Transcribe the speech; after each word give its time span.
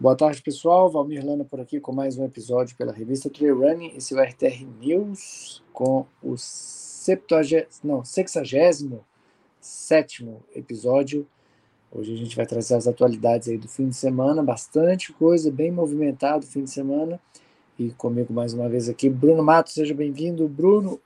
Boa 0.00 0.14
tarde, 0.14 0.40
pessoal. 0.40 0.88
Valmir 0.88 1.26
Lana 1.26 1.44
por 1.44 1.58
aqui 1.60 1.80
com 1.80 1.90
mais 1.92 2.16
um 2.16 2.24
episódio 2.24 2.76
pela 2.76 2.92
revista 2.92 3.28
Trail 3.28 3.58
Running. 3.58 3.96
É 3.96 4.14
o 4.14 4.22
RTR 4.22 4.64
News 4.78 5.60
com 5.72 6.06
o 6.22 6.36
70, 6.38 7.66
não, 7.82 8.04
67 8.04 9.02
episódio. 10.54 11.26
Hoje 11.90 12.14
a 12.14 12.16
gente 12.16 12.36
vai 12.36 12.46
trazer 12.46 12.76
as 12.76 12.86
atualidades 12.86 13.48
aí 13.48 13.58
do 13.58 13.66
fim 13.66 13.88
de 13.88 13.96
semana, 13.96 14.40
bastante 14.40 15.12
coisa, 15.12 15.50
bem 15.50 15.72
movimentado 15.72 16.46
fim 16.46 16.62
de 16.62 16.70
semana. 16.70 17.20
E 17.76 17.90
comigo 17.90 18.32
mais 18.32 18.54
uma 18.54 18.68
vez 18.68 18.88
aqui, 18.88 19.10
Bruno 19.10 19.42
Matos, 19.42 19.74
seja 19.74 19.94
bem-vindo. 19.94 20.46
Bruno. 20.46 21.00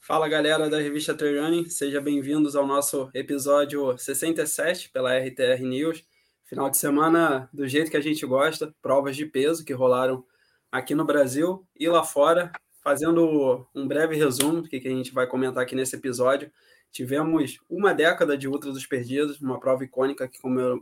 Fala 0.00 0.28
galera 0.28 0.70
da 0.70 0.78
revista 0.78 1.14
Trail 1.14 1.42
Running, 1.42 1.68
sejam 1.68 2.00
bem-vindos 2.00 2.54
ao 2.54 2.64
nosso 2.64 3.10
episódio 3.12 3.98
67 3.98 4.88
pela 4.90 5.18
RTR 5.18 5.60
News. 5.62 6.06
Final 6.48 6.70
de 6.70 6.78
semana 6.78 7.46
do 7.52 7.68
jeito 7.68 7.90
que 7.90 7.96
a 7.98 8.00
gente 8.00 8.24
gosta, 8.24 8.74
provas 8.80 9.14
de 9.14 9.26
peso 9.26 9.62
que 9.66 9.74
rolaram 9.74 10.24
aqui 10.72 10.94
no 10.94 11.04
Brasil 11.04 11.68
e 11.78 11.86
lá 11.86 12.02
fora. 12.02 12.50
Fazendo 12.82 13.68
um 13.74 13.86
breve 13.86 14.16
resumo 14.16 14.62
do 14.62 14.68
que 14.68 14.76
a 14.76 14.90
gente 14.90 15.12
vai 15.12 15.26
comentar 15.26 15.62
aqui 15.62 15.76
nesse 15.76 15.96
episódio, 15.96 16.50
tivemos 16.90 17.58
uma 17.68 17.92
década 17.92 18.34
de 18.34 18.48
Ultra 18.48 18.72
dos 18.72 18.86
Perdidos, 18.86 19.42
uma 19.42 19.60
prova 19.60 19.84
icônica 19.84 20.26
que 20.26 20.38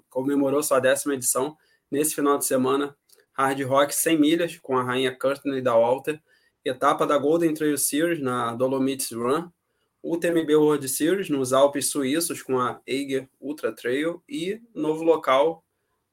comemorou 0.09 0.63
sua 0.63 0.79
décima 0.79 1.15
edição. 1.15 1.57
Nesse 1.91 2.15
final 2.15 2.39
de 2.39 2.47
semana, 2.47 2.97
Hard 3.33 3.61
Rock 3.63 3.93
100 3.93 4.21
milhas 4.21 4.59
com 4.59 4.79
a 4.79 4.85
rainha 4.85 5.19
Courtney 5.19 5.61
da 5.61 5.75
Walter, 5.75 6.23
etapa 6.65 7.05
da 7.05 7.19
Golden 7.19 7.53
Trail 7.53 7.77
Series 7.77 8.23
na 8.23 8.55
Dolomites 8.55 9.11
Run, 9.11 9.51
UTMB 10.01 10.55
World 10.55 10.89
Series 10.89 11.29
nos 11.29 11.53
Alpes 11.53 11.91
Suíços 11.91 12.41
com 12.41 12.61
a 12.61 12.81
Eiger 12.87 13.29
Ultra 13.41 13.75
Trail 13.75 14.23
e 14.29 14.63
novo 14.73 15.03
local 15.03 15.66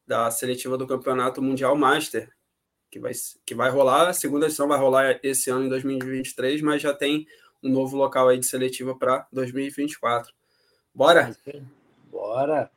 da 0.06 0.30
seletiva 0.32 0.78
do 0.78 0.88
Campeonato 0.88 1.42
Mundial 1.42 1.76
Master, 1.76 2.32
que 2.92 3.00
vai, 3.00 3.12
que 3.46 3.56
vai 3.56 3.70
rolar, 3.70 4.10
a 4.10 4.14
segunda 4.14 4.46
edição 4.46 4.68
vai 4.68 4.78
rolar 4.78 5.20
esse 5.24 5.50
ano 5.50 5.66
em 5.66 5.70
2023, 5.70 6.62
mas 6.62 6.82
já 6.82 6.94
tem 6.94 7.26
um 7.64 7.70
novo 7.70 7.96
local 7.96 8.28
aí 8.28 8.38
de 8.38 8.46
seletiva 8.46 8.96
para 8.96 9.26
2024. 9.32 10.34
Bora? 10.94 11.36
Bora! 12.12 12.70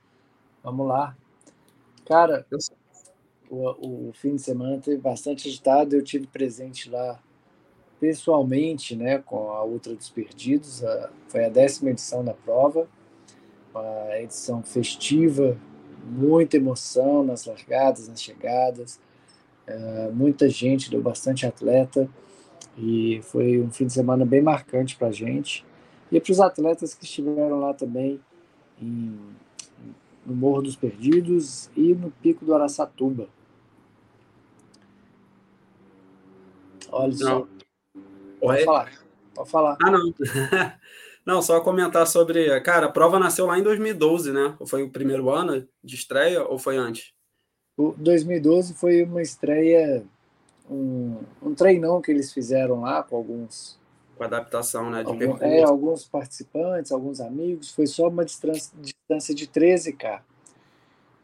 Vamos 0.63 0.89
lá. 0.89 1.17
Cara, 2.07 2.47
o, 3.51 4.09
o 4.09 4.13
fim 4.15 4.37
de 4.37 4.43
semana 4.43 4.81
teve 4.81 4.99
bastante 4.99 5.49
agitado, 5.49 5.95
eu 5.95 6.03
tive 6.03 6.27
presente 6.27 6.89
lá 6.89 7.21
pessoalmente, 8.01 8.95
né, 8.95 9.19
com 9.19 9.51
a 9.51 9.65
Ultra 9.65 9.95
dos 9.95 10.09
Perdidos. 10.09 10.85
A, 10.85 11.11
foi 11.29 11.45
a 11.45 11.49
décima 11.49 11.91
edição 11.91 12.25
da 12.25 12.35
prova, 12.35 12.89
uma 13.75 14.19
edição 14.19 14.63
festiva, 14.63 15.59
muita 16.07 16.57
emoção 16.57 17.25
nas 17.25 17.45
largadas, 17.45 18.09
nas 18.09 18.23
chegadas, 18.23 19.01
é, 19.67 20.11
muita 20.13 20.49
gente, 20.49 20.91
deu 20.91 21.03
bastante 21.03 21.47
atleta 21.47 22.09
e 22.79 23.21
foi 23.23 23.61
um 23.61 23.71
fim 23.71 23.87
de 23.87 23.93
semana 23.93 24.25
bem 24.25 24.41
marcante 24.41 24.97
para 24.97 25.09
a 25.09 25.13
gente 25.13 25.65
e 26.11 26.21
para 26.21 26.33
os 26.33 26.41
atletas 26.41 26.95
que 26.95 27.05
estiveram 27.05 27.61
lá 27.61 27.75
também 27.75 28.21
em, 28.81 29.19
no 30.25 30.35
Morro 30.35 30.63
dos 30.63 30.77
Perdidos 30.77 31.71
e 31.77 31.95
no 31.95 32.11
Pico 32.11 32.45
do 32.45 32.55
Araçatuba. 32.55 33.29
Olha 36.91 37.13
só. 37.13 37.47
Pode 38.41 38.65
falar. 38.65 38.93
Pode 39.35 39.51
falar. 39.51 39.77
Ah, 39.83 39.91
não. 39.91 40.15
não, 41.27 41.43
só 41.43 41.61
comentar 41.61 42.07
sobre. 42.07 42.61
Cara, 42.61 42.87
a 42.87 42.93
prova 42.93 43.19
nasceu 43.19 43.47
lá 43.47 43.59
em 43.59 43.63
2012, 43.63 44.33
né? 44.33 44.55
Foi 44.65 44.85
o 44.85 44.91
primeiro 44.91 45.29
ano 45.29 45.67
de 45.83 45.97
estreia 45.97 46.45
ou 46.45 46.57
foi 46.57 46.77
antes? 46.77 47.13
O 47.77 47.93
2012 47.99 48.75
foi 48.75 49.03
uma 49.03 49.21
estreia, 49.21 50.05
um, 50.71 51.17
um 51.43 51.53
treinão 51.53 52.01
que 52.01 52.13
eles 52.13 52.33
fizeram 52.33 52.83
lá 52.83 53.03
com 53.03 53.17
alguns. 53.17 53.77
Com 54.17 54.23
adaptação, 54.23 54.89
né? 54.89 55.03
De 55.03 55.11
algum, 55.11 55.37
é, 55.41 55.65
alguns 55.65 56.05
participantes, 56.05 56.93
alguns 56.93 57.21
amigos. 57.21 57.73
Foi 57.73 57.89
só 57.89 58.07
uma 58.09 58.25
distância, 58.25 58.73
distância 58.81 59.35
de 59.35 59.49
13K, 59.49 60.21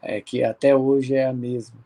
é, 0.01 0.19
que 0.19 0.43
até 0.43 0.75
hoje 0.75 1.15
é 1.15 1.25
a 1.25 1.33
mesma. 1.33 1.77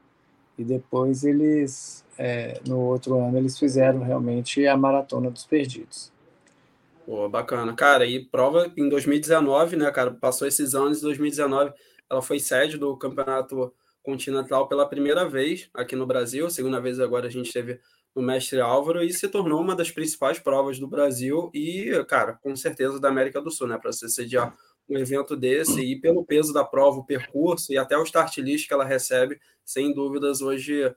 E 0.58 0.64
depois 0.64 1.24
eles 1.24 2.04
é, 2.18 2.60
no 2.68 2.80
outro 2.80 3.20
ano 3.20 3.38
eles 3.38 3.60
fizeram 3.60 4.02
realmente 4.02 4.66
a 4.66 4.76
Maratona 4.76 5.30
dos 5.30 5.46
Perdidos. 5.46 6.12
Pô, 7.08 7.30
bacana. 7.30 7.74
Cara, 7.74 8.06
e 8.06 8.26
prova 8.26 8.70
em 8.76 8.90
2019, 8.90 9.78
né, 9.78 9.90
cara? 9.92 10.12
Passou 10.12 10.46
esses 10.46 10.76
anos, 10.76 10.98
em 11.00 11.04
2019 11.04 11.72
ela 12.10 12.22
foi 12.22 12.38
sede 12.38 12.78
do 12.78 12.98
Campeonato 12.98 13.74
Continental 14.04 14.68
pela 14.68 14.86
primeira 14.86 15.26
vez 15.26 15.70
aqui 15.74 15.96
no 15.96 16.06
Brasil, 16.06 16.50
segunda 16.50 16.82
vez 16.82 17.00
agora 17.00 17.28
a 17.28 17.30
gente 17.30 17.52
teve 17.54 17.80
no 18.14 18.22
Mestre 18.22 18.60
Álvaro 18.60 19.02
e 19.02 19.14
se 19.14 19.26
tornou 19.30 19.62
uma 19.62 19.74
das 19.74 19.90
principais 19.90 20.38
provas 20.38 20.80
do 20.80 20.88
Brasil 20.88 21.50
e, 21.54 21.92
cara, 22.10 22.34
com 22.44 22.54
certeza 22.58 23.00
da 23.00 23.08
América 23.08 23.42
do 23.42 23.52
Sul, 23.52 23.68
né? 23.68 23.78
Para 23.78 23.94
você 23.94 24.10
sediar 24.10 24.54
um 24.90 24.98
evento 24.98 25.34
desse 25.34 25.80
e 25.82 25.96
pelo 25.96 26.26
peso 26.26 26.52
da 26.52 26.66
prova, 26.66 26.98
o 26.98 27.06
percurso 27.06 27.72
e 27.72 27.78
até 27.78 27.98
o 27.98 28.04
start 28.04 28.38
list 28.40 28.68
que 28.68 28.74
ela 28.74 28.84
recebe, 28.84 29.40
sem 29.64 29.94
dúvidas, 29.94 30.42
hoje 30.42 30.94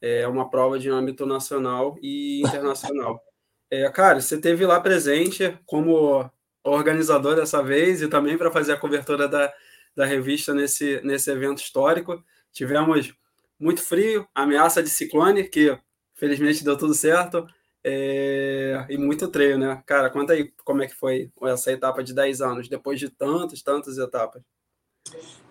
é 0.00 0.26
uma 0.26 0.50
prova 0.50 0.80
de 0.80 0.90
âmbito 0.90 1.24
nacional 1.24 1.96
e 2.02 2.40
internacional. 2.42 3.22
É, 3.70 3.88
cara, 3.90 4.20
você 4.20 4.38
teve 4.40 4.64
lá 4.66 4.80
presente 4.80 5.58
como 5.66 6.30
organizador 6.62 7.36
dessa 7.36 7.62
vez 7.62 8.02
e 8.02 8.08
também 8.08 8.38
para 8.38 8.50
fazer 8.50 8.72
a 8.72 8.78
cobertura 8.78 9.28
da, 9.28 9.52
da 9.94 10.04
revista 10.04 10.54
nesse, 10.54 11.00
nesse 11.02 11.30
evento 11.30 11.58
histórico. 11.58 12.22
Tivemos 12.52 13.14
muito 13.58 13.82
frio, 13.82 14.26
ameaça 14.34 14.82
de 14.82 14.88
ciclone, 14.88 15.48
que 15.48 15.76
felizmente 16.14 16.64
deu 16.64 16.76
tudo 16.76 16.94
certo, 16.94 17.46
é, 17.82 18.86
e 18.88 18.96
muito 18.96 19.28
treino, 19.28 19.58
né? 19.58 19.82
Cara, 19.84 20.08
conta 20.08 20.32
aí 20.32 20.50
como 20.64 20.82
é 20.82 20.86
que 20.86 20.94
foi 20.94 21.30
essa 21.42 21.70
etapa 21.70 22.02
de 22.02 22.14
10 22.14 22.40
anos, 22.40 22.68
depois 22.68 22.98
de 22.98 23.10
tantas, 23.10 23.62
tantas 23.62 23.98
etapas. 23.98 24.42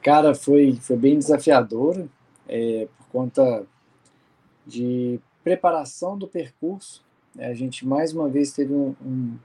Cara, 0.02 0.34
foi, 0.34 0.76
foi 0.82 0.98
bem 0.98 1.18
desafiador, 1.18 2.08
é, 2.48 2.88
por 2.98 3.08
conta 3.08 3.66
de 4.66 5.20
preparação 5.44 6.18
do 6.18 6.28
percurso. 6.28 7.06
A 7.38 7.54
gente 7.54 7.86
mais 7.86 8.14
uma 8.14 8.30
vez 8.30 8.52
teve 8.52 8.74
um, 8.74 8.96
um, 9.04 9.38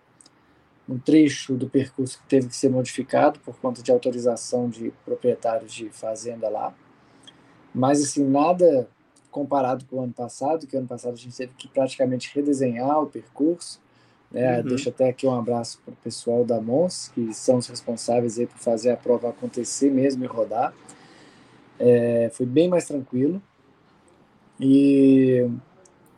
um, 0.89 0.99
trecho 0.99 1.55
do 1.55 1.69
percurso 1.69 2.19
que 2.19 2.29
teve 2.29 2.49
que 2.49 2.57
ser 2.57 2.69
modificado 2.69 3.41
por 3.41 3.57
conta 3.59 3.83
de 3.83 3.91
autorização 3.91 4.69
de 4.69 4.93
proprietários 5.05 5.73
de 5.73 5.89
fazenda 5.91 6.49
lá. 6.49 6.75
Mas 7.75 8.03
assim, 8.03 8.25
nada 8.25 8.89
comparado 9.31 9.85
com 9.87 9.97
o 9.97 10.03
ano 10.03 10.13
passado, 10.13 10.67
que 10.67 10.77
ano 10.77 10.87
passado 10.87 11.15
a 11.15 11.17
gente 11.17 11.37
teve 11.37 11.53
que 11.57 11.69
praticamente 11.69 12.31
redesenhar 12.35 13.03
o 13.03 13.07
percurso. 13.07 13.81
Né? 14.31 14.59
Uhum. 14.59 14.69
Deixo 14.69 14.89
até 14.89 15.09
aqui 15.09 15.27
um 15.27 15.35
abraço 15.35 15.81
para 15.85 15.93
o 15.93 15.97
pessoal 15.97 16.45
da 16.45 16.61
Mons, 16.61 17.11
que 17.15 17.33
são 17.33 17.57
os 17.57 17.67
responsáveis 17.67 18.39
aí 18.39 18.47
por 18.47 18.59
fazer 18.59 18.91
a 18.91 18.97
prova 18.97 19.31
acontecer 19.31 19.91
mesmo 19.91 20.25
e 20.25 20.27
rodar. 20.27 20.75
É, 21.79 22.31
foi 22.33 22.47
bem 22.47 22.69
mais 22.69 22.87
tranquilo. 22.87 23.41
E 24.61 25.49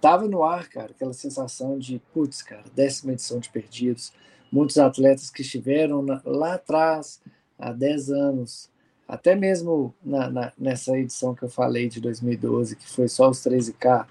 tava 0.00 0.26
no 0.26 0.42
ar, 0.42 0.68
cara, 0.68 0.92
aquela 0.92 1.12
sensação 1.12 1.78
de, 1.78 2.00
putz, 2.12 2.42
cara, 2.42 2.64
décima 2.74 3.12
edição 3.12 3.38
de 3.38 3.50
Perdidos. 3.50 4.12
Muitos 4.50 4.78
atletas 4.78 5.30
que 5.30 5.42
estiveram 5.42 6.02
na, 6.02 6.20
lá 6.24 6.54
atrás, 6.54 7.20
há 7.58 7.72
10 7.72 8.10
anos, 8.10 8.70
até 9.06 9.34
mesmo 9.34 9.94
na, 10.02 10.30
na, 10.30 10.52
nessa 10.58 10.96
edição 10.98 11.34
que 11.34 11.42
eu 11.42 11.48
falei 11.48 11.88
de 11.88 12.00
2012, 12.00 12.76
que 12.76 12.88
foi 12.88 13.08
só 13.08 13.28
os 13.28 13.38
13K, 13.38 14.06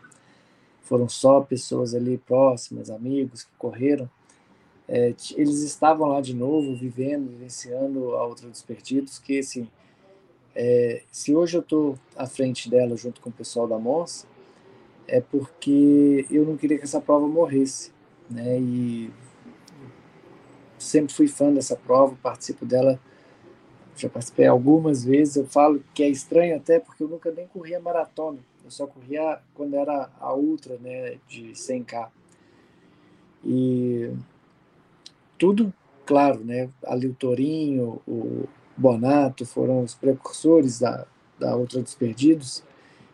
foram 0.84 1.10
só 1.10 1.42
pessoas 1.42 1.94
ali 1.94 2.18
próximas, 2.18 2.90
amigos 2.90 3.44
que 3.44 3.52
correram. 3.58 4.10
É, 4.88 5.14
eles 5.36 5.62
estavam 5.62 6.08
lá 6.08 6.20
de 6.20 6.34
novo, 6.34 6.76
vivendo, 6.76 7.30
vivenciando 7.30 8.16
a 8.16 8.26
outra 8.26 8.50
dos 8.50 8.62
perdidos, 8.62 9.20
que 9.20 9.40
assim, 9.40 9.68
é, 10.56 11.04
se 11.12 11.36
hoje 11.36 11.58
eu 11.58 11.62
estou 11.62 11.98
à 12.16 12.26
frente 12.26 12.70
dela 12.70 12.98
junto 12.98 13.22
com 13.22 13.30
o 13.30 13.34
pessoal 13.34 13.68
da 13.68 13.78
Mons, 13.78 14.26
é 15.10 15.22
porque 15.22 16.26
eu 16.30 16.46
não 16.46 16.56
queria 16.56 16.78
que 16.78 16.84
essa 16.84 17.02
prova 17.02 17.28
morresse, 17.28 17.92
né? 18.30 18.60
E 18.60 19.12
sempre 20.78 21.14
fui 21.14 21.28
fã 21.28 21.52
dessa 21.52 21.76
prova, 21.76 22.16
participo 22.22 22.66
dela, 22.66 23.00
já 23.96 24.08
participei 24.10 24.48
algumas 24.48 25.04
vezes. 25.04 25.36
Eu 25.36 25.46
falo 25.46 25.84
que 25.94 26.04
é 26.04 26.10
estranho 26.10 26.56
até 26.56 26.80
porque 26.80 27.04
eu 27.04 27.08
nunca 27.08 27.32
nem 27.32 27.48
corria 27.48 27.80
maratona, 27.80 28.40
eu 28.64 28.72
só 28.72 28.88
corria 28.88 29.40
quando 29.54 29.76
era 29.76 30.10
a 30.20 30.34
ultra, 30.34 30.78
né, 30.78 31.18
de 31.28 31.52
100k. 31.52 32.08
E 33.44 34.12
tudo, 35.38 35.74
claro, 36.06 36.44
né? 36.44 36.70
Ali 36.86 37.08
o 37.08 37.14
Torinho, 37.14 38.02
o, 38.08 38.48
Bonato 38.78 39.46
foram 39.46 39.84
os 39.84 39.94
precursores 39.94 40.80
da, 40.80 41.06
da 41.38 41.54
Outra 41.54 41.82
dos 41.82 41.96
Perdidos 41.96 42.64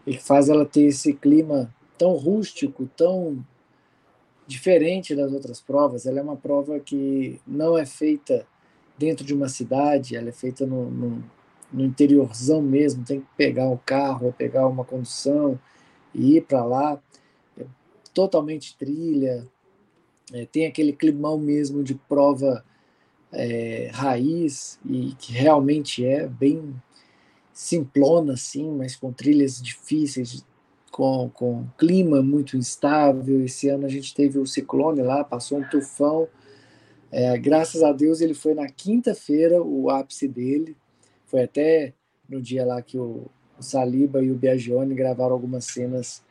e 0.05 0.15
que 0.15 0.23
faz 0.23 0.47
ela 0.47 0.63
ter 0.63 0.83
esse 0.83 1.11
clima 1.13 1.73
tão 1.97 2.13
rústico, 2.13 2.89
tão 2.95 3.45
diferente 4.47 5.15
das 5.15 5.31
outras 5.31 5.59
provas. 5.59 6.05
Ela 6.05 6.19
é 6.19 6.23
uma 6.23 6.35
prova 6.35 6.79
que 6.79 7.39
não 7.45 7.77
é 7.77 7.85
feita 7.85 8.45
dentro 8.97 9.25
de 9.25 9.33
uma 9.33 9.49
cidade, 9.49 10.15
ela 10.15 10.29
é 10.29 10.31
feita 10.31 10.65
no, 10.65 10.89
no, 10.89 11.23
no 11.71 11.85
interiorzão 11.85 12.61
mesmo, 12.61 13.03
tem 13.03 13.21
que 13.21 13.27
pegar 13.35 13.67
o 13.67 13.77
carro, 13.77 14.33
pegar 14.37 14.67
uma 14.67 14.85
condução 14.85 15.59
e 16.13 16.37
ir 16.37 16.41
para 16.41 16.63
lá. 16.63 17.01
É 17.57 17.65
totalmente 18.13 18.77
trilha, 18.77 19.47
é, 20.33 20.45
tem 20.45 20.65
aquele 20.65 20.93
climão 20.93 21.37
mesmo 21.37 21.83
de 21.83 21.95
prova 21.95 22.63
é, 23.31 23.89
raiz, 23.93 24.79
e 24.85 25.13
que 25.19 25.33
realmente 25.33 26.05
é 26.05 26.27
bem 26.27 26.73
simplona, 27.51 28.33
assim, 28.33 28.69
mas 28.71 28.95
com 28.95 29.11
trilhas 29.11 29.61
difíceis, 29.61 30.45
com, 30.95 31.29
com 31.33 31.67
clima 31.77 32.21
muito 32.21 32.55
instável. 32.55 33.43
Esse 33.43 33.67
ano 33.67 33.85
a 33.85 33.89
gente 33.89 34.15
teve 34.15 34.39
o 34.39 34.47
ciclone 34.47 35.01
lá, 35.01 35.25
passou 35.25 35.57
um 35.57 35.67
tufão. 35.67 36.25
É, 37.11 37.37
graças 37.37 37.83
a 37.83 37.91
Deus 37.91 38.21
ele 38.21 38.33
foi 38.33 38.53
na 38.53 38.65
quinta-feira, 38.69 39.61
o 39.61 39.89
ápice 39.89 40.25
dele. 40.25 40.73
Foi 41.25 41.43
até 41.43 41.93
no 42.29 42.41
dia 42.41 42.65
lá 42.65 42.81
que 42.81 42.97
o, 42.97 43.29
o 43.59 43.61
Saliba 43.61 44.23
e 44.23 44.31
o 44.31 44.35
Biagione 44.35 44.95
gravaram 44.95 45.33
algumas 45.33 45.65
cenas 45.65 46.23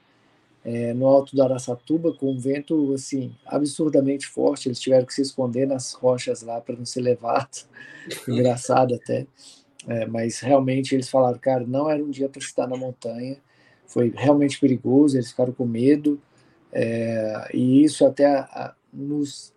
é, 0.65 0.95
no 0.95 1.09
alto 1.09 1.37
do 1.37 1.43
Araçatuba 1.43 2.15
com 2.15 2.33
um 2.33 2.39
vento 2.39 2.95
assim 2.95 3.37
absurdamente 3.45 4.27
forte. 4.27 4.69
Eles 4.69 4.81
tiveram 4.81 5.05
que 5.05 5.13
se 5.13 5.21
esconder 5.21 5.67
nas 5.67 5.93
rochas 5.93 6.41
lá 6.41 6.59
para 6.59 6.75
não 6.75 6.87
ser 6.87 7.03
levado. 7.03 7.67
Engraçado 8.27 8.95
até. 8.95 9.27
É, 9.87 10.07
mas 10.07 10.41
realmente 10.41 10.95
eles 10.95 11.11
falaram, 11.11 11.39
cara, 11.39 11.67
não 11.67 11.91
era 11.91 12.03
um 12.03 12.09
dia 12.09 12.31
para 12.31 12.41
estar 12.41 12.67
na 12.67 12.79
montanha. 12.79 13.37
Foi 13.95 14.13
realmente 14.17 14.59
perigoso. 14.59 15.17
Eles 15.17 15.31
ficaram 15.31 15.53
com 15.53 15.65
medo. 15.65 16.21
É, 16.73 17.49
e 17.55 17.85
isso 17.85 18.05
até 18.05 18.27
a, 18.27 18.41
a, 18.41 18.75
nos 18.93 19.55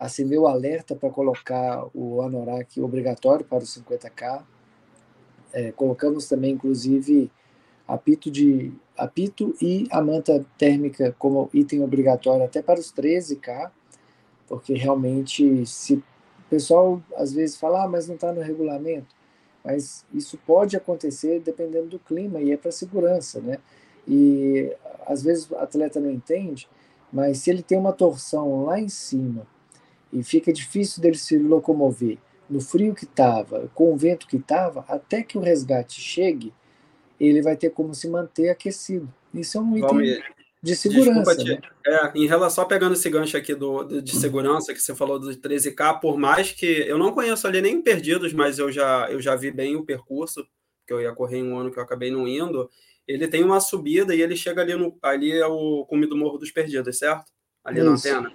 acendeu 0.00 0.46
alerta 0.46 0.96
para 0.96 1.10
colocar 1.10 1.84
o 1.94 2.22
anorak 2.22 2.80
obrigatório 2.80 3.44
para 3.44 3.62
os 3.62 3.76
50k. 3.76 4.42
É, 5.52 5.70
colocamos 5.72 6.26
também, 6.26 6.52
inclusive, 6.52 7.30
apito 7.86 8.30
de 8.30 8.72
apito 8.96 9.54
e 9.60 9.86
a 9.90 10.00
manta 10.00 10.44
térmica 10.56 11.14
como 11.18 11.50
item 11.52 11.82
obrigatório 11.82 12.44
até 12.44 12.62
para 12.62 12.80
os 12.80 12.90
13K, 12.90 13.70
porque 14.48 14.72
realmente 14.72 15.66
se 15.66 15.94
o 15.94 16.02
pessoal 16.48 17.02
às 17.16 17.34
vezes 17.34 17.56
fala, 17.56 17.84
ah, 17.84 17.88
mas 17.88 18.08
não 18.08 18.14
está 18.14 18.32
no 18.32 18.40
regulamento, 18.40 19.14
mas 19.64 20.04
isso 20.12 20.38
pode 20.46 20.76
acontecer 20.76 21.40
dependendo 21.40 21.88
do 21.88 21.98
clima 21.98 22.40
e 22.40 22.52
é 22.52 22.56
para 22.56 22.72
segurança, 22.72 23.40
né? 23.40 23.58
E 24.06 24.74
às 25.06 25.22
vezes 25.22 25.48
o 25.50 25.56
atleta 25.56 26.00
não 26.00 26.10
entende, 26.10 26.68
mas 27.12 27.38
se 27.38 27.50
ele 27.50 27.62
tem 27.62 27.78
uma 27.78 27.92
torção 27.92 28.64
lá 28.64 28.80
em 28.80 28.88
cima 28.88 29.46
e 30.12 30.22
fica 30.22 30.52
difícil 30.52 31.00
dele 31.02 31.16
se 31.16 31.38
locomover 31.38 32.18
no 32.50 32.60
frio 32.60 32.94
que 32.94 33.04
estava, 33.04 33.70
com 33.74 33.92
o 33.92 33.96
vento 33.96 34.26
que 34.26 34.36
estava, 34.36 34.84
até 34.88 35.22
que 35.22 35.38
o 35.38 35.40
resgate 35.40 36.00
chegue, 36.00 36.52
ele 37.18 37.40
vai 37.40 37.56
ter 37.56 37.70
como 37.70 37.94
se 37.94 38.08
manter 38.08 38.50
aquecido. 38.50 39.12
Isso 39.32 39.56
é 39.56 39.60
um 39.60 39.76
item 39.76 40.22
de 40.62 40.76
segurança. 40.76 41.34
Desculpa, 41.34 41.44
né? 41.44 41.60
é, 41.86 42.12
em 42.14 42.26
relação, 42.26 42.66
pegando 42.68 42.92
esse 42.92 43.10
gancho 43.10 43.36
aqui 43.36 43.54
do, 43.54 44.00
de 44.00 44.16
segurança 44.16 44.72
que 44.72 44.80
você 44.80 44.94
falou 44.94 45.18
do 45.18 45.28
13K, 45.28 45.98
por 45.98 46.16
mais 46.16 46.52
que 46.52 46.66
eu 46.66 46.96
não 46.96 47.12
conheço 47.12 47.46
ali 47.46 47.60
nem 47.60 47.82
Perdidos, 47.82 48.32
mas 48.32 48.58
eu 48.60 48.70
já, 48.70 49.10
eu 49.10 49.20
já 49.20 49.34
vi 49.34 49.50
bem 49.50 49.74
o 49.74 49.84
percurso, 49.84 50.46
que 50.86 50.92
eu 50.92 51.00
ia 51.00 51.12
correr 51.12 51.38
em 51.38 51.50
um 51.50 51.58
ano 51.58 51.72
que 51.72 51.78
eu 51.78 51.82
acabei 51.82 52.12
não 52.12 52.28
indo. 52.28 52.70
Ele 53.08 53.26
tem 53.26 53.42
uma 53.42 53.60
subida 53.60 54.14
e 54.14 54.22
ele 54.22 54.36
chega 54.36 54.62
ali 54.62 54.74
no. 54.76 54.96
Ali 55.02 55.32
é 55.32 55.46
o 55.46 55.84
cume 55.86 56.06
do 56.06 56.16
Morro 56.16 56.38
dos 56.38 56.52
Perdidos, 56.52 56.96
certo? 56.96 57.32
Ali 57.64 57.80
Isso. 57.80 57.86
na 57.86 57.92
antena. 57.92 58.32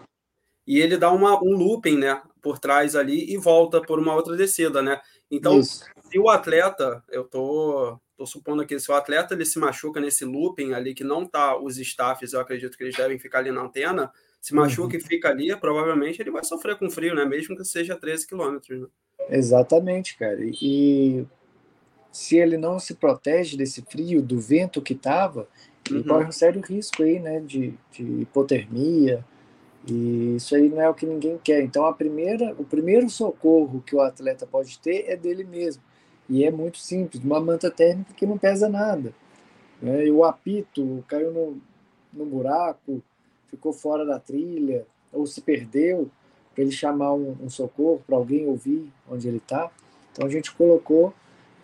E 0.66 0.80
ele 0.80 0.98
dá 0.98 1.10
uma, 1.12 1.42
um 1.42 1.56
looping, 1.56 1.98
né? 1.98 2.22
Por 2.42 2.60
trás 2.60 2.94
ali 2.94 3.34
e 3.34 3.38
volta 3.38 3.82
por 3.82 4.00
uma 4.00 4.14
outra 4.14 4.36
descida, 4.36 4.82
né? 4.82 5.00
Então, 5.32 5.60
Isso. 5.60 5.86
se 6.10 6.20
o 6.20 6.30
atleta, 6.30 7.02
eu 7.10 7.24
tô 7.24 7.98
Estou 8.18 8.26
supondo 8.26 8.66
que 8.66 8.80
se 8.80 8.90
o 8.90 8.96
atleta 8.96 9.36
ele 9.36 9.46
se 9.46 9.60
machuca 9.60 10.02
nesse 10.02 10.26
looping 10.26 10.74
ali, 10.74 10.96
que 10.96 11.04
não 11.04 11.24
tá 11.24 11.56
os 11.56 11.78
staffs, 11.78 12.34
eu 12.34 12.40
acredito 12.40 12.76
que 12.76 12.84
eles 12.84 12.96
devem 12.96 13.20
ficar 13.20 13.38
ali 13.38 13.52
na 13.52 13.62
antena, 13.62 14.12
se 14.42 14.56
machuca 14.56 14.96
uhum. 14.96 15.00
e 15.00 15.08
fica 15.08 15.30
ali, 15.30 15.56
provavelmente 15.56 16.20
ele 16.20 16.32
vai 16.32 16.44
sofrer 16.44 16.80
com 16.80 16.90
frio, 16.90 17.14
né? 17.14 17.26
Mesmo 17.26 17.56
que 17.56 17.64
seja 17.64 17.96
13 17.96 18.26
quilômetros. 18.26 18.82
Né? 18.82 18.88
Exatamente, 19.30 20.18
cara. 20.18 20.40
E 20.42 21.28
se 22.12 22.38
ele 22.38 22.58
não 22.58 22.80
se 22.80 22.96
protege 22.96 23.56
desse 23.56 23.84
frio, 23.84 24.20
do 24.20 24.40
vento 24.40 24.82
que 24.82 24.96
tava, 24.96 25.48
ele 25.88 26.00
uhum. 26.00 26.06
corre 26.06 26.26
um 26.26 26.32
sério 26.32 26.60
risco 26.60 27.04
aí, 27.04 27.20
né? 27.20 27.40
De, 27.40 27.76
de 27.92 28.04
hipotermia. 28.22 29.24
E 29.88 30.38
isso 30.38 30.56
aí 30.56 30.70
não 30.70 30.82
é 30.82 30.90
o 30.90 30.96
que 30.96 31.06
ninguém 31.06 31.38
quer. 31.38 31.62
Então, 31.62 31.86
a 31.86 31.94
primeira, 31.94 32.56
o 32.58 32.64
primeiro 32.64 33.08
socorro 33.12 33.84
que 33.86 33.96
o 33.96 34.02
atleta 34.02 34.48
pode 34.48 34.80
ter 34.80 35.06
é 35.08 35.16
dele 35.16 35.44
mesmo. 35.44 35.84
E 36.30 36.44
é 36.44 36.52
muito 36.52 36.78
simples, 36.78 37.24
uma 37.24 37.40
manta 37.40 37.72
térmica 37.72 38.14
que 38.14 38.26
não 38.26 38.38
pesa 38.38 38.68
nada. 38.68 39.14
Né? 39.82 40.08
E 40.08 40.12
o 40.12 40.24
apito 40.24 41.04
caiu 41.08 41.32
no, 41.32 41.62
no 42.12 42.26
buraco, 42.26 43.02
ficou 43.48 43.72
fora 43.72 44.06
da 44.06 44.20
trilha, 44.20 44.86
ou 45.12 45.26
se 45.26 45.42
perdeu, 45.42 46.10
para 46.54 46.64
ele 46.64 46.72
chamar 46.72 47.14
um, 47.14 47.38
um 47.42 47.50
socorro, 47.50 48.02
para 48.06 48.18
alguém 48.18 48.48
ouvir 48.48 48.92
onde 49.10 49.28
ele 49.28 49.38
está. 49.38 49.70
Então 50.12 50.26
a 50.26 50.30
gente 50.30 50.52
colocou 50.54 51.14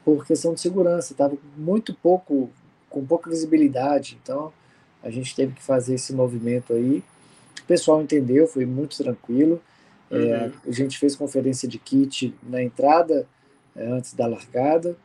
por 0.06 0.26
questão 0.26 0.54
de 0.54 0.62
segurança, 0.62 1.14
estava 1.14 1.36
muito 1.58 1.94
pouco, 1.94 2.50
com 2.90 3.06
pouca 3.06 3.30
visibilidade, 3.30 4.20
então 4.22 4.54
a 5.02 5.10
gente 5.10 5.36
teve 5.36 5.54
que 5.54 5.64
fazer 5.64 5.96
esse 5.96 6.14
movimento 6.14 6.74
aí. 6.74 7.04
O 7.62 7.66
pessoal 7.66 8.02
entendeu, 8.02 8.48
foi 8.48 8.66
muito 8.66 8.98
tranquilo. 8.98 9.62
É, 10.12 10.16
uhum. 10.16 10.24
É, 10.24 10.52
a 10.68 10.72
gente 10.72 10.98
fez 10.98 11.16
conferência 11.16 11.68
de 11.68 11.80
kit 11.80 12.34
na 12.44 12.62
entrada 12.62 13.28
é, 13.76 13.86
antes 13.88 14.14
da 14.14 14.28
largada. 14.28 14.96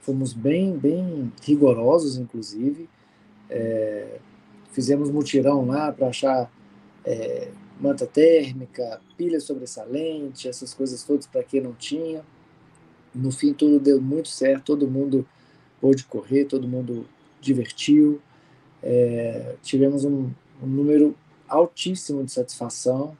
Fomos 0.00 0.32
bem, 0.32 0.76
bem 0.76 1.32
rigorosos, 1.42 2.16
inclusive. 2.16 2.88
É, 3.48 4.18
fizemos 4.72 5.10
mutirão 5.10 5.66
lá 5.66 5.92
para 5.92 6.08
achar 6.08 6.50
é, 7.04 7.48
manta 7.80 8.06
térmica, 8.06 9.00
pilha 9.16 9.40
sobressalente, 9.40 10.48
essas 10.48 10.74
coisas 10.74 11.02
todas 11.02 11.26
para 11.26 11.42
quem 11.42 11.60
não 11.60 11.72
tinha. 11.72 12.24
No 13.14 13.30
fim, 13.30 13.52
tudo 13.52 13.78
deu 13.78 14.00
muito 14.00 14.28
certo, 14.28 14.64
todo 14.64 14.90
mundo 14.90 15.26
pôde 15.80 16.04
correr, 16.04 16.44
todo 16.46 16.66
mundo 16.66 17.06
divertiu. 17.40 18.20
É, 18.82 19.54
tivemos 19.62 20.04
um, 20.04 20.30
um, 20.62 20.66
número 20.66 21.14
altíssimo 21.48 22.24
de 22.24 22.32
satisfação, 22.32 23.16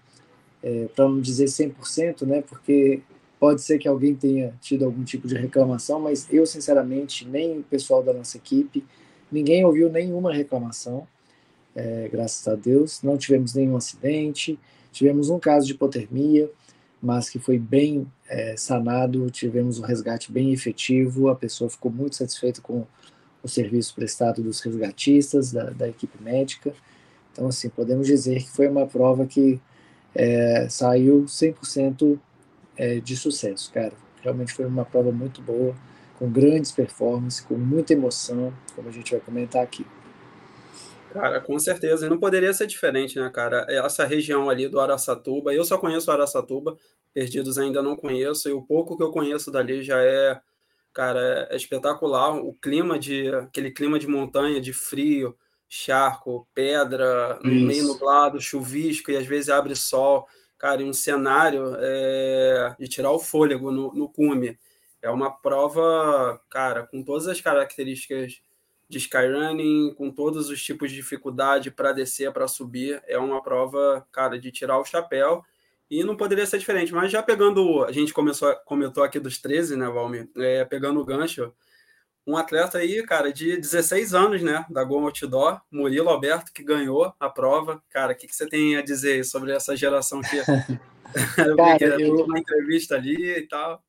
é, 0.62 0.86
para 0.94 1.08
não 1.08 1.20
dizer 1.20 1.44
100%, 1.44 2.26
né, 2.26 2.42
porque 2.42 3.02
Pode 3.38 3.62
ser 3.62 3.78
que 3.78 3.88
alguém 3.88 4.14
tenha 4.14 4.54
tido 4.60 4.84
algum 4.84 5.04
tipo 5.04 5.28
de 5.28 5.34
reclamação, 5.34 6.00
mas 6.00 6.26
eu, 6.32 6.46
sinceramente, 6.46 7.26
nem 7.26 7.58
o 7.58 7.62
pessoal 7.62 8.02
da 8.02 8.12
nossa 8.12 8.36
equipe, 8.36 8.84
ninguém 9.30 9.64
ouviu 9.64 9.90
nenhuma 9.90 10.32
reclamação, 10.32 11.06
é, 11.74 12.08
graças 12.10 12.46
a 12.48 12.54
Deus. 12.54 13.02
Não 13.02 13.18
tivemos 13.18 13.54
nenhum 13.54 13.76
acidente, 13.76 14.58
tivemos 14.92 15.28
um 15.28 15.38
caso 15.38 15.66
de 15.66 15.72
hipotermia, 15.72 16.50
mas 17.02 17.28
que 17.28 17.38
foi 17.38 17.58
bem 17.58 18.06
é, 18.28 18.56
sanado, 18.56 19.30
tivemos 19.30 19.78
um 19.78 19.82
resgate 19.82 20.32
bem 20.32 20.52
efetivo, 20.52 21.28
a 21.28 21.34
pessoa 21.34 21.68
ficou 21.68 21.90
muito 21.90 22.16
satisfeita 22.16 22.62
com 22.62 22.86
o 23.42 23.48
serviço 23.48 23.94
prestado 23.94 24.42
dos 24.42 24.60
resgatistas, 24.60 25.52
da, 25.52 25.70
da 25.70 25.88
equipe 25.88 26.22
médica. 26.22 26.72
Então, 27.30 27.48
assim, 27.48 27.68
podemos 27.68 28.06
dizer 28.06 28.42
que 28.42 28.50
foi 28.50 28.68
uma 28.68 28.86
prova 28.86 29.26
que 29.26 29.60
é, 30.14 30.66
saiu 30.70 31.24
100% 31.24 32.18
é, 32.76 33.00
de 33.00 33.16
sucesso, 33.16 33.72
cara. 33.72 33.92
Realmente 34.22 34.52
foi 34.52 34.64
uma 34.64 34.84
prova 34.84 35.12
muito 35.12 35.42
boa, 35.42 35.74
com 36.18 36.30
grandes 36.30 36.72
performances, 36.72 37.40
com 37.40 37.56
muita 37.56 37.92
emoção, 37.92 38.52
como 38.74 38.88
a 38.88 38.92
gente 38.92 39.12
vai 39.12 39.20
comentar 39.20 39.62
aqui. 39.62 39.86
Cara, 41.12 41.40
com 41.40 41.58
certeza. 41.58 42.08
Não 42.08 42.18
poderia 42.18 42.52
ser 42.52 42.66
diferente, 42.66 43.18
né, 43.18 43.30
cara? 43.30 43.66
Essa 43.68 44.04
região 44.04 44.50
ali 44.50 44.68
do 44.68 44.80
Araçatuba, 44.80 45.54
eu 45.54 45.64
só 45.64 45.78
conheço 45.78 46.10
Araçatuba, 46.10 46.76
Perdidos 47.12 47.58
ainda 47.58 47.80
não 47.80 47.94
conheço, 47.94 48.48
e 48.48 48.52
o 48.52 48.60
pouco 48.60 48.96
que 48.96 49.02
eu 49.04 49.12
conheço 49.12 49.48
dali 49.48 49.84
já 49.84 50.02
é, 50.02 50.40
cara, 50.92 51.46
é 51.48 51.54
espetacular. 51.54 52.34
O 52.34 52.52
clima 52.52 52.98
de, 52.98 53.28
aquele 53.28 53.70
clima 53.70 54.00
de 54.00 54.08
montanha, 54.08 54.60
de 54.60 54.72
frio, 54.72 55.36
charco, 55.68 56.48
pedra, 56.52 57.38
Isso. 57.44 57.66
meio 57.66 57.84
nublado, 57.84 58.40
chuvisco, 58.40 59.12
e 59.12 59.16
às 59.16 59.26
vezes 59.26 59.48
abre 59.48 59.76
sol 59.76 60.26
cara, 60.64 60.82
em 60.82 60.88
um 60.88 60.94
cenário 60.94 61.76
é, 61.78 62.74
de 62.80 62.88
tirar 62.88 63.10
o 63.10 63.18
fôlego 63.18 63.70
no, 63.70 63.92
no 63.92 64.08
cume. 64.08 64.58
É 65.02 65.10
uma 65.10 65.30
prova, 65.30 66.40
cara, 66.48 66.86
com 66.86 67.02
todas 67.02 67.28
as 67.28 67.38
características 67.38 68.40
de 68.88 68.96
skyrunning, 68.96 69.92
com 69.94 70.10
todos 70.10 70.48
os 70.48 70.62
tipos 70.62 70.88
de 70.88 70.96
dificuldade 70.96 71.70
para 71.70 71.92
descer, 71.92 72.32
para 72.32 72.48
subir. 72.48 73.02
É 73.06 73.18
uma 73.18 73.42
prova, 73.42 74.06
cara, 74.10 74.38
de 74.38 74.50
tirar 74.50 74.78
o 74.78 74.86
chapéu. 74.86 75.44
E 75.90 76.02
não 76.02 76.16
poderia 76.16 76.46
ser 76.46 76.56
diferente. 76.56 76.94
Mas 76.94 77.12
já 77.12 77.22
pegando, 77.22 77.84
a 77.84 77.92
gente 77.92 78.14
começou, 78.14 78.56
comentou 78.64 79.04
aqui 79.04 79.20
dos 79.20 79.36
13, 79.36 79.76
né, 79.76 79.86
Valmir? 79.90 80.30
É, 80.34 80.64
pegando 80.64 80.98
o 80.98 81.04
gancho, 81.04 81.52
um 82.26 82.36
atleta 82.36 82.78
aí, 82.78 83.02
cara, 83.02 83.32
de 83.32 83.56
16 83.56 84.14
anos, 84.14 84.42
né, 84.42 84.64
da 84.70 84.82
Gol 84.82 85.04
Outdoor, 85.04 85.60
Murilo 85.70 86.08
Alberto, 86.08 86.52
que 86.52 86.62
ganhou 86.62 87.12
a 87.20 87.28
prova. 87.28 87.82
Cara, 87.90 88.12
o 88.12 88.16
que, 88.16 88.26
que 88.26 88.34
você 88.34 88.46
tem 88.46 88.76
a 88.76 88.82
dizer 88.82 89.24
sobre 89.24 89.52
essa 89.52 89.76
geração 89.76 90.20
que 90.22 90.36
eu 91.46 91.56
cara, 91.56 91.96
que 91.96 92.02
eu... 92.02 92.24
uma 92.24 92.38
entrevista 92.38 92.96
ali 92.96 93.38
e 93.38 93.42
tal. 93.46 93.82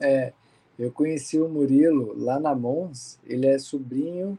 É, 0.00 0.32
Eu 0.78 0.90
conheci 0.90 1.38
o 1.38 1.48
Murilo 1.48 2.14
lá 2.16 2.40
na 2.40 2.54
Mons, 2.54 3.18
ele 3.24 3.46
é 3.46 3.58
sobrinho 3.58 4.38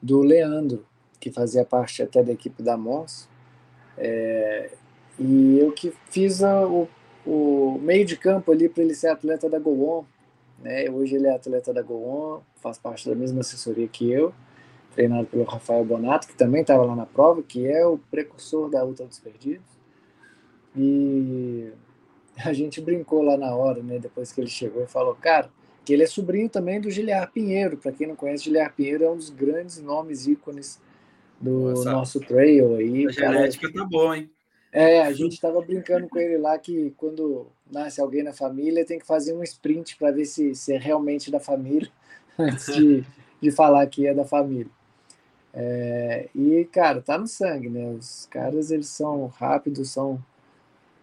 do 0.00 0.20
Leandro, 0.22 0.86
que 1.20 1.30
fazia 1.30 1.64
parte 1.64 2.02
até 2.02 2.22
da 2.22 2.32
equipe 2.32 2.62
da 2.62 2.76
Mons. 2.76 3.28
É, 3.96 4.70
e 5.18 5.58
eu 5.58 5.72
que 5.72 5.92
fiz 6.10 6.42
a, 6.42 6.66
o, 6.66 6.88
o 7.26 7.78
meio 7.82 8.04
de 8.04 8.16
campo 8.16 8.52
ali 8.52 8.68
para 8.68 8.82
ele 8.82 8.94
ser 8.94 9.08
atleta 9.08 9.48
da 9.48 9.58
Goon. 9.58 10.04
Né? 10.62 10.90
Hoje 10.90 11.16
ele 11.16 11.26
é 11.26 11.34
atleta 11.34 11.72
da 11.72 11.82
Goon, 11.82 12.40
faz 12.56 12.78
parte 12.78 13.08
da 13.08 13.14
mesma 13.14 13.40
assessoria 13.40 13.86
que 13.86 14.10
eu, 14.10 14.34
treinado 14.94 15.26
pelo 15.26 15.44
Rafael 15.44 15.84
Bonato, 15.84 16.26
que 16.26 16.34
também 16.34 16.62
estava 16.62 16.84
lá 16.84 16.96
na 16.96 17.06
prova, 17.06 17.42
que 17.42 17.66
é 17.66 17.86
o 17.86 17.98
precursor 18.10 18.68
da 18.68 18.84
Ultra 18.84 19.06
dos 19.06 19.18
Perdidos. 19.18 19.66
E 20.76 21.70
a 22.44 22.52
gente 22.52 22.80
brincou 22.80 23.22
lá 23.22 23.36
na 23.36 23.54
hora, 23.54 23.82
né? 23.82 23.98
depois 23.98 24.32
que 24.32 24.40
ele 24.40 24.50
chegou, 24.50 24.82
e 24.82 24.86
falou, 24.86 25.14
cara, 25.14 25.50
que 25.84 25.92
ele 25.92 26.02
é 26.02 26.06
sobrinho 26.06 26.48
também 26.48 26.80
do 26.80 26.90
Giliar 26.90 27.30
Pinheiro. 27.32 27.76
Para 27.76 27.92
quem 27.92 28.06
não 28.06 28.16
conhece, 28.16 28.44
Giliar 28.44 28.74
Pinheiro 28.74 29.04
é 29.04 29.10
um 29.10 29.16
dos 29.16 29.30
grandes 29.30 29.80
nomes 29.80 30.26
ícones 30.26 30.80
do 31.40 31.70
Nossa, 31.70 31.92
nosso 31.92 32.20
trail 32.20 32.76
aí. 32.76 33.06
A 33.06 33.10
genética 33.10 33.72
cara, 33.72 33.84
tá 33.84 33.88
bom, 33.90 34.14
hein? 34.14 34.30
É, 34.70 35.00
a 35.00 35.12
gente 35.12 35.32
estava 35.32 35.60
brincando 35.62 36.08
com 36.08 36.18
ele 36.18 36.36
lá 36.36 36.58
que 36.58 36.92
quando 36.96 37.46
nasce 37.70 38.00
alguém 38.00 38.22
na 38.22 38.32
família 38.32 38.84
tem 38.84 38.98
que 38.98 39.06
fazer 39.06 39.32
um 39.32 39.42
sprint 39.42 39.96
para 39.96 40.10
ver 40.10 40.24
se, 40.24 40.54
se 40.54 40.72
é 40.72 40.78
realmente 40.78 41.30
da 41.30 41.40
família 41.40 41.90
antes 42.38 42.66
de, 42.74 43.04
de 43.40 43.50
falar 43.50 43.86
que 43.86 44.06
é 44.06 44.14
da 44.14 44.24
família. 44.24 44.70
É, 45.52 46.28
e, 46.34 46.64
cara, 46.66 47.00
tá 47.00 47.18
no 47.18 47.26
sangue, 47.26 47.68
né? 47.68 47.90
Os 47.90 48.26
caras, 48.30 48.70
eles 48.70 48.88
são 48.88 49.26
rápidos, 49.26 49.90
são, 49.90 50.22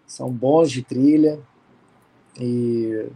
são 0.07 0.31
bons 0.31 0.71
de 0.71 0.83
trilha. 0.83 1.39
E 2.39 3.09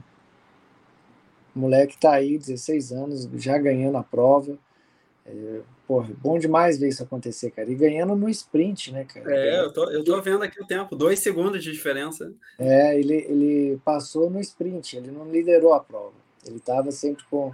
o 1.56 1.60
moleque 1.60 1.98
tá 1.98 2.14
aí, 2.14 2.38
16 2.38 2.92
anos, 2.92 3.30
já 3.36 3.58
ganhando 3.58 3.98
a 3.98 4.04
prova. 4.04 4.58
É, 5.30 5.62
porra, 5.88 6.10
bom 6.18 6.40
demais 6.40 6.80
ver 6.80 6.90
isso 6.90 7.04
acontecer, 7.04 7.52
cara. 7.52 7.70
E 7.70 7.76
ganhando 7.76 8.16
no 8.16 8.28
sprint, 8.30 8.92
né, 8.92 9.06
cara? 9.06 9.32
É, 9.32 9.60
eu 9.60 9.72
tô, 9.72 9.90
eu 9.92 10.04
tô 10.04 10.20
vendo 10.22 10.44
aqui 10.44 10.62
o 10.62 10.66
tempo, 10.66 10.96
dois 10.96 11.20
segundos 11.20 11.64
de 11.64 11.72
diferença. 11.72 12.34
É, 12.58 13.00
ele, 13.00 13.16
ele 13.16 13.82
passou 13.86 14.30
no 14.30 14.40
sprint, 14.40 14.98
ele 14.98 15.12
não 15.12 15.30
liderou 15.30 15.74
a 15.74 15.80
prova. 15.80 16.14
Ele 16.46 16.58
estava 16.58 16.92
sempre 16.92 17.24
com, 17.30 17.54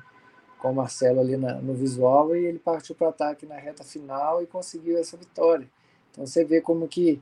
com 0.58 0.72
o 0.72 0.76
Marcelo 0.76 1.20
ali 1.20 1.36
na, 1.36 1.56
no 1.56 1.74
visual 1.74 2.36
e 2.36 2.46
ele 2.46 2.60
partiu 2.60 2.96
para 2.96 3.10
ataque 3.10 3.46
na 3.46 3.56
reta 3.56 3.84
final 3.84 4.42
e 4.42 4.48
conseguiu 4.48 4.98
essa 4.98 5.18
vitória. 5.18 5.68
Então 6.12 6.26
você 6.26 6.46
vê 6.46 6.62
como 6.62 6.88
que 6.88 7.22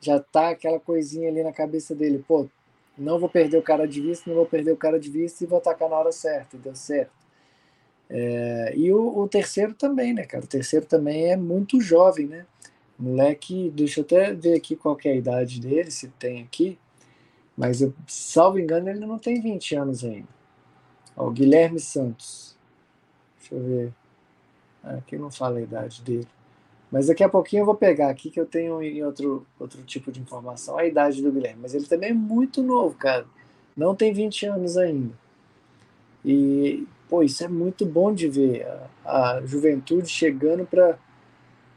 já 0.00 0.18
tá 0.18 0.50
aquela 0.50 0.80
coisinha 0.80 1.28
ali 1.28 1.42
na 1.42 1.52
cabeça 1.52 1.94
dele, 1.94 2.22
pô, 2.26 2.46
não 2.98 3.18
vou 3.18 3.28
perder 3.28 3.56
o 3.58 3.62
cara 3.62 3.86
de 3.86 4.00
vista, 4.00 4.28
não 4.28 4.36
vou 4.36 4.46
perder 4.46 4.72
o 4.72 4.76
cara 4.76 4.98
de 4.98 5.10
vista 5.10 5.42
e 5.42 5.46
vou 5.46 5.58
atacar 5.58 5.88
na 5.88 5.96
hora 5.96 6.12
certa, 6.12 6.56
e 6.56 6.58
deu 6.58 6.74
certo. 6.74 7.23
É, 8.16 8.72
e 8.76 8.92
o, 8.92 9.18
o, 9.18 9.28
terceiro 9.28 9.74
também, 9.74 10.14
né, 10.14 10.24
cara? 10.24 10.44
O 10.44 10.46
terceiro 10.46 10.86
também 10.86 11.32
é 11.32 11.36
muito 11.36 11.80
jovem, 11.80 12.28
né? 12.28 12.46
Moleque, 12.96 13.72
deixa 13.74 14.00
eu 14.00 14.04
até 14.04 14.32
ver 14.32 14.54
aqui 14.54 14.76
qual 14.76 14.96
é 15.04 15.08
a 15.08 15.16
idade 15.16 15.60
dele, 15.60 15.90
se 15.90 16.06
tem 16.10 16.40
aqui. 16.42 16.78
Mas, 17.56 17.80
eu, 17.80 17.92
salvo 18.06 18.60
engano, 18.60 18.88
ele 18.88 19.00
não 19.04 19.18
tem 19.18 19.40
20 19.40 19.74
anos 19.74 20.04
ainda. 20.04 20.28
Ó, 21.16 21.26
o 21.26 21.32
Guilherme 21.32 21.80
Santos. 21.80 22.56
Deixa 23.40 23.56
eu 23.56 23.64
ver. 23.64 23.92
Aqui 24.84 25.18
não 25.18 25.32
fala 25.32 25.58
a 25.58 25.62
idade 25.62 26.00
dele. 26.02 26.28
Mas 26.92 27.08
daqui 27.08 27.24
a 27.24 27.28
pouquinho 27.28 27.62
eu 27.62 27.66
vou 27.66 27.74
pegar 27.74 28.10
aqui 28.10 28.30
que 28.30 28.38
eu 28.38 28.46
tenho 28.46 28.80
em 28.80 29.02
outro, 29.02 29.44
outro 29.58 29.82
tipo 29.82 30.12
de 30.12 30.20
informação 30.20 30.78
a 30.78 30.86
idade 30.86 31.20
do 31.20 31.32
Guilherme. 31.32 31.62
Mas 31.62 31.74
ele 31.74 31.86
também 31.86 32.10
é 32.10 32.14
muito 32.14 32.62
novo, 32.62 32.94
cara. 32.94 33.26
Não 33.76 33.92
tem 33.92 34.12
20 34.12 34.46
anos 34.46 34.76
ainda. 34.76 35.12
E, 36.24 36.86
pô, 37.08 37.22
isso 37.22 37.44
é 37.44 37.48
muito 37.48 37.84
bom 37.86 38.12
de 38.12 38.28
ver. 38.28 38.66
A, 39.04 39.36
a 39.36 39.46
juventude 39.46 40.08
chegando 40.08 40.66
para 40.66 40.98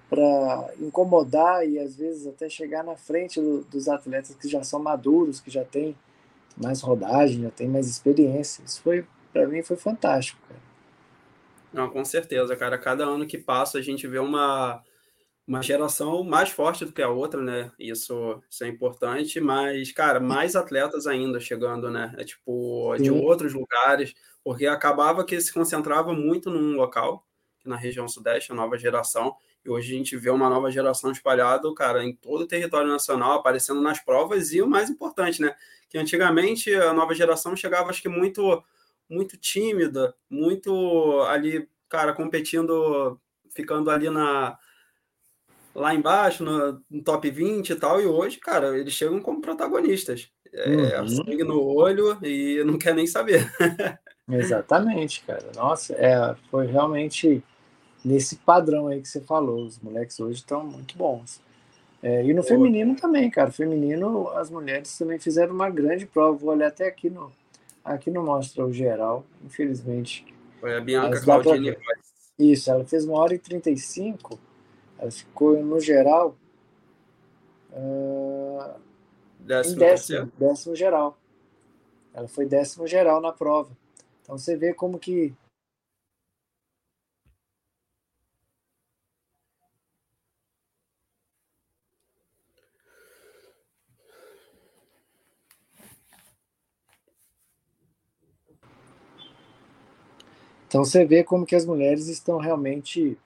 para 0.09 0.73
incomodar 0.79 1.67
e 1.67 1.77
às 1.77 1.97
vezes 1.97 2.27
até 2.27 2.47
chegar 2.47 2.81
na 2.81 2.95
frente 2.95 3.41
do, 3.41 3.65
dos 3.65 3.89
atletas 3.89 4.33
que 4.35 4.47
já 4.47 4.63
são 4.63 4.81
maduros, 4.81 5.41
que 5.41 5.51
já 5.51 5.65
têm 5.65 5.97
mais 6.55 6.81
rodagem, 6.81 7.43
já 7.43 7.51
têm 7.51 7.67
mais 7.67 7.87
experiência. 7.87 8.63
Isso 8.63 8.81
foi, 8.81 9.05
para 9.33 9.45
mim, 9.47 9.61
foi 9.61 9.75
fantástico, 9.75 10.39
cara. 10.47 10.61
Não, 11.73 11.89
com 11.89 12.05
certeza, 12.05 12.55
cara. 12.55 12.77
Cada 12.77 13.03
ano 13.03 13.27
que 13.27 13.37
passa 13.37 13.77
a 13.77 13.81
gente 13.81 14.07
vê 14.07 14.17
uma 14.17 14.81
uma 15.47 15.61
geração 15.61 16.23
mais 16.25 16.49
forte 16.49 16.83
do 16.83 16.91
que 16.91 17.01
a 17.01 17.09
outra, 17.09 17.41
né? 17.41 17.71
Isso, 17.79 18.43
isso 18.49 18.65
é 18.65 18.67
importante, 18.67 19.39
mas, 19.39 19.93
cara, 19.93 20.19
mais 20.19 20.57
atletas 20.57 21.07
ainda 21.07 21.39
chegando, 21.39 21.89
né? 21.89 22.13
É 22.17 22.25
tipo, 22.25 22.93
de 22.97 23.09
Sim. 23.09 23.21
outros 23.21 23.53
lugares, 23.53 24.13
porque 24.47 24.65
acabava 24.65 25.25
que 25.25 25.41
se 25.41 25.51
concentrava 25.51 26.13
muito 26.13 26.49
num 26.49 26.77
local, 26.77 27.27
na 27.65 27.75
região 27.75 28.07
sudeste, 28.07 28.49
a 28.49 28.55
nova 28.55 28.77
geração, 28.77 29.35
e 29.65 29.69
hoje 29.69 29.93
a 29.93 29.97
gente 29.97 30.15
vê 30.15 30.29
uma 30.29 30.49
nova 30.49 30.71
geração 30.71 31.11
espalhada, 31.11 31.69
cara, 31.75 32.01
em 32.01 32.15
todo 32.15 32.43
o 32.43 32.47
território 32.47 32.87
nacional, 32.87 33.39
aparecendo 33.39 33.81
nas 33.81 33.99
provas, 33.99 34.53
e 34.53 34.61
o 34.61 34.65
mais 34.69 34.89
importante, 34.89 35.41
né? 35.41 35.53
Que 35.89 35.97
antigamente 35.97 36.73
a 36.73 36.93
nova 36.93 37.13
geração 37.13 37.57
chegava, 37.57 37.89
acho 37.89 38.01
que 38.01 38.07
muito, 38.07 38.63
muito 39.09 39.35
tímida, 39.35 40.15
muito 40.29 41.19
ali, 41.23 41.67
cara, 41.89 42.13
competindo, 42.13 43.19
ficando 43.53 43.91
ali 43.91 44.09
na 44.09 44.57
lá 45.75 45.93
embaixo, 45.93 46.45
no, 46.45 46.81
no, 46.89 47.03
top 47.03 47.29
20 47.29 47.69
e 47.69 47.75
tal, 47.75 48.01
e 48.01 48.05
hoje, 48.05 48.37
cara, 48.39 48.79
eles 48.79 48.93
chegam 48.93 49.19
como 49.19 49.41
protagonistas. 49.41 50.31
É, 50.53 51.01
uhum. 51.01 51.07
sangue 51.09 51.43
no 51.43 51.61
olho 51.61 52.17
e 52.23 52.63
não 52.63 52.77
quer 52.77 52.95
nem 52.95 53.05
saber. 53.05 53.45
Exatamente, 54.29 55.23
cara. 55.23 55.51
Nossa, 55.55 55.93
é, 55.93 56.35
foi 56.49 56.67
realmente 56.67 57.43
nesse 58.03 58.35
padrão 58.37 58.87
aí 58.87 59.01
que 59.01 59.07
você 59.07 59.21
falou. 59.21 59.65
Os 59.65 59.79
moleques 59.79 60.19
hoje 60.19 60.39
estão 60.39 60.63
muito 60.65 60.97
bons. 60.97 61.41
É, 62.03 62.23
e 62.23 62.33
no 62.33 62.43
feminino 62.43 62.95
também, 62.95 63.29
cara. 63.29 63.51
Feminino, 63.51 64.29
as 64.29 64.49
mulheres 64.49 64.97
também 64.97 65.17
fizeram 65.17 65.53
uma 65.53 65.69
grande 65.69 66.05
prova. 66.05 66.37
Vou 66.37 66.51
olhar 66.51 66.67
até 66.67 66.87
aqui 66.87 67.09
no. 67.09 67.31
Aqui 67.83 68.11
não 68.11 68.25
mostra 68.25 68.65
o 68.65 68.73
geral, 68.73 69.25
infelizmente. 69.45 70.25
Foi 70.59 70.75
a 70.75 70.81
Bianca 70.81 71.21
Claudine. 71.21 71.77
Isso, 72.37 72.69
ela 72.69 72.83
fez 72.85 73.05
uma 73.05 73.17
hora 73.17 73.33
e 73.33 73.39
35 73.39 74.37
ela 74.99 75.11
ficou, 75.11 75.63
no 75.63 75.79
geral, 75.79 76.35
uh, 77.71 78.79
décimo, 79.39 79.75
em 79.75 79.79
décimo, 79.79 80.31
décimo 80.37 80.75
geral. 80.75 81.17
Ela 82.13 82.27
foi 82.27 82.45
décimo 82.45 82.87
geral 82.87 83.21
na 83.21 83.31
prova. 83.31 83.69
Então 84.27 84.37
você 84.37 84.57
vê 84.57 84.73
como 84.73 84.99
que 84.99 85.33
Então 100.67 100.83
você 100.83 101.05
vê 101.05 101.23
como 101.23 101.45
que 101.45 101.55
as 101.55 101.65
mulheres 101.65 102.09
estão 102.09 102.37
realmente 102.37 103.17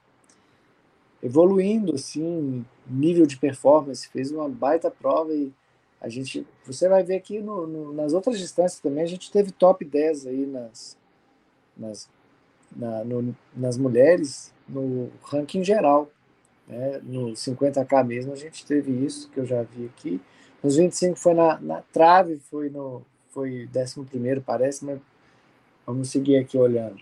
evoluindo 1.24 1.96
assim, 1.96 2.64
nível 2.86 3.26
de 3.26 3.38
performance, 3.38 4.08
fez 4.08 4.32
uma 4.32 4.48
baita 4.48 4.92
prova 4.92 5.34
e 5.34 5.52
a 6.02 6.10
gente, 6.10 6.46
você 6.66 6.90
vai 6.90 7.04
ver 7.04 7.16
aqui 7.16 7.40
no, 7.40 7.68
no, 7.68 7.94
nas 7.94 8.12
outras 8.14 8.40
distâncias 8.40 8.80
também, 8.80 9.04
a 9.04 9.08
gente 9.08 9.32
teve 9.32 9.52
top 9.52 9.86
10 9.86 10.26
aí 10.26 10.46
nas, 10.48 10.98
nas, 11.78 12.10
na, 12.76 13.04
no, 13.04 13.36
nas 13.56 13.78
mulheres 13.78 14.52
no 14.68 15.12
ranking 15.24 15.64
geral. 15.64 16.10
Né? 16.68 17.00
No 17.04 17.34
50K 17.34 18.04
mesmo 18.04 18.34
a 18.34 18.36
gente 18.36 18.66
teve 18.66 18.92
isso, 19.06 19.30
que 19.30 19.40
eu 19.40 19.46
já 19.46 19.62
vi 19.62 19.86
aqui. 19.86 20.20
Nos 20.64 20.76
25 20.76 21.18
foi 21.18 21.34
na, 21.36 21.60
na 21.60 21.82
trave, 21.94 22.40
foi 22.50 22.70
no 22.70 23.04
foi 23.30 23.70
11 23.74 24.42
parece, 24.46 24.84
mas 24.84 25.00
vamos 25.86 26.10
seguir 26.10 26.38
aqui 26.38 26.58
olhando. 26.58 27.00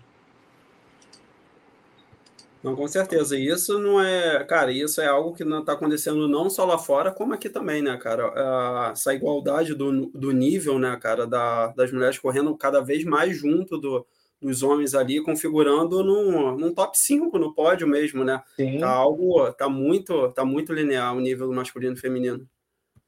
Não, 2.62 2.75
com 2.75 2.88
certeza. 2.88 3.38
E 3.38 3.48
isso 3.48 3.80
não 3.80 4.01
é, 4.01 4.44
cara, 4.44 4.72
isso 4.72 5.00
é 5.00 5.08
algo 5.08 5.34
que 5.34 5.46
não 5.46 5.62
está 5.62 5.74
acontecendo 5.74 6.28
não 6.28 6.50
só 6.50 6.66
lá 6.66 6.78
fora, 6.78 7.12
como 7.12 7.34
aqui 7.34 7.50
também, 7.50 7.82
né, 7.82 7.98
cara? 7.98 8.92
Essa 8.92 9.13
igualdade 9.13 9.74
do, 9.74 10.08
do 10.08 10.32
nível, 10.32 10.78
né, 10.78 10.98
cara, 10.98 11.25
da, 11.25 11.68
das 11.68 11.92
mulheres 11.92 12.20
correndo 12.20 12.56
cada 12.58 12.82
vez 12.82 13.06
mais 13.06 13.38
junto 13.38 13.78
do, 13.78 14.06
dos 14.42 14.62
homens 14.62 14.94
ali, 14.94 15.24
configurando 15.24 16.04
num, 16.04 16.58
num 16.58 16.74
top 16.74 16.98
5 16.98 17.38
no 17.38 17.54
pódio 17.54 17.88
mesmo, 17.88 18.25
né? 18.25 18.42
Sim. 18.58 18.80
Tá 18.80 18.89
algo, 18.89 19.51
tá 19.54 19.70
muito, 19.70 20.30
tá 20.32 20.44
muito 20.44 20.74
linear 20.74 21.16
o 21.16 21.22
nível 21.22 21.51
masculino 21.54 21.94
e 21.94 22.00
feminino. 22.00 22.46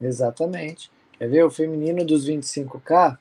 Exatamente. 0.00 0.90
Quer 1.18 1.28
ver 1.28 1.44
o 1.44 1.50
feminino 1.50 2.04
dos 2.04 2.26
25K? 2.26 3.18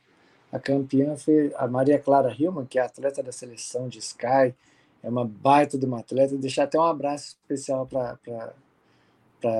A 0.51 0.59
campeã 0.59 1.15
foi 1.15 1.53
a 1.55 1.67
Maria 1.67 1.99
Clara 1.99 2.33
Hillman, 2.37 2.65
que 2.65 2.79
é 2.79 2.81
atleta 2.81 3.23
da 3.23 3.31
seleção 3.31 3.87
de 3.87 3.99
Sky, 3.99 4.53
é 5.03 5.09
uma 5.09 5.25
baita 5.25 5.77
de 5.77 5.85
uma 5.85 5.99
atleta. 5.99 6.37
Deixar 6.37 6.63
até 6.63 6.79
um 6.79 6.83
abraço 6.83 7.27
especial 7.29 7.87
para 7.87 8.53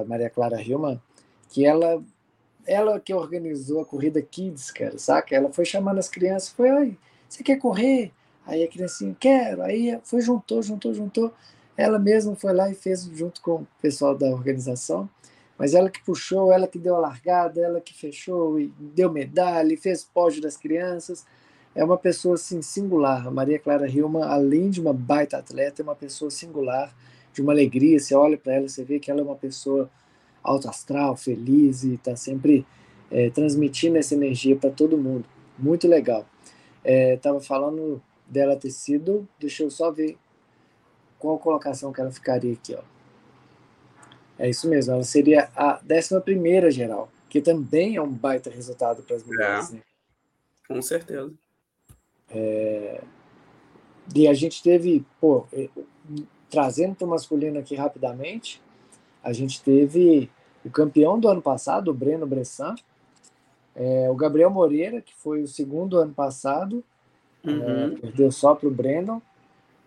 Maria 0.05 0.29
Clara 0.29 0.61
Hillman, 0.61 1.01
que 1.49 1.65
ela 1.65 2.03
ela 2.65 2.99
que 2.99 3.13
organizou 3.13 3.81
a 3.81 3.85
corrida 3.85 4.21
Kids, 4.21 4.69
cara, 4.71 4.97
saca? 4.97 5.35
Ela 5.35 5.51
foi 5.51 5.65
chamando 5.65 5.97
as 5.97 6.07
crianças, 6.07 6.49
foi, 6.49 6.71
oi, 6.71 6.97
você 7.27 7.43
quer 7.43 7.57
correr? 7.57 8.11
Aí 8.45 8.63
a 8.63 8.67
criancinha, 8.67 9.15
quero. 9.19 9.61
Aí 9.63 9.99
foi, 10.03 10.21
juntou, 10.21 10.61
juntou, 10.61 10.93
juntou. 10.93 11.33
Ela 11.75 11.97
mesma 11.97 12.35
foi 12.35 12.53
lá 12.53 12.69
e 12.69 12.75
fez 12.75 13.05
junto 13.05 13.41
com 13.41 13.55
o 13.55 13.67
pessoal 13.81 14.15
da 14.15 14.27
organização. 14.27 15.09
Mas 15.57 15.73
ela 15.73 15.89
que 15.89 16.03
puxou, 16.03 16.51
ela 16.51 16.67
que 16.67 16.79
deu 16.79 16.95
a 16.95 16.99
largada, 16.99 17.61
ela 17.61 17.79
que 17.79 17.93
fechou 17.93 18.59
e 18.59 18.67
deu 18.79 19.11
medalha, 19.11 19.73
e 19.73 19.77
fez 19.77 20.03
pódio 20.03 20.41
das 20.41 20.57
crianças. 20.57 21.25
É 21.73 21.83
uma 21.83 21.97
pessoa 21.97 22.35
assim, 22.35 22.61
singular. 22.61 23.27
A 23.27 23.31
Maria 23.31 23.57
Clara 23.57 23.87
Hilma, 23.87 24.25
além 24.25 24.69
de 24.69 24.81
uma 24.81 24.93
baita 24.93 25.37
atleta, 25.37 25.81
é 25.81 25.83
uma 25.83 25.95
pessoa 25.95 26.29
singular, 26.29 26.93
de 27.33 27.41
uma 27.41 27.53
alegria. 27.53 27.99
Você 27.99 28.13
olha 28.13 28.37
para 28.37 28.53
ela, 28.53 28.67
você 28.67 28.83
vê 28.83 28.99
que 28.99 29.09
ela 29.09 29.21
é 29.21 29.23
uma 29.23 29.35
pessoa 29.35 29.89
alto 30.43 30.67
astral, 30.67 31.15
feliz 31.15 31.83
e 31.83 31.93
está 31.93 32.15
sempre 32.15 32.65
é, 33.09 33.29
transmitindo 33.29 33.97
essa 33.97 34.13
energia 34.13 34.55
para 34.55 34.69
todo 34.69 34.97
mundo. 34.97 35.25
Muito 35.57 35.87
legal. 35.87 36.25
Estava 36.83 37.37
é, 37.37 37.41
falando 37.41 38.01
dela 38.27 38.55
ter 38.55 38.71
sido, 38.71 39.27
deixa 39.39 39.63
eu 39.63 39.69
só 39.69 39.91
ver 39.91 40.17
qual 41.19 41.37
colocação 41.37 41.93
que 41.93 42.01
ela 42.01 42.11
ficaria 42.11 42.53
aqui. 42.53 42.73
Ó. 42.75 42.81
É 44.39 44.49
isso 44.49 44.67
mesmo, 44.67 44.93
ela 44.93 45.03
seria 45.03 45.49
a 45.55 45.79
11 45.79 46.71
geral, 46.71 47.11
que 47.29 47.39
também 47.41 47.95
é 47.95 48.01
um 48.01 48.11
baita 48.11 48.49
resultado 48.49 49.03
para 49.03 49.15
as 49.15 49.23
mulheres. 49.23 49.69
É, 49.69 49.75
né? 49.75 49.81
Com 50.67 50.81
certeza. 50.81 51.31
É, 52.33 53.01
e 54.15 54.27
a 54.27 54.33
gente 54.33 54.61
teve, 54.61 55.05
pô, 55.19 55.45
é, 55.53 55.69
trazendo 56.49 56.95
para 56.95 57.05
o 57.05 57.09
masculino 57.09 57.59
aqui 57.59 57.75
rapidamente, 57.75 58.61
a 59.23 59.31
gente 59.31 59.61
teve 59.61 60.29
o 60.65 60.69
campeão 60.69 61.19
do 61.19 61.27
ano 61.27 61.41
passado, 61.41 61.91
o 61.91 61.93
Breno 61.93 62.27
Bressan, 62.27 62.75
é, 63.75 64.09
o 64.09 64.15
Gabriel 64.15 64.49
Moreira, 64.49 65.01
que 65.01 65.15
foi 65.15 65.41
o 65.41 65.47
segundo 65.47 65.97
ano 65.97 66.13
passado, 66.13 66.83
uhum. 67.43 67.63
é, 67.63 67.89
perdeu 67.99 68.31
só 68.31 68.53
para 68.53 68.67
o 68.67 68.71
Breno. 68.71 69.21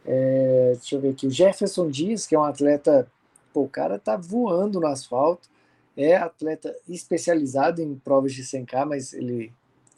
É, 0.07 0.73
deixa 0.75 0.97
eu 0.97 1.01
ver 1.01 1.11
aqui, 1.11 1.27
o 1.27 1.31
Jefferson 1.31 1.91
Dias, 1.91 2.27
que 2.27 2.35
é 2.35 2.39
um 2.39 2.45
atleta, 2.45 3.07
pô, 3.53 3.63
o 3.63 3.69
cara 3.69 3.99
tá 3.99 4.17
voando 4.17 4.81
no 4.81 4.87
asfalto, 4.87 5.49
é 5.97 6.17
atleta 6.17 6.75
especializado 6.89 7.81
em 7.81 7.95
provas 7.95 8.33
de 8.33 8.43
100K, 8.43 8.85
mas 8.85 9.13
ele 9.13 9.53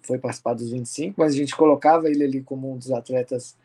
foi 0.07 0.19
participar 0.19 0.55
dos 0.55 0.71
25, 0.71 1.15
mas 1.19 1.35
a 1.35 1.37
gente 1.37 1.57
colocava 1.57 2.09
ele 2.09 2.25
ali 2.25 2.43
como 2.43 2.73
um 2.73 2.77
dos 2.77 2.91
atletas 2.91 3.57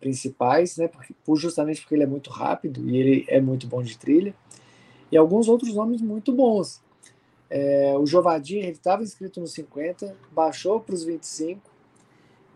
principais, 0.00 0.76
né, 0.76 0.88
porque, 0.88 1.14
justamente 1.36 1.80
porque 1.80 1.94
ele 1.94 2.04
é 2.04 2.06
muito 2.06 2.30
rápido 2.30 2.88
e 2.88 2.96
ele 2.96 3.24
é 3.28 3.40
muito 3.40 3.66
bom 3.66 3.82
de 3.82 3.98
trilha 3.98 4.34
e 5.10 5.16
alguns 5.16 5.48
outros 5.48 5.74
nomes 5.74 6.00
muito 6.00 6.32
bons. 6.32 6.80
É, 7.50 7.96
o 7.98 8.06
Jovadir, 8.06 8.58
ele 8.58 8.72
estava 8.72 9.02
inscrito 9.02 9.40
nos 9.40 9.52
50, 9.52 10.14
baixou 10.30 10.80
para 10.80 10.94
os 10.94 11.02
25 11.02 11.60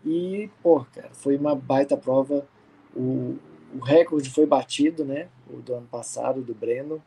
e, 0.05 0.51
pô, 0.63 0.85
cara, 0.93 1.11
foi 1.13 1.37
uma 1.37 1.55
baita 1.55 1.97
prova. 1.97 2.47
O, 2.95 3.37
o 3.75 3.79
recorde 3.79 4.29
foi 4.29 4.45
batido, 4.45 5.05
né? 5.05 5.29
O 5.49 5.57
do 5.57 5.75
ano 5.75 5.87
passado, 5.87 6.43
do 6.43 6.55
Breno. 6.55 7.03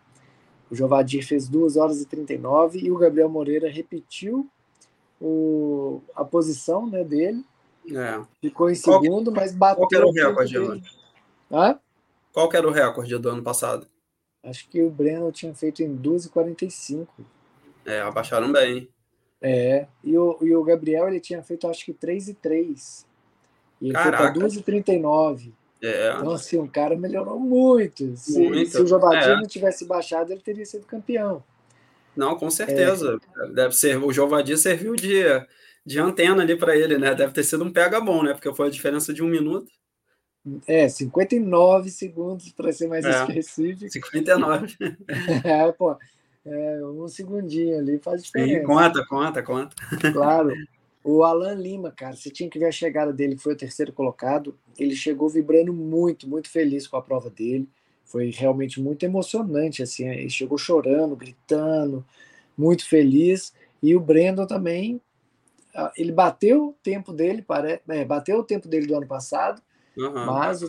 O 0.72 0.76
Jovadir 0.76 1.24
fez 1.24 1.48
2 1.48 1.78
horas 1.78 2.02
e 2.02 2.06
39 2.06 2.80
e 2.80 2.92
o 2.92 2.98
Gabriel 2.98 3.30
Moreira 3.30 3.70
repetiu 3.70 4.50
o, 5.20 6.02
a 6.16 6.24
posição 6.24 6.88
né, 6.88 7.04
dele. 7.04 7.44
É. 7.92 8.22
Ficou 8.42 8.70
em 8.70 8.76
segundo, 8.76 9.32
qual, 9.32 9.36
mas 9.36 9.54
bateu. 9.54 9.88
Qual 9.88 9.90
era 9.94 10.08
o 10.08 10.12
recorde, 10.12 10.58
Hã? 11.52 11.80
Qual 12.34 12.50
era 12.54 12.68
o 12.68 12.72
recorde 12.72 13.18
do 13.18 13.30
ano 13.30 13.44
passado? 13.44 13.88
Acho 14.44 14.68
que 14.70 14.82
o 14.82 14.90
Breno 14.90 15.32
tinha 15.32 15.54
feito 15.54 15.82
em 15.82 15.98
2,45. 15.98 17.08
É, 17.86 18.02
abaixaram 18.02 18.52
bem. 18.52 18.90
É, 19.42 19.88
e 20.04 20.18
o, 20.18 20.38
e 20.42 20.56
o 20.56 20.64
Gabriel 20.64 21.08
ele 21.08 21.20
tinha 21.20 21.42
feito 21.44 21.68
acho 21.68 21.86
que 21.86 21.94
3 21.94 22.30
e 22.30 22.34
3. 22.34 23.06
E 23.82 23.86
ele 23.86 23.94
Caraca. 23.94 24.34
foi 24.34 24.34
para 24.34 24.48
2,39. 24.48 25.52
É. 25.82 26.14
Então, 26.18 26.32
assim, 26.32 26.58
o 26.58 26.68
cara 26.68 26.96
melhorou 26.96 27.40
muito. 27.40 28.16
Se, 28.18 28.40
muito. 28.40 28.72
se 28.72 28.82
o 28.82 28.88
Jovadinho 28.88 29.34
é. 29.34 29.38
não 29.38 29.48
tivesse 29.48 29.86
baixado, 29.86 30.32
ele 30.32 30.42
teria 30.42 30.66
sido 30.66 30.86
campeão. 30.86 31.44
Não, 32.16 32.36
com 32.36 32.50
certeza. 32.50 33.20
É. 33.38 33.48
Deve 33.50 33.76
ser, 33.76 33.98
o 33.98 34.12
Jovadinho 34.12 34.58
serviu 34.58 34.96
de, 34.96 35.24
de 35.86 36.00
antena 36.00 36.44
ali 36.44 36.56
para 36.56 36.76
ele, 36.76 36.98
né? 36.98 37.14
Deve 37.14 37.34
ter 37.34 37.44
sido 37.44 37.64
um 37.64 37.72
pega 37.72 38.00
bom, 38.00 38.24
né? 38.24 38.34
Porque 38.34 38.54
foi 38.54 38.68
a 38.68 38.72
diferença 38.72 39.14
de 39.14 39.24
um 39.24 39.28
minuto. 39.28 39.72
É, 40.68 40.88
59 40.88 41.90
segundos 41.90 42.52
para 42.52 42.72
ser 42.72 42.88
mais 42.88 43.04
é, 43.04 43.10
específico. 43.10 43.92
59. 43.92 44.76
é, 45.44 45.72
pô, 45.72 45.98
é, 46.46 46.86
um 46.86 47.08
segundinho 47.08 47.80
ali 47.80 47.98
faz 47.98 48.24
diferença. 48.24 48.60
Sim, 48.60 48.66
conta, 48.66 49.06
conta, 49.08 49.44
conta. 49.44 49.76
Claro. 50.12 50.54
O 51.08 51.24
Alan 51.24 51.54
Lima, 51.54 51.92
cara, 51.92 52.16
você 52.16 52.32
tinha 52.32 52.50
que 52.50 52.58
ver 52.58 52.66
a 52.66 52.72
chegada 52.72 53.14
dele, 53.14 53.36
que 53.36 53.44
foi 53.44 53.54
o 53.54 53.58
terceiro 53.58 53.94
colocado. 53.94 54.58
Ele 54.76 54.96
chegou 54.96 55.30
vibrando 55.30 55.72
muito, 55.72 56.28
muito 56.28 56.50
feliz 56.50 56.88
com 56.88 56.98
a 56.98 57.02
prova 57.02 57.30
dele. 57.30 57.70
Foi 58.06 58.30
realmente 58.30 58.82
muito 58.82 59.04
emocionante, 59.04 59.84
assim. 59.84 60.08
Ele 60.08 60.30
chegou 60.30 60.58
chorando, 60.58 61.16
gritando, 61.16 62.06
muito 62.58 62.88
feliz. 62.88 63.54
E 63.84 63.96
o 63.96 64.00
Brandon 64.00 64.46
também, 64.46 65.02
ele 65.98 66.12
bateu 66.12 66.68
o 66.70 66.74
tempo 66.82 67.12
dele, 67.12 67.42
parece, 67.42 67.82
é, 67.90 68.06
bateu 68.06 68.40
o 68.40 68.44
tempo 68.44 68.68
dele 68.68 68.88
do 68.88 68.96
ano 68.96 69.08
passado, 69.08 69.62
Uhum. 69.98 70.26
Mas 70.26 70.64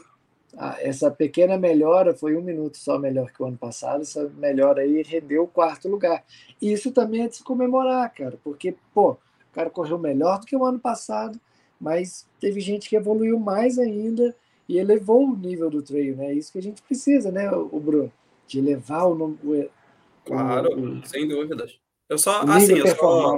essa 0.78 1.10
pequena 1.10 1.58
melhora 1.58 2.14
foi 2.14 2.36
um 2.36 2.40
minuto 2.40 2.78
só 2.78 2.98
melhor 2.98 3.30
que 3.30 3.42
o 3.42 3.46
ano 3.46 3.58
passado. 3.58 4.02
Essa 4.02 4.28
melhora 4.36 4.82
aí 4.82 5.02
rendeu 5.02 5.44
o 5.44 5.48
quarto 5.48 5.88
lugar. 5.88 6.24
E 6.60 6.72
isso 6.72 6.92
também 6.92 7.22
é 7.22 7.28
de 7.28 7.36
se 7.36 7.44
comemorar, 7.44 8.12
cara, 8.14 8.38
porque, 8.42 8.74
pô, 8.94 9.12
o 9.12 9.18
cara 9.52 9.68
correu 9.68 9.98
melhor 9.98 10.40
do 10.40 10.46
que 10.46 10.56
o 10.56 10.64
ano 10.64 10.78
passado, 10.78 11.38
mas 11.80 12.26
teve 12.40 12.60
gente 12.60 12.88
que 12.88 12.96
evoluiu 12.96 13.38
mais 13.38 13.78
ainda 13.78 14.34
e 14.68 14.78
elevou 14.78 15.24
o 15.24 15.36
nível 15.36 15.70
do 15.70 15.82
trail, 15.82 16.16
né? 16.16 16.32
Isso 16.32 16.52
que 16.52 16.58
a 16.58 16.62
gente 16.62 16.82
precisa, 16.82 17.30
né, 17.30 17.50
o 17.50 17.80
Bruno? 17.80 18.12
De 18.46 18.58
elevar 18.58 19.08
o. 19.08 19.38
o 19.42 19.70
claro, 20.24 20.78
o, 20.78 21.06
sem 21.06 21.26
dúvidas. 21.28 21.78
Eu 22.08 22.18
só, 22.18 22.42
assim, 22.42 22.78
eu 22.78 22.86
só, 22.94 23.36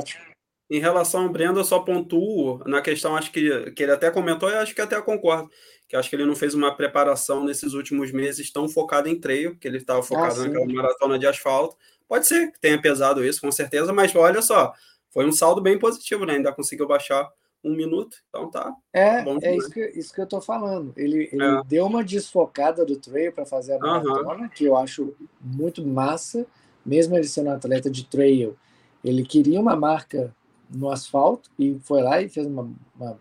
em 0.71 0.79
relação 0.79 1.23
ao 1.23 1.29
Brendo, 1.31 1.59
eu 1.59 1.65
só 1.65 1.79
pontuo 1.81 2.63
na 2.67 2.83
questão, 2.83 3.17
acho 3.17 3.33
que, 3.33 3.71
que 3.71 3.83
ele 3.83 3.93
até 3.93 4.11
comentou, 4.11 4.51
e 4.51 4.55
acho 4.55 4.75
que 4.75 4.81
até 4.83 5.01
concordo, 5.01 5.51
que 5.89 5.97
acho 5.97 6.11
que 6.11 6.17
ele 6.17 6.27
não 6.27 6.37
fez 6.37 6.53
uma 6.53 6.75
preparação 6.75 7.43
nesses 7.45 7.73
últimos 7.73 8.13
meses 8.13 8.51
tão 8.51 8.69
focada 8.69 9.09
em 9.09 9.19
treino, 9.19 9.57
que 9.57 9.67
ele 9.67 9.79
estava 9.79 10.03
focado 10.03 10.43
ah, 10.43 10.45
naquela 10.45 10.67
maratona 10.67 11.19
de 11.19 11.27
asfalto. 11.27 11.77
Pode 12.07 12.27
ser 12.27 12.53
que 12.53 12.61
tenha 12.61 12.81
pesado 12.81 13.25
isso, 13.25 13.41
com 13.41 13.51
certeza, 13.51 13.93
mas 13.93 14.15
olha 14.15 14.43
só, 14.43 14.75
foi 15.11 15.25
um 15.25 15.33
saldo 15.33 15.63
bem 15.63 15.79
positivo, 15.79 16.27
né? 16.27 16.35
Ainda 16.35 16.53
conseguiu 16.53 16.87
baixar 16.87 17.27
um 17.65 17.75
minuto, 17.75 18.17
então 18.29 18.51
tá. 18.51 18.75
É, 18.93 19.25
é 19.43 19.57
isso 19.57 19.71
que, 19.71 19.85
isso 19.91 20.15
que 20.15 20.21
eu 20.21 20.27
tô 20.27 20.41
falando. 20.41 20.93
Ele, 20.97 21.29
ele 21.33 21.45
é. 21.45 21.63
deu 21.65 21.87
uma 21.87 22.05
desfocada 22.05 22.85
do 22.85 22.97
trail 22.97 23.33
para 23.33 23.45
fazer 23.45 23.75
a 23.75 23.79
maratona, 23.79 24.45
uhum. 24.45 24.49
que 24.49 24.65
eu 24.65 24.77
acho 24.77 25.15
muito 25.41 25.85
massa, 25.85 26.47
mesmo 26.87 27.17
ele 27.17 27.27
sendo 27.27 27.51
um 27.51 27.53
atleta 27.53 27.91
de 27.91 28.05
trail. 28.05 28.57
Ele 29.03 29.25
queria 29.25 29.61
uma 29.61 29.77
marca 29.77 30.35
no 30.71 30.91
asfalto 30.91 31.51
e 31.59 31.79
foi 31.81 32.03
lá 32.03 32.21
e 32.21 32.29
fez 32.29 32.47
uma, 32.47 32.71
uma 32.95 33.19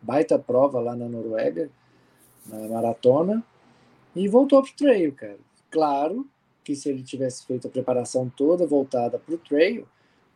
baita 0.00 0.38
prova 0.38 0.80
lá 0.80 0.94
na 0.94 1.08
Noruega, 1.08 1.70
na 2.46 2.68
maratona, 2.68 3.44
e 4.14 4.28
voltou 4.28 4.62
para 4.62 4.70
o 4.70 4.76
trail, 4.76 5.12
cara. 5.12 5.38
Claro 5.70 6.28
que 6.64 6.74
se 6.74 6.88
ele 6.88 7.02
tivesse 7.02 7.46
feito 7.46 7.66
a 7.66 7.70
preparação 7.70 8.28
toda 8.28 8.66
voltada 8.66 9.18
para 9.18 9.34
o 9.34 9.38
trail, 9.38 9.86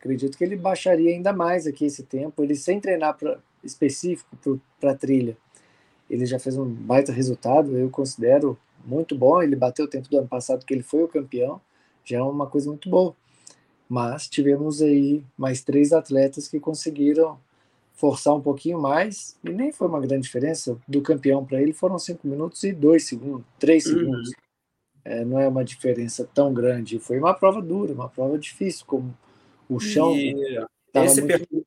acredito 0.05 0.37
que 0.37 0.45
ele 0.45 0.55
baixaria 0.55 1.11
ainda 1.11 1.33
mais 1.33 1.67
aqui 1.67 1.87
esse 1.87 2.03
tempo. 2.03 2.45
Ele 2.45 2.55
sem 2.55 2.79
treinar 2.79 3.17
pra, 3.17 3.39
específico 3.65 4.61
para 4.79 4.91
a 4.91 4.95
trilha, 4.95 5.37
ele 6.11 6.27
já 6.27 6.39
fez 6.39 6.59
um 6.59 6.67
baita 6.67 7.11
resultado, 7.11 7.77
eu 7.77 7.89
considero 7.89 8.59
muito 8.85 9.17
bom. 9.17 9.43
Ele 9.43 9.57
bateu 9.57 9.87
o 9.87 9.89
tempo 9.89 10.09
do 10.11 10.19
ano 10.19 10.29
passado 10.29 10.67
que 10.67 10.75
ele 10.75 10.83
foi 10.83 11.03
o 11.03 11.09
campeão, 11.09 11.59
já 12.05 12.19
é 12.19 12.23
uma 12.23 12.47
coisa 12.47 12.69
muito 12.69 12.91
boa. 12.91 13.17
Mas 13.89 14.29
tivemos 14.29 14.83
aí 14.83 15.25
mais 15.37 15.63
três 15.63 15.93
atletas 15.93 16.47
que 16.47 16.61
conseguiram 16.61 17.39
forçar 17.95 18.35
um 18.35 18.41
pouquinho 18.41 18.81
mais, 18.81 19.37
e 19.43 19.51
nem 19.51 19.73
foi 19.73 19.87
uma 19.89 20.01
grande 20.01 20.23
diferença. 20.23 20.77
Do 20.87 21.01
campeão 21.01 21.45
para 21.45 21.63
ele 21.63 21.73
foram 21.73 21.99
cinco 21.99 22.27
minutos 22.27 22.63
e 22.65 22.73
dois 22.73 23.07
segundos, 23.07 23.47
três 23.59 23.87
uhum. 23.87 23.93
segundos. 23.93 24.31
É, 25.03 25.25
não 25.25 25.39
é 25.39 25.47
uma 25.47 25.65
diferença 25.65 26.29
tão 26.35 26.53
grande. 26.53 26.99
Foi 26.99 27.19
uma 27.19 27.35
prova 27.35 27.63
dura, 27.63 27.93
uma 27.93 28.09
prova 28.09 28.39
difícil, 28.39 28.85
como 28.87 29.15
o 29.69 29.81
chão 29.81 30.15
estava 30.15 31.07
muito, 31.07 31.27
percurso, 31.27 31.67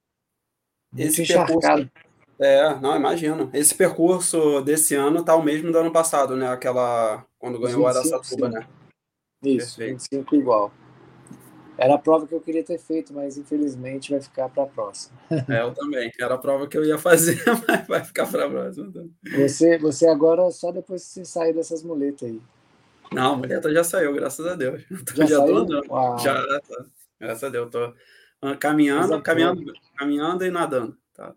muito 0.92 1.08
esse 1.08 1.22
encharcado. 1.22 1.60
Percurso, 1.60 2.08
é, 2.40 2.80
não, 2.80 2.96
imagino. 2.96 3.50
Esse 3.52 3.74
percurso 3.74 4.62
desse 4.62 4.94
ano 4.94 5.24
tá 5.24 5.36
o 5.36 5.44
mesmo 5.44 5.72
do 5.72 5.78
ano 5.80 5.92
passado, 5.92 6.36
né? 6.36 6.48
Aquela. 6.48 7.26
Quando 7.40 7.60
ganhou 7.60 7.82
o 7.82 7.88
Araçatuba, 7.88 8.50
né? 8.50 8.68
Isso, 9.44 9.78
Perfeito. 9.78 10.04
25 10.12 10.36
igual. 10.36 10.72
Era 11.78 11.94
a 11.94 11.98
prova 12.00 12.26
que 12.26 12.34
eu 12.34 12.42
queria 12.42 12.64
ter 12.64 12.80
feito, 12.80 13.14
mas 13.14 13.38
infelizmente 13.38 14.12
vai 14.12 14.20
ficar 14.20 14.50
para 14.50 14.64
a 14.64 14.68
próxima. 14.68 15.18
É, 15.48 15.62
eu 15.62 15.74
também. 15.74 16.12
Era 16.20 16.34
a 16.34 16.38
prova 16.38 16.68
que 16.68 16.76
eu 16.76 16.84
ia 16.84 16.98
fazer, 16.98 17.40
mas 17.68 17.88
vai 17.88 18.04
ficar 18.04 18.26
para 18.28 18.46
a 18.46 18.50
próxima. 18.50 18.92
Você, 19.36 19.78
você 19.78 20.08
agora, 20.08 20.50
só 20.50 20.72
depois 20.72 21.04
que 21.04 21.10
você 21.10 21.26
sair 21.26 21.54
dessas 21.54 21.84
muletas 21.84 22.30
aí. 22.30 22.42
Não, 23.12 23.34
a 23.34 23.38
muleta 23.38 23.72
já 23.72 23.84
saiu, 23.84 24.14
graças 24.14 24.46
a 24.46 24.56
Deus. 24.56 24.84
Já, 25.16 25.26
já 25.26 25.38
saiu? 25.38 25.66
Tô 25.66 26.18
Já, 26.18 26.44
tá. 26.62 26.86
Graças 27.20 27.44
a 27.44 27.50
Deus. 27.50 27.70
Tô 27.72 27.94
caminhando, 28.60 29.22
caminhando, 29.22 29.74
caminhando 29.96 30.46
e 30.46 30.52
nadando. 30.52 30.98
Tá. 31.14 31.34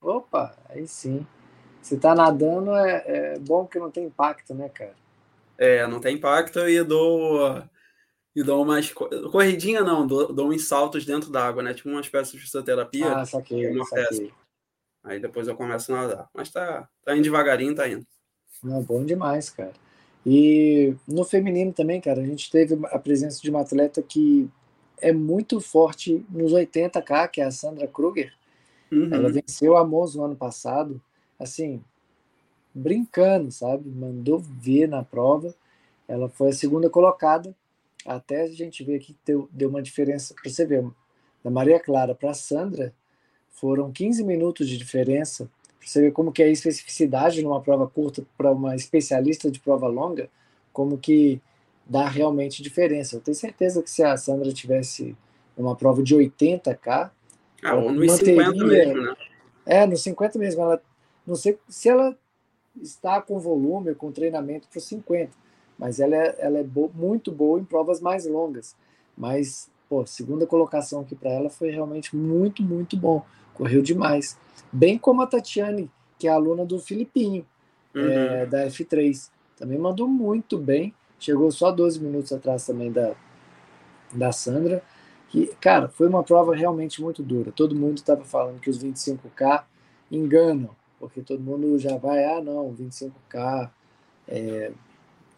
Opa, 0.00 0.56
aí 0.68 0.86
sim. 0.86 1.26
Se 1.82 1.96
tá 1.98 2.14
nadando, 2.14 2.74
é, 2.74 3.04
é 3.06 3.38
bom 3.38 3.66
que 3.66 3.78
não 3.78 3.90
tem 3.90 4.04
impacto, 4.04 4.54
né, 4.54 4.68
cara? 4.68 4.94
É, 5.56 5.86
não 5.86 6.00
tem 6.00 6.16
impacto 6.16 6.58
e 6.60 6.82
dou 6.82 7.62
e 8.34 8.42
dou 8.42 8.62
umas 8.62 8.92
corridinha 8.92 9.82
não, 9.82 10.06
dou, 10.06 10.32
dou 10.32 10.50
uns 10.50 10.66
saltos 10.66 11.04
dentro 11.04 11.30
d'água, 11.30 11.62
né? 11.62 11.74
Tipo 11.74 11.88
umas 11.88 12.08
peças 12.08 12.32
de 12.32 12.38
fisioterapia. 12.38 13.16
Ah, 13.16 13.24
saquei, 13.26 13.72
saquei. 13.84 14.32
Aí 15.02 15.18
depois 15.18 15.48
eu 15.48 15.56
começo 15.56 15.92
a 15.92 16.02
nadar. 16.02 16.30
Mas 16.34 16.50
tá, 16.50 16.88
tá 17.04 17.14
indo 17.14 17.22
devagarinho, 17.22 17.74
tá 17.74 17.88
indo. 17.88 18.06
Não, 18.62 18.82
bom 18.82 19.04
demais, 19.04 19.50
cara. 19.50 19.72
E 20.24 20.94
no 21.08 21.24
feminino 21.24 21.72
também, 21.72 22.00
cara, 22.00 22.20
a 22.20 22.26
gente 22.26 22.50
teve 22.50 22.78
a 22.86 22.98
presença 22.98 23.40
de 23.40 23.50
uma 23.50 23.62
atleta 23.62 24.02
que 24.02 24.50
é 25.00 25.12
muito 25.12 25.60
forte 25.60 26.24
nos 26.30 26.52
80K, 26.52 27.28
que 27.28 27.40
é 27.40 27.44
a 27.44 27.50
Sandra 27.50 27.86
Kruger. 27.86 28.32
Uhum. 28.90 29.12
Ela 29.12 29.30
venceu 29.30 29.76
a 29.76 29.84
Moz 29.84 30.14
no 30.14 30.24
ano 30.24 30.36
passado, 30.36 31.00
assim, 31.38 31.82
brincando, 32.74 33.50
sabe? 33.50 33.88
Mandou 33.88 34.38
ver 34.38 34.88
na 34.88 35.02
prova. 35.02 35.54
Ela 36.08 36.28
foi 36.28 36.48
a 36.48 36.52
segunda 36.52 36.90
colocada. 36.90 37.54
Até 38.04 38.42
a 38.42 38.48
gente 38.48 38.82
ver 38.82 38.96
aqui 38.96 39.12
que 39.12 39.18
deu, 39.24 39.48
deu 39.52 39.68
uma 39.68 39.82
diferença 39.82 40.34
para 40.34 40.50
você 40.50 40.64
ver. 40.64 40.84
Da 41.44 41.50
Maria 41.50 41.78
Clara 41.78 42.14
para 42.14 42.30
a 42.30 42.34
Sandra, 42.34 42.92
foram 43.50 43.92
15 43.92 44.24
minutos 44.24 44.68
de 44.68 44.76
diferença. 44.76 45.50
Para 45.78 45.88
você 45.88 46.00
ver 46.00 46.12
como 46.12 46.32
que 46.32 46.42
é 46.42 46.46
a 46.46 46.50
especificidade 46.50 47.42
numa 47.42 47.60
prova 47.60 47.86
curta 47.86 48.24
para 48.36 48.50
uma 48.50 48.74
especialista 48.74 49.50
de 49.50 49.60
prova 49.60 49.86
longa, 49.86 50.28
como 50.72 50.98
que 50.98 51.40
dá 51.90 52.08
realmente 52.08 52.62
diferença. 52.62 53.16
Eu 53.16 53.20
tenho 53.20 53.34
certeza 53.34 53.82
que 53.82 53.90
se 53.90 54.00
a 54.04 54.16
Sandra 54.16 54.52
tivesse 54.52 55.16
uma 55.56 55.74
prova 55.74 56.04
de 56.04 56.14
80k, 56.14 57.10
ah, 57.64 57.74
ou 57.74 57.90
no 57.90 58.06
manteria, 58.06 58.46
50 58.46 58.64
mesmo, 58.64 59.02
né? 59.02 59.16
É, 59.66 59.86
no 59.86 59.96
50 59.96 60.38
mesmo. 60.38 60.62
Ela, 60.62 60.80
não 61.26 61.34
sei 61.34 61.58
se 61.68 61.88
ela 61.88 62.16
está 62.80 63.20
com 63.20 63.40
volume, 63.40 63.92
com 63.96 64.12
treinamento 64.12 64.68
para 64.68 64.78
os 64.78 64.84
50, 64.84 65.32
mas 65.76 65.98
ela 65.98 66.14
é, 66.14 66.36
ela 66.38 66.58
é 66.58 66.62
bo 66.62 66.90
muito 66.94 67.32
boa 67.32 67.58
em 67.58 67.64
provas 67.64 68.00
mais 68.00 68.24
longas. 68.24 68.76
Mas, 69.18 69.68
pô, 69.88 70.06
segunda 70.06 70.46
colocação 70.46 71.00
aqui 71.00 71.16
para 71.16 71.30
ela 71.30 71.50
foi 71.50 71.70
realmente 71.70 72.14
muito, 72.14 72.62
muito 72.62 72.96
bom. 72.96 73.26
Correu 73.52 73.82
demais. 73.82 74.38
Bem 74.72 74.96
como 74.96 75.22
a 75.22 75.26
Tatiane, 75.26 75.90
que 76.16 76.28
é 76.28 76.30
aluna 76.30 76.64
do 76.64 76.78
Filipinho, 76.78 77.44
uhum. 77.92 78.08
é, 78.08 78.46
da 78.46 78.66
F3. 78.68 79.28
Também 79.56 79.76
mandou 79.76 80.06
muito 80.06 80.56
bem. 80.56 80.94
Chegou 81.20 81.52
só 81.52 81.70
12 81.70 82.00
minutos 82.00 82.32
atrás 82.32 82.66
também 82.66 82.90
da, 82.90 83.12
da 84.12 84.32
Sandra. 84.32 84.82
Que, 85.28 85.46
cara, 85.60 85.88
foi 85.88 86.08
uma 86.08 86.24
prova 86.24 86.56
realmente 86.56 87.00
muito 87.00 87.22
dura. 87.22 87.52
Todo 87.52 87.76
mundo 87.76 87.98
estava 87.98 88.24
falando 88.24 88.58
que 88.58 88.70
os 88.70 88.82
25K 88.82 89.62
enganam, 90.10 90.70
porque 90.98 91.20
todo 91.20 91.40
mundo 91.40 91.78
já 91.78 91.96
vai, 91.96 92.24
ah, 92.24 92.40
não, 92.40 92.74
25K 92.74 93.70
é, 94.26 94.72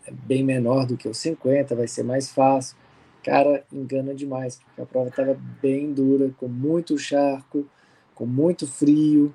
é 0.07 0.11
bem 0.11 0.42
menor 0.42 0.87
do 0.87 0.97
que 0.97 1.09
o 1.09 1.14
50, 1.14 1.75
vai 1.75 1.88
ser 1.88 2.05
mais 2.05 2.31
fácil. 2.31 2.77
Cara, 3.23 3.64
engana 3.73 4.14
demais, 4.14 4.57
porque 4.57 4.81
a 4.81 4.87
prova 4.87 5.09
estava 5.09 5.37
bem 5.61 5.92
dura, 5.92 6.31
com 6.38 6.49
muito 6.49 6.97
charco, 6.97 7.66
com 8.14 8.25
muito 8.25 8.66
frio. 8.66 9.35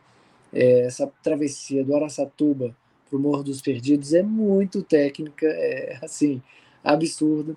É, 0.52 0.86
essa 0.86 1.12
travessia 1.22 1.84
do 1.84 1.96
Araçatuba 1.96 2.74
para 3.10 3.18
o 3.18 3.20
Morro 3.20 3.44
dos 3.44 3.62
Perdidos 3.62 4.14
é 4.14 4.22
muito 4.22 4.84
técnica, 4.84 5.46
é 5.48 6.00
assim, 6.02 6.42
absurda. 6.84 7.56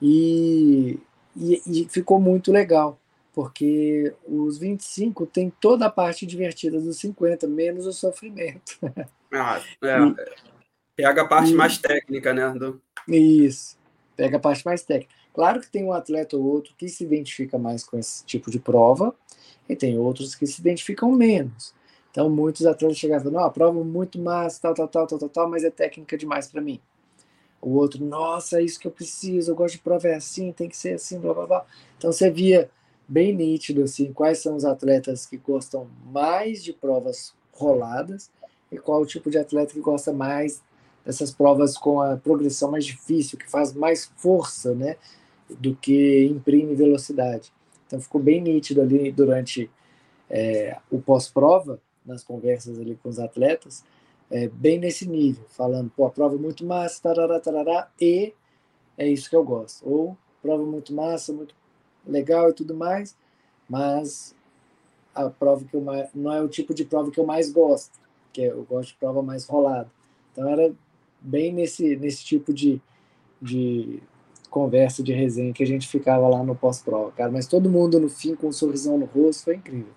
E, 0.00 0.98
e, 1.36 1.62
e, 1.66 1.88
ficou 1.88 2.20
muito 2.20 2.50
legal, 2.50 2.98
porque 3.32 4.12
os 4.26 4.58
25 4.58 5.26
tem 5.26 5.52
toda 5.60 5.86
a 5.86 5.90
parte 5.90 6.26
divertida 6.26 6.80
dos 6.80 6.98
50, 6.98 7.46
menos 7.46 7.86
o 7.86 7.92
sofrimento. 7.92 8.78
Ah, 9.34 9.62
é, 9.82 9.96
e, 9.98 10.14
pega 10.94 11.22
a 11.22 11.26
parte 11.26 11.54
mais 11.54 11.78
técnica, 11.78 12.34
né? 12.34 12.50
Do... 12.50 12.78
Isso, 13.08 13.78
pega 14.14 14.36
a 14.36 14.38
parte 14.38 14.62
mais 14.62 14.82
técnica. 14.82 15.14
Claro 15.32 15.58
que 15.58 15.70
tem 15.70 15.82
um 15.82 15.92
atleta 15.94 16.36
ou 16.36 16.44
outro 16.44 16.74
que 16.76 16.86
se 16.86 17.02
identifica 17.02 17.56
mais 17.56 17.82
com 17.82 17.98
esse 17.98 18.22
tipo 18.26 18.50
de 18.50 18.60
prova, 18.60 19.16
e 19.66 19.76
tem 19.76 19.98
outros 19.98 20.34
que 20.34 20.46
se 20.46 20.60
identificam 20.60 21.10
menos. 21.12 21.74
Então, 22.12 22.28
muitos 22.28 22.66
atletas 22.66 22.98
chegavam, 22.98 23.32
não, 23.32 23.40
a 23.40 23.50
prova 23.50 23.82
muito 23.82 24.20
massa, 24.20 24.60
tal, 24.60 24.74
tal, 24.74 24.86
tal, 24.86 25.06
tal, 25.06 25.18
tal, 25.18 25.28
tal, 25.30 25.48
mas 25.48 25.64
é 25.64 25.70
técnica 25.70 26.16
demais 26.16 26.46
para 26.46 26.60
mim. 26.60 26.78
O 27.58 27.70
outro, 27.70 28.04
nossa, 28.04 28.60
é 28.60 28.62
isso 28.62 28.78
que 28.78 28.86
eu 28.86 28.90
preciso, 28.90 29.50
eu 29.50 29.56
gosto 29.56 29.76
de 29.76 29.80
prova 29.80 30.08
é 30.08 30.16
assim, 30.16 30.52
tem 30.52 30.68
que 30.68 30.76
ser 30.76 30.94
assim, 30.96 31.18
blá, 31.18 31.32
blá, 31.32 31.46
blá. 31.46 31.66
Então, 31.96 32.12
você 32.12 32.30
via 32.30 32.70
bem 33.08 33.34
nítido, 33.34 33.82
assim, 33.82 34.12
quais 34.12 34.40
são 34.40 34.54
os 34.56 34.64
atletas 34.66 35.24
que 35.24 35.38
gostam 35.38 35.88
mais 36.04 36.62
de 36.62 36.74
provas 36.74 37.34
roladas 37.50 38.30
e 38.70 38.76
qual 38.76 39.00
o 39.00 39.06
tipo 39.06 39.30
de 39.30 39.38
atleta 39.38 39.72
que 39.72 39.80
gosta 39.80 40.12
mais 40.12 40.62
dessas 41.06 41.30
provas 41.30 41.78
com 41.78 41.98
a 41.98 42.18
progressão 42.18 42.70
mais 42.70 42.84
difícil, 42.84 43.38
que 43.38 43.50
faz 43.50 43.72
mais 43.72 44.12
força, 44.16 44.74
né, 44.74 44.96
do 45.48 45.74
que 45.74 46.26
imprime 46.26 46.74
velocidade. 46.74 47.50
Então, 47.86 47.98
ficou 47.98 48.20
bem 48.20 48.40
nítido 48.40 48.82
ali 48.82 49.10
durante 49.10 49.70
é, 50.28 50.76
o 50.90 51.00
pós-prova, 51.00 51.80
nas 52.04 52.22
conversas 52.22 52.78
ali 52.78 52.98
com 53.02 53.08
os 53.08 53.18
atletas, 53.18 53.84
é, 54.30 54.48
bem 54.48 54.78
nesse 54.78 55.06
nível, 55.08 55.44
falando, 55.48 55.90
pô, 55.90 56.06
a 56.06 56.10
prova 56.10 56.34
é 56.36 56.38
muito 56.38 56.64
massa, 56.64 57.02
tarará, 57.02 57.38
tarará, 57.38 57.90
e 58.00 58.32
é 58.96 59.06
isso 59.06 59.28
que 59.28 59.36
eu 59.36 59.44
gosto. 59.44 59.86
Ou 59.88 60.16
prova 60.40 60.64
muito 60.64 60.94
massa, 60.94 61.32
muito 61.32 61.54
legal 62.06 62.50
e 62.50 62.52
tudo 62.52 62.74
mais, 62.74 63.16
mas 63.68 64.34
a 65.14 65.28
prova 65.28 65.64
que 65.64 65.74
eu 65.74 65.80
mais, 65.80 66.08
não 66.14 66.32
é 66.32 66.40
o 66.40 66.48
tipo 66.48 66.74
de 66.74 66.84
prova 66.84 67.10
que 67.10 67.20
eu 67.20 67.26
mais 67.26 67.50
gosto, 67.50 68.00
que 68.32 68.42
é, 68.42 68.50
eu 68.50 68.64
gosto 68.64 68.90
de 68.90 68.96
prova 68.96 69.22
mais 69.22 69.44
rolada. 69.46 69.90
Então 70.32 70.48
era 70.48 70.74
bem 71.20 71.52
nesse, 71.52 71.96
nesse 71.96 72.24
tipo 72.24 72.52
de, 72.52 72.80
de 73.40 74.02
conversa, 74.50 75.02
de 75.02 75.12
resenha 75.12 75.52
que 75.52 75.62
a 75.62 75.66
gente 75.66 75.88
ficava 75.88 76.28
lá 76.28 76.42
no 76.42 76.54
pós-prova, 76.54 77.12
cara. 77.12 77.30
Mas 77.30 77.46
todo 77.46 77.70
mundo 77.70 78.00
no 78.00 78.08
fim 78.08 78.34
com 78.34 78.48
um 78.48 78.52
sorrisão 78.52 78.98
no 78.98 79.06
rosto, 79.06 79.44
foi 79.44 79.56
incrível. 79.56 79.92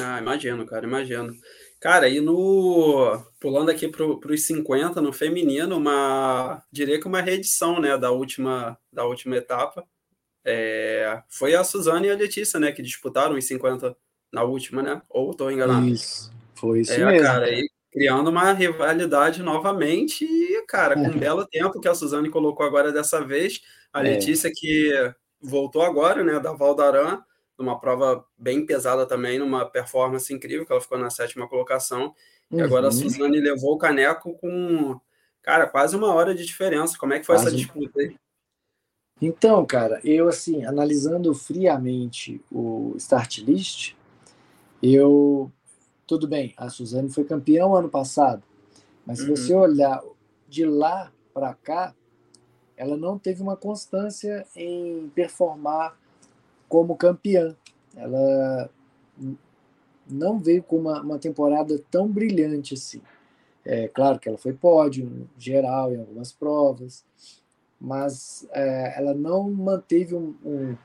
Ah, 0.00 0.18
imagino, 0.18 0.66
cara, 0.66 0.86
imagino. 0.86 1.34
Cara, 1.80 2.08
e 2.08 2.20
no. 2.20 3.22
Pulando 3.40 3.70
aqui 3.70 3.88
para 3.88 4.04
os 4.04 4.46
50, 4.46 5.00
no 5.00 5.12
feminino, 5.12 5.76
uma. 5.76 6.62
Diria 6.72 7.00
que 7.00 7.06
uma 7.06 7.20
reedição, 7.20 7.80
né, 7.80 7.96
da 7.96 8.10
última, 8.10 8.78
da 8.92 9.04
última 9.04 9.36
etapa. 9.36 9.84
É, 10.44 11.22
foi 11.28 11.54
a 11.54 11.62
Suzane 11.62 12.08
e 12.08 12.10
a 12.10 12.16
Letícia, 12.16 12.58
né, 12.58 12.72
que 12.72 12.80
disputaram 12.80 13.36
os 13.36 13.44
50 13.46 13.94
na 14.32 14.42
última, 14.42 14.82
né? 14.82 15.02
Ou 15.08 15.30
estou 15.30 15.50
enganado? 15.52 15.86
Isso, 15.86 16.32
foi 16.54 16.80
isso 16.80 16.92
é, 16.92 17.04
mesmo. 17.04 17.26
Cara, 17.26 17.50
e 17.50 17.68
criando 17.92 18.28
uma 18.28 18.52
rivalidade 18.52 19.42
novamente 19.42 20.24
e, 20.24 20.64
cara, 20.66 20.94
com 20.94 21.02
um 21.02 21.16
é. 21.16 21.18
belo 21.18 21.46
tempo 21.46 21.80
que 21.80 21.88
a 21.88 21.94
Suzane 21.94 22.30
colocou 22.30 22.64
agora 22.64 22.92
dessa 22.92 23.22
vez. 23.22 23.60
A 23.92 24.00
é. 24.00 24.14
Letícia 24.14 24.50
que 24.52 24.90
voltou 25.40 25.82
agora, 25.82 26.24
né, 26.24 26.40
da 26.40 26.52
Valdaran 26.52 27.20
numa 27.58 27.78
prova 27.78 28.24
bem 28.38 28.64
pesada 28.64 29.04
também, 29.04 29.38
numa 29.38 29.64
performance 29.66 30.32
incrível, 30.32 30.64
que 30.64 30.72
ela 30.72 30.80
ficou 30.80 30.98
na 30.98 31.10
sétima 31.10 31.48
colocação. 31.48 32.14
Uhum. 32.50 32.58
E 32.58 32.62
agora 32.62 32.88
a. 32.88 32.92
Suzane 32.92 33.40
levou 33.40 33.74
o 33.74 33.78
caneco 33.78 34.34
com, 34.38 34.98
cara, 35.42 35.66
quase 35.66 35.96
uma 35.96 36.14
hora 36.14 36.34
de 36.34 36.46
diferença. 36.46 36.96
Como 36.98 37.12
é 37.12 37.18
que 37.18 37.26
foi 37.26 37.34
quase. 37.34 37.48
essa 37.48 37.56
disputa 37.56 38.00
aí? 38.00 38.16
Então, 39.20 39.66
cara, 39.66 40.00
eu 40.04 40.28
assim, 40.28 40.64
analisando 40.64 41.34
friamente 41.34 42.40
o 42.52 42.94
start 42.96 43.38
list, 43.38 43.94
eu 44.80 45.50
tudo 46.06 46.26
bem, 46.26 46.54
a 46.56 46.70
Suzane 46.70 47.10
foi 47.10 47.24
campeã 47.24 47.66
ano 47.66 47.88
passado, 47.88 48.42
mas 49.04 49.18
se 49.18 49.24
uhum. 49.28 49.36
você 49.36 49.54
olhar 49.54 50.02
de 50.48 50.64
lá 50.64 51.12
para 51.34 51.52
cá, 51.52 51.94
ela 52.76 52.96
não 52.96 53.18
teve 53.18 53.42
uma 53.42 53.56
constância 53.56 54.46
em 54.56 55.10
performar 55.14 55.98
como 56.68 56.96
campeã. 56.96 57.56
Ela 57.96 58.70
não 60.08 60.38
veio 60.38 60.62
com 60.62 60.76
uma, 60.76 61.00
uma 61.00 61.18
temporada 61.18 61.78
tão 61.90 62.08
brilhante 62.08 62.74
assim. 62.74 63.00
É 63.64 63.88
claro 63.88 64.18
que 64.18 64.28
ela 64.28 64.38
foi 64.38 64.52
pódio 64.52 65.28
geral 65.36 65.92
em 65.92 65.98
algumas 65.98 66.32
provas, 66.32 67.04
mas 67.80 68.48
é, 68.52 68.98
ela 68.98 69.14
não 69.14 69.50
manteve 69.50 70.14
um, 70.14 70.34
um, 70.44 70.76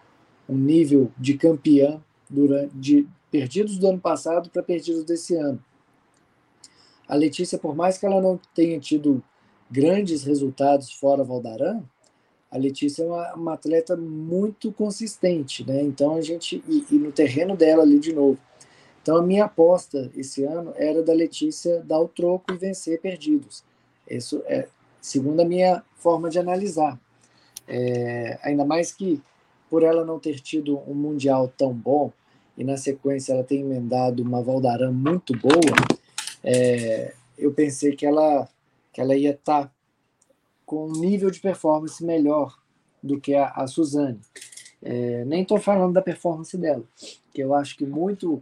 um, 0.50 0.58
nível 0.58 1.12
de 1.18 1.36
campeã 1.38 2.04
durante 2.30 2.76
de 2.76 3.08
perdidos 3.32 3.78
do 3.78 3.88
ano 3.88 4.00
passado 4.00 4.50
para 4.50 4.62
perdidos 4.62 5.04
desse 5.06 5.36
ano. 5.36 5.64
A 7.08 7.16
Letícia, 7.16 7.58
por 7.58 7.76
mais 7.76 7.98
que 7.98 8.06
ela 8.06 8.22
não 8.22 8.40
tenha 8.54 8.80
tido 8.80 9.24
grandes 9.72 10.24
resultados 10.24 10.92
fora 10.92 11.24
Valdaran, 11.24 11.84
a 12.54 12.58
Letícia 12.60 13.02
é 13.02 13.06
uma, 13.08 13.34
uma, 13.34 13.54
atleta 13.56 13.98
muito 13.98 14.72
consistente, 14.72 15.66
né? 15.66 15.82
Então 15.82 16.16
a 16.16 16.22
gente 16.22 16.64
e, 16.68 16.86
e, 16.92 17.00
no 17.00 17.12
terreno 17.12 17.58
dela 17.58 17.82
ali 17.82 17.98
de 17.98 18.14
novo. 18.14 18.38
Então 19.02 19.18
a 19.18 19.24
minha 19.24 19.46
aposta 19.46 20.12
esse 20.16 20.44
ano 20.44 20.72
era 20.76 21.02
da 21.02 21.14
Letícia 21.14 21.82
dar 21.82 22.00
o 22.00 22.08
troco 22.08 22.54
e 22.54 22.58
vencer 22.58 23.02
perdidos. 23.02 23.64
Isso 24.08 24.44
é 24.46 24.68
segundo 25.02 25.42
a 25.42 25.46
minha 25.46 25.84
forma 25.96 26.30
de 26.30 26.38
analisar. 26.38 27.00
É, 27.68 28.38
ainda 28.44 28.64
mais 28.64 28.92
que 28.92 29.20
por 29.68 29.82
ela 29.82 30.06
não 30.06 30.20
ter 30.20 30.40
tido 30.40 30.80
um 30.88 30.94
mundial 30.94 31.52
tão 31.58 31.74
bom 31.74 32.14
e 32.56 32.64
na 32.64 32.78
sequência 32.78 33.34
ela 33.34 33.44
tem 33.44 33.62
emendado 33.62 34.22
uma 34.22 34.44
Valdaran 34.44 34.92
muito 34.92 35.36
boa, 35.36 35.76
é, 36.44 37.16
eu 37.36 37.52
pensei 37.52 37.96
que 37.96 38.06
ela, 38.06 38.48
que 38.92 39.02
ela 39.02 39.16
ia 39.16 39.32
estar 39.32 39.64
tá 39.64 39.72
com 40.74 40.88
um 40.88 41.00
nível 41.00 41.30
de 41.30 41.40
performance 41.40 42.04
melhor 42.04 42.58
do 43.02 43.20
que 43.20 43.36
a, 43.36 43.50
a 43.50 43.68
Suzane. 43.68 44.20
É, 44.82 45.24
nem 45.24 45.44
estou 45.44 45.60
falando 45.60 45.94
da 45.94 46.02
performance 46.02 46.58
dela, 46.58 46.84
que 47.32 47.42
eu 47.42 47.54
acho 47.54 47.78
que 47.78 47.86
muito 47.86 48.42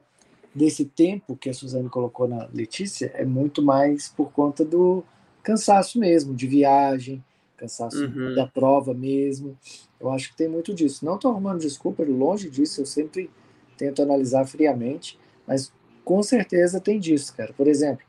desse 0.55 0.85
tempo 0.85 1.35
que 1.35 1.49
a 1.49 1.53
Suzane 1.53 1.89
colocou 1.89 2.29
na 2.29 2.47
Letícia 2.53 3.11
é 3.13 3.25
muito 3.25 3.61
mais 3.61 4.07
por 4.07 4.31
conta 4.31 4.63
do 4.63 5.03
cansaço 5.43 5.99
mesmo, 5.99 6.33
de 6.33 6.47
viagem, 6.47 7.21
cansaço 7.57 8.05
uhum. 8.05 8.33
da 8.33 8.47
prova 8.47 8.93
mesmo. 8.93 9.57
Eu 9.99 10.09
acho 10.09 10.29
que 10.29 10.37
tem 10.37 10.47
muito 10.47 10.73
disso. 10.73 11.03
Não 11.05 11.15
estou 11.15 11.31
arrumando 11.31 11.59
desculpa, 11.59 12.01
longe 12.03 12.49
disso, 12.49 12.79
eu 12.79 12.85
sempre 12.85 13.29
tento 13.77 14.01
analisar 14.01 14.45
friamente, 14.45 15.19
mas 15.45 15.71
com 16.05 16.23
certeza 16.23 16.79
tem 16.79 16.97
disso, 16.97 17.35
cara. 17.35 17.51
Por 17.51 17.67
exemplo, 17.67 18.05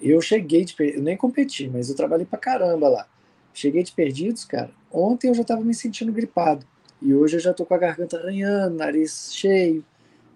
eu 0.00 0.20
cheguei 0.20 0.64
de 0.64 0.74
eu 0.78 1.02
nem 1.02 1.16
competi, 1.16 1.68
mas 1.68 1.88
eu 1.88 1.96
trabalhei 1.96 2.26
pra 2.26 2.38
caramba 2.38 2.88
lá. 2.88 3.08
Cheguei 3.52 3.82
de 3.82 3.92
perdidos, 3.92 4.44
cara. 4.44 4.70
Ontem 4.90 5.28
eu 5.28 5.34
já 5.34 5.42
estava 5.42 5.62
me 5.62 5.74
sentindo 5.74 6.12
gripado. 6.12 6.66
E 7.02 7.14
hoje 7.14 7.36
eu 7.36 7.40
já 7.40 7.52
tô 7.52 7.64
com 7.64 7.74
a 7.74 7.78
garganta 7.78 8.18
arranhando, 8.18 8.76
nariz 8.76 9.34
cheio. 9.34 9.84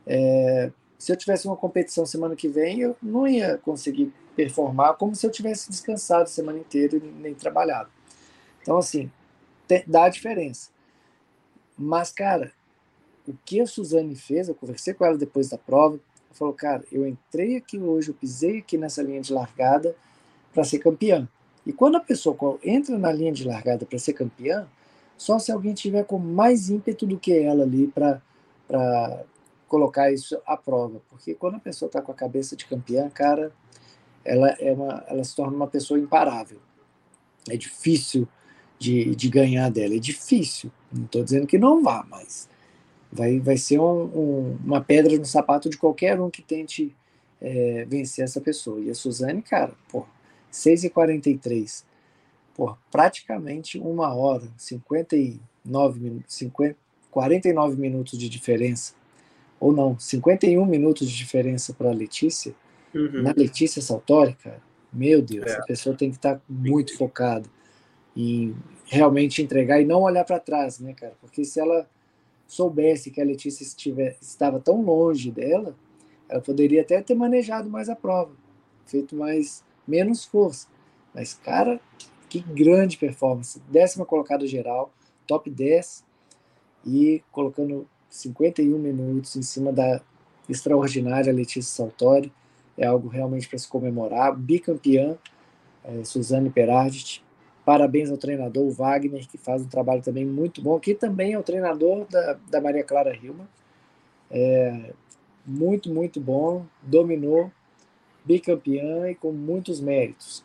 É, 0.07 0.70
se 0.98 1.12
eu 1.12 1.16
tivesse 1.16 1.46
uma 1.46 1.57
competição 1.57 2.07
semana 2.07 2.35
que 2.35 2.48
vem, 2.48 2.81
eu 2.81 2.96
não 3.03 3.27
ia 3.27 3.59
conseguir 3.59 4.12
performar 4.35 4.94
como 4.94 5.14
se 5.14 5.27
eu 5.27 5.31
tivesse 5.31 5.70
descansado 5.70 6.24
a 6.24 6.27
semana 6.27 6.59
inteira 6.59 6.96
e 6.96 7.00
nem 7.00 7.35
trabalhado. 7.35 7.90
Então, 8.62 8.79
assim, 8.79 9.11
dá 9.87 10.05
a 10.05 10.09
diferença. 10.09 10.70
Mas, 11.77 12.11
cara, 12.11 12.53
o 13.27 13.35
que 13.44 13.61
a 13.61 13.66
Suzane 13.66 14.16
fez, 14.16 14.48
eu 14.48 14.55
conversei 14.55 14.94
com 14.94 15.05
ela 15.05 15.16
depois 15.16 15.48
da 15.48 15.59
prova, 15.59 15.98
ela 16.35 16.38
falou, 16.38 16.55
cara, 16.55 16.85
eu 16.90 17.07
entrei 17.07 17.57
aqui 17.57 17.79
hoje, 17.79 18.11
eu 18.11 18.14
pisei 18.14 18.59
aqui 18.59 18.77
nessa 18.77 19.03
linha 19.03 19.20
de 19.20 19.33
largada 19.33 19.94
para 20.53 20.64
ser 20.64 20.79
campeã. 20.79 21.29
E 21.64 21.73
quando 21.73 21.97
a 21.97 22.01
pessoa 22.01 22.59
entra 22.62 22.99
na 22.99 23.12
linha 23.12 23.33
de 23.33 23.44
largada 23.44 23.87
para 23.87 23.99
ser 23.99 24.12
campeã, 24.12 24.66
só 25.16 25.38
se 25.38 25.53
alguém 25.53 25.73
tiver 25.73 26.05
com 26.05 26.18
mais 26.18 26.68
ímpeto 26.68 27.07
do 27.07 27.18
que 27.18 27.33
ela 27.33 27.62
ali 27.62 27.87
para 27.87 28.20
colocar 29.68 30.12
isso 30.12 30.37
à 30.47 30.57
prova. 30.57 31.01
Porque 31.09 31.35
quando 31.35 31.55
a 31.55 31.61
pessoa 31.61 31.87
está 31.87 32.03
com 32.03 32.12
a 32.12 32.14
cabeça 32.14 32.57
de 32.57 32.66
campeã, 32.66 33.09
cara, 33.09 33.53
ela, 34.25 34.51
é 34.59 34.73
uma, 34.73 35.05
ela 35.07 35.25
se 35.25 35.35
torna 35.35 35.57
uma 35.57 35.66
pessoa 35.66 35.99
imparável. 35.99 36.59
É 37.49 37.57
difícil 37.57 38.29
de, 38.79 39.14
de 39.14 39.29
ganhar 39.29 39.70
dela, 39.70 39.94
é 39.94 39.99
difícil. 39.99 40.70
Não 40.92 41.05
estou 41.05 41.25
dizendo 41.25 41.47
que 41.47 41.59
não 41.59 41.83
vá, 41.83 42.05
mas 42.09 42.49
vai, 43.14 43.38
vai 43.38 43.57
ser 43.57 43.79
um, 43.79 44.05
um, 44.05 44.59
uma 44.64 44.81
pedra 44.81 45.16
no 45.16 45.24
sapato 45.24 45.70
de 45.70 45.79
qualquer 45.79 46.20
um 46.20 46.29
que 46.29 46.42
tente 46.42 46.94
é, 47.40 47.87
vencer 47.88 48.24
essa 48.24 48.40
pessoa. 48.40 48.81
E 48.81 48.90
a 48.90 48.94
Suzane, 48.94 49.40
cara, 49.40 49.72
pô, 49.88 50.05
6h43, 50.53 51.85
por 52.55 52.77
praticamente 52.90 53.79
uma 53.79 54.12
hora, 54.12 54.48
59 54.57 56.00
minutos, 56.00 56.35
50, 56.35 56.77
49 57.11 57.81
minutos 57.81 58.18
de 58.18 58.29
diferença, 58.29 58.94
ou 59.61 59.72
não, 59.72 59.96
51 59.96 60.66
minutos 60.66 61.09
de 61.09 61.16
diferença 61.16 61.72
para 61.72 61.90
a 61.90 61.94
Letícia, 61.94 62.53
uhum. 62.92 63.22
na 63.22 63.33
Letícia 63.37 63.81
Saltori, 63.81 64.35
cara, 64.35 64.61
meu 64.92 65.22
Deus, 65.22 65.46
é. 65.46 65.57
a 65.57 65.62
pessoa 65.62 65.96
tem 65.96 66.11
que 66.11 66.16
estar 66.16 66.37
tá 66.37 66.42
muito 66.48 66.96
focada 66.98 67.48
em 68.16 68.55
realmente 68.87 69.42
entregar 69.42 69.81
e 69.81 69.85
não 69.85 70.03
olhar 70.03 70.24
para 70.24 70.38
trás, 70.38 70.79
né, 70.79 70.92
cara? 70.94 71.14
Porque 71.20 71.44
se 71.44 71.61
ela 71.61 71.88
soubesse 72.46 73.11
que 73.11 73.20
a 73.20 73.24
Letícia 73.24 73.64
estava 74.20 74.61
tão 74.61 74.83
longe 74.83 75.30
dela, 75.30 75.76
ela 76.28 76.40
poderia 76.40 76.83
até 76.83 77.02
ter 77.02 77.14
manejado 77.14 77.68
mais 77.68 77.88
a 77.88 77.96
prova, 77.96 78.33
feito 78.87 79.16
mais 79.16 79.64
menos 79.87 80.24
força. 80.24 80.68
Mas, 81.14 81.35
cara, 81.35 81.80
que 82.28 82.40
grande 82.40 82.96
performance. 82.96 83.61
Décima 83.68 84.04
colocada 84.04 84.46
geral, 84.46 84.92
top 85.26 85.50
10 85.50 86.04
e 86.85 87.22
colocando 87.30 87.87
51 88.11 88.78
minutos 88.78 89.37
em 89.37 89.42
cima 89.42 89.72
da 89.72 90.00
extraordinária 90.48 91.33
Letícia 91.33 91.62
Saltori. 91.62 92.33
É 92.76 92.87
algo 92.87 93.09
realmente 93.09 93.48
para 93.48 93.59
se 93.59 93.68
comemorar. 93.68 94.37
Bicampeã, 94.37 95.16
é, 95.85 96.04
Suzane 96.04 96.50
Perardit. 96.50 97.23
Parabéns 97.64 98.11
ao 98.11 98.18
treinador 98.18 98.70
Wagner, 98.70 99.27
que 99.27 99.38
faz 99.38 99.62
um 99.62 99.68
trabalho 99.68 100.03
também 100.03 100.24
muito 100.24 100.61
bom, 100.61 100.79
que 100.79 100.94
também 100.94 101.33
é 101.33 101.38
o 101.38 101.42
treinador 101.42 102.07
da, 102.11 102.38
da 102.50 102.61
Maria 102.61 102.85
Clara 102.85 103.16
Hilma. 103.16 103.48
É, 104.31 104.92
muito, 105.46 105.90
muito 105.90 106.20
bom. 106.20 106.66
Dominou, 106.83 107.50
bicampeã 108.24 109.09
e 109.11 109.14
com 109.14 109.33
muitos 109.33 109.81
méritos. 109.81 110.44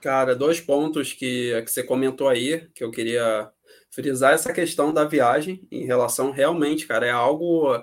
Cara, 0.00 0.34
dois 0.34 0.60
pontos 0.60 1.12
que, 1.12 1.62
que 1.62 1.70
você 1.70 1.82
comentou 1.82 2.28
aí, 2.28 2.68
que 2.74 2.82
eu 2.82 2.90
queria 2.90 3.50
frisar 3.90 4.32
essa 4.32 4.52
questão 4.52 4.92
da 4.92 5.04
viagem 5.04 5.66
em 5.70 5.86
relação 5.86 6.32
realmente, 6.32 6.86
cara, 6.86 7.06
é 7.06 7.10
algo 7.10 7.78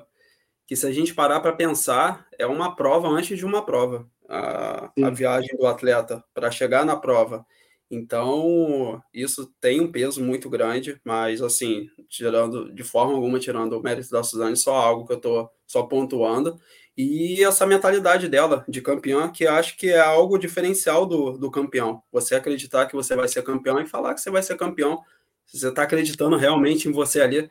que 0.67 0.75
se 0.75 0.85
a 0.85 0.91
gente 0.91 1.13
parar 1.13 1.39
para 1.39 1.53
pensar, 1.53 2.27
é 2.37 2.45
uma 2.45 2.75
prova 2.75 3.07
antes 3.07 3.37
de 3.37 3.45
uma 3.45 3.65
prova, 3.65 4.05
a, 4.29 4.91
a 5.03 5.09
viagem 5.09 5.57
do 5.57 5.65
atleta 5.65 6.23
para 6.33 6.51
chegar 6.51 6.85
na 6.85 6.95
prova. 6.95 7.45
Então, 7.91 9.01
isso 9.11 9.51
tem 9.59 9.81
um 9.81 9.91
peso 9.91 10.23
muito 10.23 10.47
grande, 10.49 11.01
mas 11.03 11.41
assim, 11.41 11.89
tirando 12.07 12.71
de 12.71 12.83
forma 12.83 13.13
alguma 13.13 13.39
tirando 13.39 13.73
o 13.73 13.81
mérito 13.81 14.11
da 14.11 14.23
Suzane, 14.23 14.55
só 14.55 14.75
algo 14.75 15.07
que 15.07 15.13
eu 15.13 15.17
estou 15.17 15.49
só 15.65 15.83
pontuando 15.83 16.59
e 17.01 17.41
essa 17.45 17.65
mentalidade 17.65 18.27
dela 18.27 18.65
de 18.67 18.81
campeã, 18.81 19.31
que 19.31 19.47
acho 19.47 19.77
que 19.77 19.89
é 19.89 19.99
algo 19.99 20.37
diferencial 20.37 21.05
do, 21.05 21.37
do 21.37 21.49
campeão. 21.49 22.03
Você 22.11 22.35
acreditar 22.35 22.87
que 22.87 22.95
você 22.95 23.15
vai 23.15 23.27
ser 23.27 23.41
campeão 23.41 23.79
e 23.79 23.87
falar 23.87 24.13
que 24.13 24.19
você 24.19 24.29
vai 24.29 24.43
ser 24.43 24.57
campeão. 24.57 25.01
Você 25.45 25.69
está 25.69 25.83
acreditando 25.83 26.35
realmente 26.35 26.89
em 26.89 26.91
você 26.91 27.21
ali, 27.21 27.49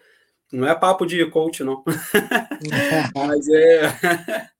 não 0.53 0.69
é 0.69 0.75
papo 0.75 1.07
de 1.07 1.25
coach, 1.31 1.65
não. 1.65 1.83
Mas 3.17 3.49
é, 3.49 4.51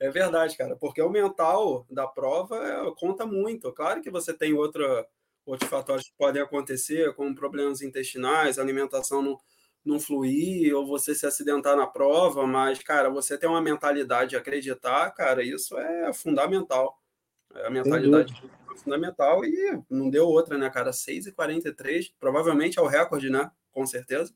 é 0.00 0.10
verdade, 0.10 0.56
cara, 0.56 0.76
porque 0.76 1.00
o 1.00 1.10
mental 1.10 1.86
da 1.90 2.06
prova 2.06 2.56
é, 2.56 2.94
conta 2.98 3.26
muito. 3.26 3.72
Claro 3.72 4.00
que 4.02 4.10
você 4.10 4.32
tem 4.32 4.52
outra, 4.54 5.06
outros 5.44 5.68
fatores 5.68 6.08
que 6.08 6.14
podem 6.16 6.42
acontecer, 6.42 7.14
como 7.14 7.34
problemas 7.34 7.82
intestinais, 7.82 8.58
alimentação 8.58 9.22
não 9.22 9.38
não 9.84 9.98
fluir 9.98 10.74
ou 10.74 10.86
você 10.86 11.14
se 11.14 11.26
acidentar 11.26 11.76
na 11.76 11.86
prova, 11.86 12.46
mas, 12.46 12.78
cara, 12.82 13.10
você 13.10 13.36
tem 13.36 13.48
uma 13.48 13.60
mentalidade 13.60 14.30
de 14.30 14.36
acreditar, 14.36 15.10
cara, 15.10 15.42
isso 15.42 15.76
é 15.76 16.12
fundamental. 16.12 16.98
A 17.52 17.68
mentalidade 17.68 18.32
é 18.72 18.78
fundamental 18.78 19.44
e 19.44 19.82
não 19.90 20.08
deu 20.08 20.26
outra, 20.26 20.56
né, 20.56 20.70
cara? 20.70 20.92
6h43, 20.92 22.12
provavelmente 22.18 22.78
é 22.78 22.82
o 22.82 22.86
recorde, 22.86 23.28
né? 23.28 23.50
Com 23.72 23.84
certeza. 23.84 24.32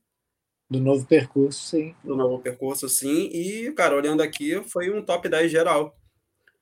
Do 0.68 0.80
novo 0.80 1.06
percurso, 1.06 1.68
sim. 1.68 1.94
Do 2.02 2.16
novo 2.16 2.40
percurso, 2.40 2.88
sim. 2.88 3.30
E, 3.32 3.70
cara, 3.72 3.94
olhando 3.94 4.20
aqui, 4.20 4.60
foi 4.64 4.90
um 4.90 5.00
top 5.00 5.28
10 5.28 5.50
geral. 5.50 5.96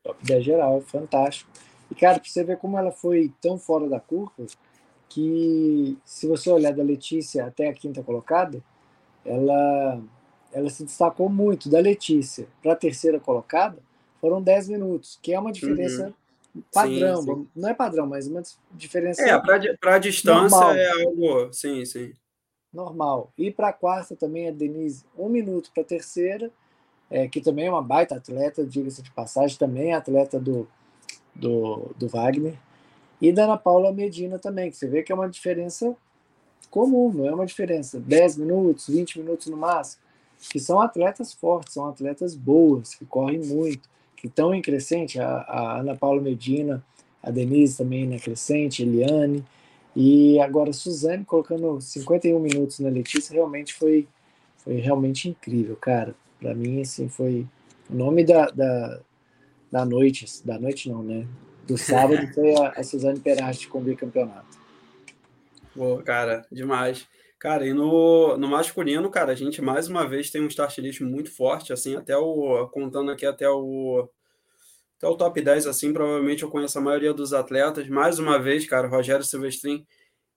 Top 0.03 0.19
10 0.23 0.45
geral, 0.45 0.81
fantástico. 0.83 1.51
E, 1.90 1.95
cara, 1.95 2.21
pra 2.21 2.29
você 2.29 2.45
ver 2.45 2.59
como 2.59 2.79
ela 2.79 2.93
foi 2.93 3.33
tão 3.40 3.59
fora 3.59 3.88
da 3.88 3.99
curva, 3.99 4.47
que 5.09 5.97
se 6.05 6.27
você 6.27 6.51
olhar 6.51 6.73
da 6.73 6.83
Letícia 6.83 7.47
até 7.47 7.69
a 7.69 7.73
quinta 7.73 8.03
colocada, 8.03 8.62
ela, 9.25 10.03
ela 10.53 10.69
se 10.69 10.85
destacou 10.85 11.31
muito. 11.31 11.71
Da 11.71 11.81
Letícia 11.81 12.47
para 12.62 12.73
a 12.73 12.77
terceira 12.77 13.19
colocada, 13.19 13.79
foram 14.21 14.43
10 14.43 14.69
minutos, 14.69 15.19
que 15.23 15.33
é 15.33 15.40
uma 15.40 15.53
diferença 15.53 16.12
uhum. 16.55 16.62
padrão. 16.71 17.23
Sim, 17.23 17.35
sim. 17.35 17.49
Não 17.57 17.69
é 17.71 17.75
padrão, 17.75 18.07
mas 18.07 18.27
uma 18.27 18.43
diferença. 18.73 19.23
É, 19.23 19.38
para 19.79 19.95
a 19.95 19.99
distância 19.99 20.59
normal. 20.59 20.75
é 20.75 20.90
algo. 20.90 21.53
Sim, 21.55 21.87
sim. 21.87 22.12
Normal. 22.74 23.30
E 23.38 23.50
para 23.50 23.68
a 23.68 23.72
quarta 23.72 24.16
também 24.16 24.48
a 24.48 24.50
Denise, 24.50 25.04
um 25.16 25.28
minuto 25.28 25.70
para 25.72 25.82
a 25.82 25.87
terceira, 25.87 26.50
é, 27.08 27.28
que 27.28 27.40
também 27.40 27.66
é 27.66 27.70
uma 27.70 27.82
baita 27.82 28.16
atleta, 28.16 28.66
diga-se 28.66 29.00
de 29.00 29.10
passagem, 29.12 29.56
também 29.56 29.92
é 29.92 29.94
atleta 29.94 30.40
do, 30.40 30.66
do, 31.34 31.90
do 31.96 32.08
Wagner. 32.08 32.58
E 33.20 33.32
da 33.32 33.44
Ana 33.44 33.56
Paula 33.56 33.92
Medina 33.92 34.38
também, 34.38 34.70
que 34.70 34.76
você 34.76 34.88
vê 34.88 35.02
que 35.02 35.12
é 35.12 35.14
uma 35.14 35.28
diferença 35.28 35.96
comum, 36.70 37.12
não 37.12 37.26
é 37.26 37.32
uma 37.32 37.46
diferença. 37.46 38.00
10 38.00 38.38
minutos, 38.38 38.88
20 38.88 39.20
minutos 39.20 39.46
no 39.46 39.56
máximo. 39.56 40.02
Que 40.50 40.58
são 40.58 40.80
atletas 40.80 41.32
fortes, 41.32 41.74
são 41.74 41.88
atletas 41.88 42.34
boas, 42.34 42.94
que 42.94 43.06
correm 43.06 43.38
muito, 43.38 43.88
que 44.16 44.26
estão 44.26 44.52
em 44.52 44.60
crescente. 44.60 45.20
A, 45.20 45.38
a 45.42 45.80
Ana 45.80 45.96
Paula 45.96 46.20
Medina, 46.20 46.84
a 47.22 47.30
Denise 47.30 47.78
também 47.78 48.06
na 48.06 48.18
crescente, 48.18 48.82
Eliane. 48.82 49.44
E 49.96 50.40
agora 50.40 50.72
Suzane 50.72 51.24
colocando 51.24 51.80
51 51.80 52.38
minutos 52.40 52.80
na 52.80 52.88
Letícia 52.88 53.33
realmente 53.33 53.74
foi, 53.74 54.09
foi 54.59 54.74
realmente 54.76 55.28
incrível, 55.28 55.76
cara. 55.76 56.14
Para 56.40 56.54
mim, 56.54 56.80
assim, 56.80 57.09
foi 57.09 57.46
o 57.88 57.94
nome 57.94 58.24
da, 58.24 58.46
da, 58.46 59.00
da 59.70 59.85
noite, 59.85 60.26
da 60.44 60.59
noite 60.59 60.88
não, 60.88 61.02
né? 61.02 61.26
Do 61.66 61.78
sábado 61.78 62.26
foi 62.35 62.54
a, 62.57 62.70
a 62.70 62.83
Suzane 62.83 63.20
Perasti 63.20 63.68
com 63.68 63.78
o 63.78 63.83
bicampeonato. 63.83 64.59
Pô, 65.74 65.98
cara, 65.98 66.44
demais. 66.50 67.07
Cara, 67.38 67.66
e 67.66 67.74
no, 67.74 68.38
no 68.38 68.48
masculino, 68.48 69.11
cara, 69.11 69.33
a 69.33 69.35
gente 69.35 69.61
mais 69.61 69.87
uma 69.87 70.09
vez 70.09 70.30
tem 70.30 70.40
um 70.40 70.46
start 70.46 70.78
list 70.78 71.00
muito 71.00 71.30
forte, 71.30 71.72
assim, 71.72 71.94
até 71.94 72.16
o. 72.16 72.66
Contando 72.68 73.11
aqui 73.11 73.26
até 73.26 73.48
o. 73.48 74.09
Até 75.05 75.12
o 75.12 75.17
top 75.19 75.38
10, 75.38 75.67
assim, 75.67 75.93
provavelmente 75.93 76.45
eu 76.45 76.49
conheço 76.49 76.79
a 76.79 76.81
maioria 76.81 77.12
dos 77.12 77.35
atletas. 77.35 77.87
Mais 77.90 78.19
uma 78.19 78.38
vez, 78.38 78.67
cara, 78.67 78.88
Rogério 78.88 79.23
Silvestrin 79.23 79.87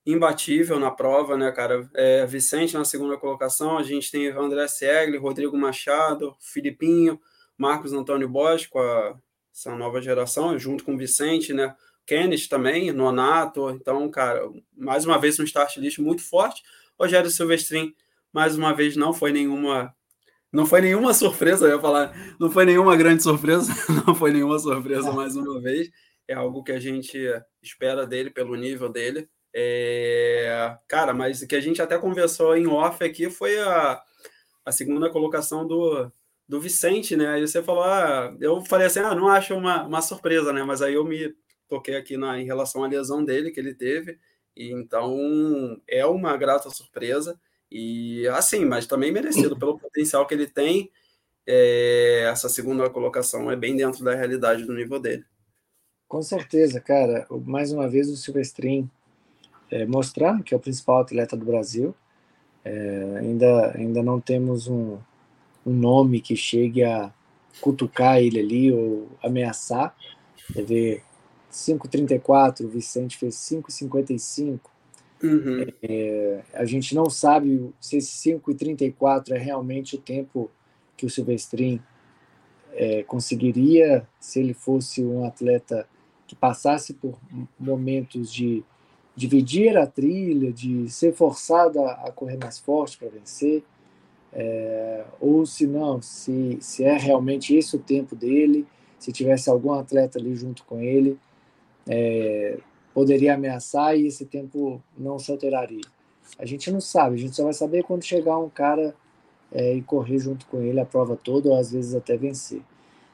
imbatível 0.04 0.78
na 0.78 0.90
prova, 0.90 1.38
né, 1.38 1.50
cara? 1.52 1.88
É, 1.94 2.26
Vicente 2.26 2.74
na 2.74 2.84
segunda 2.84 3.16
colocação, 3.16 3.78
a 3.78 3.82
gente 3.82 4.10
tem 4.10 4.28
André 4.28 4.68
Segli, 4.68 5.16
Rodrigo 5.16 5.56
Machado, 5.56 6.36
Filipinho, 6.38 7.18
Marcos 7.56 7.94
Antônio 7.94 8.28
Bosch, 8.28 8.66
com 8.68 8.78
a, 8.78 9.18
essa 9.50 9.74
nova 9.74 10.02
geração, 10.02 10.58
junto 10.58 10.84
com 10.84 10.98
Vicente, 10.98 11.54
né? 11.54 11.74
Kenneth 12.04 12.46
também, 12.50 12.92
Nonato. 12.92 13.70
Então, 13.70 14.06
cara, 14.10 14.50
mais 14.76 15.06
uma 15.06 15.18
vez 15.18 15.40
um 15.40 15.44
start 15.44 15.78
list 15.78 15.98
muito 15.98 16.22
forte. 16.22 16.62
Rogério 17.00 17.30
Silvestrin, 17.30 17.94
mais 18.30 18.54
uma 18.54 18.74
vez, 18.74 18.96
não 18.96 19.14
foi 19.14 19.32
nenhuma. 19.32 19.94
Não 20.52 20.64
foi 20.64 20.80
nenhuma 20.80 21.12
surpresa, 21.12 21.66
eu 21.66 21.76
ia 21.76 21.80
falar, 21.80 22.14
não 22.40 22.50
foi 22.50 22.64
nenhuma 22.64 22.96
grande 22.96 23.22
surpresa, 23.22 23.70
não 24.06 24.14
foi 24.14 24.32
nenhuma 24.32 24.58
surpresa 24.58 25.12
mais 25.12 25.36
uma 25.36 25.60
vez. 25.60 25.90
É 26.26 26.34
algo 26.34 26.62
que 26.62 26.72
a 26.72 26.80
gente 26.80 27.18
espera 27.62 28.06
dele 28.06 28.30
pelo 28.30 28.54
nível 28.54 28.88
dele. 28.88 29.28
É, 29.54 30.76
cara, 30.86 31.12
mas 31.12 31.44
que 31.44 31.56
a 31.56 31.60
gente 31.60 31.80
até 31.82 31.98
conversou 31.98 32.56
em 32.56 32.66
off 32.66 33.02
aqui 33.02 33.30
foi 33.30 33.58
a, 33.58 34.00
a 34.64 34.72
segunda 34.72 35.10
colocação 35.10 35.66
do, 35.66 36.10
do 36.48 36.60
Vicente, 36.60 37.16
né? 37.16 37.28
Aí 37.28 37.46
você 37.46 37.62
falou, 37.62 37.84
ah, 37.84 38.34
eu 38.40 38.64
falei 38.64 38.86
assim, 38.86 39.00
ah, 39.00 39.14
não 39.14 39.28
acho 39.28 39.54
uma, 39.54 39.84
uma 39.84 40.02
surpresa, 40.02 40.52
né? 40.52 40.62
Mas 40.62 40.80
aí 40.80 40.94
eu 40.94 41.04
me 41.04 41.34
toquei 41.68 41.96
aqui 41.96 42.16
na, 42.16 42.40
em 42.40 42.46
relação 42.46 42.84
à 42.84 42.88
lesão 42.88 43.24
dele 43.24 43.50
que 43.50 43.60
ele 43.60 43.74
teve. 43.74 44.18
E 44.56 44.72
então 44.72 45.80
é 45.86 46.04
uma 46.06 46.36
grata 46.36 46.70
surpresa 46.70 47.38
e 47.70 48.26
assim, 48.28 48.64
mas 48.64 48.86
também 48.86 49.12
merecido 49.12 49.56
pelo 49.58 49.78
potencial 49.78 50.26
que 50.26 50.34
ele 50.34 50.46
tem. 50.46 50.90
É, 51.46 52.28
essa 52.30 52.48
segunda 52.48 52.90
colocação 52.90 53.50
é 53.50 53.56
bem 53.56 53.74
dentro 53.74 54.04
da 54.04 54.14
realidade 54.14 54.64
do 54.64 54.74
nível 54.74 55.00
dele. 55.00 55.24
Com 56.06 56.22
certeza, 56.22 56.80
cara. 56.80 57.26
Mais 57.46 57.72
uma 57.72 57.88
vez 57.88 58.08
o 58.08 58.16
Silvestrin 58.16 58.90
é, 59.70 59.86
mostrando 59.86 60.42
que 60.42 60.54
é 60.54 60.56
o 60.56 60.60
principal 60.60 61.00
atleta 61.00 61.36
do 61.36 61.44
Brasil. 61.44 61.94
É, 62.64 63.18
ainda, 63.20 63.72
ainda 63.76 64.02
não 64.02 64.20
temos 64.20 64.66
um, 64.66 64.98
um 65.64 65.72
nome 65.72 66.20
que 66.20 66.36
chegue 66.36 66.84
a 66.84 67.12
cutucar 67.60 68.18
ele 68.18 68.40
ali 68.40 68.72
ou 68.72 69.08
ameaçar. 69.22 69.94
Quer 70.52 70.64
ver, 70.64 71.02
5,34, 71.52 72.64
o 72.64 72.68
Vicente 72.68 73.16
fez 73.16 73.34
5,55. 73.36 74.60
Uhum. 75.22 75.66
É, 75.82 76.42
a 76.54 76.64
gente 76.64 76.94
não 76.94 77.10
sabe 77.10 77.70
se 77.80 77.96
esse 77.96 78.30
5,34 78.30 79.32
é 79.32 79.38
realmente 79.38 79.96
o 79.96 79.98
tempo 79.98 80.50
que 80.96 81.06
o 81.06 81.10
Silvestrin 81.10 81.80
é, 82.72 83.02
conseguiria 83.02 84.06
se 84.20 84.38
ele 84.38 84.54
fosse 84.54 85.02
um 85.02 85.24
atleta 85.24 85.88
que 86.26 86.36
passasse 86.36 86.94
por 86.94 87.18
momentos 87.58 88.32
de 88.32 88.62
dividir 89.16 89.76
a 89.76 89.86
trilha, 89.86 90.52
de 90.52 90.88
ser 90.88 91.12
forçado 91.12 91.82
a, 91.82 92.12
correr 92.12 92.36
mais 92.36 92.58
forte 92.58 92.96
para 92.96 93.08
vencer, 93.08 93.64
é, 94.32 95.04
ou 95.20 95.44
se 95.44 95.66
não, 95.66 96.00
se, 96.00 96.58
se 96.60 96.84
é 96.84 96.96
realmente 96.96 97.56
esse 97.56 97.74
o 97.74 97.80
tempo 97.80 98.14
dele, 98.14 98.64
se 98.98 99.10
tivesse 99.10 99.50
algum 99.50 99.72
atleta 99.72 100.18
ali 100.18 100.36
junto 100.36 100.64
com 100.64 100.80
ele, 100.80 101.18
é, 101.88 102.58
poderia 102.98 103.34
ameaçar 103.34 103.96
e 103.96 104.08
esse 104.08 104.26
tempo 104.26 104.82
não 104.96 105.20
se 105.20 105.30
alteraria. 105.30 105.84
A 106.36 106.44
gente 106.44 106.68
não 106.68 106.80
sabe, 106.80 107.14
a 107.14 107.18
gente 107.18 107.36
só 107.36 107.44
vai 107.44 107.52
saber 107.52 107.84
quando 107.84 108.02
chegar 108.02 108.36
um 108.38 108.50
cara 108.50 108.92
é, 109.52 109.74
e 109.74 109.82
correr 109.82 110.18
junto 110.18 110.44
com 110.46 110.60
ele 110.60 110.80
a 110.80 110.84
prova 110.84 111.14
toda, 111.14 111.48
ou 111.48 111.56
às 111.56 111.70
vezes 111.70 111.94
até 111.94 112.16
vencer. 112.16 112.60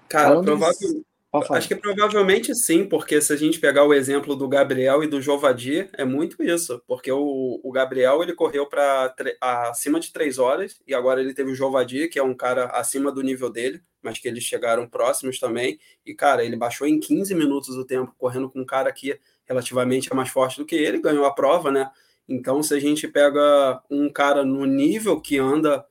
Cara, 0.09 0.41
provavelmente. 0.43 1.05
Acho 1.51 1.67
que 1.67 1.75
provavelmente 1.75 2.55
sim, 2.55 2.87
porque 2.87 3.21
se 3.21 3.33
a 3.33 3.37
gente 3.37 3.59
pegar 3.59 3.85
o 3.85 3.93
exemplo 3.93 4.37
do 4.37 4.49
Gabriel 4.49 5.03
e 5.03 5.09
do 5.09 5.21
Jovadi, 5.21 5.89
é 5.95 6.05
muito 6.05 6.41
isso, 6.43 6.81
porque 6.87 7.11
o, 7.11 7.61
o 7.63 7.73
Gabriel 7.73 8.23
ele 8.23 8.33
correu 8.35 8.67
para 8.67 9.13
acima 9.41 9.99
de 9.99 10.13
três 10.13 10.39
horas 10.39 10.81
e 10.87 10.95
agora 10.95 11.21
ele 11.21 11.35
teve 11.35 11.51
o 11.51 11.55
Jovadi, 11.55 12.07
que 12.07 12.21
é 12.21 12.23
um 12.23 12.35
cara 12.35 12.67
acima 12.67 13.11
do 13.11 13.21
nível 13.21 13.51
dele, 13.51 13.83
mas 14.01 14.19
que 14.19 14.29
eles 14.29 14.45
chegaram 14.45 14.89
próximos 14.89 15.41
também. 15.41 15.77
E 16.07 16.15
cara, 16.15 16.45
ele 16.45 16.55
baixou 16.55 16.87
em 16.87 17.01
15 17.01 17.35
minutos 17.35 17.77
o 17.77 17.85
tempo 17.85 18.15
correndo 18.17 18.49
com 18.49 18.61
um 18.61 18.67
cara 18.67 18.93
que 18.93 19.19
relativamente 19.47 20.13
é 20.13 20.15
mais 20.15 20.29
forte 20.29 20.59
do 20.59 20.67
que 20.67 20.75
ele, 20.75 21.01
ganhou 21.01 21.25
a 21.25 21.35
prova, 21.35 21.71
né? 21.71 21.91
Então, 22.29 22.63
se 22.63 22.75
a 22.75 22.81
gente 22.81 23.07
pega 23.07 23.83
um 23.91 24.11
cara 24.11 24.45
no 24.45 24.65
nível 24.65 25.21
que 25.21 25.39
anda 25.39 25.85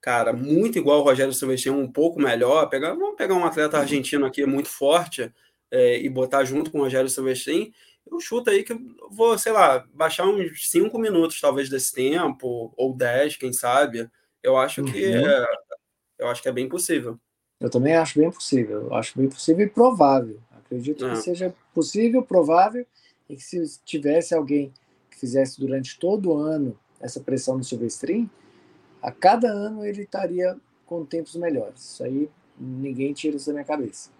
cara, 0.00 0.32
muito 0.32 0.78
igual 0.78 1.00
o 1.00 1.02
Rogério 1.02 1.32
Silvestri, 1.32 1.70
um 1.70 1.90
pouco 1.90 2.20
melhor. 2.20 2.68
Pegar, 2.68 2.94
vamos 2.94 3.16
pegar 3.16 3.34
um 3.34 3.44
atleta 3.44 3.76
uhum. 3.76 3.82
argentino 3.82 4.26
aqui 4.26 4.46
muito 4.46 4.68
forte 4.68 5.32
é, 5.70 6.00
e 6.00 6.08
botar 6.08 6.44
junto 6.44 6.70
com 6.70 6.78
o 6.78 6.82
Rogério 6.82 7.10
Silvestri. 7.10 7.72
Eu 8.10 8.20
chuto 8.20 8.50
aí 8.50 8.62
que 8.62 8.74
vou, 9.10 9.36
sei 9.38 9.52
lá, 9.52 9.84
baixar 9.92 10.26
uns 10.26 10.70
5 10.70 10.98
minutos 10.98 11.40
talvez 11.40 11.68
desse 11.68 11.92
tempo, 11.92 12.72
ou 12.76 12.96
10, 12.96 13.36
quem 13.36 13.52
sabe. 13.52 14.08
Eu 14.42 14.56
acho 14.56 14.80
uhum. 14.80 14.90
que 14.90 15.04
é, 15.04 15.46
eu 16.18 16.28
acho 16.28 16.42
que 16.42 16.48
é 16.48 16.52
bem 16.52 16.68
possível. 16.68 17.18
Eu 17.60 17.68
também 17.68 17.94
acho 17.94 18.18
bem 18.18 18.30
possível. 18.30 18.82
Eu 18.82 18.94
acho 18.94 19.18
bem 19.18 19.28
possível 19.28 19.66
e 19.66 19.68
provável. 19.68 20.40
Acredito 20.68 21.08
que 21.08 21.16
seja 21.16 21.54
possível, 21.72 22.22
provável, 22.22 22.86
e 23.28 23.36
que 23.36 23.42
se 23.42 23.80
tivesse 23.84 24.34
alguém 24.34 24.72
que 25.10 25.18
fizesse 25.18 25.58
durante 25.58 25.98
todo 25.98 26.30
o 26.30 26.36
ano 26.36 26.78
essa 27.00 27.20
pressão 27.20 27.56
no 27.56 27.64
Silvestrin, 27.64 28.28
a 29.00 29.10
cada 29.10 29.48
ano 29.48 29.84
ele 29.84 30.02
estaria 30.02 30.56
com 30.84 31.04
tempos 31.06 31.36
melhores. 31.36 31.80
Isso 31.80 32.04
aí 32.04 32.30
ninguém 32.58 33.12
tira 33.12 33.36
isso 33.36 33.46
da 33.46 33.54
minha 33.54 33.64
cabeça. 33.64 34.10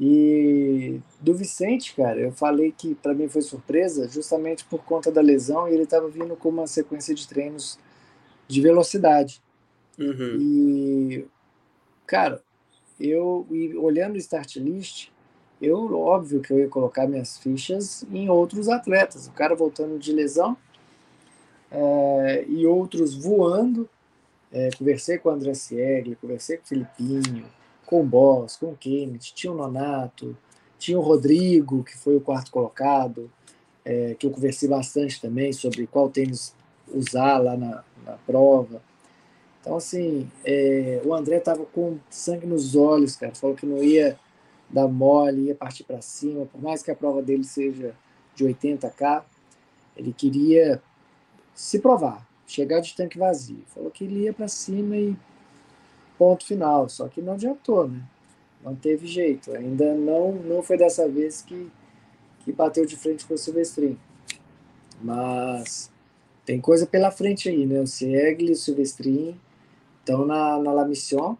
E 0.00 1.00
do 1.20 1.34
Vicente, 1.34 1.94
cara, 1.94 2.18
eu 2.18 2.32
falei 2.32 2.72
que 2.72 2.94
para 2.94 3.14
mim 3.14 3.28
foi 3.28 3.42
surpresa 3.42 4.08
justamente 4.08 4.64
por 4.64 4.82
conta 4.82 5.12
da 5.12 5.20
lesão 5.20 5.68
e 5.68 5.74
ele 5.74 5.84
estava 5.84 6.08
vindo 6.08 6.34
com 6.34 6.48
uma 6.48 6.66
sequência 6.66 7.14
de 7.14 7.28
treinos 7.28 7.78
de 8.48 8.60
velocidade. 8.60 9.40
Uhum. 9.98 10.38
E, 10.40 11.26
cara, 12.06 12.42
eu 12.98 13.46
olhando 13.76 14.14
o 14.14 14.18
start 14.18 14.56
list, 14.56 15.11
eu 15.62 15.94
óbvio 15.96 16.40
que 16.40 16.52
eu 16.52 16.58
ia 16.58 16.68
colocar 16.68 17.06
minhas 17.06 17.38
fichas 17.38 18.04
em 18.10 18.28
outros 18.28 18.68
atletas. 18.68 19.28
O 19.28 19.32
cara 19.32 19.54
voltando 19.54 19.98
de 19.98 20.12
lesão, 20.12 20.56
é, 21.70 22.44
e 22.48 22.66
outros 22.66 23.14
voando. 23.14 23.88
É, 24.52 24.68
conversei 24.76 25.16
com 25.16 25.30
o 25.30 25.32
André 25.32 25.54
Siegler, 25.54 26.18
conversei 26.20 26.58
com 26.58 26.64
o 26.64 26.66
Filipinho, 26.66 27.46
com 27.86 28.02
o 28.02 28.04
Boss, 28.04 28.56
com 28.56 28.66
o 28.66 28.76
Kenneth, 28.76 29.32
tinha 29.34 29.50
o 29.50 29.56
Nonato, 29.56 30.36
tinha 30.78 30.98
o 30.98 31.02
Rodrigo, 31.02 31.82
que 31.82 31.96
foi 31.96 32.16
o 32.16 32.20
quarto 32.20 32.50
colocado, 32.50 33.30
é, 33.84 34.14
que 34.18 34.26
eu 34.26 34.30
conversei 34.30 34.68
bastante 34.68 35.20
também 35.20 35.52
sobre 35.54 35.86
qual 35.86 36.10
tênis 36.10 36.54
usar 36.92 37.38
lá 37.38 37.56
na, 37.56 37.82
na 38.04 38.12
prova. 38.26 38.82
Então, 39.60 39.76
assim, 39.76 40.28
o 41.04 41.14
André 41.14 41.36
estava 41.36 41.64
com 41.64 41.96
sangue 42.10 42.46
nos 42.46 42.74
olhos, 42.74 43.14
cara. 43.14 43.32
Falou 43.32 43.54
que 43.54 43.64
não 43.64 43.82
ia 43.82 44.18
dar 44.72 44.88
mole, 44.88 45.42
ia 45.42 45.54
partir 45.54 45.84
para 45.84 46.00
cima, 46.00 46.46
por 46.46 46.60
mais 46.60 46.82
que 46.82 46.90
a 46.90 46.96
prova 46.96 47.22
dele 47.22 47.44
seja 47.44 47.94
de 48.34 48.44
80k, 48.44 49.22
ele 49.96 50.12
queria 50.12 50.82
se 51.54 51.78
provar, 51.78 52.26
chegar 52.46 52.80
de 52.80 52.94
tanque 52.94 53.18
vazio. 53.18 53.62
Falou 53.66 53.90
que 53.90 54.04
ele 54.04 54.22
ia 54.22 54.32
para 54.32 54.48
cima 54.48 54.96
e 54.96 55.16
ponto 56.18 56.46
final. 56.46 56.88
Só 56.88 57.08
que 57.08 57.20
não 57.20 57.34
adiantou, 57.34 57.88
né? 57.88 58.02
Não 58.62 58.74
teve 58.74 59.06
jeito. 59.06 59.52
Ainda 59.52 59.94
não, 59.94 60.32
não 60.32 60.62
foi 60.62 60.78
dessa 60.78 61.08
vez 61.08 61.42
que, 61.42 61.70
que 62.40 62.52
bateu 62.52 62.86
de 62.86 62.96
frente 62.96 63.26
com 63.26 63.34
o 63.34 63.38
Silvestrin. 63.38 63.98
Mas 65.02 65.90
tem 66.46 66.60
coisa 66.60 66.86
pela 66.86 67.10
frente 67.10 67.48
aí, 67.48 67.66
né? 67.66 67.80
O 67.80 68.04
e 68.04 68.50
o 68.50 68.56
Silvestrin 68.56 69.38
estão 70.00 70.24
na, 70.24 70.58
na 70.58 70.72
La 70.72 70.84
Mission 70.84 71.36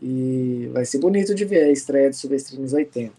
e 0.00 0.68
vai 0.72 0.84
ser 0.84 0.98
bonito 0.98 1.34
de 1.34 1.44
ver 1.44 1.64
a 1.64 1.70
estreia 1.70 2.10
do 2.10 2.16
Silvestrin 2.16 2.60
nos 2.60 2.72
80. 2.72 3.12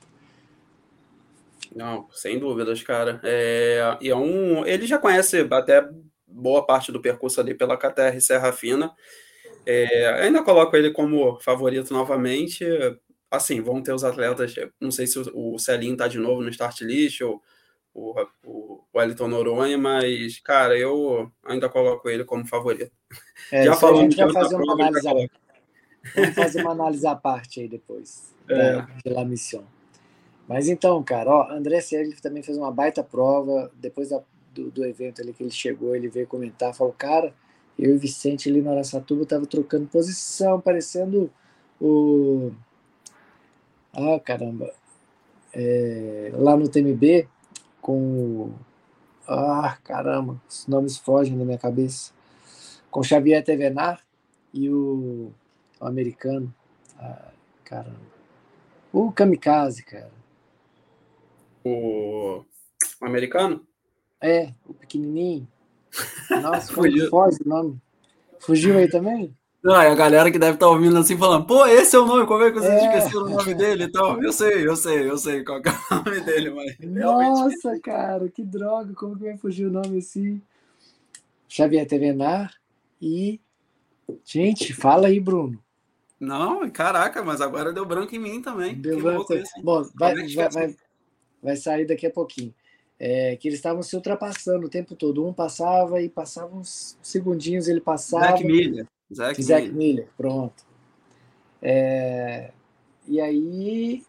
Não, 1.75 2.07
sem 2.11 2.39
dúvidas, 2.39 2.82
cara. 2.82 3.19
É, 3.23 3.97
e 4.01 4.09
é 4.09 4.15
um, 4.15 4.65
ele 4.65 4.86
já 4.88 4.97
conhece 4.97 5.47
até 5.51 5.88
boa 6.25 6.65
parte 6.65 6.91
do 6.91 7.01
percurso 7.01 7.39
ali 7.39 7.53
pela 7.53 7.78
KTR 7.78 8.19
Serra 8.19 8.51
Fina. 8.51 8.91
É, 9.65 10.23
ainda 10.23 10.43
coloco 10.43 10.75
ele 10.75 10.91
como 10.91 11.39
favorito 11.39 11.93
novamente. 11.93 12.65
Assim, 13.30 13.61
vão 13.61 13.82
ter 13.82 13.93
os 13.93 14.03
atletas, 14.03 14.55
não 14.80 14.89
sei 14.89 15.05
se 15.05 15.19
o 15.34 15.59
Celinho 15.59 15.93
está 15.93 16.07
de 16.07 16.17
novo 16.17 16.41
no 16.41 16.49
start 16.49 16.80
list 16.82 17.19
ou 17.21 17.43
o, 17.93 18.13
o 18.45 18.84
Wellington 18.95 19.28
Noronha, 19.28 19.78
mas, 19.78 20.39
cara, 20.39 20.78
eu 20.78 21.30
ainda 21.43 21.67
coloco 21.67 22.09
ele 22.09 22.23
como 22.23 22.47
favorito. 22.47 22.91
É, 23.51 23.65
já 23.65 23.73
falamos 23.75 24.15
já 24.15 24.30
fazer 24.32 24.55
uma 24.55 24.73
análise 24.73 25.07
a... 25.07 25.13
Vamos 26.16 26.36
fazer 26.36 26.62
uma 26.62 26.72
análise 26.72 27.05
à 27.05 27.16
parte 27.16 27.60
aí 27.62 27.68
depois, 27.68 28.34
é. 28.49 29.14
da, 29.14 29.26
missão. 29.26 29.64
Mas 30.47 30.68
então, 30.68 31.01
cara, 31.03 31.30
ó, 31.30 31.51
André 31.51 31.82
Sergio 31.82 32.22
também 32.22 32.41
fez 32.41 32.58
uma 32.58 32.72
baita 32.72 33.03
prova, 33.03 33.72
depois 33.80 34.10
da 34.10 34.22
do, 34.58 34.72
do 34.72 34.86
evento 34.86 35.22
ali 35.22 35.34
que 35.34 35.43
ele 35.43 35.51
chegou, 35.51 35.95
ele 35.95 36.10
veio 36.10 36.26
comentar, 36.26 36.74
falou, 36.74 36.93
cara, 36.97 37.34
eu 37.78 37.93
e 37.93 37.97
Vicente 37.97 38.49
ali 38.49 38.60
no 38.60 38.72
Araçatuba 38.72 39.26
tava 39.26 39.45
trocando 39.45 39.86
posição, 39.88 40.60
parecendo 40.60 41.30
o. 41.80 42.51
Ah, 43.93 44.20
caramba. 44.20 44.74
É, 45.53 46.32
lá 46.34 46.58
no 46.58 46.68
TMB, 46.68 47.28
com 47.80 47.93
o. 47.93 48.53
Ah, 49.28 49.78
caramba, 49.84 50.41
os 50.49 50.66
nomes 50.66 50.97
fogem 50.97 51.38
da 51.38 51.45
minha 51.45 51.58
cabeça. 51.58 52.12
Com 52.89 53.03
Xavier 53.03 53.43
Tevenar 53.43 54.01
e 54.53 54.70
o, 54.70 55.32
o 55.80 55.86
americano. 55.86 56.53
Ah, 56.99 57.32
caramba. 57.63 58.17
O 58.91 59.11
Kamikaze, 59.11 59.84
cara. 59.84 60.11
O, 61.63 62.43
o 63.01 63.05
americano? 63.05 63.65
É, 64.21 64.53
o 64.65 64.73
pequenininho. 64.73 65.47
Nossa, 66.41 66.73
Fugiu. 66.73 67.09
foge 67.09 67.38
o 67.45 67.49
nome. 67.49 67.82
Fugiu 68.39 68.78
aí 68.78 68.89
também? 68.89 69.36
Não, 69.63 69.75
a 69.75 69.95
galera 69.95 70.32
que 70.32 70.39
deve 70.39 70.53
estar 70.53 70.67
tá 70.67 70.71
ouvindo 70.71 70.97
assim 70.97 71.17
falando, 71.17 71.45
pô, 71.45 71.65
esse 71.65 71.95
é 71.95 71.99
o 71.99 72.05
nome, 72.05 72.25
como 72.25 72.43
é 72.43 72.51
que 72.51 72.59
vocês 72.59 72.71
é. 72.71 72.88
esqueceram 72.88 73.25
o 73.25 73.30
nome 73.30 73.53
dele 73.53 73.86
e 73.86 73.91
tal? 73.91 74.21
Eu 74.23 74.32
sei, 74.32 74.67
eu 74.67 74.75
sei, 74.75 75.09
eu 75.09 75.17
sei 75.17 75.43
qual 75.43 75.57
é 75.59 75.93
o 75.93 75.95
nome 76.05 76.21
dele, 76.21 76.49
mas. 76.51 76.78
Nossa, 76.80 77.59
realmente... 77.63 77.82
cara, 77.82 78.30
que 78.30 78.43
droga, 78.43 78.93
como 78.93 79.17
que 79.17 79.23
vai 79.23 79.38
fugir 79.38 79.65
o 79.65 79.71
nome 79.71 79.97
assim? 79.97 80.41
Xavier 81.49 81.88
Tevenar 81.88 82.53
e. 83.01 83.41
Gente, 84.23 84.73
fala 84.73 85.07
aí, 85.07 85.19
Bruno. 85.19 85.61
Não, 86.20 86.70
caraca, 86.70 87.24
mas 87.24 87.41
agora 87.41 87.72
deu 87.72 87.86
branco 87.86 88.15
em 88.15 88.20
mim 88.20 88.41
também. 88.41 88.76
Deu 88.76 89.01
branco. 89.01 89.34
Bom, 89.63 89.84
vai, 89.95 90.13
é 90.13 90.28
vai, 90.36 90.49
vai, 90.49 90.76
vai 91.41 91.55
sair 91.55 91.86
daqui 91.86 92.07
a 92.07 92.11
pouquinho 92.11 92.53
é, 92.99 93.36
que 93.36 93.47
eles 93.47 93.59
estavam 93.59 93.84
se 93.84 93.95
ultrapassando 93.95 94.65
o 94.65 94.70
tempo 94.70 94.95
todo. 94.95 95.26
Um 95.26 95.34
passava 95.34 96.01
e 96.01 96.09
passava 96.09 96.55
uns 96.55 96.97
segundinhos, 97.01 97.68
ele 97.68 97.82
passava. 97.82 98.26
Zack 98.26 98.43
Miller. 98.43 98.88
Zack, 99.11 99.41
Miller. 99.41 99.74
Miller. 99.74 100.07
pronto. 100.18 100.65
É, 101.61 102.51
e 103.07 103.22
aí 103.22 104.03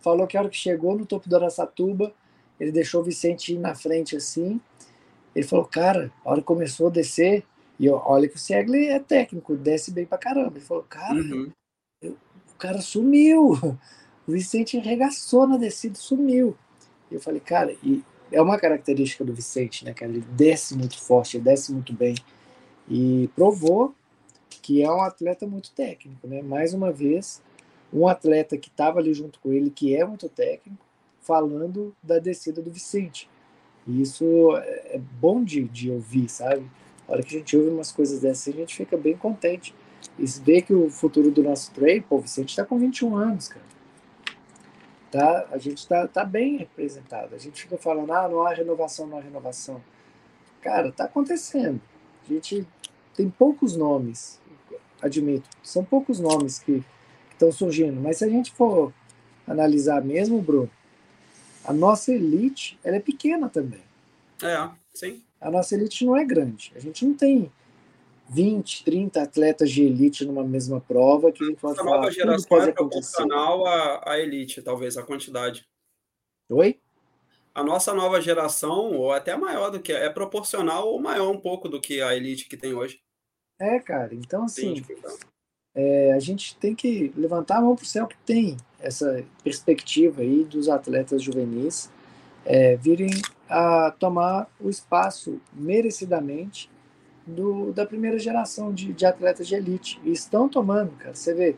falou 0.00 0.26
que 0.26 0.36
a 0.36 0.40
hora 0.40 0.50
que 0.50 0.56
chegou 0.56 0.96
no 0.96 1.06
topo 1.06 1.28
do 1.28 1.36
Araçatuba, 1.36 2.12
ele 2.58 2.72
deixou 2.72 3.00
o 3.00 3.04
Vicente 3.04 3.54
ir 3.54 3.58
na 3.58 3.74
frente 3.74 4.16
assim. 4.16 4.60
Ele 5.34 5.46
falou, 5.46 5.64
cara, 5.64 6.12
a 6.24 6.30
hora 6.30 6.40
que 6.40 6.46
começou 6.46 6.88
a 6.88 6.90
descer, 6.90 7.44
e 7.82 7.90
olha 7.90 8.28
que 8.28 8.36
o 8.36 8.38
Segli 8.38 8.86
é 8.86 9.00
técnico, 9.00 9.56
desce 9.56 9.90
bem 9.90 10.06
pra 10.06 10.16
caramba. 10.16 10.52
Ele 10.56 10.64
falou, 10.64 10.84
cara, 10.84 11.16
uhum. 11.16 11.50
eu, 12.00 12.12
o 12.12 12.56
cara 12.56 12.80
sumiu. 12.80 13.58
O 14.24 14.30
Vicente 14.30 14.78
arregaçou 14.78 15.48
na 15.48 15.56
descida, 15.56 15.96
sumiu. 15.96 16.56
E 17.10 17.14
eu 17.16 17.20
falei, 17.20 17.40
cara, 17.40 17.74
e 17.82 18.04
é 18.30 18.40
uma 18.40 18.56
característica 18.56 19.24
do 19.24 19.34
Vicente, 19.34 19.84
né, 19.84 19.92
cara? 19.92 20.12
Ele 20.12 20.20
desce 20.20 20.78
muito 20.78 20.96
forte, 20.96 21.36
ele 21.36 21.42
desce 21.42 21.72
muito 21.72 21.92
bem 21.92 22.14
e 22.88 23.28
provou 23.34 23.92
que 24.48 24.80
é 24.80 24.88
um 24.88 25.02
atleta 25.02 25.44
muito 25.44 25.72
técnico, 25.72 26.28
né? 26.28 26.40
Mais 26.40 26.72
uma 26.72 26.92
vez, 26.92 27.42
um 27.92 28.06
atleta 28.06 28.56
que 28.56 28.68
estava 28.68 29.00
ali 29.00 29.12
junto 29.12 29.40
com 29.40 29.52
ele, 29.52 29.68
que 29.68 29.96
é 29.96 30.04
muito 30.04 30.28
técnico, 30.28 30.86
falando 31.20 31.92
da 32.00 32.20
descida 32.20 32.62
do 32.62 32.70
Vicente. 32.70 33.28
E 33.88 34.00
isso 34.00 34.24
é 34.56 35.00
bom 35.20 35.42
de, 35.42 35.64
de 35.64 35.90
ouvir, 35.90 36.28
sabe? 36.28 36.64
A 37.08 37.12
hora 37.12 37.22
que 37.22 37.36
a 37.36 37.38
gente 37.38 37.56
ouve 37.56 37.70
umas 37.70 37.92
coisas 37.92 38.20
dessas, 38.20 38.54
a 38.54 38.56
gente 38.56 38.76
fica 38.76 38.96
bem 38.96 39.16
contente. 39.16 39.74
E 40.18 40.26
se 40.26 40.40
vê 40.40 40.62
que 40.62 40.72
o 40.72 40.90
futuro 40.90 41.30
do 41.30 41.42
nosso 41.42 41.72
trail, 41.72 42.02
pô, 42.08 42.18
Vicente 42.18 42.50
está 42.50 42.64
com 42.64 42.78
21 42.78 43.16
anos, 43.16 43.48
cara 43.48 43.72
tá, 45.12 45.46
a 45.50 45.58
gente 45.58 45.78
está 45.78 46.08
tá 46.08 46.24
bem 46.24 46.56
representado. 46.56 47.34
A 47.34 47.38
gente 47.38 47.62
fica 47.62 47.76
falando, 47.76 48.10
ah, 48.12 48.26
não 48.28 48.42
há 48.42 48.54
renovação, 48.54 49.06
não 49.06 49.18
há 49.18 49.20
renovação. 49.20 49.80
Cara, 50.62 50.88
está 50.88 51.04
acontecendo. 51.04 51.80
A 52.24 52.32
gente 52.32 52.66
tem 53.14 53.28
poucos 53.28 53.76
nomes, 53.76 54.40
admito, 55.02 55.48
são 55.62 55.84
poucos 55.84 56.18
nomes 56.18 56.58
que 56.58 56.82
estão 57.30 57.52
surgindo, 57.52 58.00
mas 58.00 58.18
se 58.18 58.24
a 58.24 58.28
gente 58.28 58.52
for 58.52 58.92
analisar 59.46 60.02
mesmo, 60.02 60.40
Bruno, 60.40 60.70
a 61.64 61.72
nossa 61.72 62.12
elite 62.12 62.78
ela 62.82 62.96
é 62.96 63.00
pequena 63.00 63.48
também. 63.50 63.82
É, 64.42 64.70
sim. 64.94 65.22
A 65.42 65.50
nossa 65.50 65.74
elite 65.74 66.06
não 66.06 66.16
é 66.16 66.24
grande. 66.24 66.72
A 66.74 66.78
gente 66.78 67.04
não 67.04 67.14
tem 67.14 67.52
20, 68.30 68.84
30 68.84 69.22
atletas 69.22 69.70
de 69.70 69.82
elite 69.82 70.24
numa 70.24 70.44
mesma 70.44 70.80
prova 70.80 71.32
que 71.32 71.42
a 71.42 71.46
gente 71.48 71.60
pode 71.60 71.80
a 71.80 71.84
falar. 71.84 71.96
nova 71.96 72.10
geração 72.10 72.48
pode 72.48 72.70
é 72.70 72.72
proporcional 72.72 73.66
à, 73.66 74.12
à 74.12 74.18
elite, 74.18 74.62
talvez, 74.62 74.96
a 74.96 75.02
quantidade. 75.02 75.66
Oi? 76.48 76.80
A 77.54 77.62
nossa 77.62 77.92
nova 77.92 78.20
geração, 78.20 78.92
ou 78.92 79.12
até 79.12 79.36
maior 79.36 79.70
do 79.70 79.80
que 79.80 79.92
é 79.92 80.08
proporcional 80.08 80.88
ou 80.88 80.98
maior 81.00 81.30
um 81.30 81.38
pouco 81.38 81.68
do 81.68 81.80
que 81.80 82.00
a 82.00 82.16
elite 82.16 82.48
que 82.48 82.56
tem 82.56 82.72
hoje. 82.72 83.00
É, 83.60 83.78
cara. 83.80 84.14
Então, 84.14 84.44
assim, 84.44 84.82
é, 85.74 86.12
a 86.12 86.18
gente 86.18 86.56
tem 86.56 86.74
que 86.74 87.12
levantar 87.16 87.58
a 87.58 87.60
mão 87.60 87.74
para 87.74 87.82
o 87.82 87.86
céu 87.86 88.06
que 88.06 88.16
tem 88.24 88.56
essa 88.80 89.24
perspectiva 89.44 90.22
aí 90.22 90.44
dos 90.44 90.68
atletas 90.68 91.22
juvenis 91.22 91.90
é, 92.44 92.76
virem 92.76 93.10
a 93.52 93.90
tomar 93.90 94.50
o 94.58 94.70
espaço 94.70 95.38
merecidamente 95.52 96.70
do, 97.26 97.70
da 97.70 97.84
primeira 97.84 98.18
geração 98.18 98.72
de, 98.72 98.94
de 98.94 99.04
atletas 99.04 99.46
de 99.46 99.54
elite. 99.54 100.00
E 100.04 100.10
estão 100.10 100.48
tomando, 100.48 100.92
cara. 100.92 101.14
Você 101.14 101.34
vê, 101.34 101.56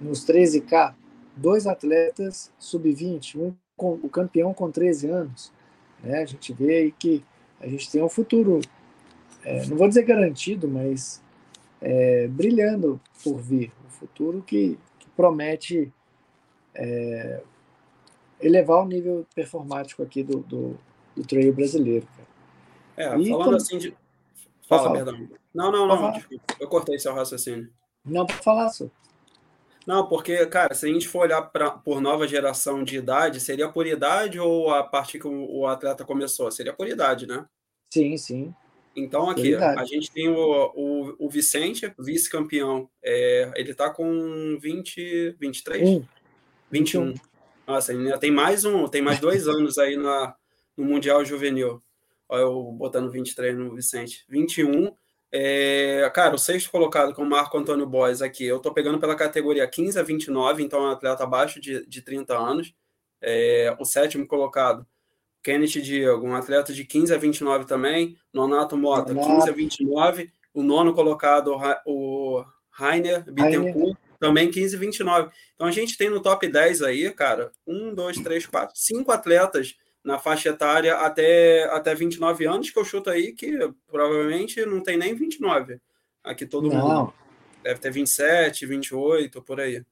nos 0.00 0.24
13K, 0.24 0.94
dois 1.36 1.66
atletas 1.66 2.52
sub-20, 2.60 3.40
um 3.40 3.52
com, 3.76 3.94
o 3.94 4.08
campeão 4.08 4.54
com 4.54 4.70
13 4.70 5.08
anos. 5.08 5.52
Né? 6.00 6.22
A 6.22 6.24
gente 6.24 6.52
vê 6.52 6.76
aí 6.76 6.92
que 6.92 7.24
a 7.60 7.66
gente 7.66 7.90
tem 7.90 8.02
um 8.04 8.08
futuro, 8.08 8.60
é, 9.44 9.66
não 9.66 9.76
vou 9.76 9.88
dizer 9.88 10.04
garantido, 10.04 10.68
mas 10.68 11.20
é, 11.80 12.28
brilhando 12.28 13.00
por 13.24 13.38
vir. 13.38 13.72
Um 13.84 13.90
futuro 13.90 14.42
que, 14.46 14.78
que 15.00 15.08
promete 15.16 15.92
é, 16.72 17.42
elevar 18.40 18.84
o 18.84 18.86
nível 18.86 19.26
performático 19.34 20.04
aqui 20.04 20.22
do, 20.22 20.38
do, 20.38 20.78
do 21.16 21.26
trail 21.26 21.52
brasileiro. 21.52 22.06
Cara. 22.96 23.14
É, 23.14 23.18
e 23.18 23.28
falando 23.28 23.56
assim 23.56 23.78
de 23.78 23.96
Fala, 24.68 24.92
perdão. 24.92 25.28
Não, 25.54 25.70
não, 25.70 25.86
não, 25.86 26.12
desculpa. 26.12 26.44
Eu 26.58 26.68
cortei 26.68 26.98
seu 26.98 27.14
raciocínio. 27.14 27.70
Não, 28.04 28.26
para 28.26 28.36
falar, 28.36 28.68
senhor. 28.68 28.90
Não, 29.86 30.08
porque, 30.08 30.44
cara, 30.46 30.74
se 30.74 30.84
a 30.84 30.92
gente 30.92 31.06
for 31.06 31.20
olhar 31.20 31.40
pra, 31.42 31.70
por 31.70 32.00
nova 32.00 32.26
geração 32.26 32.82
de 32.82 32.96
idade, 32.96 33.38
seria 33.38 33.68
por 33.68 33.86
idade 33.86 34.40
ou 34.40 34.70
a 34.70 34.82
partir 34.82 35.20
que 35.20 35.28
o, 35.28 35.58
o 35.58 35.66
atleta 35.66 36.04
começou? 36.04 36.50
Seria 36.50 36.72
por 36.72 36.88
idade, 36.88 37.26
né? 37.26 37.46
Sim, 37.92 38.16
sim. 38.16 38.54
Então, 38.96 39.30
aqui, 39.30 39.54
a 39.54 39.84
gente 39.84 40.10
tem 40.10 40.28
o, 40.28 40.72
o, 40.74 41.26
o 41.26 41.30
Vicente, 41.30 41.92
vice-campeão. 41.98 42.88
É, 43.04 43.52
ele 43.54 43.74
tá 43.74 43.90
com 43.90 44.58
20, 44.60 45.36
23? 45.38 45.88
Um. 45.88 46.04
21. 46.70 47.06
21. 47.12 47.14
Nossa, 47.68 47.92
ainda 47.92 48.18
tem 48.18 48.32
mais 48.32 48.64
um, 48.64 48.88
tem 48.88 49.02
mais 49.02 49.20
dois 49.20 49.46
anos 49.46 49.78
aí 49.78 49.96
na, 49.96 50.34
no 50.76 50.84
Mundial 50.84 51.24
Juvenil. 51.24 51.82
Olha 52.28 52.42
eu 52.42 52.72
botando 52.72 53.10
23 53.10 53.56
no 53.56 53.74
Vicente. 53.74 54.24
21. 54.28 54.92
É, 55.32 56.10
cara, 56.14 56.34
o 56.34 56.38
sexto 56.38 56.70
colocado 56.70 57.14
com 57.14 57.22
o 57.22 57.28
Marco 57.28 57.58
Antônio 57.58 57.86
Boys 57.86 58.22
aqui, 58.22 58.44
eu 58.44 58.58
tô 58.58 58.72
pegando 58.72 58.98
pela 58.98 59.14
categoria 59.14 59.66
15 59.66 59.98
a 59.98 60.02
29, 60.02 60.62
então 60.62 60.80
é 60.80 60.88
um 60.88 60.90
atleta 60.90 61.24
abaixo 61.24 61.60
de, 61.60 61.86
de 61.86 62.02
30 62.02 62.36
anos. 62.36 62.74
É, 63.20 63.76
o 63.78 63.84
sétimo 63.84 64.26
colocado, 64.26 64.86
Kenneth 65.42 65.82
Diego, 65.82 66.26
um 66.26 66.34
atleta 66.34 66.72
de 66.72 66.84
15 66.84 67.14
a 67.14 67.18
29 67.18 67.64
também. 67.64 68.16
Nonato 68.32 68.76
Mota, 68.76 69.14
15 69.14 69.50
a 69.50 69.52
29. 69.52 70.30
O 70.54 70.62
nono 70.62 70.94
colocado, 70.94 71.54
o 71.84 72.44
Rainer 72.70 73.24
Bittencourt, 73.30 73.96
também 74.18 74.50
15 74.50 74.76
a 74.76 74.78
29. 74.78 75.30
Então 75.54 75.66
a 75.66 75.70
gente 75.70 75.98
tem 75.98 76.08
no 76.08 76.20
top 76.20 76.48
10 76.48 76.82
aí, 76.82 77.10
cara, 77.10 77.52
um, 77.66 77.94
dois, 77.94 78.18
três, 78.18 78.46
quatro, 78.46 78.74
cinco 78.76 79.12
atletas 79.12 79.76
na 80.06 80.20
faixa 80.20 80.50
etária 80.50 80.94
até, 80.98 81.64
até 81.64 81.92
29 81.92 82.46
anos, 82.46 82.70
que 82.70 82.78
eu 82.78 82.84
chuto 82.84 83.10
aí 83.10 83.32
que 83.32 83.58
provavelmente 83.88 84.64
não 84.64 84.80
tem 84.80 84.96
nem 84.96 85.12
29. 85.12 85.80
Aqui 86.22 86.46
todo 86.46 86.68
não. 86.68 86.88
mundo. 86.88 87.14
Deve 87.64 87.80
ter 87.80 87.90
27, 87.90 88.64
28, 88.66 89.42
por 89.42 89.60
aí. 89.60 89.84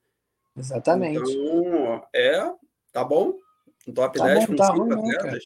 Exatamente. 0.57 1.19
Então, 1.19 2.07
é, 2.15 2.49
tá 2.93 3.03
bom. 3.03 3.35
Top 3.93 4.17
tá 4.17 4.25
10 4.25 4.39
bom, 4.39 4.47
com 4.47 4.57
tá 4.57 4.73
5 4.73 4.93
atletas. 4.93 5.45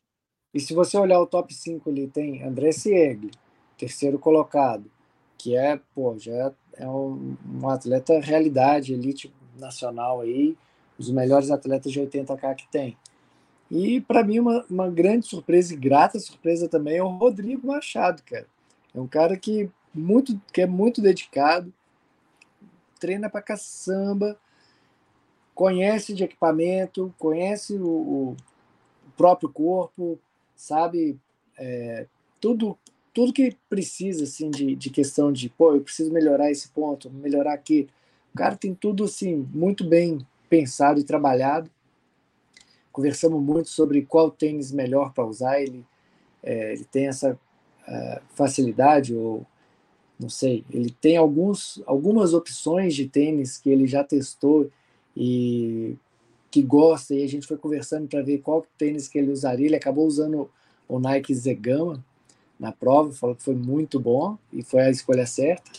E 0.53 0.61
se 0.61 0.75
você 0.75 0.99
olhar 0.99 1.19
o 1.19 1.27
top 1.27 1.53
5 1.53 1.89
ali, 1.89 2.07
tem 2.07 2.43
André 2.43 2.71
Siegli, 2.71 3.31
terceiro 3.79 4.19
colocado, 4.19 4.91
que 5.39 5.57
é, 5.57 5.81
pô, 5.95 6.15
já 6.19 6.53
é 6.75 6.87
um, 6.87 7.37
um 7.63 7.69
atleta 7.71 8.21
realidade, 8.21 8.93
elite 8.93 9.33
nacional 9.59 10.21
aí, 10.21 10.55
os 10.99 11.11
melhores 11.11 11.51
atletas 11.51 11.91
de 11.91 12.01
80k 12.01 12.55
que 12.55 12.69
tem. 12.71 12.99
E 13.71 14.01
para 14.01 14.25
mim, 14.25 14.39
uma, 14.39 14.65
uma 14.71 14.89
grande 14.89 15.27
surpresa 15.27 15.75
e 15.75 15.77
grata 15.77 16.19
surpresa 16.19 16.69
também 16.69 16.97
é 16.97 17.03
o 17.03 17.09
Rodrigo 17.09 17.67
Machado, 17.67 18.23
cara. 18.23 18.47
É 18.95 19.01
um 19.01 19.07
cara 19.07 19.37
que, 19.37 19.71
muito, 19.95 20.41
que 20.53 20.63
é 20.63 20.67
muito 20.67 21.03
dedicado, 21.03 21.73
treina 22.99 23.29
pra 23.29 23.43
caçamba, 23.43 24.39
conhece 25.55 26.15
de 26.15 26.25
equipamento, 26.25 27.15
conhece 27.19 27.75
o, 27.75 27.87
o 27.87 28.37
próprio 29.17 29.51
corpo, 29.51 30.19
sabe? 30.57 31.19
É, 31.59 32.07
tudo 32.41 32.79
tudo 33.13 33.33
que 33.33 33.57
precisa 33.69 34.23
assim 34.23 34.49
de, 34.49 34.77
de 34.77 34.91
questão 34.91 35.33
de 35.33 35.49
pô 35.49 35.75
eu 35.75 35.81
preciso 35.81 36.13
melhorar 36.13 36.53
esse 36.53 36.69
ponto 36.69 37.11
melhorar 37.11 37.53
aqui. 37.53 37.89
O 38.33 38.39
cara 38.39 38.57
tem 38.57 38.75
tudo 38.75 39.05
assim 39.05 39.49
muito 39.53 39.85
bem 39.85 40.25
pensado 40.49 41.01
e 41.01 41.05
trabalhado 41.05 41.69
conversamos 42.99 43.41
muito 43.41 43.69
sobre 43.69 44.03
qual 44.03 44.29
tênis 44.29 44.73
melhor 44.73 45.13
para 45.13 45.25
usar 45.25 45.63
ele 45.63 45.87
é, 46.43 46.73
ele 46.73 46.85
tem 46.85 47.07
essa 47.07 47.33
uh, 47.33 48.21
facilidade 48.35 49.15
ou 49.15 49.47
não 50.19 50.29
sei 50.29 50.65
ele 50.69 50.91
tem 50.91 51.17
alguns 51.17 51.81
algumas 51.87 52.35
opções 52.35 52.97
de 52.97 53.09
tênis 53.09 53.57
que 53.57 53.71
ele 53.71 53.87
já 53.87 54.03
testou 54.03 54.69
e 55.17 55.97
que 56.51 56.61
gosta 56.61 57.15
e 57.15 57.23
a 57.23 57.29
gente 57.29 57.47
foi 57.47 57.57
conversando 57.57 58.09
para 58.09 58.21
ver 58.21 58.39
qual 58.39 58.67
tênis 58.77 59.07
que 59.07 59.17
ele 59.17 59.31
usaria 59.31 59.67
ele 59.67 59.77
acabou 59.77 60.05
usando 60.05 60.51
o 60.89 60.99
Nike 60.99 61.33
Zegama 61.33 62.05
na 62.59 62.73
prova, 62.73 63.13
falou 63.13 63.37
que 63.37 63.43
foi 63.45 63.55
muito 63.55 64.01
bom 64.01 64.37
e 64.53 64.65
foi 64.65 64.81
a 64.81 64.91
escolha 64.91 65.25
certa. 65.25 65.71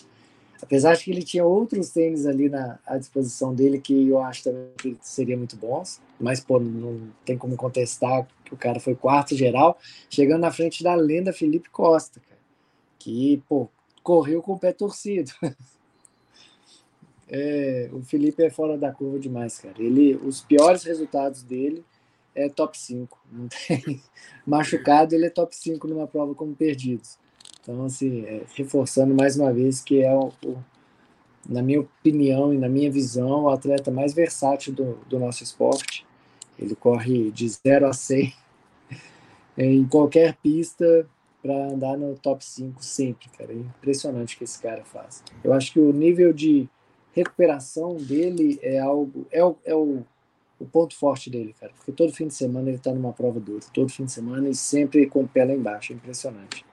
Apesar 0.61 0.95
de 0.95 1.03
que 1.03 1.11
ele 1.11 1.23
tinha 1.23 1.45
outros 1.45 1.89
tênis 1.89 2.25
ali 2.25 2.49
na, 2.49 2.79
à 2.85 2.97
disposição 2.97 3.55
dele 3.55 3.79
que 3.79 4.09
eu 4.09 4.21
acho 4.21 4.43
também 4.43 4.69
que 4.77 4.97
seria 5.01 5.37
muito 5.37 5.55
bons, 5.55 6.01
mas 6.19 6.39
pô, 6.39 6.59
não 6.59 7.09
tem 7.23 7.37
como 7.37 7.55
contestar 7.55 8.27
que 8.43 8.53
o 8.53 8.57
cara 8.57 8.79
foi 8.79 8.93
quarto 8.95 9.35
geral, 9.35 9.77
chegando 10.09 10.41
na 10.41 10.51
frente 10.51 10.83
da 10.83 10.95
lenda 10.95 11.31
Felipe 11.31 11.69
Costa, 11.69 12.19
cara, 12.19 12.41
que 12.97 13.41
pô, 13.47 13.69
correu 14.03 14.41
com 14.41 14.53
o 14.53 14.59
pé 14.59 14.71
torcido. 14.73 15.31
É, 17.31 17.87
o 17.93 18.01
Felipe 18.01 18.41
é 18.43 18.49
fora 18.49 18.75
da 18.75 18.91
curva 18.91 19.19
demais, 19.19 19.59
cara. 19.59 19.75
Ele, 19.77 20.15
os 20.15 20.41
piores 20.41 20.83
resultados 20.83 21.43
dele 21.43 21.85
é 22.33 22.49
top 22.49 22.75
5. 22.75 23.19
Não 23.31 23.47
tem 23.47 24.01
machucado, 24.47 25.13
ele 25.13 25.27
é 25.27 25.29
top 25.29 25.55
5 25.55 25.87
numa 25.87 26.07
prova 26.07 26.33
como 26.33 26.55
perdidos. 26.55 27.19
Então, 27.69 27.85
assim, 27.85 28.25
é, 28.25 28.41
reforçando 28.55 29.13
mais 29.13 29.37
uma 29.37 29.53
vez 29.53 29.79
que 29.79 30.01
é, 30.01 30.11
o, 30.11 30.31
o, 30.43 30.57
na 31.47 31.61
minha 31.61 31.81
opinião 31.81 32.51
e 32.51 32.57
na 32.57 32.67
minha 32.67 32.89
visão, 32.89 33.43
o 33.43 33.49
atleta 33.49 33.91
mais 33.91 34.11
versátil 34.11 34.73
do, 34.73 34.97
do 35.07 35.19
nosso 35.19 35.43
esporte. 35.43 36.03
Ele 36.57 36.75
corre 36.75 37.29
de 37.29 37.47
0 37.47 37.85
a 37.85 37.93
100 37.93 38.33
em 39.55 39.85
qualquer 39.85 40.35
pista 40.37 41.07
para 41.43 41.67
andar 41.67 41.95
no 41.95 42.15
top 42.15 42.43
5 42.43 42.83
sempre, 42.83 43.29
cara. 43.37 43.53
É 43.53 43.57
impressionante 43.57 44.35
o 44.35 44.39
que 44.39 44.45
esse 44.45 44.59
cara 44.59 44.83
faz. 44.83 45.23
Eu 45.43 45.53
acho 45.53 45.71
que 45.71 45.79
o 45.79 45.93
nível 45.93 46.33
de 46.33 46.67
recuperação 47.13 47.97
dele 47.97 48.57
é 48.63 48.79
algo. 48.79 49.27
É 49.29 49.45
o, 49.45 49.55
é 49.63 49.75
o 49.75 50.03
o 50.59 50.65
ponto 50.65 50.93
forte 50.93 51.29
dele, 51.29 51.55
cara. 51.57 51.71
Porque 51.77 51.93
todo 51.93 52.11
fim 52.11 52.27
de 52.27 52.33
semana 52.33 52.67
ele 52.67 52.77
tá 52.77 52.91
numa 52.93 53.13
prova 53.13 53.39
dura. 53.39 53.63
Todo 53.73 53.89
fim 53.89 54.03
de 54.03 54.11
semana 54.11 54.49
e 54.49 54.53
sempre 54.53 55.05
com 55.05 55.21
o 55.21 55.27
pé 55.27 55.45
lá 55.45 55.53
embaixo. 55.53 55.93
É 55.93 55.95
impressionante. 55.95 56.65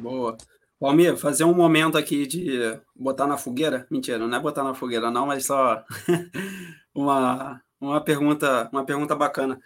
Boa. 0.00 0.36
Palmir, 0.78 1.16
fazer 1.16 1.44
um 1.44 1.54
momento 1.54 1.98
aqui 1.98 2.26
de 2.26 2.58
botar 2.96 3.26
na 3.26 3.36
fogueira. 3.36 3.86
Mentira, 3.90 4.18
não 4.18 4.36
é 4.36 4.40
botar 4.40 4.64
na 4.64 4.74
fogueira, 4.74 5.10
não, 5.10 5.26
mas 5.26 5.44
só 5.44 5.84
uma, 6.94 7.62
uma 7.80 8.00
pergunta, 8.00 8.68
uma 8.72 8.84
pergunta 8.84 9.14
bacana 9.14 9.60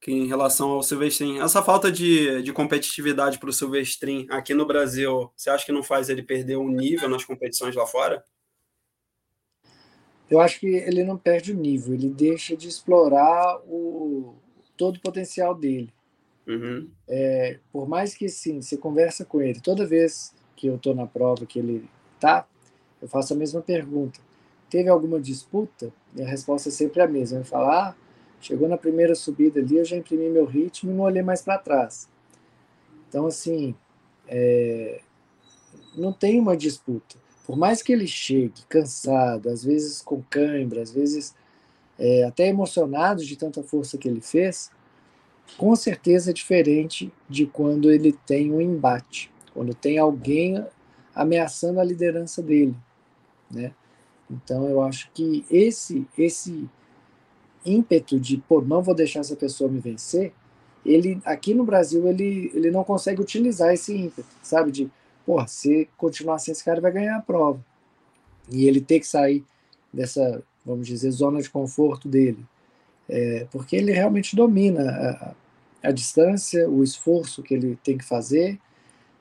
que 0.00 0.10
em 0.10 0.26
relação 0.26 0.70
ao 0.70 0.82
Silvestrin. 0.82 1.40
Essa 1.40 1.62
falta 1.62 1.90
de, 1.90 2.42
de 2.42 2.52
competitividade 2.52 3.38
para 3.38 3.50
o 3.50 3.52
Silvestrin 3.52 4.26
aqui 4.30 4.54
no 4.54 4.66
Brasil, 4.66 5.30
você 5.36 5.50
acha 5.50 5.66
que 5.66 5.72
não 5.72 5.82
faz 5.82 6.08
ele 6.08 6.22
perder 6.22 6.56
o 6.56 6.68
nível 6.68 7.08
nas 7.08 7.24
competições 7.24 7.74
lá 7.74 7.86
fora? 7.86 8.24
eu 10.30 10.40
acho 10.40 10.60
que 10.60 10.66
ele 10.66 11.04
não 11.04 11.16
perde 11.16 11.52
o 11.52 11.56
nível, 11.56 11.94
ele 11.94 12.08
deixa 12.08 12.56
de 12.56 12.68
explorar 12.68 13.60
o, 13.66 14.34
todo 14.76 14.96
o 14.96 15.00
potencial 15.00 15.54
dele. 15.54 15.92
Uhum. 16.46 16.88
É, 17.08 17.58
por 17.72 17.88
mais 17.88 18.14
que 18.14 18.28
sim, 18.28 18.60
você 18.60 18.76
conversa 18.76 19.24
com 19.24 19.40
ele, 19.40 19.60
toda 19.60 19.86
vez 19.86 20.34
que 20.54 20.66
eu 20.66 20.76
estou 20.76 20.94
na 20.94 21.06
prova 21.06 21.44
que 21.44 21.58
ele 21.58 21.88
tá, 22.20 22.46
eu 23.00 23.08
faço 23.08 23.34
a 23.34 23.36
mesma 23.36 23.60
pergunta. 23.60 24.20
Teve 24.70 24.88
alguma 24.88 25.20
disputa? 25.20 25.92
E 26.14 26.22
a 26.22 26.26
resposta 26.26 26.68
é 26.68 26.72
sempre 26.72 27.00
a 27.00 27.06
mesma. 27.06 27.38
Ele 27.38 27.44
fala, 27.44 27.88
ah, 27.88 27.94
chegou 28.40 28.68
na 28.68 28.76
primeira 28.76 29.14
subida 29.14 29.60
ali, 29.60 29.76
eu 29.76 29.84
já 29.84 29.96
imprimi 29.96 30.28
meu 30.28 30.44
ritmo 30.44 30.90
e 30.90 30.94
não 30.94 31.04
olhei 31.04 31.22
mais 31.22 31.42
para 31.42 31.58
trás. 31.58 32.08
Então, 33.08 33.26
assim, 33.26 33.74
é, 34.26 35.00
não 35.96 36.12
tem 36.12 36.40
uma 36.40 36.56
disputa 36.56 37.16
por 37.46 37.56
mais 37.56 37.80
que 37.80 37.92
ele 37.92 38.08
chegue 38.08 38.62
cansado, 38.68 39.48
às 39.48 39.62
vezes 39.62 40.02
com 40.02 40.20
cãibra, 40.28 40.82
às 40.82 40.90
vezes 40.90 41.32
é, 41.96 42.24
até 42.24 42.48
emocionado 42.48 43.24
de 43.24 43.36
tanta 43.36 43.62
força 43.62 43.96
que 43.96 44.08
ele 44.08 44.20
fez, 44.20 44.70
com 45.56 45.74
certeza 45.74 46.30
é 46.30 46.34
diferente 46.34 47.12
de 47.28 47.46
quando 47.46 47.90
ele 47.90 48.12
tem 48.12 48.52
um 48.52 48.60
embate, 48.60 49.30
quando 49.54 49.74
tem 49.74 49.98
alguém 49.98 50.64
ameaçando 51.14 51.80
a 51.80 51.84
liderança 51.84 52.42
dele, 52.42 52.76
né? 53.50 53.72
Então 54.30 54.68
eu 54.68 54.82
acho 54.82 55.10
que 55.14 55.44
esse 55.50 56.06
esse 56.18 56.68
ímpeto 57.64 58.18
de 58.18 58.36
pô, 58.38 58.60
não 58.60 58.82
vou 58.82 58.94
deixar 58.94 59.20
essa 59.20 59.36
pessoa 59.36 59.70
me 59.70 59.80
vencer, 59.80 60.32
ele 60.84 61.20
aqui 61.24 61.54
no 61.54 61.64
Brasil 61.64 62.06
ele 62.08 62.50
ele 62.54 62.70
não 62.70 62.84
consegue 62.84 63.20
utilizar 63.20 63.72
esse 63.72 63.96
ímpeto, 63.96 64.28
sabe 64.42 64.70
de 64.70 64.90
porra, 65.24 65.46
se 65.48 65.88
continuar 65.96 66.36
assim, 66.36 66.52
esse 66.52 66.64
cara 66.64 66.80
vai 66.80 66.92
ganhar 66.92 67.16
a 67.16 67.22
prova. 67.22 67.64
E 68.48 68.68
ele 68.68 68.80
ter 68.80 69.00
que 69.00 69.06
sair 69.06 69.44
dessa, 69.92 70.42
vamos 70.64 70.86
dizer, 70.86 71.10
zona 71.10 71.42
de 71.42 71.50
conforto 71.50 72.08
dele. 72.08 72.46
É, 73.08 73.46
porque 73.50 73.76
ele 73.76 73.92
realmente 73.92 74.34
domina 74.34 74.82
a, 75.82 75.88
a, 75.88 75.92
distância, 75.92 76.68
o 76.68 76.82
esforço 76.82 77.42
que 77.42 77.54
ele 77.54 77.78
tem 77.82 77.96
que 77.96 78.04
fazer, 78.04 78.58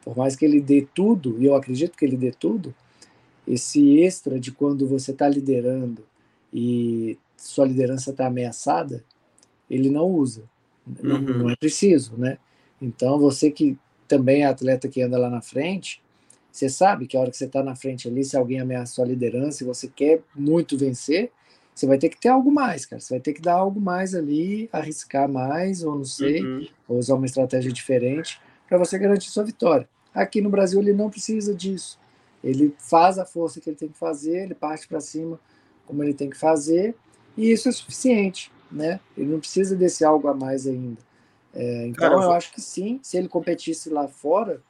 por 0.03 0.17
mais 0.17 0.35
que 0.35 0.43
ele 0.43 0.59
dê 0.59 0.87
tudo, 0.93 1.39
e 1.39 1.45
eu 1.45 1.55
acredito 1.55 1.97
que 1.97 2.05
ele 2.05 2.17
dê 2.17 2.31
tudo, 2.31 2.73
esse 3.47 3.99
extra 3.99 4.39
de 4.39 4.51
quando 4.51 4.87
você 4.87 5.11
está 5.11 5.27
liderando 5.27 6.03
e 6.51 7.17
sua 7.37 7.65
liderança 7.65 8.11
está 8.11 8.25
ameaçada, 8.25 9.03
ele 9.69 9.89
não 9.89 10.05
usa. 10.05 10.43
Não, 11.01 11.15
uhum. 11.15 11.37
não 11.39 11.49
é 11.49 11.55
preciso, 11.55 12.15
né? 12.17 12.37
Então, 12.81 13.19
você 13.19 13.49
que 13.51 13.77
também 14.07 14.43
é 14.43 14.45
atleta 14.45 14.87
que 14.87 15.01
anda 15.01 15.17
lá 15.17 15.29
na 15.29 15.41
frente, 15.41 16.01
você 16.51 16.69
sabe 16.69 17.07
que 17.07 17.17
a 17.17 17.19
hora 17.19 17.31
que 17.31 17.37
você 17.37 17.45
está 17.45 17.61
na 17.63 17.75
frente 17.75 18.07
ali, 18.07 18.23
se 18.23 18.37
alguém 18.37 18.59
ameaça 18.59 18.93
sua 18.93 19.05
liderança 19.05 19.63
e 19.63 19.67
você 19.67 19.87
quer 19.87 20.21
muito 20.35 20.77
vencer, 20.77 21.31
você 21.75 21.85
vai 21.85 21.97
ter 21.97 22.07
que 22.07 22.17
ter 22.17 22.29
algo 22.29 22.49
mais, 22.49 22.85
cara. 22.85 23.01
Você 23.01 23.13
vai 23.13 23.19
ter 23.19 23.33
que 23.33 23.41
dar 23.41 23.55
algo 23.55 23.81
mais 23.81 24.15
ali, 24.15 24.69
arriscar 24.71 25.27
mais, 25.27 25.83
ou 25.83 25.95
não 25.97 26.05
sei, 26.05 26.41
uhum. 26.41 26.67
ou 26.87 26.97
usar 26.97 27.15
uma 27.15 27.25
estratégia 27.25 27.71
diferente 27.71 28.39
para 28.67 28.77
você 28.77 28.97
garantir 28.97 29.29
sua 29.29 29.43
vitória. 29.43 29.87
Aqui 30.13 30.39
no 30.39 30.49
Brasil 30.49 30.79
ele 30.79 30.93
não 30.93 31.09
precisa 31.09 31.53
disso. 31.53 31.99
Ele 32.41 32.73
faz 32.77 33.19
a 33.19 33.25
força 33.25 33.59
que 33.59 33.69
ele 33.69 33.75
tem 33.75 33.89
que 33.89 33.97
fazer, 33.97 34.43
ele 34.43 34.55
parte 34.55 34.87
para 34.87 35.01
cima 35.01 35.37
como 35.85 36.01
ele 36.01 36.13
tem 36.13 36.29
que 36.29 36.37
fazer, 36.37 36.95
e 37.37 37.51
isso 37.51 37.69
é 37.69 37.71
suficiente, 37.71 38.51
né? 38.71 38.99
Ele 39.15 39.31
não 39.31 39.39
precisa 39.39 39.75
desse 39.75 40.03
algo 40.03 40.27
a 40.27 40.33
mais 40.33 40.65
ainda. 40.65 40.97
É, 41.53 41.87
então 41.87 42.09
Cara, 42.09 42.23
eu 42.23 42.31
acho 42.31 42.51
que 42.53 42.61
sim, 42.61 42.99
se 43.03 43.17
ele 43.17 43.27
competisse 43.27 43.89
lá 43.89 44.07
fora, 44.07 44.61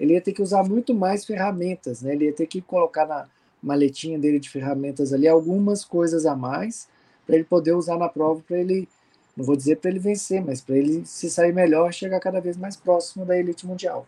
ele 0.00 0.14
ia 0.14 0.20
ter 0.20 0.32
que 0.32 0.40
usar 0.40 0.62
muito 0.64 0.94
mais 0.94 1.24
ferramentas, 1.24 2.02
né? 2.02 2.14
Ele 2.14 2.26
ia 2.26 2.32
ter 2.32 2.46
que 2.46 2.62
colocar 2.62 3.06
na 3.06 3.28
maletinha 3.62 4.18
dele 4.18 4.38
de 4.38 4.50
ferramentas 4.50 5.12
ali 5.12 5.28
algumas 5.28 5.84
coisas 5.84 6.26
a 6.26 6.34
mais 6.34 6.88
para 7.26 7.36
ele 7.36 7.44
poder 7.44 7.72
usar 7.72 7.96
na 7.96 8.08
prova, 8.08 8.42
para 8.46 8.58
ele, 8.58 8.88
não 9.36 9.44
vou 9.44 9.56
dizer 9.56 9.76
para 9.76 9.90
ele 9.90 10.00
vencer, 10.00 10.44
mas 10.44 10.60
para 10.60 10.76
ele 10.76 11.02
se 11.06 11.30
sair 11.30 11.52
melhor, 11.52 11.92
chegar 11.92 12.18
cada 12.20 12.40
vez 12.40 12.56
mais 12.56 12.76
próximo 12.76 13.24
da 13.24 13.38
elite 13.38 13.66
mundial. 13.66 14.06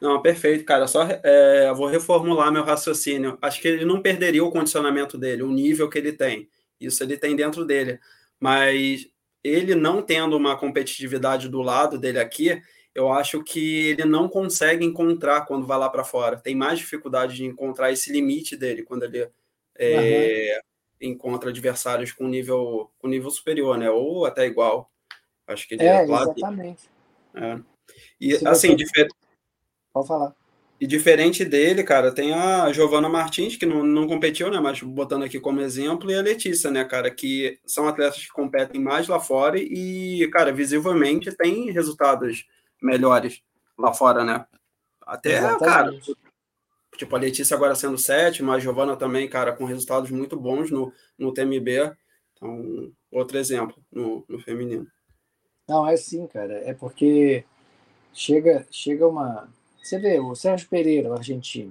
Não, 0.00 0.22
perfeito, 0.22 0.64
cara. 0.64 0.86
Só 0.86 1.06
é, 1.06 1.72
vou 1.74 1.86
reformular 1.86 2.50
meu 2.50 2.64
raciocínio. 2.64 3.36
Acho 3.42 3.60
que 3.60 3.68
ele 3.68 3.84
não 3.84 4.00
perderia 4.00 4.42
o 4.42 4.50
condicionamento 4.50 5.18
dele, 5.18 5.42
o 5.42 5.50
nível 5.50 5.90
que 5.90 5.98
ele 5.98 6.12
tem. 6.12 6.48
Isso 6.80 7.02
ele 7.02 7.18
tem 7.18 7.36
dentro 7.36 7.66
dele. 7.66 7.98
Mas 8.38 9.06
ele 9.44 9.74
não 9.74 10.00
tendo 10.00 10.36
uma 10.36 10.56
competitividade 10.56 11.48
do 11.48 11.60
lado 11.60 11.98
dele 11.98 12.18
aqui, 12.18 12.62
eu 12.94 13.12
acho 13.12 13.42
que 13.42 13.88
ele 13.88 14.04
não 14.04 14.28
consegue 14.28 14.84
encontrar 14.84 15.46
quando 15.46 15.66
vai 15.66 15.78
lá 15.78 15.88
para 15.88 16.04
fora. 16.04 16.36
Tem 16.36 16.54
mais 16.54 16.78
dificuldade 16.78 17.36
de 17.36 17.44
encontrar 17.44 17.92
esse 17.92 18.12
limite 18.12 18.56
dele 18.56 18.82
quando 18.82 19.04
ele 19.04 19.28
é, 19.76 20.60
uhum. 21.00 21.08
encontra 21.08 21.50
adversários 21.50 22.12
com 22.12 22.26
nível, 22.26 22.90
com 22.98 23.08
nível 23.08 23.30
superior, 23.30 23.78
né? 23.78 23.90
Ou 23.90 24.26
até 24.26 24.46
igual. 24.46 24.90
Acho 25.46 25.66
que 25.68 25.74
ele 25.74 25.84
é, 25.84 26.02
é 26.02 26.06
claro. 26.06 26.34
Exatamente. 26.36 26.90
É. 27.34 27.60
E 28.20 28.36
Se 28.36 28.46
assim, 28.46 28.68
você... 28.68 28.76
diferente. 28.76 29.14
Pode 29.92 30.08
falar. 30.08 30.34
E 30.80 30.86
diferente 30.86 31.44
dele, 31.44 31.84
cara, 31.84 32.10
tem 32.10 32.32
a 32.32 32.72
Giovana 32.72 33.06
Martins, 33.08 33.54
que 33.54 33.66
não, 33.66 33.84
não 33.84 34.08
competiu, 34.08 34.50
né? 34.50 34.58
Mas 34.60 34.80
botando 34.80 35.24
aqui 35.24 35.38
como 35.38 35.60
exemplo, 35.60 36.10
e 36.10 36.14
a 36.14 36.22
Letícia, 36.22 36.70
né, 36.70 36.82
cara, 36.84 37.10
que 37.10 37.58
são 37.66 37.86
atletas 37.86 38.24
que 38.24 38.32
competem 38.32 38.80
mais 38.80 39.06
lá 39.06 39.20
fora 39.20 39.58
e, 39.60 40.26
cara, 40.32 40.50
visivelmente 40.50 41.36
tem 41.36 41.70
resultados 41.70 42.46
melhores 42.80 43.42
lá 43.78 43.92
fora, 43.92 44.24
né? 44.24 44.46
Até, 45.02 45.38
Exatamente. 45.38 45.64
cara, 45.64 46.00
tipo, 46.96 47.16
a 47.16 47.18
Letícia 47.18 47.56
agora 47.56 47.74
sendo 47.74 47.98
sétima, 47.98 48.54
a 48.54 48.58
Giovana 48.58 48.96
também, 48.96 49.28
cara, 49.28 49.52
com 49.52 49.64
resultados 49.64 50.10
muito 50.10 50.38
bons 50.38 50.70
no, 50.70 50.92
no 51.18 51.32
TMB. 51.32 51.96
Então, 52.34 52.92
outro 53.10 53.38
exemplo 53.38 53.76
no, 53.90 54.24
no 54.28 54.38
feminino. 54.38 54.86
Não, 55.68 55.86
é 55.86 55.96
sim, 55.96 56.26
cara. 56.26 56.54
É 56.64 56.74
porque 56.74 57.44
chega, 58.12 58.66
chega 58.70 59.06
uma. 59.06 59.48
Você 59.82 59.98
vê, 59.98 60.18
o 60.20 60.34
Sérgio 60.34 60.68
Pereira, 60.68 61.08
o 61.08 61.14
argentino, 61.14 61.70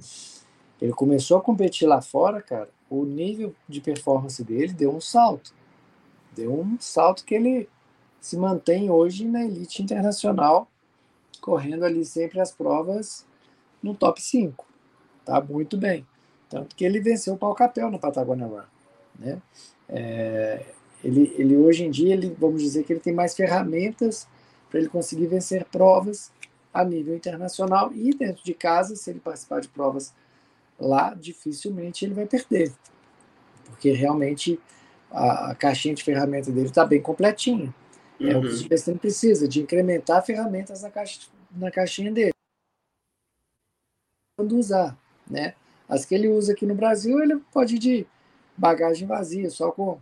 ele 0.81 0.93
começou 0.93 1.37
a 1.37 1.41
competir 1.41 1.87
lá 1.87 2.01
fora, 2.01 2.41
cara, 2.41 2.69
o 2.89 3.05
nível 3.05 3.53
de 3.67 3.81
performance 3.81 4.43
dele 4.43 4.73
deu 4.73 4.95
um 4.95 5.01
salto. 5.01 5.53
Deu 6.35 6.53
um 6.53 6.77
salto 6.79 7.25
que 7.25 7.35
ele 7.35 7.69
se 8.19 8.37
mantém 8.37 8.89
hoje 8.89 9.25
na 9.25 9.43
elite 9.43 9.83
internacional, 9.83 10.69
correndo 11.39 11.83
ali 11.83 12.05
sempre 12.05 12.39
as 12.39 12.51
provas 12.51 13.25
no 13.81 13.95
top 13.95 14.21
5. 14.21 14.65
Tá 15.25 15.41
muito 15.41 15.77
bem. 15.77 16.05
Tanto 16.49 16.75
que 16.75 16.83
ele 16.83 16.99
venceu 16.99 17.35
o 17.35 17.37
pau 17.37 17.53
capel 17.53 17.91
no 17.91 17.99
Patagonia 17.99 18.45
Run. 18.45 18.61
Né? 19.17 19.41
É, 19.87 20.65
ele, 21.03 21.33
ele 21.37 21.55
hoje 21.57 21.85
em 21.85 21.91
dia, 21.91 22.13
ele, 22.13 22.35
vamos 22.39 22.61
dizer 22.61 22.83
que 22.83 22.93
ele 22.93 22.99
tem 22.99 23.13
mais 23.13 23.35
ferramentas 23.35 24.27
para 24.69 24.79
ele 24.79 24.89
conseguir 24.89 25.27
vencer 25.27 25.65
provas 25.65 26.31
a 26.73 26.83
nível 26.83 27.15
internacional 27.15 27.91
e 27.93 28.13
dentro 28.13 28.43
de 28.43 28.53
casa, 28.53 28.95
se 28.95 29.09
ele 29.09 29.19
participar 29.19 29.61
de 29.61 29.67
provas 29.67 30.13
lá, 30.79 31.13
dificilmente 31.13 32.05
ele 32.05 32.13
vai 32.13 32.25
perder, 32.25 32.71
porque 33.65 33.91
realmente 33.91 34.59
a, 35.11 35.51
a 35.51 35.55
caixinha 35.55 35.95
de 35.95 36.03
ferramenta 36.03 36.51
dele 36.51 36.67
está 36.67 36.85
bem 36.85 37.01
completinha. 37.01 37.73
Uhum. 38.19 38.29
É 38.29 38.37
o 38.37 38.41
que 38.41 38.47
o 38.47 38.57
Silvestre 38.57 38.95
precisa, 38.95 39.47
de 39.47 39.61
incrementar 39.61 40.25
ferramentas 40.25 40.81
na, 40.81 40.89
caixa, 40.89 41.21
na 41.51 41.71
caixinha 41.71 42.11
dele. 42.11 42.33
Quando 44.37 44.57
usar, 44.57 44.97
né? 45.29 45.55
As 45.87 46.05
que 46.05 46.13
ele 46.13 46.27
usa 46.27 46.53
aqui 46.53 46.65
no 46.65 46.75
Brasil, 46.75 47.21
ele 47.21 47.37
pode 47.51 47.75
ir 47.75 47.79
de 47.79 48.07
bagagem 48.55 49.07
vazia, 49.07 49.49
só 49.49 49.71
com 49.71 49.99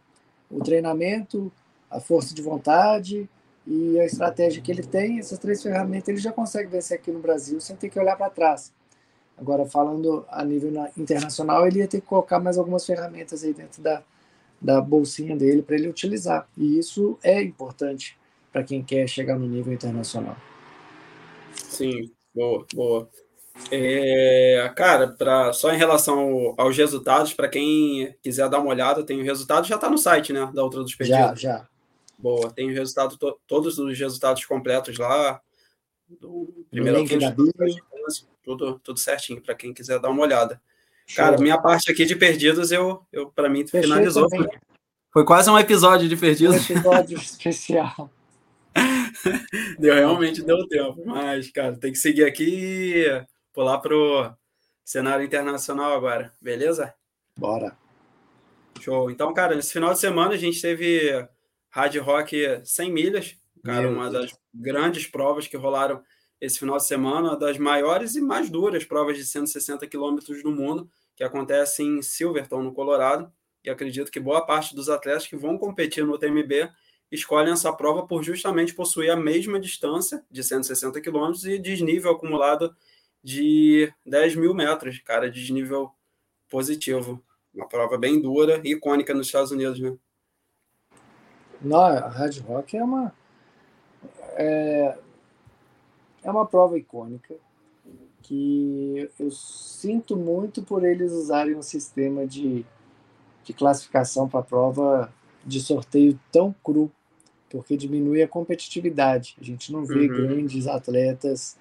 o 0.49 0.59
treinamento, 0.63 1.51
a 1.89 1.99
força 1.99 2.33
de 2.33 2.41
vontade 2.41 3.29
e 3.65 3.99
a 3.99 4.05
estratégia 4.05 4.61
que 4.61 4.71
ele 4.71 4.83
tem, 4.83 5.19
essas 5.19 5.39
três 5.39 5.61
ferramentas 5.61 6.09
ele 6.09 6.17
já 6.17 6.31
consegue 6.31 6.69
vencer 6.69 6.97
aqui 6.97 7.11
no 7.11 7.19
Brasil 7.19 7.59
sem 7.59 7.75
ter 7.75 7.89
que 7.89 7.99
olhar 7.99 8.15
para 8.15 8.29
trás. 8.29 8.71
Agora, 9.37 9.65
falando 9.65 10.25
a 10.29 10.43
nível 10.43 10.71
internacional, 10.97 11.67
ele 11.67 11.79
ia 11.79 11.87
ter 11.87 12.01
que 12.01 12.07
colocar 12.07 12.39
mais 12.39 12.57
algumas 12.57 12.85
ferramentas 12.85 13.43
aí 13.43 13.53
dentro 13.53 13.81
da, 13.81 14.01
da 14.61 14.81
bolsinha 14.81 15.35
dele 15.35 15.61
para 15.61 15.75
ele 15.75 15.87
utilizar. 15.87 16.47
E 16.57 16.77
isso 16.77 17.17
é 17.23 17.41
importante 17.41 18.17
para 18.51 18.63
quem 18.63 18.83
quer 18.83 19.07
chegar 19.07 19.37
no 19.37 19.47
nível 19.47 19.73
internacional. 19.73 20.35
Sim, 21.53 22.11
boa, 22.33 22.65
boa. 22.73 23.09
É, 23.71 24.71
cara, 24.75 25.07
pra, 25.07 25.51
só 25.51 25.73
em 25.73 25.77
relação 25.77 26.19
ao, 26.19 26.61
aos 26.61 26.77
resultados, 26.77 27.33
para 27.33 27.49
quem 27.49 28.15
quiser 28.21 28.49
dar 28.49 28.59
uma 28.59 28.69
olhada, 28.69 29.03
tem 29.03 29.19
o 29.19 29.23
resultado, 29.23 29.67
já 29.67 29.75
está 29.75 29.89
no 29.89 29.97
site, 29.97 30.31
né? 30.31 30.49
Da 30.53 30.63
Ultra 30.63 30.81
dos 30.81 30.95
Perdidos. 30.95 31.41
Já, 31.41 31.57
já. 31.57 31.67
Boa, 32.17 32.51
tem 32.51 32.69
o 32.69 32.73
resultado, 32.73 33.17
to, 33.17 33.39
todos 33.47 33.77
os 33.77 33.97
resultados 33.97 34.43
completos 34.45 34.97
lá. 34.97 35.41
Do 36.19 36.65
primeiro 36.71 36.99
link 36.99 37.17
da 37.17 37.35
tudo, 38.43 38.79
tudo 38.79 38.97
certinho, 38.97 39.41
para 39.41 39.53
quem 39.53 39.73
quiser 39.73 39.99
dar 39.99 40.09
uma 40.09 40.23
olhada. 40.23 40.61
Cara, 41.15 41.37
minha 41.37 41.57
parte 41.57 41.91
aqui 41.91 42.05
de 42.05 42.15
Perdidos, 42.15 42.71
eu, 42.71 43.01
eu 43.11 43.31
para 43.31 43.49
mim, 43.49 43.65
Fechei 43.65 43.83
finalizou. 43.83 44.29
Foi, 44.29 44.47
foi 45.11 45.25
quase 45.25 45.49
um 45.49 45.57
episódio 45.57 46.07
de 46.07 46.17
Perdidos. 46.17 46.69
Um 46.69 46.73
episódio 46.73 47.17
especial. 47.17 48.09
deu, 49.79 49.95
realmente 49.95 50.43
deu 50.43 50.67
tempo, 50.67 51.01
mas, 51.05 51.49
cara, 51.49 51.75
tem 51.77 51.91
que 51.91 51.97
seguir 51.97 52.23
aqui 52.25 53.05
pular 53.53 53.79
para 53.79 53.95
o 53.95 54.31
cenário 54.85 55.25
internacional 55.25 55.93
agora, 55.93 56.31
beleza? 56.41 56.93
Bora. 57.37 57.75
Show. 58.79 59.09
Então, 59.09 59.33
cara, 59.33 59.55
nesse 59.55 59.73
final 59.73 59.93
de 59.93 59.99
semana 59.99 60.33
a 60.33 60.37
gente 60.37 60.61
teve 60.61 61.27
Hard 61.69 61.95
Rock 61.97 62.61
100 62.63 62.91
milhas, 62.91 63.35
cara, 63.63 63.81
Meu 63.81 63.91
uma 63.91 64.09
Deus. 64.09 64.31
das 64.31 64.39
grandes 64.53 65.07
provas 65.07 65.47
que 65.47 65.57
rolaram 65.57 66.01
esse 66.39 66.59
final 66.59 66.77
de 66.77 66.85
semana, 66.85 67.35
das 67.35 67.57
maiores 67.57 68.15
e 68.15 68.21
mais 68.21 68.49
duras 68.49 68.85
provas 68.85 69.17
de 69.17 69.25
160 69.25 69.85
quilômetros 69.87 70.43
do 70.43 70.51
mundo, 70.51 70.89
que 71.15 71.23
acontece 71.23 71.83
em 71.83 72.01
Silverton, 72.01 72.61
no 72.61 72.73
Colorado, 72.73 73.31
e 73.63 73.69
acredito 73.69 74.11
que 74.11 74.19
boa 74.19 74.45
parte 74.45 74.75
dos 74.75 74.87
atletas 74.87 75.27
que 75.27 75.35
vão 75.35 75.57
competir 75.57 76.05
no 76.05 76.17
TMB 76.17 76.69
escolhem 77.11 77.53
essa 77.53 77.73
prova 77.73 78.05
por 78.05 78.23
justamente 78.23 78.73
possuir 78.73 79.09
a 79.09 79.15
mesma 79.15 79.59
distância 79.59 80.23
de 80.29 80.43
160 80.43 81.01
quilômetros 81.01 81.45
e 81.45 81.57
desnível 81.57 82.11
acumulado 82.11 82.75
de 83.23 83.91
10 84.05 84.35
mil 84.35 84.53
metros, 84.53 84.99
cara, 84.99 85.29
de 85.29 85.39
desnível 85.39 85.91
positivo. 86.49 87.23
Uma 87.53 87.67
prova 87.67 87.97
bem 87.97 88.21
dura 88.21 88.61
e 88.63 88.73
icônica 88.73 89.13
nos 89.13 89.27
Estados 89.27 89.51
Unidos, 89.51 89.79
né? 89.79 89.97
Não, 91.59 91.79
a 91.79 92.07
Red 92.07 92.39
Rock 92.41 92.77
é 92.77 92.83
uma 92.83 93.11
é, 94.35 94.97
é 96.23 96.31
uma 96.31 96.45
prova 96.45 96.77
icônica 96.77 97.35
que 98.21 99.09
eu 99.17 99.31
sinto 99.31 100.17
muito 100.17 100.61
por 100.61 100.83
eles 100.83 101.11
usarem 101.13 101.55
um 101.55 101.61
sistema 101.61 102.27
de, 102.27 102.65
de 103.43 103.53
classificação 103.53 104.27
para 104.27 104.41
a 104.41 104.43
prova 104.43 105.13
de 105.45 105.61
sorteio 105.61 106.19
tão 106.31 106.53
cru 106.63 106.91
porque 107.49 107.77
diminui 107.77 108.21
a 108.21 108.27
competitividade. 108.27 109.37
A 109.39 109.43
gente 109.43 109.71
não 109.71 109.85
vê 109.85 110.07
uhum. 110.07 110.27
grandes 110.27 110.67
atletas 110.67 111.55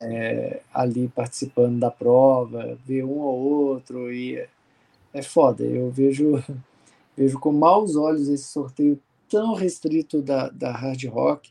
é, 0.00 0.62
ali 0.74 1.06
participando 1.06 1.78
da 1.78 1.90
prova, 1.90 2.76
vê 2.84 3.04
um 3.04 3.20
ou 3.20 3.38
outro 3.38 4.12
e 4.12 4.36
é, 4.36 4.48
é 5.14 5.22
foda. 5.22 5.62
Eu 5.62 5.90
vejo 5.90 6.42
vejo 7.16 7.38
com 7.38 7.52
maus 7.52 7.94
olhos 7.94 8.28
esse 8.28 8.44
sorteio 8.44 8.98
tão 9.28 9.54
restrito 9.54 10.20
da, 10.20 10.48
da 10.48 10.72
hard 10.72 11.04
rock 11.04 11.50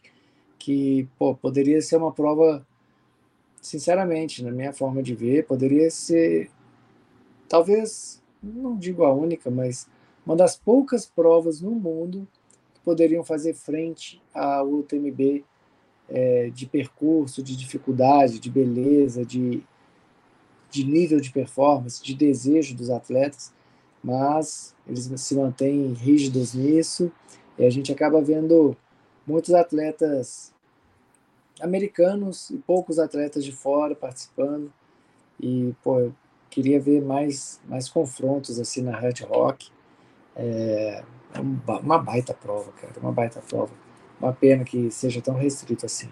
que 0.61 1.09
pô, 1.17 1.33
poderia 1.33 1.81
ser 1.81 1.97
uma 1.97 2.11
prova, 2.11 2.65
sinceramente, 3.59 4.43
na 4.43 4.51
minha 4.51 4.71
forma 4.71 5.01
de 5.01 5.15
ver, 5.15 5.47
poderia 5.47 5.89
ser 5.89 6.51
talvez 7.49 8.21
não 8.41 8.77
digo 8.77 9.03
a 9.03 9.11
única, 9.11 9.49
mas 9.49 9.87
uma 10.23 10.35
das 10.35 10.55
poucas 10.55 11.05
provas 11.05 11.61
no 11.61 11.71
mundo 11.71 12.27
poderiam 12.83 13.23
fazer 13.23 13.55
frente 13.55 14.21
ao 14.33 14.67
UTMB 14.67 15.43
é, 16.07 16.51
de 16.51 16.67
percurso, 16.67 17.41
de 17.41 17.55
dificuldade, 17.55 18.39
de 18.39 18.49
beleza, 18.49 19.25
de, 19.25 19.63
de 20.69 20.83
nível 20.83 21.19
de 21.19 21.31
performance, 21.31 22.03
de 22.03 22.13
desejo 22.13 22.75
dos 22.75 22.91
atletas, 22.91 23.51
mas 24.03 24.75
eles 24.87 25.11
se 25.21 25.35
mantêm 25.35 25.93
rígidos 25.93 26.53
nisso 26.53 27.11
e 27.57 27.65
a 27.65 27.69
gente 27.69 27.91
acaba 27.91 28.21
vendo 28.21 28.77
muitos 29.31 29.53
atletas 29.53 30.53
americanos 31.59 32.49
e 32.49 32.57
poucos 32.57 32.99
atletas 32.99 33.43
de 33.45 33.51
fora 33.51 33.95
participando 33.95 34.71
e 35.39 35.73
pô, 35.83 35.99
eu 35.99 36.15
queria 36.49 36.79
ver 36.79 37.01
mais 37.01 37.61
mais 37.65 37.87
confrontos 37.87 38.59
assim 38.59 38.81
na 38.81 38.97
Red 38.97 39.23
Rock 39.27 39.71
é, 40.35 41.03
é 41.33 41.39
uma 41.39 41.97
baita 41.97 42.33
prova, 42.33 42.71
cara, 42.73 42.93
uma 43.01 43.11
baita 43.11 43.41
prova. 43.41 43.71
Uma 44.19 44.33
pena 44.33 44.63
que 44.63 44.91
seja 44.91 45.21
tão 45.21 45.35
restrito 45.35 45.85
assim. 45.85 46.09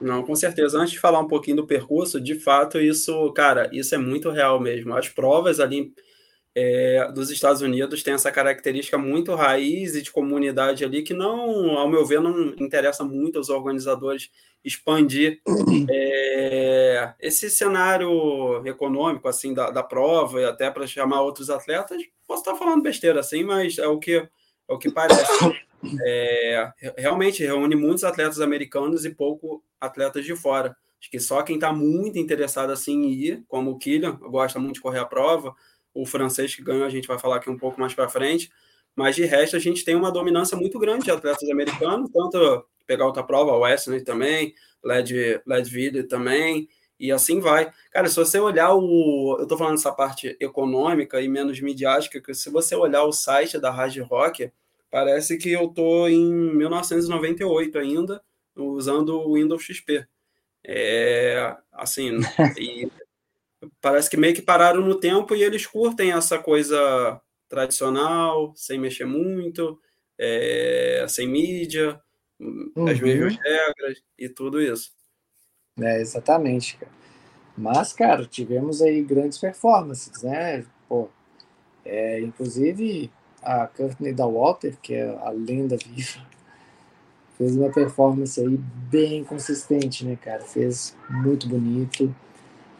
Não, 0.00 0.24
com 0.24 0.34
certeza. 0.34 0.78
Antes 0.78 0.92
de 0.92 1.00
falar 1.00 1.20
um 1.20 1.28
pouquinho 1.28 1.58
do 1.58 1.66
percurso, 1.66 2.20
de 2.20 2.34
fato, 2.34 2.80
isso, 2.80 3.32
cara, 3.32 3.70
isso 3.72 3.94
é 3.94 3.98
muito 3.98 4.30
real 4.30 4.58
mesmo. 4.58 4.94
As 4.94 5.08
provas 5.08 5.60
ali 5.60 5.92
é, 6.54 7.10
dos 7.12 7.30
Estados 7.30 7.62
Unidos 7.62 8.02
têm 8.02 8.14
essa 8.14 8.30
característica 8.30 8.98
muito 8.98 9.34
raiz 9.34 9.94
e 9.94 10.02
de 10.02 10.10
comunidade 10.10 10.84
ali 10.84 11.02
que 11.02 11.14
não, 11.14 11.78
ao 11.78 11.88
meu 11.88 12.04
ver, 12.04 12.20
não 12.20 12.54
interessa 12.58 13.04
muito 13.04 13.38
aos 13.38 13.48
organizadores 13.48 14.30
expandir 14.64 15.40
é, 15.90 17.14
esse 17.20 17.50
cenário 17.50 18.64
econômico 18.66 19.28
assim 19.28 19.54
da, 19.54 19.70
da 19.70 19.82
prova 19.82 20.40
e 20.40 20.44
até 20.44 20.70
para 20.70 20.86
chamar 20.86 21.22
outros 21.22 21.50
atletas 21.50 22.02
Posso 22.32 22.40
estar 22.44 22.56
falando 22.56 22.82
besteira 22.82 23.20
assim, 23.20 23.44
mas 23.44 23.76
é 23.76 23.86
o 23.86 23.98
que, 23.98 24.14
é 24.14 24.28
o 24.68 24.78
que 24.78 24.90
parece. 24.90 25.22
É, 26.06 26.72
realmente 26.96 27.42
reúne 27.42 27.74
muitos 27.74 28.04
atletas 28.04 28.40
americanos 28.40 29.04
e 29.04 29.10
pouco 29.10 29.64
atletas 29.80 30.24
de 30.24 30.36
fora. 30.36 30.76
Acho 31.00 31.10
que 31.10 31.18
só 31.18 31.42
quem 31.42 31.56
está 31.56 31.72
muito 31.72 32.20
interessado 32.20 32.70
assim 32.70 33.02
em 33.02 33.10
ir, 33.10 33.44
como 33.48 33.72
o 33.72 33.78
Killian, 33.78 34.12
gosta 34.12 34.60
muito 34.60 34.76
de 34.76 34.80
correr 34.80 35.00
a 35.00 35.04
prova, 35.04 35.52
o 35.94 36.06
francês 36.06 36.54
que 36.54 36.62
ganhou, 36.62 36.84
a 36.84 36.90
gente 36.90 37.08
vai 37.08 37.18
falar 37.18 37.36
aqui 37.36 37.50
um 37.50 37.56
pouco 37.56 37.80
mais 37.80 37.94
para 37.94 38.08
frente, 38.08 38.50
mas 38.94 39.16
de 39.16 39.24
resto 39.24 39.56
a 39.56 39.58
gente 39.58 39.84
tem 39.84 39.94
uma 39.94 40.10
dominância 40.10 40.56
muito 40.56 40.78
grande 40.78 41.04
de 41.04 41.10
atletas 41.10 41.48
americanos, 41.50 42.10
tanto 42.12 42.66
pegar 42.86 43.06
outra 43.06 43.22
prova, 43.22 43.52
o 43.52 43.60
Wesley 43.60 44.02
também, 44.02 44.54
Led, 44.82 45.40
Ledville 45.46 46.02
também, 46.04 46.68
e 46.98 47.10
assim 47.10 47.40
vai. 47.40 47.72
Cara, 47.90 48.08
se 48.08 48.14
você 48.14 48.38
olhar 48.38 48.74
o. 48.74 49.36
Eu 49.38 49.42
estou 49.42 49.58
falando 49.58 49.74
dessa 49.74 49.92
parte 49.92 50.36
econômica 50.38 51.20
e 51.20 51.28
menos 51.28 51.60
midiática, 51.60 52.20
que 52.20 52.32
se 52.32 52.48
você 52.48 52.76
olhar 52.76 53.02
o 53.02 53.12
site 53.12 53.58
da 53.58 53.70
Hard 53.70 53.96
Rock, 54.02 54.52
parece 54.90 55.36
que 55.36 55.50
eu 55.50 55.64
estou 55.64 56.08
em 56.08 56.32
1998 56.54 57.78
ainda, 57.78 58.22
usando 58.54 59.18
o 59.18 59.34
Windows 59.34 59.64
XP. 59.64 60.06
É, 60.64 61.56
assim, 61.72 62.20
parece 63.80 64.10
que 64.10 64.16
meio 64.16 64.34
que 64.34 64.42
pararam 64.42 64.80
no 64.80 64.98
tempo 64.98 65.34
e 65.34 65.42
eles 65.42 65.66
curtem 65.66 66.12
essa 66.12 66.38
coisa 66.38 67.20
tradicional, 67.48 68.52
sem 68.56 68.78
mexer 68.78 69.04
muito, 69.04 69.78
é, 70.18 71.04
sem 71.08 71.28
mídia, 71.28 72.00
uhum. 72.40 72.86
as 72.88 73.00
mesmas 73.00 73.36
regras 73.36 74.02
e 74.18 74.28
tudo 74.28 74.60
isso. 74.60 74.92
É, 75.80 76.00
exatamente, 76.00 76.76
cara. 76.76 76.92
Mas, 77.56 77.92
cara, 77.92 78.26
tivemos 78.26 78.80
aí 78.80 79.02
grandes 79.02 79.38
performances, 79.38 80.22
né? 80.22 80.64
Pô, 80.88 81.08
é, 81.84 82.20
inclusive 82.20 83.10
a 83.42 83.66
Courtney 83.66 84.12
da 84.12 84.26
Walter, 84.26 84.76
que 84.80 84.94
é 84.94 85.08
a 85.08 85.30
lenda 85.30 85.76
viva, 85.76 86.26
fez 87.36 87.56
uma 87.56 87.70
performance 87.70 88.40
aí 88.40 88.56
bem 88.56 89.24
consistente, 89.24 90.04
né, 90.04 90.16
cara? 90.16 90.42
Fez 90.42 90.96
muito 91.10 91.48
bonito. 91.48 92.14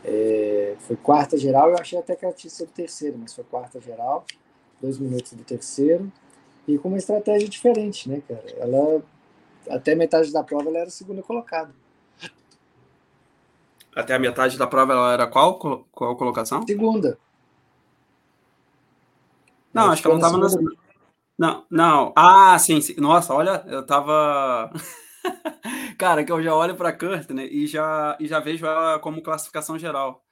É, 0.04 0.76
foi 0.80 0.96
quarta 0.96 1.36
geral, 1.36 1.70
eu 1.70 1.76
achei 1.78 1.98
até 1.98 2.16
que 2.16 2.24
ela 2.24 2.34
tinha 2.34 2.50
sido 2.50 2.70
terceira, 2.70 3.16
mas 3.16 3.34
foi 3.34 3.44
quarta 3.44 3.80
geral, 3.80 4.24
dois 4.80 4.98
minutos 4.98 5.32
do 5.32 5.44
terceiro, 5.44 6.10
e 6.66 6.76
com 6.78 6.88
uma 6.88 6.98
estratégia 6.98 7.48
diferente, 7.48 8.08
né, 8.08 8.22
cara? 8.26 8.44
Ela, 8.56 9.02
até 9.70 9.94
metade 9.94 10.32
da 10.32 10.42
prova, 10.42 10.68
ela 10.68 10.78
era 10.78 10.90
segunda 10.90 11.22
colocada. 11.22 11.72
Até 13.94 14.14
a 14.14 14.18
metade 14.18 14.56
da 14.56 14.66
prova 14.66 14.92
ela 14.92 15.12
era 15.12 15.26
qual, 15.26 15.58
qual 15.92 16.16
colocação? 16.16 16.66
Segunda. 16.66 17.18
Não, 19.72 19.90
acho 19.90 20.02
que 20.02 20.08
ela 20.08 20.18
não 20.18 20.26
estava 20.26 20.42
na 20.42 20.48
segunda. 20.48 20.76
Não, 21.38 21.64
não. 21.70 22.12
Ah, 22.16 22.58
sim, 22.58 22.80
sim. 22.80 22.94
Nossa, 22.98 23.34
olha, 23.34 23.64
eu 23.66 23.84
tava. 23.84 24.70
Cara, 25.98 26.24
que 26.24 26.32
eu 26.32 26.42
já 26.42 26.54
olho 26.54 26.76
para 26.76 26.90
a 26.90 26.92
Kurt, 26.92 27.30
né? 27.30 27.46
E 27.46 27.66
já, 27.66 28.16
e 28.18 28.26
já 28.26 28.40
vejo 28.40 28.66
ela 28.66 28.98
como 28.98 29.22
classificação 29.22 29.78
geral. 29.78 30.24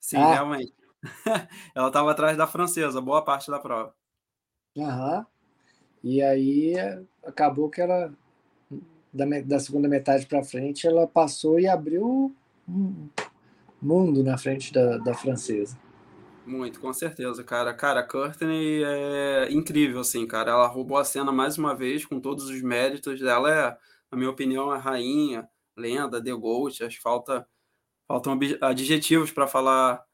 Sim, 0.00 0.16
ah. 0.16 0.32
realmente. 0.32 0.74
ela 1.74 1.88
estava 1.88 2.10
atrás 2.10 2.36
da 2.36 2.46
francesa, 2.46 3.00
boa 3.00 3.22
parte 3.22 3.50
da 3.50 3.58
prova. 3.58 3.94
Aham. 4.76 5.26
E 6.02 6.22
aí 6.22 6.74
acabou 7.24 7.70
que 7.70 7.80
ela, 7.80 8.12
da, 9.12 9.24
da 9.44 9.60
segunda 9.60 9.88
metade 9.88 10.26
para 10.26 10.42
frente, 10.42 10.86
ela 10.86 11.06
passou 11.06 11.60
e 11.60 11.68
abriu 11.68 12.34
um 12.68 13.08
mundo 13.80 14.22
na 14.22 14.36
frente 14.36 14.72
da, 14.72 14.98
da 14.98 15.14
francesa. 15.14 15.78
Muito, 16.44 16.80
com 16.80 16.92
certeza, 16.92 17.44
cara. 17.44 17.72
Cara, 17.72 18.00
a 18.00 18.06
Courtney 18.06 18.82
é 18.82 19.52
incrível, 19.52 20.00
assim, 20.00 20.26
cara. 20.26 20.50
Ela 20.50 20.66
roubou 20.66 20.96
a 20.96 21.04
cena 21.04 21.30
mais 21.30 21.56
uma 21.56 21.74
vez, 21.74 22.04
com 22.04 22.18
todos 22.18 22.46
os 22.46 22.60
méritos 22.62 23.20
dela. 23.20 23.50
É, 23.50 23.78
na 24.12 24.18
minha 24.18 24.30
opinião, 24.30 24.70
a 24.70 24.76
rainha, 24.76 25.48
lenda, 25.76 26.22
The 26.22 26.32
Gold. 26.32 26.84
Acho 26.84 26.96
que 26.96 27.02
falta, 27.02 27.46
faltam 28.06 28.38
adjetivos 28.60 29.30
para 29.30 29.46
falar 29.46 30.04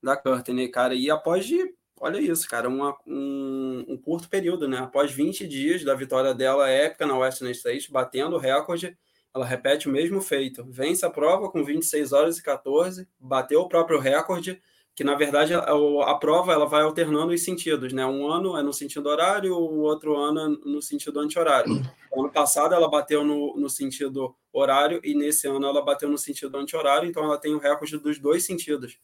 da 0.00 0.16
Courtney, 0.16 0.68
cara. 0.68 0.94
E 0.94 1.10
após 1.10 1.44
de, 1.44 1.74
olha 2.00 2.20
isso, 2.20 2.48
cara, 2.48 2.68
uma, 2.68 2.96
um, 3.04 3.84
um, 3.88 3.96
curto 3.96 4.28
período, 4.28 4.68
né? 4.68 4.78
Após 4.78 5.10
20 5.10 5.46
dias 5.48 5.84
da 5.84 5.94
vitória 5.94 6.32
dela 6.32 6.70
épica 6.70 7.04
na 7.04 7.18
Western 7.18 7.52
States, 7.52 7.88
batendo 7.90 8.36
o 8.36 8.38
recorde, 8.38 8.96
ela 9.34 9.44
repete 9.44 9.88
o 9.88 9.92
mesmo 9.92 10.20
feito. 10.20 10.64
Vence 10.70 11.04
a 11.04 11.10
prova 11.10 11.50
com 11.50 11.64
26 11.64 12.12
horas 12.12 12.38
e 12.38 12.42
14, 12.42 13.08
bateu 13.18 13.60
o 13.60 13.68
próprio 13.68 13.98
recorde 13.98 14.62
que 15.00 15.04
na 15.04 15.14
verdade 15.14 15.54
a, 15.54 15.60
a, 15.60 16.14
prova 16.16 16.52
ela 16.52 16.66
vai 16.66 16.82
alternando 16.82 17.32
os 17.32 17.42
sentidos, 17.42 17.90
né? 17.90 18.04
Um 18.04 18.30
ano 18.30 18.54
é 18.58 18.62
no 18.62 18.70
sentido 18.70 19.08
horário, 19.08 19.56
o 19.56 19.78
outro 19.78 20.14
ano 20.14 20.40
é 20.40 20.68
no 20.68 20.82
sentido 20.82 21.20
anti-horário. 21.20 21.80
Ano 22.14 22.30
passado 22.30 22.74
ela 22.74 22.86
bateu 22.86 23.24
no, 23.24 23.56
no 23.56 23.70
sentido 23.70 24.36
horário 24.52 25.00
e 25.02 25.14
nesse 25.14 25.48
ano 25.48 25.66
ela 25.66 25.82
bateu 25.82 26.06
no 26.06 26.18
sentido 26.18 26.54
anti-horário, 26.58 27.08
então 27.08 27.24
ela 27.24 27.38
tem 27.38 27.54
o 27.54 27.58
recorde 27.58 27.96
dos 27.96 28.18
dois 28.18 28.44
sentidos. 28.44 28.98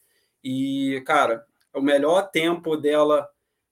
E, 0.44 1.02
cara, 1.06 1.46
o 1.72 1.80
melhor 1.80 2.30
tempo 2.30 2.76
dela 2.76 3.26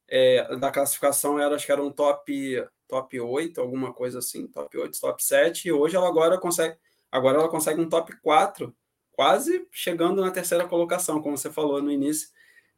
é, 0.08 0.56
da 0.56 0.70
classificação 0.70 1.38
era, 1.38 1.54
acho 1.56 1.66
que 1.66 1.72
era 1.72 1.82
um 1.82 1.92
top, 1.92 2.66
top 2.88 3.20
8, 3.20 3.60
alguma 3.60 3.92
coisa 3.92 4.20
assim, 4.20 4.46
top 4.46 4.78
8, 4.78 4.98
top 4.98 5.22
7, 5.22 5.68
e 5.68 5.72
hoje 5.72 5.94
ela 5.94 6.08
agora 6.08 6.38
consegue, 6.38 6.74
agora 7.12 7.36
ela 7.36 7.50
consegue 7.50 7.82
um 7.82 7.88
top 7.90 8.16
4 8.22 8.74
quase 9.14 9.66
chegando 9.70 10.20
na 10.20 10.30
terceira 10.30 10.66
colocação, 10.66 11.22
como 11.22 11.36
você 11.36 11.50
falou 11.50 11.80
no 11.80 11.90
início, 11.90 12.28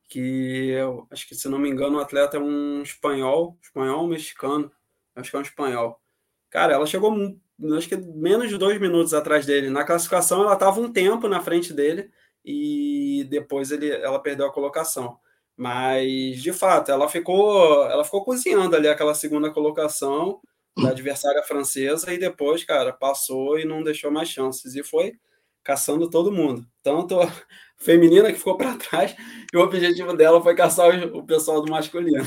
que 0.08 0.70
eu 0.70 1.06
acho 1.10 1.26
que, 1.26 1.34
se 1.34 1.48
não 1.48 1.58
me 1.58 1.68
engano, 1.68 1.98
o 1.98 2.00
atleta 2.00 2.36
é 2.36 2.40
um 2.40 2.82
espanhol, 2.82 3.58
espanhol 3.62 4.06
mexicano, 4.06 4.70
acho 5.14 5.30
que 5.30 5.36
é 5.36 5.38
um 5.38 5.42
espanhol. 5.42 6.00
Cara, 6.50 6.74
ela 6.74 6.86
chegou, 6.86 7.12
acho 7.76 7.88
que 7.88 7.96
menos 7.96 8.48
de 8.48 8.56
dois 8.58 8.80
minutos 8.80 9.14
atrás 9.14 9.44
dele. 9.46 9.70
Na 9.70 9.84
classificação, 9.84 10.42
ela 10.42 10.54
estava 10.54 10.80
um 10.80 10.92
tempo 10.92 11.28
na 11.28 11.42
frente 11.42 11.72
dele 11.72 12.10
e 12.44 13.26
depois 13.28 13.70
ele, 13.72 13.90
ela 13.90 14.20
perdeu 14.20 14.46
a 14.46 14.52
colocação. 14.52 15.18
Mas, 15.56 16.42
de 16.42 16.52
fato, 16.52 16.90
ela 16.92 17.08
ficou, 17.08 17.84
ela 17.90 18.04
ficou 18.04 18.24
cozinhando 18.24 18.76
ali 18.76 18.88
aquela 18.88 19.14
segunda 19.14 19.50
colocação 19.50 20.40
da 20.76 20.90
adversária 20.90 21.42
francesa 21.42 22.12
e 22.12 22.18
depois, 22.18 22.62
cara, 22.62 22.92
passou 22.92 23.58
e 23.58 23.64
não 23.64 23.82
deixou 23.82 24.10
mais 24.10 24.28
chances. 24.28 24.74
E 24.74 24.84
foi 24.84 25.14
caçando 25.66 26.08
todo 26.08 26.30
mundo. 26.30 26.64
Tanto 26.80 27.20
a 27.20 27.28
feminina 27.76 28.32
que 28.32 28.38
ficou 28.38 28.56
para 28.56 28.76
trás, 28.76 29.16
e 29.52 29.56
o 29.56 29.60
objetivo 29.60 30.16
dela 30.16 30.40
foi 30.40 30.54
caçar 30.54 30.88
o 31.12 31.24
pessoal 31.24 31.60
do 31.60 31.70
masculino. 31.70 32.24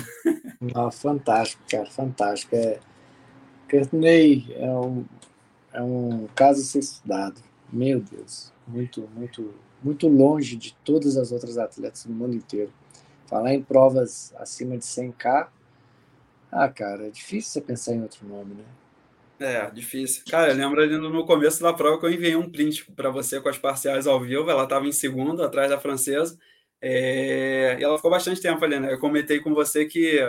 Ah, 0.75 0.91
fantástico, 0.91 1.63
cara, 1.71 1.89
fantástico. 1.89 2.53
É, 2.53 2.79
Courtney 3.71 4.53
é 4.57 4.69
um, 4.69 5.05
é 5.71 5.81
um 5.81 6.27
caso 6.35 6.59
a 6.59 6.63
ser 6.65 6.79
estudado. 6.79 7.41
Meu 7.71 8.01
Deus, 8.01 8.51
muito, 8.67 9.07
muito, 9.15 9.53
muito 9.81 10.09
longe 10.09 10.57
de 10.57 10.75
todas 10.83 11.15
as 11.15 11.31
outras 11.31 11.57
atletas 11.57 12.05
do 12.05 12.11
mundo 12.11 12.35
inteiro. 12.35 12.73
Falar 13.25 13.53
em 13.53 13.61
provas 13.61 14.33
acima 14.37 14.77
de 14.77 14.83
100K, 14.83 15.47
ah, 16.51 16.67
cara, 16.67 17.07
é 17.07 17.09
difícil 17.09 17.51
você 17.51 17.61
pensar 17.61 17.93
em 17.93 18.01
outro 18.01 18.27
nome, 18.27 18.55
né? 18.55 18.65
É, 19.39 19.69
difícil. 19.71 20.23
Cara, 20.29 20.51
eu 20.51 20.55
lembro 20.55 20.81
ali 20.81 20.97
no 20.97 21.25
começo 21.25 21.61
da 21.63 21.73
prova 21.73 21.99
que 21.99 22.05
eu 22.05 22.11
enviei 22.11 22.35
um 22.35 22.51
print 22.51 22.91
para 22.91 23.09
você 23.09 23.39
com 23.39 23.47
as 23.47 23.57
parciais 23.57 24.05
ao 24.05 24.19
vivo. 24.19 24.49
Ela 24.49 24.63
estava 24.63 24.85
em 24.85 24.91
segundo, 24.91 25.41
atrás 25.41 25.69
da 25.69 25.79
francesa. 25.79 26.37
É... 26.81 27.77
E 27.79 27.83
ela 27.83 27.97
ficou 27.97 28.11
bastante 28.11 28.41
tempo 28.41 28.63
ali, 28.65 28.79
né? 28.79 28.93
Eu 28.93 28.99
comentei 28.99 29.39
com 29.39 29.53
você 29.53 29.85
que 29.85 30.19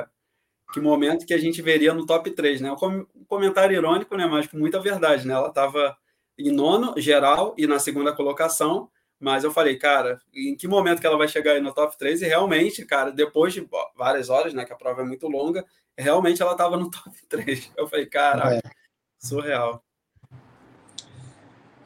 que 0.73 0.81
momento 0.81 1.27
que 1.27 1.35
a 1.35 1.39
gente 1.39 1.61
veria 1.61 1.93
no 1.93 2.07
top 2.07 2.31
3, 2.31 2.61
né? 2.61 2.73
Um 2.73 3.07
comentário 3.27 3.77
irônico, 3.77 4.17
né? 4.17 4.27
Mas 4.27 4.47
com 4.47 4.57
muita 4.57 4.81
verdade, 4.81 5.27
né? 5.27 5.35
Ela 5.35 5.49
estava 5.49 5.97
em 6.39 6.51
nono 6.51 6.95
geral 6.97 7.55
e 7.59 7.67
na 7.67 7.79
segunda 7.79 8.15
colocação, 8.15 8.89
mas 9.19 9.45
eu 9.45 9.51
falei, 9.51 9.77
cara, 9.77 10.21
em 10.33 10.57
que 10.57 10.69
momento 10.69 11.01
que 11.01 11.07
ela 11.07 11.19
vai 11.19 11.29
chegar 11.29 11.53
aí 11.53 11.61
no 11.61 11.75
top 11.75 11.97
3? 11.99 12.23
E 12.23 12.27
realmente, 12.27 12.85
cara, 12.87 13.11
depois 13.11 13.53
de 13.53 13.69
várias 13.97 14.31
horas, 14.31 14.55
né? 14.55 14.65
Que 14.65 14.73
a 14.73 14.77
prova 14.77 15.03
é 15.03 15.05
muito 15.05 15.29
longa, 15.29 15.65
realmente 15.97 16.41
ela 16.41 16.53
estava 16.53 16.77
no 16.77 16.89
top 16.91 17.17
3. 17.29 17.73
Eu 17.77 17.89
falei, 17.89 18.07
cara, 18.07 18.55
é. 18.57 18.61
Surreal. 19.21 19.85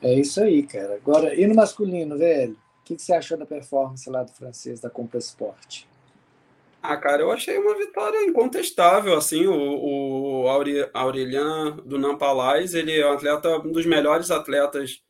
É 0.00 0.14
isso 0.14 0.40
aí, 0.40 0.62
cara. 0.62 0.94
Agora, 0.94 1.34
e 1.34 1.46
no 1.46 1.54
masculino, 1.54 2.16
velho? 2.16 2.56
O 2.80 2.84
que, 2.84 2.96
que 2.96 3.02
você 3.02 3.14
achou 3.14 3.36
da 3.36 3.46
performance 3.46 4.08
lá 4.08 4.22
do 4.22 4.32
francês 4.32 4.80
da 4.80 4.90
Compra 4.90 5.18
Sport? 5.18 5.84
Ah, 6.82 6.98
cara, 6.98 7.22
eu 7.22 7.32
achei 7.32 7.56
uma 7.56 7.74
vitória 7.74 8.22
incontestável, 8.24 9.16
assim, 9.16 9.46
o, 9.46 10.42
o 10.44 10.48
Aurélien 10.92 11.76
do 11.86 11.98
Nampalais, 11.98 12.74
ele 12.74 13.00
é 13.00 13.10
um 13.10 13.14
atleta, 13.14 13.58
um 13.60 13.72
dos 13.72 13.86
melhores 13.86 14.30
atletas 14.30 15.02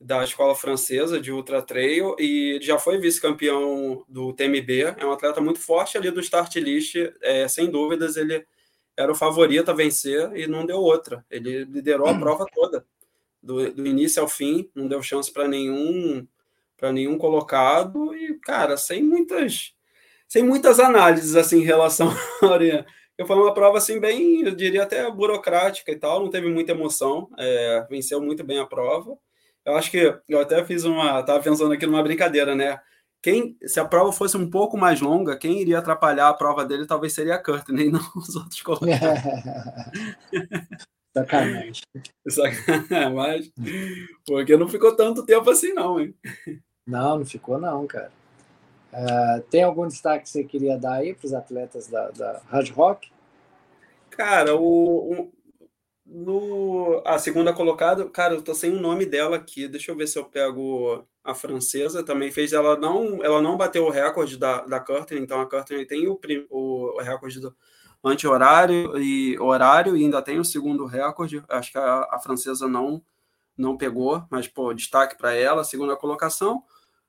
da 0.00 0.24
escola 0.24 0.54
francesa 0.54 1.20
de 1.20 1.30
ultra 1.30 1.60
trail 1.60 2.16
e 2.18 2.58
já 2.62 2.78
foi 2.78 2.96
vice-campeão 2.96 4.02
do 4.08 4.32
TMB, 4.32 4.94
é 4.96 5.04
um 5.04 5.12
atleta 5.12 5.42
muito 5.42 5.60
forte 5.60 5.98
ali 5.98 6.10
do 6.10 6.20
start 6.20 6.56
list, 6.56 6.96
é, 7.20 7.46
sem 7.46 7.70
dúvidas 7.70 8.16
ele 8.16 8.46
era 8.96 9.10
o 9.10 9.14
favorito 9.14 9.70
a 9.70 9.74
vencer 9.74 10.36
e 10.36 10.46
não 10.46 10.66
deu 10.66 10.78
outra. 10.78 11.24
Ele 11.30 11.64
liderou 11.64 12.08
a 12.08 12.18
prova 12.18 12.46
toda, 12.52 12.84
do, 13.42 13.72
do 13.72 13.86
início 13.86 14.22
ao 14.22 14.28
fim, 14.28 14.70
não 14.74 14.88
deu 14.88 15.02
chance 15.02 15.32
para 15.32 15.48
nenhum 15.48 16.26
para 16.76 16.92
nenhum 16.92 17.18
colocado 17.18 18.14
e 18.14 18.38
cara, 18.40 18.76
sem 18.76 19.02
muitas 19.02 19.74
sem 20.26 20.42
muitas 20.42 20.80
análises 20.80 21.36
assim 21.36 21.58
em 21.58 21.64
relação 21.64 22.08
à 22.42 22.46
Oriana. 22.46 22.86
Eu 23.18 23.26
foi 23.26 23.36
uma 23.36 23.52
prova 23.52 23.76
assim 23.76 24.00
bem, 24.00 24.42
eu 24.42 24.54
diria 24.54 24.82
até 24.82 25.10
burocrática 25.10 25.92
e 25.92 25.96
tal, 25.96 26.20
não 26.22 26.30
teve 26.30 26.48
muita 26.48 26.72
emoção, 26.72 27.28
é, 27.38 27.86
venceu 27.90 28.20
muito 28.20 28.42
bem 28.42 28.58
a 28.58 28.66
prova. 28.66 29.18
Eu 29.64 29.76
acho 29.76 29.90
que 29.90 30.18
eu 30.26 30.40
até 30.40 30.64
fiz 30.64 30.84
uma, 30.84 31.22
tava 31.22 31.42
pensando 31.42 31.72
aqui 31.72 31.86
numa 31.86 32.02
brincadeira, 32.02 32.54
né? 32.54 32.80
Quem, 33.22 33.56
se 33.66 33.78
a 33.78 33.84
prova 33.84 34.12
fosse 34.12 34.36
um 34.36 34.48
pouco 34.48 34.78
mais 34.78 35.00
longa, 35.00 35.36
quem 35.36 35.60
iria 35.60 35.78
atrapalhar 35.78 36.28
a 36.28 36.34
prova 36.34 36.64
dele 36.64 36.86
talvez 36.86 37.12
seria 37.12 37.34
a 37.34 37.42
Courtney, 37.42 37.90
não 37.92 38.00
os 38.16 38.34
outros 38.34 38.62
colegas. 38.62 39.00
Sacanagem. 41.12 41.82
Sacanagem, 42.28 43.14
mas 43.14 43.52
porque 44.24 44.56
não 44.56 44.68
ficou 44.68 44.94
tanto 44.96 45.26
tempo 45.26 45.50
assim, 45.50 45.72
não, 45.72 46.00
hein? 46.00 46.14
Não, 46.86 47.18
não 47.18 47.26
ficou, 47.26 47.58
não, 47.58 47.86
cara. 47.86 48.12
Uh, 48.92 49.40
tem 49.50 49.62
algum 49.62 49.86
destaque 49.86 50.24
que 50.24 50.30
você 50.30 50.44
queria 50.44 50.78
dar 50.78 50.94
aí 50.94 51.14
para 51.14 51.26
os 51.26 51.34
atletas 51.34 51.88
da, 51.88 52.10
da 52.10 52.40
Hard 52.48 52.70
Rock? 52.70 53.10
Cara, 54.10 54.56
o, 54.56 55.12
o, 55.12 55.32
no, 56.06 57.02
a 57.04 57.18
segunda 57.18 57.52
colocada, 57.52 58.08
cara, 58.08 58.34
eu 58.34 58.42
tô 58.42 58.54
sem 58.54 58.72
o 58.72 58.80
nome 58.80 59.06
dela 59.06 59.36
aqui. 59.36 59.68
Deixa 59.68 59.92
eu 59.92 59.96
ver 59.96 60.08
se 60.08 60.18
eu 60.18 60.24
pego 60.24 61.04
a 61.24 61.34
francesa. 61.34 62.02
Também 62.02 62.30
fez 62.30 62.52
ela 62.52 62.76
não, 62.76 63.22
ela 63.24 63.40
não 63.42 63.56
bateu 63.56 63.84
o 63.84 63.90
recorde 63.90 64.36
da, 64.36 64.62
da 64.62 64.80
Curtin, 64.80 65.16
então 65.16 65.40
a 65.40 65.46
Curtin 65.48 65.84
tem 65.84 66.08
o, 66.08 66.18
o, 66.50 66.96
o 66.96 67.02
recorde 67.02 67.40
do 67.40 67.54
anti-horário 68.02 68.98
e 68.98 69.38
horário 69.38 69.96
e 69.96 70.04
ainda 70.04 70.22
tem 70.22 70.38
o 70.38 70.44
segundo 70.44 70.86
recorde. 70.86 71.42
Acho 71.48 71.72
que 71.72 71.78
a, 71.78 72.08
a 72.10 72.18
francesa 72.18 72.66
não 72.68 73.02
não 73.56 73.76
pegou, 73.76 74.24
mas 74.30 74.48
pô, 74.48 74.72
destaque 74.72 75.18
para 75.18 75.34
ela, 75.34 75.62
segunda 75.64 75.94
colocação. 75.94 76.62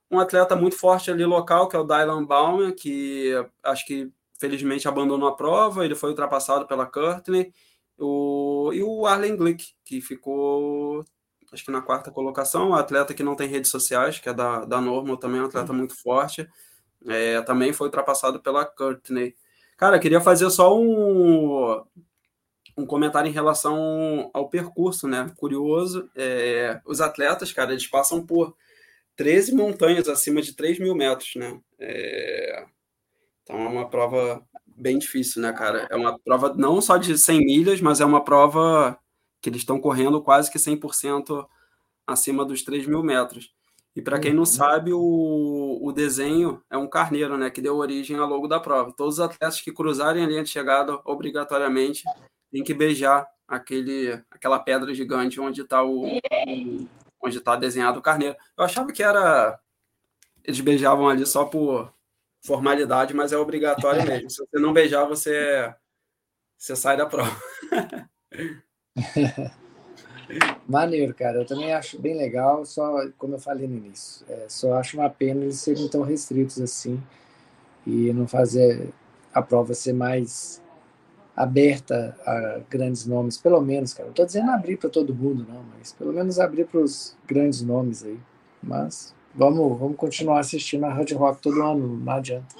Um 0.10 0.20
atleta 0.20 0.56
muito 0.56 0.76
forte 0.76 1.10
ali 1.10 1.26
local, 1.26 1.70
que 1.70 1.76
é 1.78 1.80
o 1.80 1.86
Dylan 1.86 2.26
Bauman, 2.26 2.74
que 2.74 3.32
acho 3.64 3.86
que 3.86 4.12
felizmente 4.38 4.88
abandonou 4.88 5.30
a 5.30 5.36
prova, 5.36 5.86
ele 5.86 5.96
foi 5.96 6.10
ultrapassado 6.10 6.68
pela 6.68 6.86
Courtney. 6.86 7.54
O, 7.98 8.72
e 8.74 8.84
o 8.84 9.06
Arlen 9.06 9.38
Glick, 9.38 9.74
que 9.86 10.02
ficou 10.02 11.06
acho 11.52 11.66
que 11.66 11.72
na 11.72 11.82
quarta 11.82 12.12
colocação, 12.12 12.70
um 12.70 12.76
atleta 12.76 13.14
que 13.14 13.24
não 13.24 13.36
tem 13.36 13.48
redes 13.48 13.70
sociais, 13.70 14.20
que 14.20 14.30
é 14.30 14.34
da, 14.34 14.66
da 14.66 14.80
Normal, 14.80 15.18
também 15.18 15.40
é 15.40 15.44
um 15.44 15.48
atleta 15.48 15.74
muito 15.74 15.96
forte, 15.96 16.48
é, 17.08 17.42
também 17.42 17.74
foi 17.74 17.88
ultrapassado 17.88 18.40
pela 18.40 18.66
Courtney. 18.66 19.36
Cara, 19.76 20.00
queria 20.00 20.22
fazer 20.22 20.50
só 20.50 20.80
um, 20.80 21.84
um 22.78 22.86
comentário 22.86 23.28
em 23.30 23.34
relação 23.34 24.30
ao 24.34 24.50
percurso, 24.50 25.08
né? 25.08 25.32
Curioso, 25.36 26.10
é, 26.16 26.80
os 26.86 27.02
atletas, 27.02 27.52
cara, 27.52 27.72
eles 27.72 27.88
passam 27.88 28.26
por 28.26 28.56
13 29.16 29.56
montanhas 29.56 30.08
acima 30.08 30.42
de 30.42 30.56
3 30.56 30.80
mil 30.80 30.96
metros, 30.96 31.36
né? 31.36 31.60
É, 31.80 32.66
então 33.44 33.60
é 33.60 33.68
uma 33.68 33.90
prova 33.90 34.44
bem 34.66 34.98
difícil, 34.98 35.42
né, 35.42 35.52
cara? 35.52 35.88
É 35.90 35.96
uma 35.96 36.18
prova 36.20 36.54
não 36.54 36.80
só 36.82 36.98
de 36.98 37.18
100 37.18 37.40
milhas, 37.40 37.82
mas 37.82 38.00
é 38.00 38.06
uma 38.06 38.24
prova 38.24 38.98
que 39.42 39.50
eles 39.50 39.62
estão 39.62 39.80
correndo 39.80 40.22
quase 40.22 40.52
que 40.52 40.60
100% 40.60 41.48
acima 42.06 42.46
dos 42.46 42.64
3 42.64 42.86
mil 42.86 43.04
metros. 43.04 43.54
E 43.96 44.02
para 44.02 44.20
quem 44.20 44.32
não 44.32 44.42
uhum. 44.42 44.46
sabe, 44.46 44.94
o, 44.94 45.80
o 45.82 45.92
desenho 45.92 46.64
é 46.70 46.78
um 46.78 46.88
carneiro, 46.88 47.38
né, 47.38 47.50
que 47.50 47.62
deu 47.62 47.76
origem 47.76 48.18
ao 48.18 48.28
logo 48.28 48.48
da 48.48 48.60
prova. 48.60 48.94
Todos 48.96 49.16
os 49.16 49.20
atletas 49.20 49.60
que 49.60 49.72
cruzarem 49.72 50.24
a 50.24 50.28
linha 50.28 50.44
de 50.44 50.50
chegada, 50.50 51.00
obrigatoriamente, 51.04 52.04
têm 52.52 52.64
que 52.64 52.74
beijar 52.74 53.28
aquele, 53.48 54.24
aquela 54.32 54.60
pedra 54.60 54.94
gigante 54.94 55.40
onde 55.42 55.62
está 55.62 55.84
o 55.84 56.06
onde 57.24 57.38
está 57.38 57.56
desenhado 57.56 58.00
o 58.00 58.02
carneiro. 58.02 58.36
Eu 58.58 58.64
achava 58.64 58.92
que 58.92 59.04
era 59.04 59.60
eles 60.44 60.60
beijavam 60.60 61.08
ali 61.08 61.26
só 61.26 61.46
por 61.46 61.94
formalidade, 62.44 63.14
mas 63.14 63.32
é 63.32 63.38
obrigatório 63.38 64.04
mesmo. 64.06 64.30
Se 64.32 64.38
você 64.38 64.60
não 64.60 64.74
beijar, 64.74 65.06
você 65.06 65.74
você 66.58 66.76
sai 66.76 66.96
da 66.98 67.06
prova. 67.06 67.36
Maneiro, 70.68 71.14
cara. 71.14 71.40
Eu 71.40 71.46
também 71.46 71.74
acho 71.74 72.00
bem 72.00 72.16
legal, 72.16 72.66
só 72.66 73.08
como 73.18 73.36
eu 73.36 73.40
falei 73.40 73.68
no 73.68 73.78
início, 73.78 74.26
é, 74.30 74.46
só 74.48 74.76
acho 74.76 74.98
uma 74.98 75.10
pena 75.10 75.44
eles 75.44 75.60
serem 75.60 75.88
tão 75.88 76.02
restritos 76.02 76.60
assim 76.62 77.02
e 77.86 78.14
não 78.14 78.28
fazer 78.28 78.90
a 79.34 79.42
prova 79.42 79.74
ser 79.74 79.94
mais 79.94 80.62
aberta 81.36 82.16
a 82.26 82.62
grandes 82.70 83.06
nomes, 83.06 83.38
pelo 83.38 83.62
menos, 83.62 83.94
cara. 83.94 84.08
Não 84.08 84.14
tô 84.14 84.26
dizendo 84.26 84.52
abrir 84.52 84.78
para 84.78 84.90
todo 84.90 85.16
mundo, 85.16 85.46
não, 85.48 85.64
mas 85.78 85.92
pelo 85.94 86.14
menos 86.14 86.40
abrir 86.40 86.66
para 86.66 86.80
os 86.80 87.16
grandes 87.26 87.62
nomes 87.62 88.04
aí. 88.04 88.20
Mas 88.62 89.16
vamos, 89.34 89.80
vamos 89.80 89.98
continuar 89.98 90.40
assistindo 90.40 90.86
a 90.86 90.94
Hard 90.94 91.12
Rock 91.14 91.42
todo 91.42 91.62
ano, 91.64 91.98
não 91.98 92.14
adianta. 92.14 92.56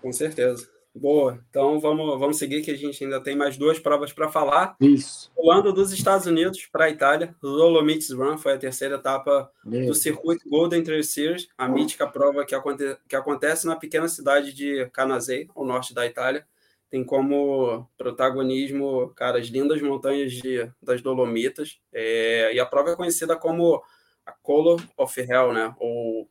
Com 0.00 0.12
certeza. 0.12 0.75
Boa. 0.96 1.38
Então 1.50 1.78
vamos, 1.78 2.18
vamos 2.18 2.38
seguir 2.38 2.62
que 2.62 2.70
a 2.70 2.76
gente 2.76 3.04
ainda 3.04 3.22
tem 3.22 3.36
mais 3.36 3.58
duas 3.58 3.78
provas 3.78 4.14
para 4.14 4.30
falar. 4.30 4.74
Isso. 4.80 5.30
Pulando 5.36 5.70
dos 5.70 5.92
Estados 5.92 6.26
Unidos 6.26 6.66
para 6.72 6.86
a 6.86 6.90
Itália, 6.90 7.36
Dolomites 7.40 8.10
Run 8.10 8.38
foi 8.38 8.54
a 8.54 8.58
terceira 8.58 8.94
etapa 8.94 9.50
do 9.62 9.94
circuito 9.94 10.48
Golden 10.48 10.82
Trail 10.82 11.04
Series, 11.04 11.48
a 11.58 11.68
mítica 11.68 12.06
prova 12.06 12.46
que, 12.46 12.54
aconte, 12.54 12.96
que 13.06 13.14
acontece 13.14 13.66
na 13.66 13.76
pequena 13.76 14.08
cidade 14.08 14.54
de 14.54 14.88
Canazei, 14.90 15.48
ao 15.54 15.66
norte 15.66 15.92
da 15.92 16.06
Itália. 16.06 16.46
Tem 16.88 17.04
como 17.04 17.86
protagonismo, 17.98 19.12
cara, 19.14 19.38
as 19.38 19.48
lindas 19.48 19.82
montanhas 19.82 20.32
de, 20.32 20.70
das 20.80 21.02
Dolomitas. 21.02 21.78
É, 21.92 22.54
e 22.54 22.60
a 22.60 22.64
prova 22.64 22.92
é 22.92 22.96
conhecida 22.96 23.36
como 23.36 23.82
a 24.24 24.32
Color 24.32 24.82
of 24.96 25.20
Hell, 25.20 25.52
né? 25.52 25.74
Ou 25.78 26.26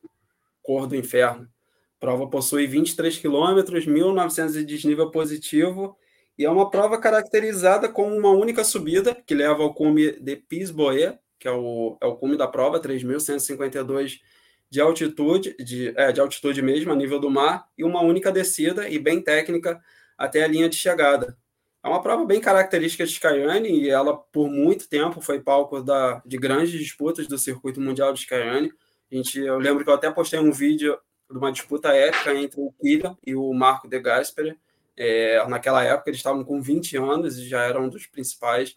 Cor 0.63 0.87
do 0.87 0.95
Inferno 0.95 1.47
prova 1.99 2.27
possui 2.27 2.67
23 2.67 3.17
quilômetros, 3.17 3.85
1.900 3.85 4.51
de 4.51 4.65
desnível 4.65 5.11
positivo 5.11 5.97
e 6.37 6.43
é 6.43 6.49
uma 6.49 6.69
prova 6.69 6.99
caracterizada 6.99 7.87
como 7.87 8.13
uma 8.13 8.31
única 8.31 8.63
subida 8.63 9.15
que 9.15 9.33
leva 9.33 9.63
ao 9.63 9.73
cume 9.73 10.11
de 10.19 10.35
Pisboé, 10.35 11.17
que 11.39 11.47
é 11.47 11.51
o, 11.51 11.97
é 12.01 12.05
o 12.05 12.15
cume 12.15 12.37
da 12.37 12.47
prova, 12.47 12.79
3.152 12.79 14.19
de 14.69 14.81
altitude, 14.81 15.55
de, 15.57 15.93
é, 15.95 16.11
de 16.11 16.19
altitude 16.19 16.61
mesmo, 16.61 16.91
a 16.91 16.95
nível 16.95 17.19
do 17.19 17.29
mar, 17.29 17.65
e 17.77 17.83
uma 17.83 18.01
única 18.01 18.31
descida 18.31 18.89
e 18.89 18.99
bem 18.99 19.21
técnica 19.21 19.79
até 20.17 20.43
a 20.43 20.47
linha 20.47 20.67
de 20.67 20.75
chegada. 20.75 21.37
É 21.81 21.87
uma 21.87 22.01
prova 22.01 22.25
bem 22.25 22.41
característica 22.41 23.05
de 23.05 23.11
Skyane 23.11 23.69
e 23.69 23.89
ela, 23.89 24.17
por 24.17 24.49
muito 24.49 24.89
tempo, 24.89 25.21
foi 25.21 25.39
palco 25.39 25.81
da, 25.81 26.21
de 26.25 26.37
grandes 26.37 26.71
disputas 26.71 27.27
do 27.27 27.37
circuito 27.37 27.79
mundial 27.79 28.11
de 28.11 28.19
Skyane. 28.19 28.73
A 29.09 29.15
gente, 29.15 29.39
eu 29.39 29.59
lembro 29.59 29.83
que 29.83 29.89
eu 29.89 29.93
até 29.93 30.09
postei 30.11 30.39
um 30.39 30.51
vídeo 30.51 30.97
de 31.29 31.37
uma 31.37 31.51
disputa 31.51 31.89
épica 31.89 32.33
entre 32.33 32.59
o 32.59 32.71
Kylian 32.79 33.17
e 33.25 33.35
o 33.35 33.51
Marco 33.53 33.87
de 33.87 33.99
Gasperi. 33.99 34.57
É, 34.97 35.45
naquela 35.47 35.83
época 35.83 36.09
eles 36.09 36.19
estavam 36.19 36.43
com 36.43 36.61
20 36.61 36.97
anos 36.97 37.37
e 37.37 37.47
já 37.47 37.63
eram 37.63 37.85
um 37.85 37.89
dos 37.89 38.05
principais 38.07 38.73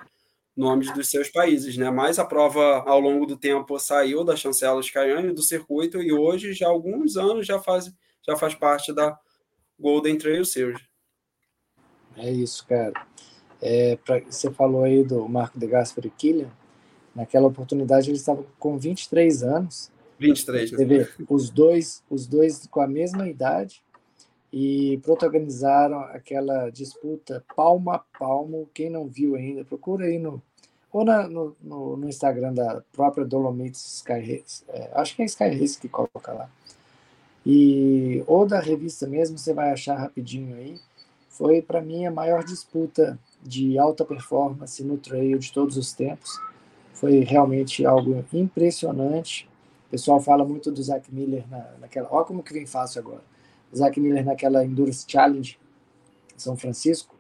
nomes 0.57 0.93
dos 0.93 1.09
seus 1.09 1.29
países, 1.29 1.77
né? 1.77 1.89
Mas 1.91 2.19
a 2.19 2.25
prova 2.25 2.83
ao 2.85 2.99
longo 2.99 3.25
do 3.25 3.37
tempo 3.37 3.79
saiu 3.79 4.25
da 4.25 4.35
chancela 4.35 4.81
Skyane 4.81 5.33
do 5.33 5.43
circuito 5.43 6.03
e 6.03 6.13
hoje 6.13 6.53
já 6.53 6.67
há 6.67 6.71
alguns 6.71 7.17
anos 7.17 7.47
já 7.47 7.61
faz 7.61 7.93
já 8.27 8.37
faz 8.37 8.55
parte 8.55 8.93
da 8.93 9.17
Golden 9.79 10.19
Trail 10.19 10.45
Series. 10.45 10.81
É 12.17 12.29
isso, 12.29 12.67
cara. 12.67 12.93
É, 13.63 13.97
pra, 14.05 14.21
você 14.21 14.51
falou 14.51 14.83
aí 14.83 15.05
do 15.05 15.29
Marco 15.29 15.59
de 15.59 15.67
Gasperi 15.67 16.11
Kylian. 16.11 16.51
Naquela 17.15 17.47
oportunidade 17.47 18.11
eles 18.11 18.21
estavam 18.21 18.45
com 18.59 18.77
23 18.77 19.45
anos 19.45 19.91
23, 20.19 20.73
né? 20.73 20.79
Você 20.79 21.09
os 21.29 21.51
dois, 21.51 22.03
os 22.11 22.27
dois 22.27 22.67
com 22.67 22.81
a 22.81 22.87
mesma 22.87 23.29
idade 23.29 23.83
e 24.53 24.99
protagonizaram 25.03 26.01
aquela 26.01 26.71
disputa 26.71 27.45
palmo 27.55 27.91
a 27.91 27.99
palmo. 27.99 28.69
Quem 28.73 28.91
não 28.91 29.07
viu 29.07 29.37
ainda, 29.37 29.65
procura 29.65 30.07
aí 30.07 30.19
no 30.19 30.43
ou 30.91 31.05
na, 31.05 31.29
no, 31.29 31.55
no, 31.63 31.97
no, 31.99 32.09
Instagram 32.09 32.55
da 32.55 32.83
própria 32.93 33.25
Dolomites 33.25 33.97
Sky 33.97 34.21
Race. 34.21 34.65
É, 34.69 34.91
acho 34.95 35.15
que 35.15 35.23
é 35.23 35.27
Sky 35.27 35.45
Race 35.45 35.79
que 35.79 35.89
coloca 35.89 36.33
lá. 36.33 36.49
E 37.45 38.23
ou 38.27 38.47
da 38.47 38.59
revista 38.59 39.07
mesmo, 39.07 39.39
você 39.39 39.53
vai 39.53 39.71
achar 39.71 39.99
rapidinho 39.99 40.57
aí. 40.57 40.81
Foi 41.29 41.63
para 41.63 41.81
mim 41.81 42.07
a 42.07 42.11
maior 42.11 42.43
disputa 42.43 43.19
de 43.43 43.79
alta 43.79 44.05
performance 44.05 44.83
no 44.83 44.97
trail 44.97 45.39
de 45.39 45.53
todos 45.53 45.77
os 45.77 45.93
tempos. 45.93 46.41
Foi 46.95 47.21
realmente 47.21 47.87
algo 47.87 48.25
impressionante. 48.33 49.49
O 49.89 49.91
pessoal 49.91 50.21
fala 50.21 50.45
muito 50.45 50.71
do 50.71 50.83
Zack 50.83 51.13
Miller 51.13 51.49
na, 51.49 51.67
naquela. 51.81 52.09
Olha 52.11 52.25
como 52.27 52.43
que 52.43 52.53
vem 52.53 52.67
fácil 52.67 53.01
agora. 53.01 53.23
O 53.73 53.77
Zack 53.77 53.99
Miller 53.99 54.23
naquela 54.23 54.63
Endurance 54.63 55.05
Challenge 55.09 55.59
em 56.35 56.39
São 56.39 56.57
Francisco, 56.59 57.17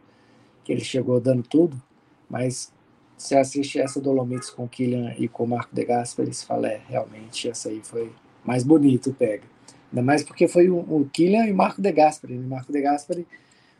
que 0.62 0.70
ele 0.70 0.84
chegou 0.84 1.18
dando 1.18 1.42
tudo, 1.42 1.80
mas 2.28 2.70
você 3.16 3.36
assiste 3.36 3.80
essa 3.80 4.00
Dolomites 4.00 4.50
com 4.50 4.64
o 4.64 4.68
Killian 4.68 5.14
e 5.18 5.26
com 5.28 5.44
o 5.44 5.48
Marco 5.48 5.74
De 5.74 5.82
Gasperi, 5.82 6.32
você 6.32 6.44
fala, 6.44 6.68
é, 6.68 6.80
realmente 6.86 7.48
essa 7.48 7.70
aí 7.70 7.80
foi 7.82 8.12
mais 8.44 8.62
bonito, 8.62 9.14
pega. 9.14 9.44
Ainda 9.90 10.02
mais 10.02 10.22
porque 10.22 10.46
foi 10.46 10.68
o, 10.68 10.76
o 10.78 11.08
Killian 11.10 11.46
e 11.46 11.52
o 11.52 11.56
Marco 11.56 11.80
De 11.80 11.90
Gasperi. 11.90 12.36
O 12.36 12.42
Marco 12.42 12.70
De 12.70 12.82
Gasperi 12.82 13.26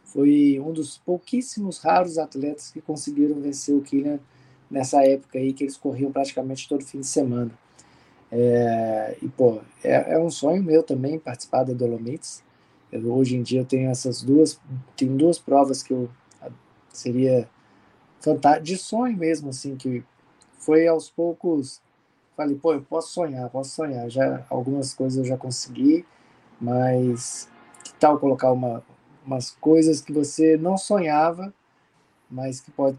foi 0.02 0.58
um 0.64 0.72
dos 0.72 0.96
pouquíssimos 0.96 1.78
raros 1.78 2.16
atletas 2.16 2.70
que 2.70 2.80
conseguiram 2.80 3.38
vencer 3.38 3.74
o 3.74 3.82
Killian 3.82 4.18
nessa 4.70 5.04
época 5.04 5.38
aí 5.38 5.52
que 5.52 5.64
eles 5.64 5.76
corriam 5.76 6.10
praticamente 6.10 6.66
todo 6.66 6.82
fim 6.82 7.00
de 7.00 7.06
semana. 7.06 7.50
É, 8.30 9.16
e, 9.22 9.28
pô, 9.28 9.60
é, 9.82 10.14
é, 10.14 10.18
um 10.18 10.30
sonho 10.30 10.62
meu 10.62 10.82
também 10.82 11.18
participar 11.18 11.64
da 11.64 11.72
Dolomites. 11.72 12.42
Eu, 12.92 13.12
hoje 13.12 13.36
em 13.36 13.42
dia 13.42 13.60
eu 13.60 13.64
tenho 13.64 13.90
essas 13.90 14.22
duas, 14.22 14.60
tem 14.96 15.16
duas 15.16 15.38
provas 15.38 15.82
que 15.82 15.92
eu 15.92 16.10
seria 16.92 17.48
fantástico, 18.20 18.64
de 18.64 18.76
sonho 18.76 19.16
mesmo, 19.16 19.50
assim, 19.50 19.76
que 19.76 20.04
foi 20.58 20.86
aos 20.86 21.08
poucos, 21.08 21.80
falei, 22.36 22.56
pô, 22.56 22.74
eu 22.74 22.82
posso 22.82 23.12
sonhar, 23.12 23.48
posso 23.50 23.70
sonhar, 23.70 24.10
já 24.10 24.44
algumas 24.50 24.92
coisas 24.92 25.18
eu 25.18 25.24
já 25.24 25.36
consegui, 25.36 26.04
mas 26.60 27.48
que 27.84 27.94
tal 27.94 28.18
colocar 28.18 28.52
uma, 28.52 28.82
umas 29.24 29.50
coisas 29.52 30.00
que 30.00 30.12
você 30.12 30.56
não 30.56 30.76
sonhava, 30.76 31.52
mas 32.30 32.60
que 32.60 32.70
pode 32.70 32.98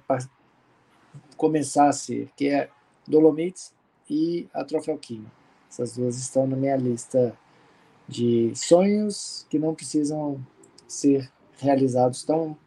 começar 1.36 1.89
a 1.89 1.93
ser, 1.93 2.30
que 2.36 2.47
é 2.47 2.69
Dolomites, 3.07 3.73
e 4.10 4.47
a 4.53 4.64
Troféu 4.64 4.97
King. 4.97 5.28
Essas 5.70 5.95
duas 5.95 6.18
estão 6.18 6.47
na 6.47 6.55
minha 6.55 6.76
lista 6.76 7.38
de 8.07 8.51
sonhos 8.55 9.45
que 9.49 9.60
não 9.60 9.76
precisam 9.76 10.43
ser 10.88 11.32
realizados 11.57 12.24
tão, 12.24 12.57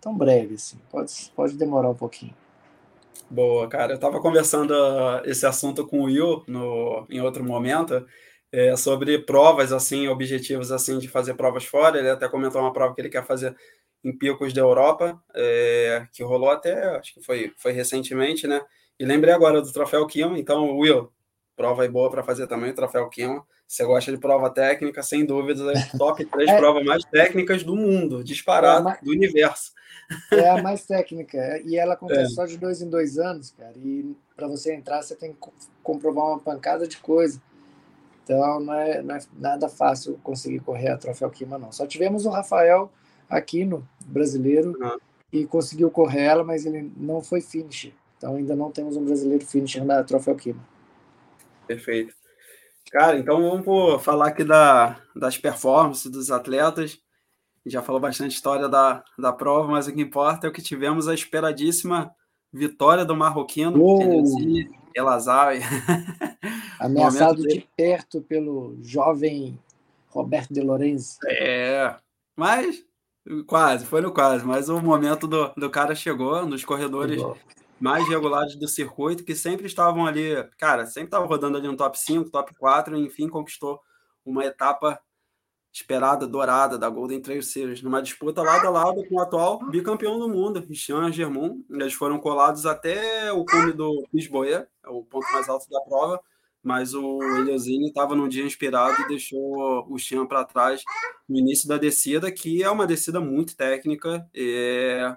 tão 0.00 0.16
breve 0.16 0.54
assim. 0.54 0.78
Pode, 0.90 1.12
pode 1.34 1.56
demorar 1.56 1.90
um 1.90 1.94
pouquinho. 1.94 2.34
Boa, 3.30 3.68
cara. 3.68 3.92
Eu 3.92 3.96
estava 3.96 4.20
conversando 4.20 4.72
uh, 4.72 5.22
esse 5.24 5.46
assunto 5.46 5.86
com 5.86 6.00
o 6.00 6.04
Will 6.04 6.42
no, 6.46 7.06
em 7.08 7.20
outro 7.20 7.44
momento 7.44 8.06
é, 8.52 8.76
sobre 8.76 9.18
provas, 9.18 9.72
assim, 9.72 10.08
objetivos 10.08 10.70
assim 10.72 10.98
de 10.98 11.08
fazer 11.08 11.34
provas 11.34 11.64
fora. 11.64 11.98
Ele 11.98 12.10
até 12.10 12.28
comentou 12.28 12.60
uma 12.60 12.72
prova 12.72 12.94
que 12.94 13.00
ele 13.00 13.08
quer 13.08 13.24
fazer 13.24 13.56
em 14.04 14.16
Picos 14.16 14.52
da 14.52 14.60
Europa, 14.60 15.20
é, 15.34 16.06
que 16.12 16.22
rolou 16.22 16.50
até, 16.50 16.96
acho 16.96 17.14
que 17.14 17.22
foi, 17.22 17.52
foi 17.56 17.72
recentemente, 17.72 18.46
né? 18.46 18.60
E 18.98 19.04
lembrei 19.04 19.32
agora 19.32 19.60
do 19.60 19.72
troféu 19.72 20.06
Kima, 20.06 20.38
então, 20.38 20.78
Will, 20.78 21.12
prova 21.54 21.82
aí 21.82 21.88
boa 21.88 22.10
para 22.10 22.22
fazer 22.22 22.46
também, 22.46 22.70
o 22.70 22.74
troféu 22.74 23.08
Kima. 23.08 23.44
Você 23.66 23.84
gosta 23.84 24.12
de 24.12 24.18
prova 24.18 24.48
técnica, 24.48 25.02
sem 25.02 25.24
dúvidas, 25.24 25.66
é 25.66 25.90
top 25.98 26.24
3 26.24 26.50
é, 26.50 26.56
provas 26.56 26.84
mais 26.84 27.04
técnicas 27.04 27.64
do 27.64 27.74
mundo, 27.74 28.22
disparado, 28.22 28.80
é 28.80 28.84
mais, 28.84 29.00
do 29.00 29.10
universo. 29.10 29.72
É 30.32 30.48
a 30.48 30.62
mais 30.62 30.86
técnica, 30.86 31.60
e 31.64 31.76
ela 31.76 31.94
acontece 31.94 32.32
é. 32.32 32.34
só 32.34 32.46
de 32.46 32.56
dois 32.56 32.80
em 32.80 32.88
dois 32.88 33.18
anos, 33.18 33.50
cara. 33.50 33.74
E 33.76 34.16
para 34.36 34.46
você 34.46 34.72
entrar, 34.72 35.02
você 35.02 35.16
tem 35.16 35.32
que 35.32 35.38
comprovar 35.82 36.26
uma 36.26 36.38
pancada 36.38 36.86
de 36.86 36.96
coisa. 36.98 37.42
Então 38.22 38.60
não 38.60 38.74
é, 38.74 39.02
não 39.02 39.14
é 39.14 39.20
nada 39.36 39.68
fácil 39.68 40.18
conseguir 40.22 40.60
correr 40.60 40.88
a 40.88 40.96
troféu 40.96 41.30
Kima, 41.30 41.58
não. 41.58 41.70
Só 41.70 41.86
tivemos 41.86 42.24
o 42.24 42.30
Rafael 42.30 42.90
aqui 43.28 43.64
no 43.64 43.86
brasileiro 44.04 44.76
uhum. 44.80 44.98
e 45.32 45.44
conseguiu 45.46 45.90
correr 45.90 46.22
ela, 46.22 46.44
mas 46.44 46.64
ele 46.64 46.90
não 46.96 47.20
foi 47.20 47.40
finisher. 47.40 47.92
Então 48.16 48.36
ainda 48.36 48.56
não 48.56 48.70
temos 48.70 48.96
um 48.96 49.04
brasileiro 49.04 49.44
finisher 49.44 49.84
na 49.84 50.02
troféu 50.02 50.34
Kima. 50.34 50.64
Perfeito. 51.66 52.14
Cara, 52.90 53.18
então 53.18 53.42
vamos 53.42 54.02
falar 54.02 54.28
aqui 54.28 54.44
da, 54.44 55.00
das 55.14 55.36
performances 55.36 56.10
dos 56.10 56.30
atletas. 56.30 56.98
Já 57.64 57.82
falou 57.82 58.00
bastante 58.00 58.34
história 58.34 58.68
da, 58.68 59.04
da 59.18 59.32
prova, 59.32 59.68
mas 59.68 59.88
o 59.88 59.92
que 59.92 60.00
importa 60.00 60.46
é 60.46 60.50
o 60.50 60.52
que 60.52 60.62
tivemos 60.62 61.08
a 61.08 61.14
esperadíssima 61.14 62.14
vitória 62.52 63.04
do 63.04 63.16
marroquino, 63.16 63.76
Elazawi. 64.94 65.58
Ameaçado 66.78 67.42
de 67.42 67.66
perto 67.76 68.22
pelo 68.22 68.76
jovem 68.82 69.58
Roberto 70.08 70.54
de 70.54 70.60
Lorenzi. 70.60 71.16
É, 71.26 71.96
mas 72.36 72.84
quase, 73.48 73.84
foi 73.84 74.00
no 74.00 74.12
quase, 74.12 74.46
mas 74.46 74.68
o 74.68 74.80
momento 74.80 75.26
do, 75.26 75.52
do 75.56 75.68
cara 75.68 75.94
chegou 75.94 76.46
nos 76.46 76.64
corredores 76.64 77.20
chegou 77.20 77.36
mais 77.78 78.08
regulares 78.08 78.56
do 78.56 78.66
circuito, 78.66 79.24
que 79.24 79.34
sempre 79.34 79.66
estavam 79.66 80.06
ali, 80.06 80.32
cara, 80.58 80.86
sempre 80.86 81.08
estavam 81.08 81.28
rodando 81.28 81.58
ali 81.58 81.68
no 81.68 81.76
top 81.76 81.98
5, 81.98 82.30
top 82.30 82.54
4, 82.54 82.96
e 82.96 83.04
enfim 83.04 83.28
conquistou 83.28 83.80
uma 84.24 84.44
etapa 84.44 85.00
esperada, 85.72 86.26
dourada 86.26 86.78
da 86.78 86.88
Golden 86.88 87.20
Trail 87.20 87.42
Series, 87.42 87.82
numa 87.82 88.00
disputa 88.00 88.42
lado 88.42 88.66
a 88.66 88.70
lado 88.70 89.04
com 89.06 89.16
o 89.16 89.20
atual 89.20 89.58
bicampeão 89.68 90.18
do 90.18 90.26
mundo, 90.26 90.66
Jean 90.70 91.12
Germont. 91.12 91.62
Eles 91.70 91.92
foram 91.92 92.18
colados 92.18 92.64
até 92.64 93.30
o 93.30 93.44
cume 93.44 93.72
do 93.72 94.06
Lisboa, 94.12 94.46
é 94.48 94.66
o 94.86 95.02
ponto 95.04 95.30
mais 95.32 95.48
alto 95.50 95.68
da 95.68 95.80
prova, 95.82 96.18
mas 96.62 96.94
o 96.94 97.22
Eliosini 97.22 97.88
estava 97.88 98.14
num 98.16 98.26
dia 98.26 98.44
inspirado 98.44 99.02
e 99.02 99.08
deixou 99.08 99.86
o 99.86 99.98
Jean 99.98 100.26
para 100.26 100.46
trás 100.46 100.82
no 101.28 101.38
início 101.38 101.68
da 101.68 101.76
descida, 101.76 102.32
que 102.32 102.62
é 102.62 102.70
uma 102.70 102.86
descida 102.86 103.20
muito 103.20 103.54
técnica. 103.54 104.26
É 104.34 105.14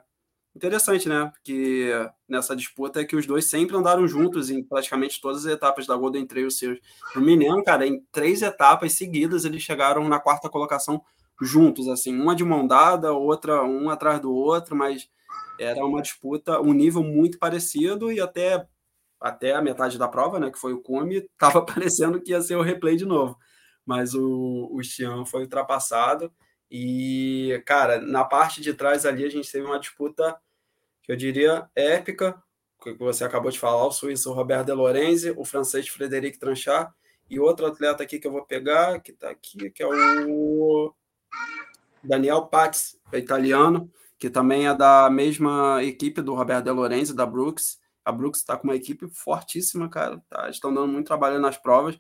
interessante, 0.56 1.08
né? 1.08 1.32
Porque 1.34 1.92
nessa 2.28 2.56
disputa 2.56 3.02
é 3.02 3.06
que 3.06 3.16
os 3.16 3.26
dois 3.26 3.46
sempre 3.46 3.76
andaram 3.76 4.08
juntos 4.08 4.50
em 4.50 4.64
praticamente 4.64 5.22
todas 5.22 5.46
as 5.46 5.52
etapas 5.52 5.86
da 5.88 5.96
Golden 5.96 6.26
Trail 6.26 6.50
Series. 6.50 6.80
No 7.16 7.22
Mineiro, 7.22 7.64
cara, 7.64 7.86
em 7.88 8.02
três 8.12 8.42
etapas 8.42 8.94
seguidas 8.94 9.46
eles 9.46 9.62
chegaram 9.62 10.08
na 10.08 10.20
quarta 10.20 10.50
colocação 10.50 11.02
juntos, 11.42 11.88
assim, 11.88 12.14
uma 12.20 12.36
de 12.36 12.44
mão 12.44 12.68
dada, 12.68 13.14
outra 13.14 13.64
um 13.64 13.90
atrás 13.90 14.20
do 14.20 14.34
outro, 14.34 14.76
mas 14.76 15.10
era 15.60 15.86
uma 15.86 16.02
disputa, 16.02 16.60
um 16.60 16.74
nível 16.74 17.04
muito 17.04 17.38
parecido 17.40 18.12
e 18.12 18.20
até 18.20 18.68
até 19.22 19.54
a 19.54 19.62
metade 19.62 19.98
da 19.98 20.08
prova, 20.08 20.40
né, 20.40 20.50
que 20.50 20.58
foi 20.58 20.72
o 20.74 20.82
cume, 20.82 21.18
estava 21.34 21.66
parecendo 21.66 22.22
que 22.22 22.32
ia 22.32 22.42
ser 22.42 22.56
o 22.56 22.62
replay 22.62 22.96
de 22.96 23.06
novo. 23.06 23.38
Mas 23.86 24.14
o, 24.14 24.70
o 24.72 24.82
Xian 24.82 25.26
foi 25.26 25.42
ultrapassado 25.44 26.32
e, 26.72 27.62
cara, 27.66 28.00
na 28.00 28.24
parte 28.24 28.62
de 28.62 28.74
trás 28.74 29.06
ali 29.06 29.26
a 29.26 29.30
gente 29.30 29.52
teve 29.52 29.66
uma 29.66 29.80
disputa 29.80 30.38
que 31.02 31.12
eu 31.12 31.16
diria 31.16 31.68
épica, 31.76 32.42
que 32.82 32.94
você 32.94 33.24
acabou 33.24 33.52
de 33.52 33.60
falar, 33.60 33.86
o 33.86 33.92
suíço 33.92 34.32
Robert 34.32 34.64
De 34.64 34.72
Lorenzi, 34.72 35.34
o 35.36 35.44
francês 35.44 35.88
Frederic 35.88 36.38
Tranchard, 36.38 36.94
e 37.30 37.40
outro 37.40 37.66
atleta 37.66 38.04
aqui 38.04 38.20
que 38.20 38.28
eu 38.28 38.32
vou 38.32 38.46
pegar, 38.46 39.00
que 39.00 39.12
está 39.12 39.30
aqui, 39.30 39.70
que 39.70 39.84
é 39.84 39.88
o 39.88 40.94
Daniel 42.04 42.44
Paz, 42.44 42.98
italiano, 43.14 43.92
que 44.18 44.30
também 44.30 44.68
é 44.68 44.76
da 44.76 45.10
mesma 45.10 45.84
equipe 45.84 46.22
do 46.22 46.34
Robert 46.34 46.62
De 46.62 46.72
Lorenzi, 46.72 47.16
da 47.16 47.26
Brooks. 47.26 47.80
A 48.04 48.12
Brooks 48.12 48.42
está 48.42 48.58
com 48.58 48.68
uma 48.68 48.76
equipe 48.76 49.08
fortíssima, 49.08 49.90
cara. 49.90 50.22
Tá, 50.30 50.50
estão 50.50 50.74
dando 50.74 50.92
muito 50.92 51.08
trabalho 51.08 51.40
nas 51.40 51.58
provas. 51.58 51.98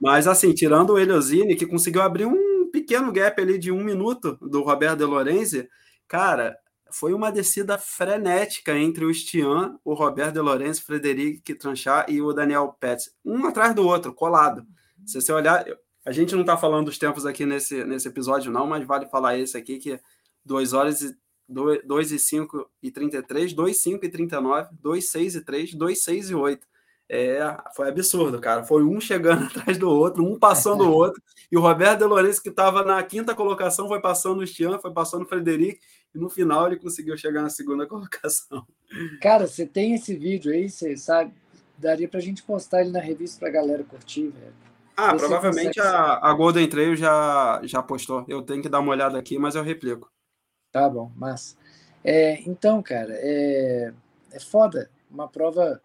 Mas, 0.00 0.26
assim, 0.26 0.52
tirando 0.52 0.90
o 0.90 0.98
Eliosini, 0.98 1.54
que 1.54 1.66
conseguiu 1.66 2.02
abrir 2.02 2.26
um 2.26 2.53
pequeno 2.74 3.12
gap 3.12 3.40
ali 3.40 3.56
de 3.56 3.70
um 3.70 3.84
minuto 3.84 4.36
do 4.42 4.60
Robert 4.60 4.96
De 4.96 5.04
Lorenzi, 5.04 5.68
cara, 6.08 6.58
foi 6.90 7.14
uma 7.14 7.30
descida 7.30 7.78
frenética 7.78 8.76
entre 8.76 9.04
o 9.04 9.14
Stian, 9.14 9.78
o 9.84 9.94
Roberto 9.94 10.34
De 10.34 10.40
Lorenzo, 10.40 10.80
o 10.80 10.84
Frederic 10.84 11.54
Tranchard 11.54 12.12
e 12.12 12.20
o 12.20 12.32
Daniel 12.32 12.76
Pets, 12.80 13.14
um 13.24 13.46
atrás 13.46 13.76
do 13.76 13.86
outro, 13.86 14.12
colado. 14.12 14.66
Se 15.06 15.20
você 15.20 15.32
olhar, 15.32 15.64
a 16.04 16.10
gente 16.10 16.34
não 16.34 16.40
está 16.40 16.56
falando 16.56 16.86
dos 16.86 16.98
tempos 16.98 17.24
aqui 17.24 17.46
nesse, 17.46 17.84
nesse 17.84 18.08
episódio, 18.08 18.50
não, 18.50 18.66
mas 18.66 18.84
vale 18.84 19.06
falar 19.06 19.38
esse 19.38 19.56
aqui, 19.56 19.78
que 19.78 19.92
é 19.92 20.00
2 20.44 20.72
horas 20.72 21.00
e 21.00 21.16
2, 21.48 22.10
e 22.10 22.18
5 22.18 22.68
e 22.82 22.90
33, 22.90 23.52
2, 23.52 23.82
5 23.82 24.04
e 24.04 24.08
39, 24.08 24.68
2, 24.80 25.10
6 25.10 25.36
e 25.36 25.40
3, 25.42 25.74
2, 25.74 26.02
6 26.02 26.30
e 26.30 26.34
8. 26.34 26.66
É, 27.08 27.38
foi 27.74 27.88
absurdo, 27.88 28.40
cara. 28.40 28.64
Foi 28.64 28.82
um 28.82 29.00
chegando 29.00 29.44
atrás 29.46 29.78
do 29.78 29.88
outro, 29.88 30.24
um 30.24 30.38
passando 30.38 30.84
o 30.84 30.92
outro. 30.92 31.22
E 31.50 31.56
o 31.56 31.60
Roberto 31.60 31.98
De 32.00 32.04
Lourenço, 32.04 32.42
que 32.42 32.48
estava 32.48 32.82
na 32.82 33.02
quinta 33.02 33.34
colocação, 33.34 33.88
foi 33.88 34.00
passando 34.00 34.40
o 34.40 34.46
Stian, 34.46 34.78
foi 34.78 34.92
passando 34.92 35.22
o 35.22 35.28
Frederic 35.28 35.78
e 36.14 36.18
no 36.18 36.30
final 36.30 36.66
ele 36.66 36.76
conseguiu 36.76 37.16
chegar 37.16 37.42
na 37.42 37.50
segunda 37.50 37.86
colocação. 37.88 38.66
Cara, 39.20 39.46
você 39.46 39.66
tem 39.66 39.94
esse 39.94 40.16
vídeo 40.16 40.52
aí, 40.52 40.70
você 40.70 40.96
sabe? 40.96 41.32
Daria 41.76 42.08
pra 42.08 42.20
gente 42.20 42.42
postar 42.42 42.82
ele 42.82 42.90
na 42.90 43.00
revista 43.00 43.40
pra 43.40 43.50
galera 43.50 43.82
curtir, 43.84 44.28
velho. 44.28 44.54
Ah, 44.96 45.08
Esse 45.08 45.18
provavelmente 45.18 45.80
a, 45.80 46.20
a 46.22 46.32
Golden 46.32 46.68
Trail 46.68 46.94
já, 46.94 47.60
já 47.64 47.82
postou. 47.82 48.24
Eu 48.28 48.42
tenho 48.42 48.62
que 48.62 48.68
dar 48.68 48.78
uma 48.78 48.92
olhada 48.92 49.18
aqui, 49.18 49.36
mas 49.38 49.56
eu 49.56 49.62
replico. 49.62 50.08
Tá 50.70 50.88
bom, 50.88 51.10
mas. 51.16 51.56
É, 52.04 52.40
então, 52.48 52.80
cara, 52.80 53.12
é, 53.12 53.92
é 54.32 54.40
foda. 54.40 54.88
Uma 55.10 55.28
prova 55.28 55.80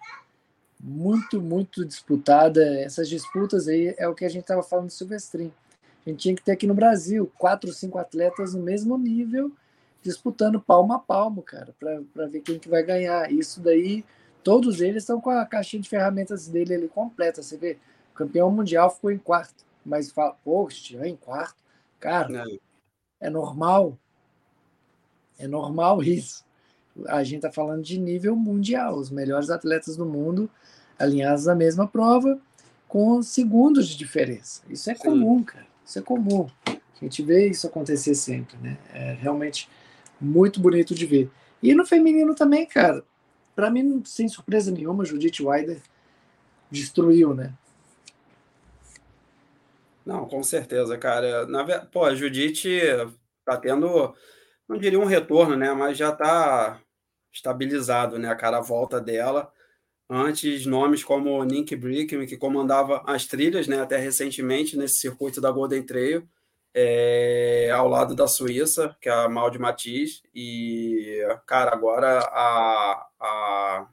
muito, 0.79 1.41
muito 1.41 1.83
disputada. 1.85 2.63
Essas 2.81 3.09
disputas 3.09 3.67
aí 3.67 3.93
é 3.97 4.07
o 4.07 4.15
que 4.15 4.25
a 4.25 4.29
gente 4.29 4.45
tava 4.45 4.63
falando 4.63 4.87
do 4.87 4.93
Silvestrin. 4.93 5.51
A 6.05 6.09
gente 6.09 6.19
tinha 6.19 6.35
que 6.35 6.41
ter 6.41 6.53
aqui 6.53 6.65
no 6.65 6.73
Brasil 6.73 7.29
quatro, 7.37 7.71
cinco 7.73 7.97
atletas 7.97 8.53
no 8.53 8.63
mesmo 8.63 8.97
nível 8.97 9.51
disputando 10.01 10.61
palmo 10.61 10.93
a 10.93 10.99
palmo, 10.99 11.41
cara, 11.41 11.75
para 11.79 12.27
ver 12.27 12.41
quem 12.41 12.57
que 12.57 12.69
vai 12.69 12.81
ganhar. 12.83 13.31
Isso 13.31 13.59
daí, 13.59 14.05
todos 14.43 14.81
eles 14.81 15.03
estão 15.03 15.19
com 15.19 15.29
a 15.29 15.45
caixinha 15.45 15.81
de 15.81 15.89
ferramentas 15.89 16.47
dele 16.47 16.73
ali 16.73 16.87
completa. 16.87 17.43
Você 17.43 17.57
vê, 17.57 17.77
o 18.11 18.15
campeão 18.15 18.49
mundial 18.49 18.89
ficou 18.89 19.11
em 19.11 19.17
quarto, 19.17 19.65
mas 19.85 20.11
fala, 20.11 20.37
poxa, 20.43 21.05
em 21.07 21.15
quarto, 21.15 21.57
cara, 21.99 22.45
é. 22.49 23.27
é 23.27 23.29
normal. 23.29 23.97
É 25.37 25.47
normal 25.47 26.01
isso. 26.03 26.45
A 27.07 27.23
gente 27.23 27.41
tá 27.41 27.51
falando 27.51 27.83
de 27.83 27.99
nível 27.99 28.35
mundial, 28.35 28.95
os 28.95 29.09
melhores 29.09 29.49
atletas 29.49 29.95
do 29.95 30.05
mundo 30.05 30.49
alinhados 30.97 31.45
na 31.45 31.55
mesma 31.55 31.87
prova, 31.87 32.39
com 32.87 33.21
segundos 33.21 33.87
de 33.87 33.97
diferença. 33.97 34.63
Isso 34.69 34.91
é 34.91 34.95
Sim. 34.95 35.03
comum, 35.03 35.43
cara. 35.43 35.65
Isso 35.85 35.97
é 35.97 36.01
comum. 36.01 36.49
A 36.67 37.05
gente 37.05 37.23
vê 37.23 37.47
isso 37.47 37.65
acontecer 37.65 38.13
sempre, 38.13 38.57
né? 38.57 38.77
É 38.93 39.13
realmente 39.13 39.69
muito 40.19 40.59
bonito 40.59 40.93
de 40.93 41.05
ver. 41.05 41.31
E 41.63 41.73
no 41.73 41.85
feminino 41.85 42.35
também, 42.35 42.65
cara, 42.65 43.03
para 43.55 43.69
mim, 43.69 44.01
sem 44.05 44.27
surpresa 44.27 44.71
nenhuma, 44.71 45.05
Judith 45.05 45.39
Wider 45.41 45.81
destruiu, 46.69 47.33
né? 47.33 47.53
Não, 50.05 50.25
com 50.27 50.41
certeza, 50.43 50.97
cara. 50.97 51.45
Na, 51.45 51.63
pô, 51.85 52.03
a 52.03 52.15
Judith 52.15 52.63
tá 53.45 53.57
tendo, 53.57 54.13
não 54.67 54.77
diria 54.77 54.99
um 54.99 55.05
retorno, 55.05 55.55
né? 55.55 55.71
Mas 55.73 55.97
já 55.97 56.11
tá 56.11 56.81
estabilizado, 57.31 58.17
né? 58.19 58.29
A 58.29 58.35
cara 58.35 58.61
volta 58.61 58.99
dela. 58.99 59.51
Antes, 60.09 60.65
nomes 60.65 61.03
como 61.03 61.43
Nick 61.43 61.75
Brickman, 61.75 62.25
que 62.27 62.37
comandava 62.37 63.03
as 63.05 63.25
trilhas, 63.25 63.67
né? 63.67 63.81
Até 63.81 63.97
recentemente, 63.97 64.77
nesse 64.77 64.95
circuito 64.95 65.39
da 65.41 65.51
Golden 65.51 65.83
Trail 65.83 66.27
é, 66.73 67.69
ao 67.73 67.87
lado 67.87 68.15
da 68.15 68.27
Suíça, 68.27 68.95
que 69.01 69.09
é 69.09 69.11
a 69.11 69.29
Mal 69.29 69.49
de 69.49 69.59
Matiz, 69.59 70.21
e, 70.33 71.19
cara, 71.45 71.73
agora 71.73 72.19
a, 72.19 73.07
a, 73.19 73.87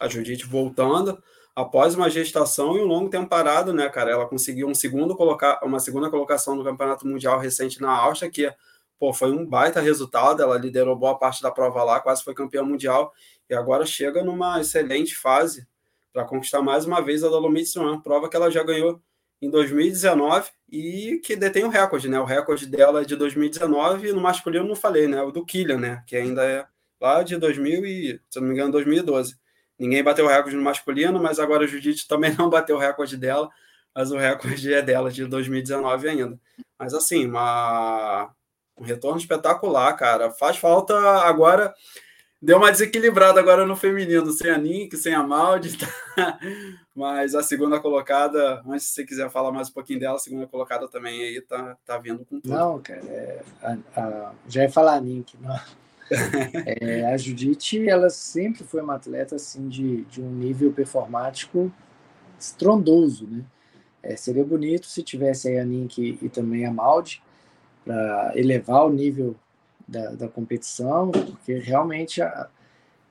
a 0.00 0.08
Judite 0.08 0.46
voltando 0.46 1.22
após 1.54 1.94
uma 1.94 2.10
gestação 2.10 2.76
e 2.76 2.82
um 2.82 2.86
longo 2.86 3.08
tempo 3.08 3.28
parado, 3.28 3.72
né, 3.72 3.88
cara? 3.88 4.10
Ela 4.10 4.28
conseguiu 4.28 4.68
um 4.68 4.74
segundo 4.74 5.16
colocar, 5.16 5.60
uma 5.62 5.80
segunda 5.80 6.10
colocação 6.10 6.54
no 6.54 6.64
Campeonato 6.64 7.06
Mundial 7.06 7.38
recente 7.38 7.80
na 7.80 7.90
Áustria, 7.90 8.30
que 8.30 8.54
pô, 8.98 9.12
foi 9.12 9.32
um 9.32 9.44
baita 9.44 9.80
resultado. 9.80 10.42
Ela 10.42 10.58
liderou 10.58 10.96
boa 10.96 11.18
parte 11.18 11.42
da 11.42 11.50
prova 11.50 11.82
lá, 11.84 12.00
quase 12.00 12.22
foi 12.22 12.34
campeã 12.34 12.62
mundial 12.62 13.12
e 13.48 13.54
agora 13.54 13.86
chega 13.86 14.24
numa 14.24 14.60
excelente 14.60 15.14
fase 15.14 15.66
para 16.12 16.24
conquistar 16.24 16.62
mais 16.62 16.84
uma 16.84 17.00
vez 17.02 17.22
a 17.22 17.28
Dolomites 17.28 17.76
Run, 17.76 18.00
prova 18.00 18.28
que 18.28 18.36
ela 18.36 18.50
já 18.50 18.62
ganhou 18.62 19.00
em 19.40 19.50
2019 19.50 20.50
e 20.70 21.20
que 21.22 21.36
detém 21.36 21.64
o 21.64 21.68
recorde, 21.68 22.08
né? 22.08 22.18
O 22.18 22.24
recorde 22.24 22.66
dela 22.66 23.02
é 23.02 23.04
de 23.04 23.14
2019 23.16 24.12
no 24.12 24.20
masculino 24.20 24.66
não 24.66 24.74
falei, 24.74 25.06
né? 25.06 25.22
O 25.22 25.30
do 25.30 25.44
Killian, 25.44 25.78
né? 25.78 26.02
Que 26.06 26.16
ainda 26.16 26.42
é 26.44 26.66
lá 27.00 27.22
de 27.22 27.36
2000 27.36 27.84
e, 27.84 28.20
se 28.30 28.40
não 28.40 28.48
me 28.48 28.54
engano, 28.54 28.72
2012. 28.72 29.36
Ninguém 29.78 30.02
bateu 30.02 30.24
o 30.24 30.28
recorde 30.28 30.56
no 30.56 30.62
masculino, 30.62 31.22
mas 31.22 31.38
agora 31.38 31.64
a 31.64 31.66
Judite 31.66 32.06
também 32.08 32.34
não 32.34 32.48
bateu 32.48 32.76
o 32.76 32.78
recorde 32.78 33.16
dela, 33.16 33.48
mas 33.94 34.10
o 34.10 34.16
recorde 34.16 34.72
é 34.72 34.82
dela 34.82 35.10
de 35.10 35.26
2019 35.26 36.08
ainda. 36.08 36.40
Mas 36.78 36.94
assim, 36.94 37.26
uma... 37.26 38.34
um 38.78 38.84
retorno 38.84 39.18
espetacular, 39.18 39.92
cara. 39.94 40.30
Faz 40.30 40.56
falta 40.56 40.94
agora 40.96 41.74
deu 42.40 42.58
uma 42.58 42.70
desequilibrada 42.70 43.40
agora 43.40 43.66
no 43.66 43.76
feminino, 43.76 44.30
sem 44.30 44.50
a 44.50 44.58
Nink, 44.58 44.96
sem 44.96 45.14
a 45.14 45.22
Maldi, 45.22 45.78
tá? 45.78 46.38
mas 46.94 47.34
a 47.34 47.42
segunda 47.42 47.80
colocada, 47.80 48.62
antes 48.66 48.86
se 48.86 48.94
você 48.94 49.04
quiser 49.04 49.30
falar 49.30 49.50
mais 49.52 49.68
um 49.68 49.72
pouquinho 49.72 50.00
dela, 50.00 50.16
a 50.16 50.20
segunda 50.20 50.46
colocada 50.46 50.86
também 50.88 51.22
aí 51.22 51.40
tá, 51.40 51.76
tá 51.84 51.98
vindo 51.98 52.24
com 52.24 52.40
tudo. 52.40 52.54
Não, 52.54 52.80
cara, 52.80 53.02
é, 53.08 53.42
a, 53.62 53.76
a, 53.96 54.32
já 54.48 54.62
ia 54.62 54.70
falar 54.70 54.94
a 54.94 55.00
Nink, 55.00 55.36
não. 55.40 55.58
é, 56.64 57.04
a 57.12 57.16
Judite, 57.16 57.88
ela 57.88 58.08
sempre 58.10 58.62
foi 58.62 58.80
uma 58.80 58.94
atleta 58.94 59.34
assim 59.34 59.68
de, 59.68 60.04
de 60.04 60.22
um 60.22 60.30
nível 60.30 60.72
performático 60.72 61.72
estrondoso, 62.38 63.26
né? 63.26 63.44
É, 64.02 64.14
seria 64.14 64.44
bonito 64.44 64.86
se 64.86 65.02
tivesse 65.02 65.48
aí 65.48 65.58
a 65.58 65.64
Nink 65.64 66.18
e 66.22 66.28
também 66.28 66.64
a 66.64 66.70
Maldi 66.70 67.20
para 67.86 68.32
elevar 68.34 68.84
o 68.84 68.90
nível 68.90 69.36
da, 69.86 70.10
da 70.10 70.28
competição, 70.28 71.12
porque 71.12 71.54
realmente 71.54 72.20
a, 72.20 72.48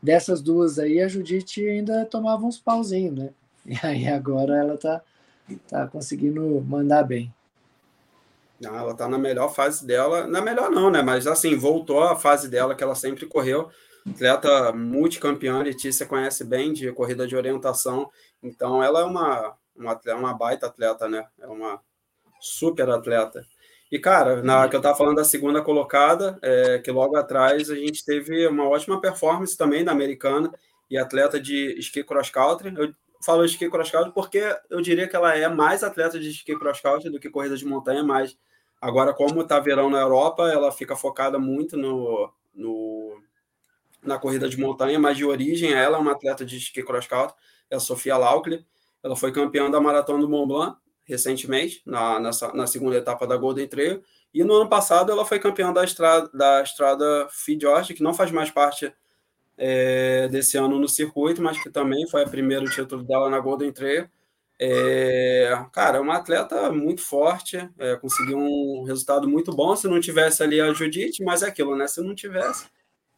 dessas 0.03 0.41
duas 0.41 0.77
aí 0.77 1.01
a 1.01 1.07
Judite 1.07 1.65
ainda 1.65 2.05
tomava 2.05 2.45
uns 2.45 2.59
pauzinhos, 2.59 3.17
né? 3.17 3.29
E 3.65 3.75
aí 3.81 4.07
agora 4.07 4.55
ela 4.55 4.77
tá, 4.77 5.01
tá 5.67 5.87
conseguindo 5.87 6.61
mandar 6.61 7.03
bem. 7.03 7.33
Não, 8.61 8.75
ela 8.77 8.93
tá 8.93 9.07
na 9.07 9.17
melhor 9.17 9.51
fase 9.55 9.83
dela. 9.87 10.27
Na 10.27 10.39
melhor 10.39 10.69
não, 10.69 10.91
né? 10.91 11.01
Mas 11.01 11.25
assim, 11.25 11.55
voltou 11.55 12.03
à 12.03 12.15
fase 12.15 12.47
dela 12.47 12.75
que 12.75 12.83
ela 12.83 12.93
sempre 12.93 13.25
correu. 13.25 13.71
Atleta 14.07 14.71
multicampeã, 14.71 15.63
Letícia 15.63 16.05
conhece 16.05 16.43
bem 16.43 16.73
de 16.73 16.91
corrida 16.91 17.25
de 17.25 17.35
orientação. 17.35 18.07
Então 18.43 18.83
ela 18.83 19.01
é 19.01 19.03
uma, 19.03 19.55
uma, 19.75 19.99
uma 20.15 20.33
baita 20.35 20.67
atleta, 20.67 21.09
né? 21.09 21.25
É 21.39 21.47
uma 21.47 21.81
super 22.39 22.87
atleta. 22.91 23.43
E, 23.95 23.99
cara, 23.99 24.43
na 24.43 24.67
que 24.67 24.75
eu 24.75 24.79
estava 24.79 24.97
falando 24.97 25.15
da 25.15 25.23
segunda 25.23 25.61
colocada, 25.61 26.37
é, 26.41 26.79
que 26.79 26.91
logo 26.91 27.15
atrás 27.15 27.69
a 27.69 27.75
gente 27.75 28.03
teve 28.03 28.45
uma 28.45 28.67
ótima 28.67 28.99
performance 28.99 29.55
também 29.55 29.85
da 29.85 29.93
americana 29.93 30.51
e 30.91 30.97
atleta 30.97 31.39
de 31.39 31.79
esqui 31.79 32.03
cross 32.03 32.29
country. 32.29 32.73
Eu 32.77 32.93
falo 33.25 33.45
esqui 33.45 33.69
cross 33.69 33.89
country 33.89 34.11
porque 34.13 34.53
eu 34.69 34.81
diria 34.81 35.07
que 35.07 35.15
ela 35.15 35.33
é 35.33 35.47
mais 35.47 35.81
atleta 35.81 36.19
de 36.19 36.29
esqui 36.29 36.59
cross 36.59 36.81
country 36.81 37.09
do 37.09 37.21
que 37.21 37.29
corrida 37.29 37.55
de 37.55 37.65
montanha, 37.65 38.03
mas 38.03 38.37
agora, 38.81 39.13
como 39.13 39.39
está 39.39 39.61
verão 39.61 39.89
na 39.89 40.01
Europa, 40.01 40.51
ela 40.51 40.73
fica 40.73 40.93
focada 40.93 41.39
muito 41.39 41.77
no, 41.77 42.29
no, 42.53 43.17
na 44.03 44.19
corrida 44.19 44.49
de 44.49 44.59
montanha, 44.59 44.99
mas 44.99 45.15
de 45.15 45.23
origem 45.23 45.71
ela 45.71 45.95
é 45.95 46.01
uma 46.01 46.11
atleta 46.11 46.43
de 46.43 46.57
esqui 46.57 46.83
cross 46.83 47.07
country, 47.07 47.33
é 47.71 47.77
a 47.77 47.79
Sofia 47.79 48.17
Lauckley. 48.17 48.65
Ela 49.01 49.15
foi 49.15 49.31
campeã 49.31 49.71
da 49.71 49.79
Maratona 49.79 50.19
do 50.19 50.27
Mont 50.27 50.49
Blanc 50.49 50.84
recentemente, 51.05 51.81
na, 51.85 52.19
nessa, 52.19 52.51
na 52.53 52.67
segunda 52.67 52.97
etapa 52.97 53.25
da 53.25 53.37
Golden 53.37 53.67
Trail. 53.67 54.03
E 54.33 54.43
no 54.43 54.55
ano 54.55 54.69
passado 54.69 55.11
ela 55.11 55.25
foi 55.25 55.39
campeã 55.39 55.71
da 55.71 55.83
estrada, 55.83 56.29
da 56.33 56.61
estrada 56.61 57.27
George, 57.59 57.93
que 57.93 58.03
não 58.03 58.13
faz 58.13 58.31
mais 58.31 58.51
parte 58.51 58.93
é, 59.57 60.27
desse 60.27 60.57
ano 60.57 60.77
no 60.77 60.89
circuito, 60.89 61.41
mas 61.41 61.61
que 61.61 61.69
também 61.69 62.07
foi 62.09 62.23
o 62.23 62.29
primeiro 62.29 62.69
título 62.69 63.03
dela 63.03 63.29
na 63.29 63.39
Golden 63.39 63.71
Trail. 63.71 64.09
É, 64.59 65.65
cara, 65.71 65.97
é 65.97 66.01
uma 66.01 66.15
atleta 66.15 66.71
muito 66.71 67.01
forte, 67.01 67.57
é, 67.77 67.95
conseguiu 67.97 68.37
um 68.37 68.83
resultado 68.83 69.27
muito 69.27 69.53
bom. 69.53 69.75
Se 69.75 69.87
não 69.87 69.99
tivesse 69.99 70.43
ali 70.43 70.59
a 70.59 70.73
Judite, 70.73 71.23
mas 71.23 71.43
é 71.43 71.47
aquilo, 71.47 71.75
né? 71.75 71.87
Se 71.87 72.01
não 72.01 72.15
tivesse, 72.15 72.67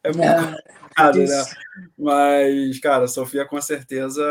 é 0.02 0.12
muito 0.12 0.22
é, 0.22 0.62
complicado, 0.80 1.18
né? 1.18 1.44
Mas, 1.96 2.78
cara, 2.80 3.04
a 3.04 3.08
Sofia 3.08 3.44
com 3.44 3.60
certeza 3.60 4.22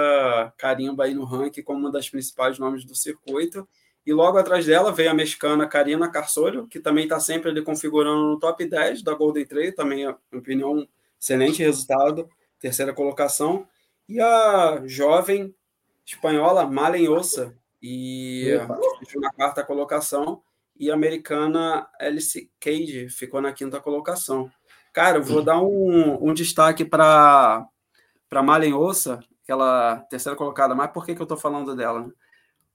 carimba 0.57 1.05
aí 1.05 1.13
no 1.13 1.24
ranking 1.24 1.61
como 1.61 1.80
uma 1.80 1.91
das 1.91 2.09
principais 2.09 2.57
nomes 2.57 2.86
do 2.86 2.95
circuito. 2.95 3.68
E 4.05 4.13
logo 4.13 4.38
atrás 4.38 4.65
dela 4.65 4.91
veio 4.91 5.11
a 5.11 5.13
mexicana 5.13 5.68
Karina 5.68 6.09
Carsolho, 6.09 6.65
que 6.68 6.80
também 6.80 7.03
está 7.03 7.20
sempre 7.20 7.49
ali 7.49 7.61
configurando 7.61 8.24
no 8.24 8.39
top 8.39 8.65
10 8.65 9.01
da 9.01 9.13
Golden 9.13 9.45
Trail, 9.45 9.76
também, 9.76 10.05
na 10.05 10.15
minha 10.32 10.39
opinião, 10.41 10.74
um 10.76 10.88
excelente 11.20 11.61
resultado, 11.61 12.30
terceira 12.57 12.93
colocação. 12.93 13.68
E 14.07 14.22
a 14.22 14.82
jovem 14.86 15.53
espanhola 16.05 16.65
Malen 16.65 17.09
Ossa, 17.09 17.53
e 17.82 18.57
na 19.18 19.30
quarta 19.32 19.61
colocação, 19.61 20.41
e 20.80 20.89
a 20.89 20.93
americana 20.93 21.88
Alice 21.99 22.49
Cage 22.61 23.09
ficou 23.09 23.41
na 23.41 23.51
quinta 23.51 23.82
colocação. 23.82 24.49
Cara, 24.98 25.20
eu 25.20 25.24
vou 25.24 25.43
dar 25.43 25.62
um, 25.62 26.30
um 26.30 26.34
destaque 26.34 26.84
para 26.84 27.64
para 28.28 28.41
Malen 28.41 28.74
Ossa, 28.74 29.20
aquela 29.43 29.98
terceira 30.10 30.36
colocada. 30.36 30.74
Mas 30.74 30.89
por 30.91 31.06
que, 31.06 31.14
que 31.14 31.22
eu 31.22 31.26
estou 31.26 31.38
falando 31.38 31.76
dela? 31.76 32.12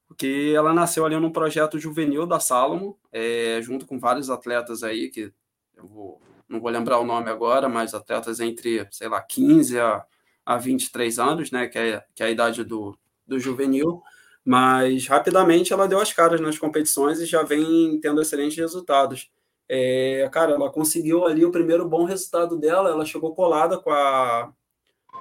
Porque 0.06 0.52
ela 0.54 0.72
nasceu 0.72 1.04
ali 1.04 1.18
num 1.18 1.32
projeto 1.32 1.80
juvenil 1.80 2.24
da 2.24 2.38
Salomon, 2.38 2.94
é, 3.10 3.58
junto 3.60 3.86
com 3.88 3.98
vários 3.98 4.30
atletas 4.30 4.84
aí, 4.84 5.10
que 5.10 5.32
eu 5.76 5.88
vou, 5.88 6.20
não 6.48 6.60
vou 6.60 6.70
lembrar 6.70 7.00
o 7.00 7.04
nome 7.04 7.28
agora, 7.28 7.68
mas 7.68 7.92
atletas 7.92 8.38
entre, 8.38 8.86
sei 8.92 9.08
lá, 9.08 9.20
15 9.20 9.80
a, 9.80 10.04
a 10.46 10.56
23 10.58 11.18
anos, 11.18 11.50
né, 11.50 11.66
que 11.66 11.76
é, 11.76 12.04
que 12.14 12.22
é 12.22 12.26
a 12.26 12.30
idade 12.30 12.62
do, 12.62 12.96
do 13.26 13.40
juvenil. 13.40 14.00
Mas 14.44 15.08
rapidamente 15.08 15.72
ela 15.72 15.88
deu 15.88 15.98
as 16.00 16.12
caras 16.12 16.40
nas 16.40 16.56
competições 16.56 17.18
e 17.18 17.26
já 17.26 17.42
vem 17.42 17.98
tendo 18.00 18.22
excelentes 18.22 18.58
resultados. 18.58 19.28
É, 19.68 20.28
cara, 20.32 20.52
ela 20.52 20.70
conseguiu 20.70 21.26
ali 21.26 21.44
o 21.44 21.50
primeiro 21.50 21.88
bom 21.88 22.04
resultado 22.04 22.58
dela. 22.58 22.90
Ela 22.90 23.04
chegou 23.04 23.34
colada 23.34 23.78
com 23.78 23.90
a, 23.90 24.52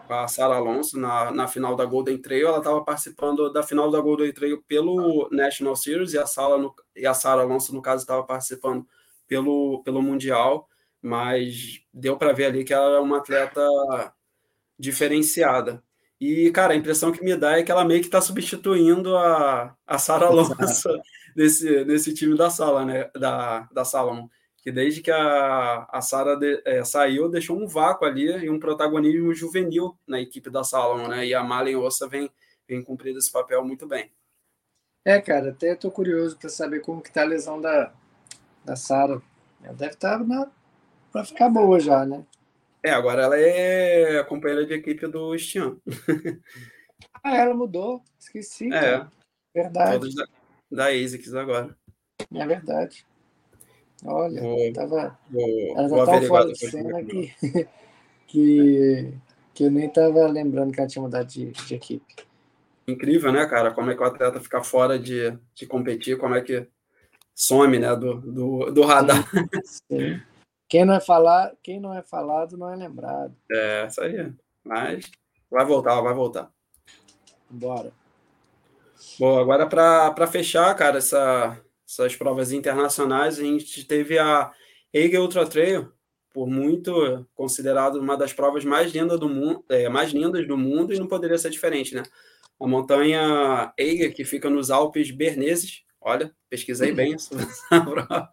com 0.08 0.14
a 0.14 0.28
Sara 0.28 0.56
Alonso 0.56 1.00
na, 1.00 1.32
na 1.32 1.48
final 1.48 1.76
da 1.76 1.86
Golden 1.86 2.18
Trail. 2.18 2.48
Ela 2.48 2.58
estava 2.58 2.84
participando 2.84 3.52
da 3.52 3.64
final 3.64 3.90
da 3.90 4.00
Golden 4.00 4.32
Trail 4.34 4.62
pelo 4.68 5.30
National 5.32 5.76
Series 5.76 6.14
e 6.14 6.18
a 6.18 6.26
Sara, 6.26 6.58
no, 6.58 6.74
e 6.96 7.06
a 7.06 7.14
Sara 7.14 7.42
Alonso, 7.42 7.74
no 7.74 7.82
caso, 7.82 8.02
estava 8.02 8.24
participando 8.24 8.86
pelo, 9.28 9.82
pelo 9.84 10.02
Mundial. 10.02 10.68
Mas 11.02 11.82
deu 11.94 12.18
para 12.18 12.34
ver 12.34 12.46
ali 12.46 12.64
que 12.64 12.74
ela 12.74 12.98
é 12.98 13.00
uma 13.00 13.18
atleta 13.18 13.62
diferenciada. 14.78 15.84
E, 16.20 16.52
cara, 16.52 16.74
a 16.74 16.76
impressão 16.76 17.12
que 17.12 17.24
me 17.24 17.36
dá 17.36 17.58
é 17.58 17.64
que 17.64 17.72
ela 17.72 17.84
meio 17.84 18.00
que 18.00 18.06
está 18.06 18.22
substituindo 18.22 19.18
a, 19.18 19.76
a 19.88 19.98
Sara 19.98 20.28
Alonso 20.28 20.54
nesse, 21.36 21.86
nesse 21.86 22.14
time 22.14 22.38
da 22.38 22.50
sala, 22.50 22.86
né? 22.86 23.10
Da, 23.16 23.68
da 23.72 23.86
Salomon 23.86 24.28
que 24.62 24.72
desde 24.72 25.02
que 25.02 25.10
a, 25.10 25.88
a 25.92 26.02
Sara 26.02 26.36
de, 26.36 26.62
é, 26.66 26.84
saiu, 26.84 27.28
deixou 27.28 27.58
um 27.58 27.68
vácuo 27.68 28.06
ali 28.06 28.28
e 28.28 28.50
um 28.50 28.60
protagonismo 28.60 29.34
juvenil 29.34 29.98
na 30.06 30.22
equipe 30.22 30.50
da 30.50 30.64
Salomon, 30.64 31.08
né? 31.08 31.26
E 31.26 31.34
a 31.34 31.44
Malen 31.44 31.78
Ossa 31.78 32.08
vem, 32.08 32.30
vem 32.68 32.84
cumprindo 32.84 33.18
esse 33.18 33.32
papel 33.32 33.66
muito 33.66 33.88
bem. 33.88 34.12
É, 35.04 35.20
cara, 35.20 35.50
até 35.50 35.74
estou 35.74 35.90
curioso 35.90 36.38
para 36.38 36.48
saber 36.48 36.82
como 36.82 37.02
que 37.02 37.12
tá 37.12 37.24
a 37.24 37.26
lesão 37.26 37.60
da, 37.60 37.92
da 38.64 38.76
Sara. 38.76 39.20
Ela 39.64 39.74
deve 39.74 39.94
estar 39.94 40.20
tá 40.20 40.52
para 41.12 41.26
ficar 41.26 41.50
boa 41.50 41.80
já, 41.80 42.06
né? 42.06 42.24
É, 42.84 42.92
agora 42.92 43.24
ela 43.24 43.38
é 43.38 44.24
companheira 44.24 44.66
de 44.66 44.74
equipe 44.74 45.08
do 45.08 45.36
Stian. 45.38 45.78
ah, 47.24 47.36
ela 47.36 47.56
mudou. 47.56 48.04
Esqueci. 48.20 48.68
É. 48.68 48.70
Cara. 48.70 49.12
Verdade. 49.54 49.92
Todos 49.94 50.16
da, 50.72 50.88
ASICS 50.88 51.34
agora. 51.34 51.76
É 52.34 52.46
verdade. 52.46 53.06
Olha, 54.04 54.42
vou, 54.42 54.74
tava, 54.74 55.20
vou, 55.30 55.78
ela 55.78 56.06
tá 56.06 56.12
tão 56.12 56.24
fora 56.24 56.52
de 56.52 56.58
cena 56.58 57.04
que, 57.04 57.36
que, 58.28 59.14
que 59.54 59.64
eu 59.64 59.72
nem 59.72 59.88
tava 59.90 60.28
lembrando 60.28 60.72
que 60.72 60.80
ela 60.80 60.90
tinha 60.90 61.04
mudado 61.04 61.28
de, 61.28 61.52
de 61.52 61.76
equipe. 61.76 62.16
Incrível, 62.88 63.32
né, 63.32 63.46
cara? 63.46 63.72
Como 63.72 63.92
é 63.92 63.96
que 63.96 64.02
o 64.02 64.06
atleta 64.06 64.40
fica 64.40 64.64
fora 64.64 64.98
de, 64.98 65.38
de 65.54 65.68
competir, 65.68 66.18
como 66.18 66.34
é 66.34 66.42
que 66.42 66.68
some, 67.36 67.80
né, 67.80 67.96
do, 67.96 68.22
do, 68.22 68.72
do 68.72 68.82
radar. 68.84 69.24
Sim, 69.30 69.48
sim. 69.64 70.22
Quem 70.68 70.86
não 70.86 70.94
é 70.94 71.00
falar, 71.02 71.54
quem 71.62 71.80
não 71.80 71.94
é 71.94 72.02
falado 72.02 72.58
não 72.58 72.70
é 72.72 72.76
lembrado. 72.76 73.36
É, 73.52 73.88
isso 73.88 74.02
aí. 74.02 74.34
Mas 74.64 75.12
vai 75.50 75.66
voltar, 75.66 76.00
vai 76.02 76.14
voltar. 76.14 76.50
Bora. 77.50 77.92
Bom, 79.20 79.40
agora 79.40 79.68
para 79.68 80.28
fechar, 80.28 80.74
cara, 80.76 80.98
essa, 80.98 81.60
essas 81.88 82.16
provas 82.16 82.52
internacionais, 82.52 83.40
a 83.40 83.44
gente 83.44 83.86
teve 83.86 84.18
a 84.18 84.52
Eiger 84.94 85.22
Ultra 85.22 85.46
Trail, 85.46 85.92
por 86.34 86.48
muito 86.48 87.26
considerado 87.34 87.96
uma 87.96 88.16
das 88.18 88.34
provas 88.34 88.64
mais 88.64 88.92
lindas 88.92 89.20
do 89.20 89.28
mundo, 89.28 89.64
é, 89.70 89.90
mais 89.90 90.12
lindas 90.12 90.48
do 90.48 90.58
mundo 90.58 90.94
e 90.94 91.00
não 91.00 91.08
poderia 91.08 91.38
ser 91.38 91.50
diferente, 91.50 91.94
né? 91.94 92.04
A 92.60 92.68
montanha 92.68 93.74
Eiger, 93.78 94.14
que 94.14 94.24
fica 94.24 94.50
nos 94.50 94.70
Alpes 94.70 95.12
Berneses, 95.12 95.84
olha, 96.00 96.34
pesquisei 96.50 96.92
bem 96.92 97.16
essa 97.16 97.36
prova, 97.70 98.30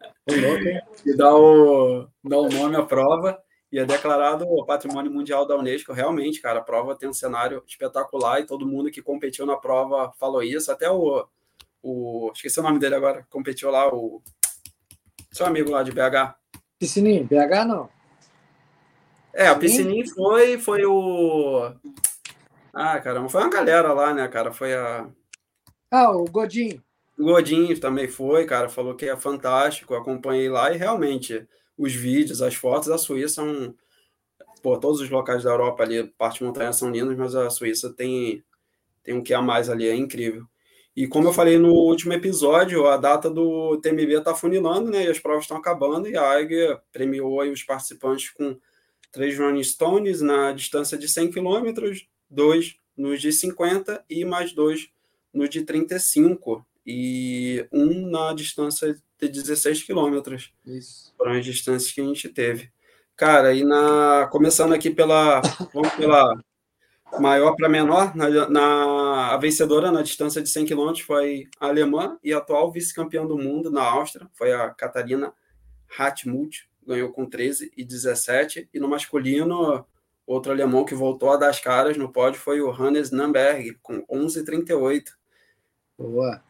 e 1.05 1.17
dá 1.17 1.35
o, 1.35 2.07
dá 2.23 2.39
o 2.39 2.49
nome 2.49 2.77
à 2.77 2.83
prova, 2.83 3.39
e 3.71 3.79
é 3.79 3.85
declarado 3.85 4.47
Patrimônio 4.67 5.11
Mundial 5.11 5.47
da 5.47 5.57
Unesco. 5.57 5.93
Realmente, 5.93 6.41
cara, 6.41 6.61
a 6.61 6.63
prova 6.63 6.97
tem 6.97 7.09
um 7.09 7.13
cenário 7.13 7.63
espetacular 7.67 8.41
e 8.41 8.47
todo 8.47 8.67
mundo 8.67 8.91
que 8.91 9.03
competiu 9.03 9.45
na 9.45 9.57
prova 9.57 10.13
falou 10.19 10.43
isso, 10.43 10.73
até 10.73 10.91
o 10.91 11.27
o. 11.83 12.31
Esqueci 12.35 12.61
o 12.61 12.63
nome 12.63 12.79
dele 12.79 12.95
agora, 12.95 13.27
competiu 13.31 13.71
lá, 13.71 13.93
o. 13.93 14.23
Seu 15.31 15.47
amigo 15.47 15.71
lá 15.71 15.83
de 15.83 15.93
BH. 15.93 16.35
Piscininho, 16.79 17.25
BH 17.25 17.65
não. 17.67 17.89
É, 19.33 19.51
o 19.51 19.59
Piscininho 19.59 20.09
foi, 20.09 20.59
foi 20.59 20.85
o. 20.85 21.73
Ah, 22.73 22.99
caramba, 23.01 23.29
foi 23.29 23.43
uma 23.43 23.51
galera 23.51 23.93
lá, 23.93 24.13
né, 24.15 24.27
cara? 24.29 24.53
Foi 24.53 24.75
a. 24.75 25.09
Ah, 25.91 26.11
o 26.11 26.25
Godinho. 26.25 26.83
O 27.19 27.25
Godinho 27.25 27.79
também 27.81 28.07
foi, 28.07 28.47
cara, 28.47 28.69
falou 28.69 28.95
que 28.95 29.09
é 29.09 29.17
fantástico, 29.17 29.95
acompanhei 29.95 30.49
lá 30.49 30.73
e 30.73 30.77
realmente 30.77 31.49
os 31.79 31.95
vídeos, 31.95 32.43
as 32.43 32.55
fotos 32.55 32.89
da 32.89 32.99
Suíça 32.99 33.37
são. 33.37 33.75
Pô, 34.63 34.77
todos 34.77 35.01
os 35.01 35.09
locais 35.09 35.45
da 35.45 35.51
Europa 35.51 35.85
ali, 35.85 36.05
parte 36.19 36.43
montanha 36.43 36.73
são 36.73 36.91
lindos, 36.91 37.17
mas 37.17 37.35
a 37.37 37.49
Suíça 37.49 37.93
tem, 37.93 38.43
tem 39.05 39.15
um 39.15 39.23
que 39.23 39.33
a 39.33 39.41
mais 39.41 39.71
ali, 39.71 39.87
é 39.87 39.95
incrível. 39.95 40.45
E 40.97 41.07
como 41.07 41.29
eu 41.29 41.33
falei 41.33 41.59
no 41.59 41.73
último 41.73 42.13
episódio, 42.13 42.89
a 42.89 42.97
data 42.97 43.31
do 43.31 43.77
TMB 43.77 44.19
está 44.19 44.35
funilando, 44.35 44.91
né? 44.91 45.05
E 45.05 45.09
as 45.09 45.21
provas 45.21 45.45
estão 45.45 45.57
acabando, 45.57 46.09
e 46.09 46.17
a 46.17 46.29
AIG 46.33 46.77
premiou 46.91 47.41
os 47.41 47.63
participantes 47.63 48.31
com 48.31 48.59
três 49.13 49.39
running 49.39 49.63
stones 49.63 50.21
na 50.21 50.53
distância 50.53 50.99
de 50.99 51.09
100 51.09 51.31
km, 51.31 51.73
dois 52.29 52.77
nos 52.97 53.21
de 53.21 53.33
50 53.33 54.05
e 54.11 54.25
mais 54.25 54.53
dois 54.53 54.91
nos 55.33 55.49
de 55.49 55.63
35 55.63 56.67
e 56.85 57.65
um 57.71 58.09
na 58.11 58.33
distância 58.33 59.01
de 59.21 59.29
16 59.43 59.83
quilômetros. 59.83 60.53
Isso. 60.67 61.13
Foram 61.17 61.33
as 61.33 61.45
distâncias 61.45 61.93
que 61.93 62.01
a 62.01 62.05
gente 62.05 62.29
teve. 62.29 62.71
Cara, 63.17 63.53
e 63.53 63.65
na 63.65 64.29
começando 64.31 64.73
aqui 64.73 64.91
pela 64.91 65.41
vamos 65.75 65.93
pela 65.95 66.33
maior 67.19 67.57
para 67.57 67.69
menor, 67.69 68.15
na, 68.15 68.49
na, 68.49 69.35
a 69.35 69.37
vencedora 69.39 69.91
na 69.91 70.03
distância 70.03 70.43
de 70.43 70.49
100 70.49 70.67
km 70.67 70.93
foi 71.05 71.49
a 71.59 71.69
alemã 71.69 72.19
e 72.23 72.33
atual 72.33 72.71
vice-campeã 72.71 73.27
do 73.27 73.39
mundo 73.39 73.71
na 73.71 73.83
Áustria, 73.83 74.29
foi 74.35 74.53
a 74.53 74.69
Catarina 74.71 75.33
Hartmut, 75.99 76.69
ganhou 76.87 77.11
com 77.11 77.27
13 77.27 77.73
e 77.77 77.85
17, 77.85 78.69
e 78.73 78.79
no 78.79 78.89
masculino, 78.89 79.87
outro 80.27 80.53
alemão 80.53 80.85
que 80.85 80.95
voltou 80.95 81.31
a 81.31 81.37
dar 81.37 81.49
as 81.49 81.61
caras 81.61 81.97
no 81.97 82.13
pódio 82.13 82.41
foi 82.41 82.61
o 82.61 82.71
Hannes 82.71 83.11
Namberg, 83.11 83.79
com 83.83 84.05
11 84.09 84.41
e 84.41 84.45
38. 84.45 85.13
Boa, 85.99 86.43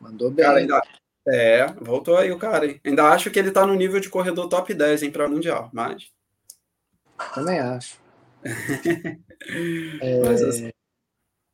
mandou 0.00 0.30
bem. 0.30 0.44
Cara, 0.44 0.58
ainda, 0.58 0.82
é, 1.28 1.66
voltou 1.80 2.16
aí 2.16 2.30
o 2.30 2.38
cara, 2.38 2.66
hein? 2.66 2.80
Ainda 2.84 3.04
acho 3.10 3.30
que 3.30 3.38
ele 3.38 3.50
tá 3.50 3.66
no 3.66 3.74
nível 3.74 4.00
de 4.00 4.08
corredor 4.08 4.48
top 4.48 4.72
10, 4.72 5.02
hein, 5.02 5.10
para 5.10 5.28
Mundial, 5.28 5.70
mas... 5.72 6.10
Também 7.34 7.58
acho. 7.58 7.98
é... 10.00 10.20
Mas, 10.24 10.42
assim... 10.42 10.70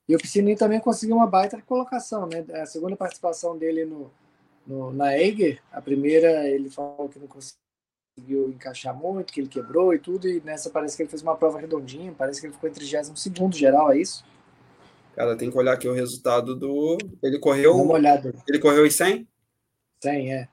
E 0.09 0.17
o 0.17 0.19
Piscininho 0.19 0.59
também 0.59 0.81
conseguiu 0.81 1.17
uma 1.17 1.27
baita 1.27 1.63
colocação, 1.63 2.27
né? 2.27 2.45
A 2.61 2.67
segunda 2.67 2.97
participação 2.97 3.57
dele 3.57 3.85
no, 3.85 4.11
no, 4.67 4.93
na 4.93 5.17
Eiger, 5.17 5.63
a 5.73 5.81
primeira 5.81 6.47
ele 6.49 6.69
falou 6.69 7.09
que 7.09 7.19
não 7.19 7.29
conseguiu 7.29 8.51
encaixar 8.51 8.95
muito, 8.95 9.33
que 9.33 9.41
ele 9.41 9.49
quebrou 9.49 9.95
e 9.95 9.99
tudo, 9.99 10.29
e 10.29 10.41
nessa 10.41 10.71
parece 10.71 10.97
que 10.97 11.03
ele 11.03 11.11
fez 11.11 11.23
uma 11.23 11.37
prova 11.37 11.59
redondinha, 11.59 12.15
parece 12.17 12.41
que 12.41 12.47
ele 12.47 12.53
ficou 12.53 12.69
em 12.69 12.73
32 12.73 13.57
geral, 13.57 13.93
é 13.93 13.99
isso? 13.99 14.25
Cara, 15.15 15.37
tem 15.37 15.51
que 15.51 15.59
olhar 15.59 15.75
aqui 15.75 15.87
o 15.87 15.93
resultado 15.93 16.55
do. 16.55 16.97
Ele 17.23 17.39
correu. 17.39 17.77
Dá 17.77 17.83
uma 17.83 17.95
olhada. 17.95 18.35
Ele 18.49 18.59
correu 18.59 18.87
em 18.87 18.91
100? 18.91 19.29
100, 20.03 20.33
é. 20.35 20.49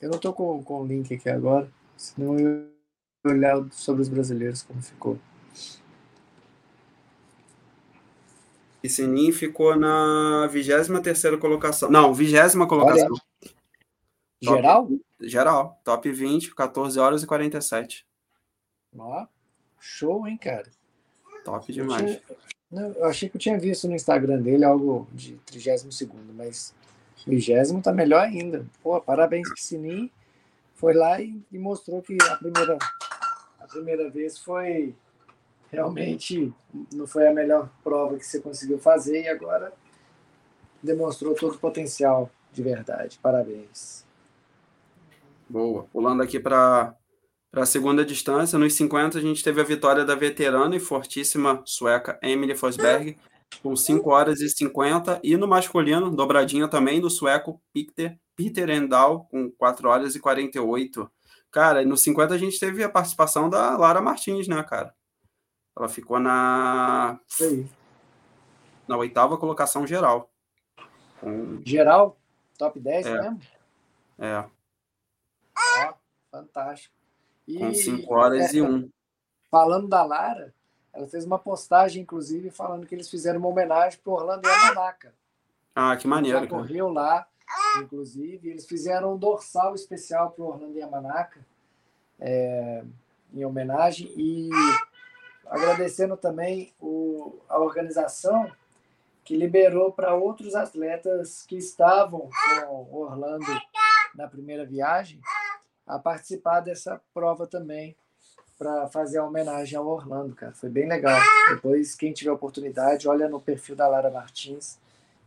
Eu 0.00 0.10
não 0.10 0.18
tô 0.18 0.32
com, 0.34 0.62
com 0.62 0.82
o 0.82 0.86
link 0.86 1.14
aqui 1.14 1.30
agora, 1.30 1.70
senão 1.96 2.38
eu 2.38 2.68
olhar 3.24 3.66
sobre 3.72 4.02
os 4.02 4.08
brasileiros 4.08 4.62
como 4.62 4.82
ficou. 4.82 5.18
E 8.82 8.90
Sinim 8.90 9.32
ficou 9.32 9.74
na 9.74 10.46
23 10.48 11.40
colocação. 11.40 11.90
Não, 11.90 12.12
20 12.12 12.68
colocação. 12.68 13.08
Olha. 13.10 14.56
Geral? 14.56 14.86
Top, 14.86 15.04
geral. 15.22 15.80
Top 15.82 16.12
20, 16.12 16.54
14 16.54 16.98
horas 17.00 17.22
e 17.22 17.26
47. 17.26 18.06
Ó, 18.98 19.26
show, 19.80 20.28
hein, 20.28 20.36
cara? 20.36 20.70
Top 21.42 21.72
demais. 21.72 22.02
Eu, 22.02 22.20
tinha, 22.20 22.36
eu 22.72 23.04
achei 23.04 23.28
que 23.28 23.36
eu 23.36 23.40
tinha 23.40 23.58
visto 23.58 23.86
no 23.86 23.94
Instagram 23.94 24.40
dele 24.42 24.64
algo 24.64 25.06
de 25.12 25.36
32, 25.46 26.08
mas 26.34 26.74
20 27.26 27.82
tá 27.82 27.92
melhor 27.92 28.22
ainda. 28.22 28.66
Pô, 28.82 29.00
parabéns, 29.00 29.52
Piscinim. 29.52 30.10
Foi 30.74 30.92
lá 30.92 31.20
e, 31.20 31.40
e 31.50 31.58
mostrou 31.58 32.02
que 32.02 32.16
a 32.22 32.36
primeira 32.36 32.76
a 33.58 33.66
primeira 33.66 34.10
vez 34.10 34.38
foi 34.38 34.94
realmente 35.70 36.52
não 36.92 37.06
foi 37.06 37.26
a 37.26 37.32
melhor 37.32 37.68
prova 37.82 38.16
que 38.16 38.26
você 38.26 38.40
conseguiu 38.40 38.78
fazer 38.78 39.22
e 39.22 39.28
agora 39.28 39.72
demonstrou 40.82 41.34
todo 41.34 41.54
o 41.54 41.58
potencial 41.58 42.30
de 42.52 42.62
verdade. 42.62 43.18
Parabéns. 43.22 44.04
Boa. 45.48 45.84
Pulando 45.92 46.22
aqui 46.22 46.38
para 46.38 46.94
a 47.62 47.66
segunda 47.66 48.04
distância, 48.04 48.58
nos 48.58 48.74
50 48.74 49.18
a 49.18 49.20
gente 49.20 49.42
teve 49.42 49.60
a 49.60 49.64
vitória 49.64 50.04
da 50.04 50.14
veterana 50.14 50.76
e 50.76 50.80
fortíssima 50.80 51.62
sueca 51.64 52.18
Emily 52.22 52.54
Fosberg 52.54 53.16
com 53.62 53.74
5 53.74 54.10
horas 54.10 54.40
e 54.40 54.48
50 54.48 55.20
e 55.22 55.36
no 55.36 55.48
masculino, 55.48 56.14
dobradinha 56.14 56.68
também 56.68 57.00
do 57.00 57.08
sueco 57.08 57.60
Peter, 57.72 58.18
Peter 58.34 58.68
Endal 58.68 59.24
com 59.26 59.50
4 59.52 59.88
horas 59.88 60.14
e 60.14 60.20
48. 60.20 61.10
Cara, 61.50 61.84
no 61.84 61.96
50 61.96 62.34
a 62.34 62.38
gente 62.38 62.60
teve 62.60 62.84
a 62.84 62.88
participação 62.88 63.48
da 63.48 63.76
Lara 63.76 64.00
Martins, 64.00 64.46
né, 64.46 64.62
cara? 64.62 64.94
Ela 65.76 65.88
ficou 65.88 66.18
na. 66.18 67.18
Na 68.86 68.96
oitava 68.96 69.36
colocação 69.38 69.86
geral. 69.86 70.30
Com... 71.20 71.60
Geral? 71.64 72.18
Top 72.58 72.78
10 72.78 73.06
é. 73.06 73.12
mesmo? 73.12 73.40
É. 74.18 74.44
Ó, 75.58 75.94
fantástico. 76.30 76.95
E, 77.46 77.58
com 77.58 77.72
5 77.72 78.14
horas 78.14 78.52
é, 78.52 78.56
e 78.56 78.62
1. 78.62 78.66
Um. 78.66 78.90
Falando 79.50 79.88
da 79.88 80.02
Lara, 80.02 80.52
ela 80.92 81.06
fez 81.06 81.24
uma 81.24 81.38
postagem, 81.38 82.02
inclusive, 82.02 82.50
falando 82.50 82.86
que 82.86 82.94
eles 82.94 83.08
fizeram 83.08 83.38
uma 83.38 83.48
homenagem 83.48 83.98
para 84.02 84.12
Orlando 84.12 84.48
Yamanaka. 84.48 85.14
Ah, 85.74 85.96
que 85.96 86.08
maneiro. 86.08 86.38
Ela 86.38 86.46
correu 86.46 86.88
lá 86.88 87.26
inclusive. 87.78 88.48
Eles 88.48 88.66
fizeram 88.66 89.14
um 89.14 89.18
dorsal 89.18 89.74
especial 89.74 90.30
para 90.30 90.44
o 90.44 90.48
Orlando 90.48 90.78
Yamanaka, 90.78 91.40
é, 92.18 92.82
em 93.32 93.44
homenagem, 93.44 94.12
e 94.16 94.50
agradecendo 95.46 96.16
também 96.16 96.72
o, 96.80 97.38
a 97.48 97.58
organização 97.58 98.50
que 99.24 99.36
liberou 99.36 99.92
para 99.92 100.14
outros 100.14 100.54
atletas 100.54 101.44
que 101.46 101.56
estavam 101.56 102.28
com 102.30 102.74
o 102.90 103.00
Orlando 103.02 103.46
na 104.14 104.28
primeira 104.28 104.64
viagem 104.64 105.20
a 105.86 105.98
participar 105.98 106.60
dessa 106.60 107.00
prova 107.14 107.46
também 107.46 107.96
para 108.58 108.88
fazer 108.88 109.18
a 109.18 109.24
homenagem 109.24 109.78
ao 109.78 109.86
Orlando, 109.86 110.34
cara. 110.34 110.52
Foi 110.52 110.68
bem 110.68 110.88
legal. 110.88 111.20
Depois, 111.50 111.94
quem 111.94 112.12
tiver 112.12 112.30
oportunidade, 112.30 113.08
olha 113.08 113.28
no 113.28 113.40
perfil 113.40 113.76
da 113.76 113.86
Lara 113.86 114.10
Martins 114.10 114.78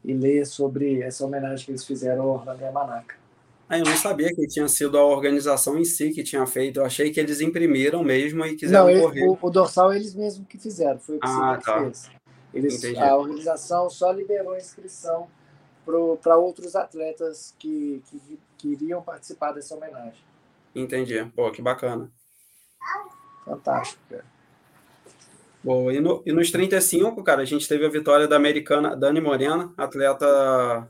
e 0.04 0.14
ler 0.14 0.46
sobre 0.46 1.02
essa 1.02 1.26
homenagem 1.26 1.66
que 1.66 1.72
eles 1.72 1.86
fizeram 1.86 2.24
ao 2.24 2.30
Orlando 2.30 2.64
Yamanaka. 2.64 3.16
Ah, 3.70 3.78
eu 3.78 3.86
não 3.86 3.96
sabia 3.96 4.34
que 4.34 4.48
tinha 4.48 4.68
sido 4.68 4.98
a 4.98 5.06
organização 5.06 5.78
em 5.78 5.86
si 5.86 6.10
que 6.10 6.24
tinha 6.24 6.46
feito. 6.48 6.80
Eu 6.80 6.86
achei 6.86 7.12
que 7.12 7.20
eles 7.20 7.40
imprimiram 7.40 8.04
mesmo 8.04 8.44
e 8.44 8.56
quiseram 8.56 8.86
não, 8.86 8.90
ele, 8.90 9.02
correr. 9.02 9.28
O, 9.28 9.38
o, 9.40 9.50
dorsal 9.52 9.94
eles 9.94 10.16
mesmos 10.16 10.48
que 10.48 10.58
fizeram, 10.58 11.00
foi 11.00 11.18
o 11.18 11.20
que 11.20 11.28
ah, 11.28 11.60
tá. 11.64 11.80
fez. 11.82 12.10
Eles, 12.52 12.84
a 12.98 13.16
organização 13.16 13.88
só 13.88 14.12
liberou 14.12 14.54
a 14.54 14.58
inscrição 14.58 15.28
para 16.20 16.36
outros 16.36 16.76
atletas 16.76 17.54
que, 17.60 18.02
que, 18.10 18.40
que 18.58 18.68
iriam 18.70 19.04
participar 19.04 19.52
dessa 19.52 19.76
homenagem. 19.76 20.29
Entendi. 20.76 21.24
Pô, 21.36 21.52
que 21.52 21.62
bacana. 21.62 22.12
Fantástico, 23.46 24.02
cara. 24.10 24.26
Bom, 25.64 25.92
e, 25.92 26.00
no, 26.00 26.24
e 26.26 26.32
nos 26.32 26.52
35, 26.52 27.22
cara, 27.24 27.42
a 27.42 27.46
gente 27.46 27.68
teve 27.68 27.86
a 27.86 27.90
vitória 27.90 28.28
da 28.28 28.38
americana 28.38 28.96
Dani 28.96 29.20
Morena, 29.20 29.74
atleta 29.76 30.90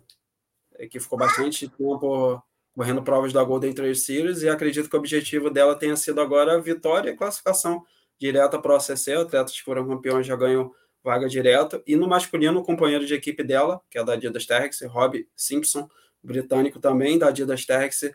que 0.92 1.00
ficou 1.00 1.18
bastante 1.18 1.68
tempo 1.68 2.42
correndo 2.76 3.04
provas 3.04 3.34
da 3.34 3.44
Golden 3.44 3.74
Trail 3.74 3.96
Series, 3.96 4.42
e 4.42 4.48
acredito 4.48 4.90
que 4.90 4.96
o 4.96 5.00
objetivo 5.00 5.50
dela 5.50 5.76
tenha 5.76 5.96
sido 5.96 6.22
agora 6.22 6.56
a 6.56 6.60
vitória 6.60 7.10
e 7.10 7.16
classificação 7.16 7.84
direta 8.18 8.60
para 8.60 8.72
o 8.72 8.76
ACC. 8.76 9.14
Atletas 9.14 9.54
que 9.54 9.64
foram 9.64 9.88
campeões 9.88 10.26
já 10.26 10.36
ganham 10.36 10.72
vaga 11.04 11.28
direta. 11.28 11.82
E 11.86 11.96
no 11.96 12.08
masculino, 12.08 12.60
o 12.60 12.64
companheiro 12.64 13.06
de 13.06 13.14
equipe 13.14 13.44
dela, 13.44 13.82
que 13.90 13.98
é 13.98 14.04
da 14.04 14.14
Adidas 14.14 14.46
Terrex, 14.46 14.82
Rob 14.84 15.28
Simpson, 15.36 15.90
britânico 16.24 16.80
também 16.80 17.18
da 17.18 17.28
Adidas 17.28 17.66
Terrex, 17.66 18.12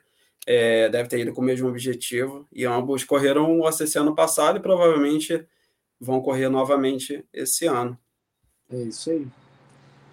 é, 0.47 0.89
deve 0.89 1.09
ter 1.09 1.21
ido 1.21 1.33
com 1.33 1.41
o 1.41 1.45
mesmo 1.45 1.69
objetivo. 1.69 2.47
E 2.53 2.65
ambos 2.65 3.05
correram 3.05 3.59
o 3.59 3.67
ACC 3.67 3.97
ano 3.97 4.15
passado 4.15 4.59
e 4.59 4.63
provavelmente 4.63 5.47
vão 6.01 6.21
correr 6.21 6.49
novamente 6.49 7.25
esse 7.33 7.67
ano. 7.67 7.99
É 8.71 8.77
isso 8.77 9.11
aí. 9.11 9.27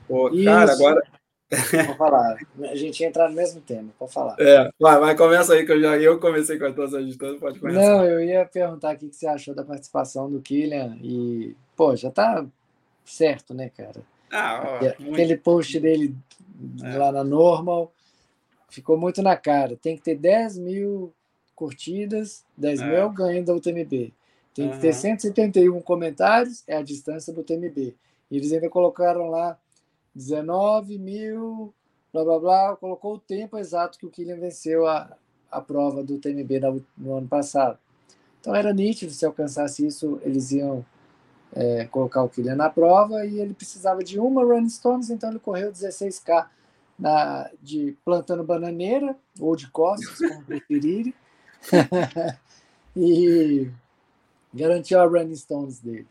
Pô, 0.07 0.29
isso. 0.29 0.45
cara, 0.45 0.71
agora. 0.71 1.03
Vou 1.87 1.95
falar. 1.95 2.37
A 2.61 2.75
gente 2.75 3.03
entrar 3.03 3.29
no 3.29 3.35
mesmo 3.35 3.59
tema, 3.59 3.89
pode 3.99 4.13
falar. 4.13 4.35
É, 4.39 4.69
vai, 4.79 4.99
vai, 4.99 5.17
começa 5.17 5.53
aí, 5.53 5.65
que 5.65 5.71
eu 5.71 5.81
já 5.81 5.97
eu 5.97 6.17
comecei 6.17 6.57
com 6.57 6.65
a 6.65 6.69
atuação 6.69 7.05
de 7.05 7.17
todos, 7.17 7.39
pode 7.39 7.59
começar. 7.59 7.81
Não, 7.81 8.05
eu 8.05 8.23
ia 8.23 8.45
perguntar 8.45 8.95
o 8.95 8.97
que 8.97 9.11
você 9.11 9.27
achou 9.27 9.53
da 9.53 9.63
participação 9.63 10.31
do 10.31 10.41
Killian 10.41 10.97
e, 11.01 11.53
pô, 11.75 11.93
já 11.93 12.09
tá 12.09 12.45
certo, 13.03 13.53
né, 13.53 13.69
cara? 13.75 14.01
Ah, 14.31 14.79
ó, 14.81 14.85
Aquele 14.85 15.27
muito... 15.27 15.37
post 15.39 15.77
dele 15.77 16.15
é. 16.83 16.97
lá 16.97 17.11
na 17.11 17.23
Normal 17.23 17.91
ficou 18.71 18.97
muito 18.97 19.21
na 19.21 19.35
cara. 19.35 19.75
Tem 19.75 19.95
que 19.95 20.01
ter 20.01 20.15
10 20.15 20.57
mil 20.57 21.13
curtidas, 21.55 22.43
10 22.57 22.81
é. 22.81 22.85
mil 22.87 23.09
ganho 23.11 23.45
da 23.45 23.53
UTMB. 23.53 24.13
Tem 24.53 24.69
que 24.69 24.79
ter 24.79 24.93
171 24.93 25.79
comentários, 25.81 26.63
é 26.67 26.75
a 26.75 26.81
distância 26.81 27.31
do 27.31 27.43
TMB. 27.43 27.95
E 28.29 28.37
eles 28.37 28.51
ainda 28.51 28.69
colocaram 28.69 29.29
lá 29.29 29.57
19 30.15 30.97
mil, 30.97 31.73
blá 32.11 32.23
blá 32.23 32.39
blá, 32.39 32.75
colocou 32.75 33.15
o 33.15 33.19
tempo 33.19 33.57
exato 33.57 33.97
que 33.97 34.05
o 34.05 34.09
Killian 34.09 34.37
venceu 34.37 34.87
a, 34.87 35.15
a 35.49 35.61
prova 35.61 36.03
do 36.03 36.17
TMB 36.17 36.59
no, 36.59 36.85
no 36.97 37.17
ano 37.17 37.27
passado. 37.27 37.77
Então 38.39 38.55
era 38.55 38.73
nítido, 38.73 39.11
se 39.11 39.25
alcançasse 39.25 39.85
isso, 39.85 40.19
eles 40.23 40.51
iam 40.51 40.83
é, 41.53 41.85
colocar 41.85 42.23
o 42.23 42.29
Killian 42.29 42.55
na 42.55 42.69
prova 42.69 43.25
e 43.25 43.39
ele 43.39 43.53
precisava 43.53 44.03
de 44.03 44.19
uma 44.19 44.43
Run 44.43 44.67
Stones, 44.67 45.09
então 45.09 45.29
ele 45.29 45.39
correu 45.39 45.71
16K 45.71 46.47
na, 46.97 47.49
de 47.61 47.97
plantando 48.05 48.43
bananeira 48.43 49.15
ou 49.39 49.55
de 49.55 49.69
costas, 49.69 50.17
como 50.17 50.43
preferirem, 50.43 51.13
e 52.95 53.69
garantiu 54.53 54.99
a 54.99 55.05
Run 55.05 55.35
Stones 55.35 55.79
dele. 55.79 56.07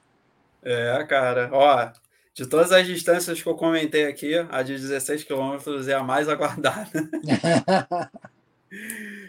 É, 0.62 1.05
cara, 1.05 1.48
ó, 1.52 1.90
de 2.35 2.47
todas 2.47 2.73
as 2.73 2.86
distâncias 2.86 3.43
que 3.43 3.48
eu 3.48 3.55
comentei 3.55 4.07
aqui, 4.07 4.35
a 4.51 4.62
de 4.62 4.74
16 4.74 5.24
quilômetros 5.24 5.89
é 5.89 5.94
a 5.94 6.02
mais 6.02 6.28
aguardada. 6.28 6.90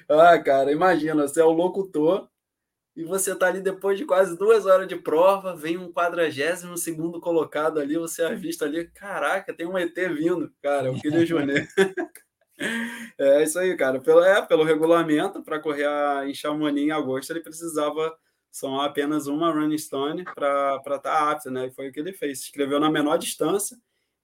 ah, 0.08 0.40
cara, 0.40 0.72
imagina, 0.72 1.28
você 1.28 1.42
é 1.42 1.44
o 1.44 1.52
locutor 1.52 2.28
e 2.96 3.04
você 3.04 3.34
tá 3.36 3.48
ali 3.48 3.62
depois 3.62 3.98
de 3.98 4.06
quase 4.06 4.38
duas 4.38 4.66
horas 4.66 4.88
de 4.88 4.96
prova, 4.96 5.56
vem 5.56 5.78
um 5.78 5.92
quadragésimo 5.92 6.78
segundo 6.78 7.22
colocado 7.22 7.80
ali, 7.80 7.98
você 7.98 8.24
avista 8.24 8.66
ali, 8.66 8.86
caraca, 8.88 9.54
tem 9.54 9.66
um 9.66 9.78
ET 9.78 9.96
vindo, 9.96 10.52
cara, 10.62 10.88
é 10.88 10.92
o 10.92 11.00
Kylian 11.00 11.26
Jornet. 11.26 11.68
é 13.18 13.44
isso 13.44 13.58
aí, 13.60 13.76
cara. 13.78 14.00
Pelo, 14.02 14.22
é, 14.22 14.42
pelo 14.46 14.64
regulamento, 14.64 15.42
para 15.42 15.60
correr 15.60 15.86
a, 15.86 16.28
em 16.28 16.34
Chamonix 16.34 16.88
em 16.88 16.92
agosto, 16.92 17.32
ele 17.32 17.40
precisava 17.40 18.14
só 18.52 18.82
apenas 18.82 19.28
uma 19.28 19.52
running 19.52 19.78
stone 19.78 20.26
para 20.26 20.78
estar 20.78 21.00
tá 21.00 21.32
apto, 21.32 21.50
né? 21.50 21.68
E 21.68 21.72
foi 21.72 21.88
o 21.88 21.92
que 21.92 22.00
ele 22.00 22.12
fez. 22.12 22.40
Se 22.40 22.46
inscreveu 22.48 22.80
na 22.80 22.92
menor 22.92 23.18
distância 23.18 23.78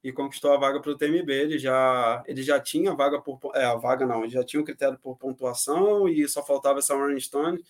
e 0.03 0.11
conquistou 0.11 0.53
a 0.53 0.57
vaga 0.57 0.81
para 0.81 0.91
o 0.91 0.97
TMB. 0.97 1.29
Ele 1.29 1.57
já, 1.57 2.21
ele 2.27 2.43
já 2.43 2.59
tinha 2.59 2.93
vaga 2.93 3.21
por. 3.21 3.39
É, 3.55 3.65
a 3.65 3.75
vaga 3.75 4.05
não, 4.05 4.23
ele 4.23 4.33
já 4.33 4.43
tinha 4.43 4.61
o 4.61 4.65
critério 4.65 4.99
por 5.01 5.17
pontuação 5.17 6.09
e 6.09 6.27
só 6.27 6.45
faltava 6.45 6.79
essa 6.79 6.93
running 6.93 7.19
stone 7.19 7.63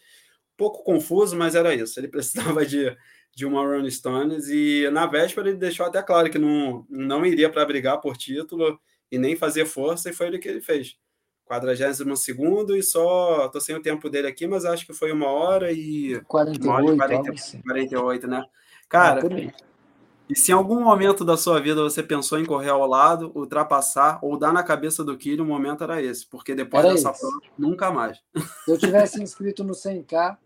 pouco 0.58 0.84
confuso, 0.84 1.38
mas 1.38 1.56
era 1.56 1.74
isso. 1.74 2.00
Ele 2.00 2.08
precisava 2.10 2.66
de, 2.66 2.96
de 3.36 3.46
uma 3.46 3.62
Rolling 3.62 3.90
Stones 3.90 4.50
e 4.50 4.90
na 4.92 5.06
véspera 5.06 5.48
ele 5.48 5.58
deixou 5.58 5.86
até 5.86 6.02
claro 6.02 6.30
que 6.30 6.40
não, 6.40 6.86
não 6.90 7.26
iria 7.26 7.50
para 7.50 7.66
brigar 7.66 8.02
por 8.02 8.18
título 8.18 8.80
e 9.10 9.18
nem 9.18 9.38
fazer 9.38 9.66
força, 9.66 10.10
e 10.10 10.14
foi 10.14 10.30
o 10.30 10.40
que 10.40 10.50
ele 10.50 10.60
fez. 10.60 10.98
42 11.46 12.20
segundo 12.20 12.76
e 12.76 12.84
só. 12.84 13.48
Tô 13.48 13.62
sem 13.62 13.74
o 13.74 13.82
tempo 13.82 14.10
dele 14.10 14.28
aqui, 14.28 14.46
mas 14.46 14.66
acho 14.66 14.86
que 14.86 14.92
foi 14.92 15.14
uma 15.14 15.28
hora 15.28 15.72
e. 15.72 16.20
48, 16.28 16.64
uma 16.64 16.76
hora 16.76 16.94
e 16.94 16.98
40, 16.98 17.32
48, 17.64 18.28
né? 18.28 18.44
Cara, 18.90 19.22
é 19.22 19.68
e 20.30 20.36
se 20.36 20.52
em 20.52 20.54
algum 20.54 20.84
momento 20.84 21.24
da 21.24 21.38
sua 21.38 21.60
vida 21.62 21.82
você 21.82 22.04
pensou 22.04 22.38
em 22.38 22.46
correr 22.46 22.70
ao 22.70 22.86
lado, 22.86 23.32
ultrapassar 23.34 24.20
ou 24.22 24.38
dar 24.38 24.52
na 24.52 24.62
cabeça 24.62 25.02
do 25.04 25.18
Killian, 25.18 25.44
o 25.44 25.48
momento 25.48 25.86
era 25.86 26.02
esse, 26.02 26.28
porque 26.28 26.54
depois 26.54 26.84
era 26.84 26.94
dessa 26.94 27.14
prova, 27.14 27.40
nunca 27.58 27.92
mais. 27.92 28.22
Se 28.66 28.72
eu 28.72 28.78
tivesse 28.78 29.24
inscrito 29.24 29.64
no 29.64 29.74
100K, 29.74 30.38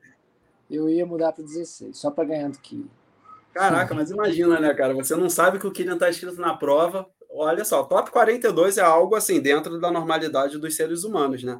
eu 0.72 0.89
ia 0.89 1.06
mudar 1.06 1.34
para 1.34 1.43
16, 1.43 1.98
só 1.98 2.10
para 2.10 2.23
ganhar 2.23 2.49
do 2.49 2.60
Killian. 2.60 2.88
Caraca, 3.53 3.93
mas 3.93 4.10
imagina, 4.10 4.60
né, 4.60 4.73
cara? 4.73 4.93
Você 4.93 5.15
não 5.15 5.30
sabe 5.30 5.60
que 5.60 5.68
o 5.68 5.72
Killian 5.72 5.95
está 5.95 6.10
escrito 6.10 6.39
na 6.39 6.56
prova. 6.56 7.06
Olha 7.30 7.65
só, 7.65 7.84
top 7.84 8.10
42 8.11 8.77
é 8.77 8.81
algo 8.81 9.15
assim, 9.15 9.41
dentro 9.41 9.80
da 9.80 9.91
normalidade 9.91 10.57
dos 10.57 10.76
seres 10.76 11.03
humanos, 11.03 11.43
né? 11.43 11.60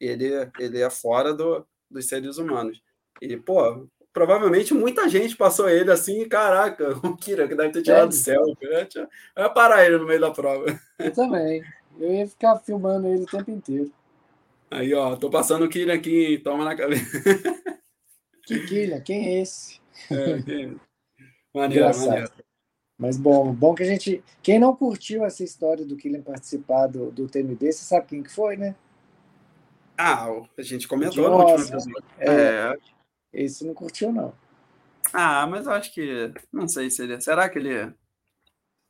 Ele, 0.00 0.50
ele 0.58 0.80
é 0.80 0.90
fora 0.90 1.34
do, 1.34 1.66
dos 1.90 2.06
seres 2.06 2.38
humanos. 2.38 2.82
E, 3.20 3.36
pô, 3.36 3.86
provavelmente 4.12 4.72
muita 4.72 5.08
gente 5.08 5.36
passou 5.36 5.68
ele 5.68 5.90
assim, 5.90 6.26
caraca, 6.26 6.98
o 7.06 7.16
Kira, 7.16 7.46
que 7.46 7.54
deve 7.54 7.72
ter 7.72 7.82
tirado 7.82 8.08
é. 8.08 8.12
selfie. 8.12 8.68
Né? 8.68 8.88
Eu 9.36 9.42
ia 9.42 9.50
parar 9.50 9.84
ele 9.84 9.98
no 9.98 10.06
meio 10.06 10.20
da 10.20 10.30
prova. 10.30 10.64
Eu 10.98 11.12
também. 11.12 11.62
Eu 11.98 12.12
ia 12.12 12.26
ficar 12.26 12.58
filmando 12.60 13.06
ele 13.06 13.24
o 13.24 13.26
tempo 13.26 13.50
inteiro. 13.50 13.90
Aí, 14.70 14.92
ó, 14.94 15.16
tô 15.16 15.30
passando 15.30 15.64
o 15.64 15.68
Kira 15.68 15.94
aqui, 15.94 16.40
toma 16.42 16.64
na 16.64 16.74
cabeça. 16.74 17.04
Que 18.46 18.60
Killian? 18.64 19.00
Quem 19.00 19.26
é 19.26 19.42
esse? 19.42 19.80
É, 20.10 20.40
que... 20.40 20.76
Maneiro, 21.52 21.98
maneiro. 21.98 22.30
Mas 22.96 23.18
bom, 23.18 23.52
bom 23.52 23.74
que 23.74 23.82
a 23.82 23.86
gente. 23.86 24.22
Quem 24.42 24.58
não 24.58 24.74
curtiu 24.74 25.24
essa 25.24 25.42
história 25.42 25.84
do 25.84 25.96
Killian 25.96 26.22
participar 26.22 26.86
do, 26.86 27.10
do 27.10 27.28
TMB, 27.28 27.72
você 27.72 27.84
sabe 27.84 28.06
quem 28.06 28.22
que 28.22 28.32
foi, 28.32 28.56
né? 28.56 28.74
Ah, 29.98 30.28
a 30.56 30.62
gente 30.62 30.86
comentou 30.86 31.28
no 31.28 31.36
último 31.38 31.68
episódio. 31.68 32.04
É, 32.18 32.30
é. 32.30 32.76
Esse 33.32 33.66
não 33.66 33.74
curtiu, 33.74 34.12
não. 34.12 34.32
Ah, 35.12 35.46
mas 35.46 35.66
eu 35.66 35.72
acho 35.72 35.92
que. 35.92 36.32
Não 36.52 36.68
sei 36.68 36.88
se 36.88 37.02
ele. 37.02 37.20
Será 37.20 37.48
que 37.48 37.58
ele 37.58 37.92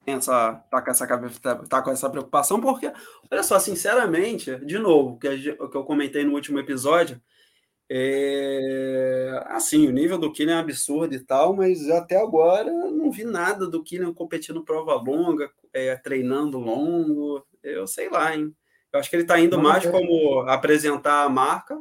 pensa, 0.04 0.54
tá 0.70 0.80
com 0.82 0.90
essa 0.90 1.06
tá, 1.40 1.56
tá 1.56 1.82
com 1.82 1.90
essa 1.90 2.10
preocupação? 2.10 2.60
Porque, 2.60 2.92
olha 3.30 3.42
só, 3.42 3.58
sinceramente, 3.58 4.56
de 4.64 4.78
novo, 4.78 5.14
o 5.14 5.18
que 5.18 5.76
eu 5.76 5.84
comentei 5.84 6.24
no 6.24 6.34
último 6.34 6.60
episódio 6.60 7.20
é, 7.88 9.44
assim, 9.46 9.86
o 9.86 9.92
nível 9.92 10.18
do 10.18 10.32
Kylian 10.32 10.56
é 10.56 10.60
absurdo 10.60 11.14
e 11.14 11.20
tal, 11.20 11.54
mas 11.54 11.88
até 11.88 12.16
agora 12.16 12.72
não 12.90 13.10
vi 13.10 13.24
nada 13.24 13.68
do 13.68 13.82
Kylian 13.82 14.12
competindo 14.12 14.64
prova 14.64 14.94
longa, 14.94 15.50
é, 15.72 15.94
treinando 15.96 16.58
longo. 16.58 17.46
Eu 17.62 17.86
sei 17.86 18.08
lá, 18.08 18.34
hein? 18.34 18.54
Eu 18.92 19.00
acho 19.00 19.08
que 19.08 19.16
ele 19.16 19.22
está 19.22 19.38
indo 19.38 19.60
mais 19.60 19.84
é. 19.84 19.90
como 19.90 20.40
apresentar 20.48 21.24
a 21.24 21.28
marca, 21.28 21.78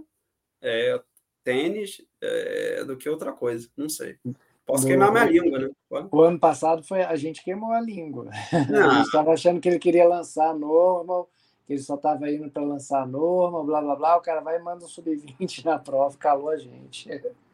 é, 0.62 1.02
tênis, 1.44 2.02
é, 2.22 2.84
do 2.84 2.98
que 2.98 3.10
outra 3.10 3.32
coisa. 3.32 3.68
Não 3.76 3.90
sei. 3.90 4.18
Posso 4.66 4.86
queimar 4.88 5.12
minha 5.12 5.26
língua, 5.26 5.60
né? 5.60 5.70
O 6.12 6.22
ano 6.22 6.40
passado 6.40 6.84
foi 6.84 7.04
a 7.04 7.16
gente 7.16 7.44
queimou 7.44 7.72
a 7.72 7.80
língua. 7.80 8.30
Não. 8.70 8.90
A 8.90 8.94
gente 8.96 9.06
estava 9.06 9.32
achando 9.32 9.60
que 9.60 9.70
ele 9.70 9.80
queria 9.80 10.08
lançar 10.08 10.54
normal 10.56 11.30
que 11.66 11.74
ele 11.74 11.82
só 11.82 11.96
estava 11.96 12.30
indo 12.30 12.50
para 12.50 12.64
lançar 12.64 13.02
a 13.02 13.06
norma, 13.06 13.64
blá 13.64 13.82
blá 13.82 13.96
blá. 13.96 14.18
O 14.18 14.22
cara 14.22 14.42
vai 14.42 14.58
e 14.58 14.62
manda 14.62 14.86
um 14.86 14.88
sub-20 14.88 15.64
na 15.66 15.80
prova, 15.80 16.16
calou 16.18 16.50
a 16.50 16.58
gente. 16.58 17.10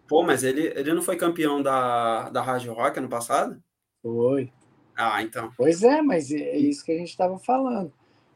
Pô, 0.08 0.24
mas 0.24 0.44
ele, 0.44 0.68
ele 0.76 0.94
não 0.94 1.02
foi 1.02 1.16
campeão 1.16 1.62
da, 1.62 2.30
da 2.30 2.42
Rádio 2.42 2.74
Rock 2.74 3.00
ano 3.00 3.08
passado? 3.08 3.62
Foi. 4.02 4.52
Ah, 4.96 5.24
então. 5.24 5.52
Pois 5.56 5.84
é, 5.84 6.02
mas 6.02 6.32
é, 6.32 6.40
é 6.40 6.58
isso 6.58 6.84
que 6.84 6.92
a 6.92 6.98
gente 6.98 7.10
estava 7.10 7.40
falando. 7.40 7.88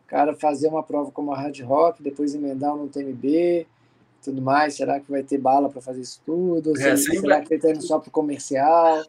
O 0.05 0.07
cara 0.07 0.35
fazer 0.35 0.67
uma 0.67 0.83
prova 0.83 1.11
como 1.11 1.33
a 1.33 1.37
Rádio 1.37 1.65
Rock, 1.65 2.01
depois 2.01 2.33
emendar 2.33 2.75
no 2.75 2.87
TMB, 2.87 3.67
tudo 4.23 4.41
mais. 4.41 4.75
Será 4.75 4.99
que 4.99 5.11
vai 5.11 5.23
ter 5.23 5.37
bala 5.37 5.69
para 5.69 5.81
fazer 5.81 6.01
isso 6.01 6.21
tudo? 6.25 6.79
É, 6.79 6.95
será 6.95 7.41
que 7.41 7.53
ele 7.53 7.55
está 7.55 7.71
indo 7.71 7.81
só 7.81 7.99
para 7.99 8.09
o 8.09 8.11
comercial? 8.11 9.03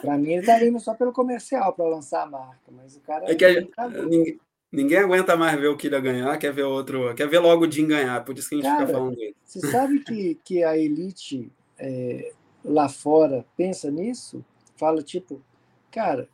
para 0.00 0.16
mim, 0.16 0.32
ele 0.32 0.40
está 0.40 0.64
indo 0.64 0.80
só 0.80 0.94
pelo 0.94 1.12
comercial 1.12 1.72
para 1.72 1.86
lançar 1.86 2.22
a 2.22 2.26
marca, 2.26 2.72
mas 2.72 2.96
o 2.96 3.00
cara. 3.00 3.30
É 3.30 3.34
que 3.34 3.44
a, 3.44 3.88
ninguém, 3.88 4.38
Ninguém 4.74 4.98
aguenta 4.98 5.36
mais 5.36 5.58
ver 5.58 5.68
o 5.68 5.76
Kira 5.76 6.00
ganhar, 6.00 6.36
quer 6.36 6.52
ver 6.52 6.64
outro, 6.64 7.14
quer 7.14 7.28
ver 7.28 7.38
logo 7.38 7.64
o 7.64 7.70
Jim 7.70 7.86
ganhar, 7.86 8.24
por 8.24 8.36
isso 8.36 8.48
que 8.48 8.56
a 8.56 8.58
gente 8.58 8.66
Cara, 8.66 8.80
fica 8.80 8.92
falando 8.92 9.16
dele. 9.16 9.36
Você 9.44 9.60
sabe 9.70 10.00
que, 10.00 10.34
que 10.44 10.64
a 10.64 10.76
elite 10.76 11.50
é, 11.78 12.32
lá 12.64 12.88
fora 12.88 13.44
pensa 13.56 13.90
nisso? 13.90 14.44
Fala 14.76 15.00
tipo, 15.02 15.40
cara, 15.92 16.28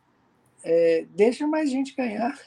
é, 0.64 1.04
deixa 1.14 1.46
mais 1.46 1.70
gente 1.70 1.94
ganhar, 1.94 2.38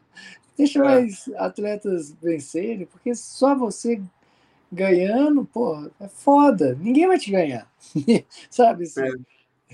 deixa 0.56 0.78
é. 0.78 0.82
mais 0.82 1.28
atletas 1.36 2.12
vencerem, 2.22 2.86
porque 2.86 3.14
só 3.14 3.54
você 3.54 4.00
ganhando, 4.72 5.44
pô, 5.44 5.90
é 6.00 6.08
foda, 6.08 6.74
ninguém 6.80 7.06
vai 7.06 7.18
te 7.18 7.30
ganhar, 7.30 7.70
sabe? 8.48 8.84
Assim, 8.84 9.02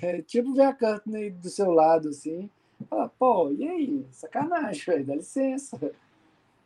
é. 0.03 0.19
é. 0.19 0.23
tipo 0.23 0.53
ver 0.53 0.65
a 0.65 0.75
Courtney 0.75 1.31
do 1.31 1.49
seu 1.49 1.71
lado, 1.71 2.09
assim, 2.09 2.51
Fala, 2.89 3.11
pô, 3.19 3.53
e 3.53 3.69
aí? 3.69 4.07
Sacanagem, 4.11 4.83
velho, 4.85 5.07
dá 5.07 5.15
licença. 5.17 5.79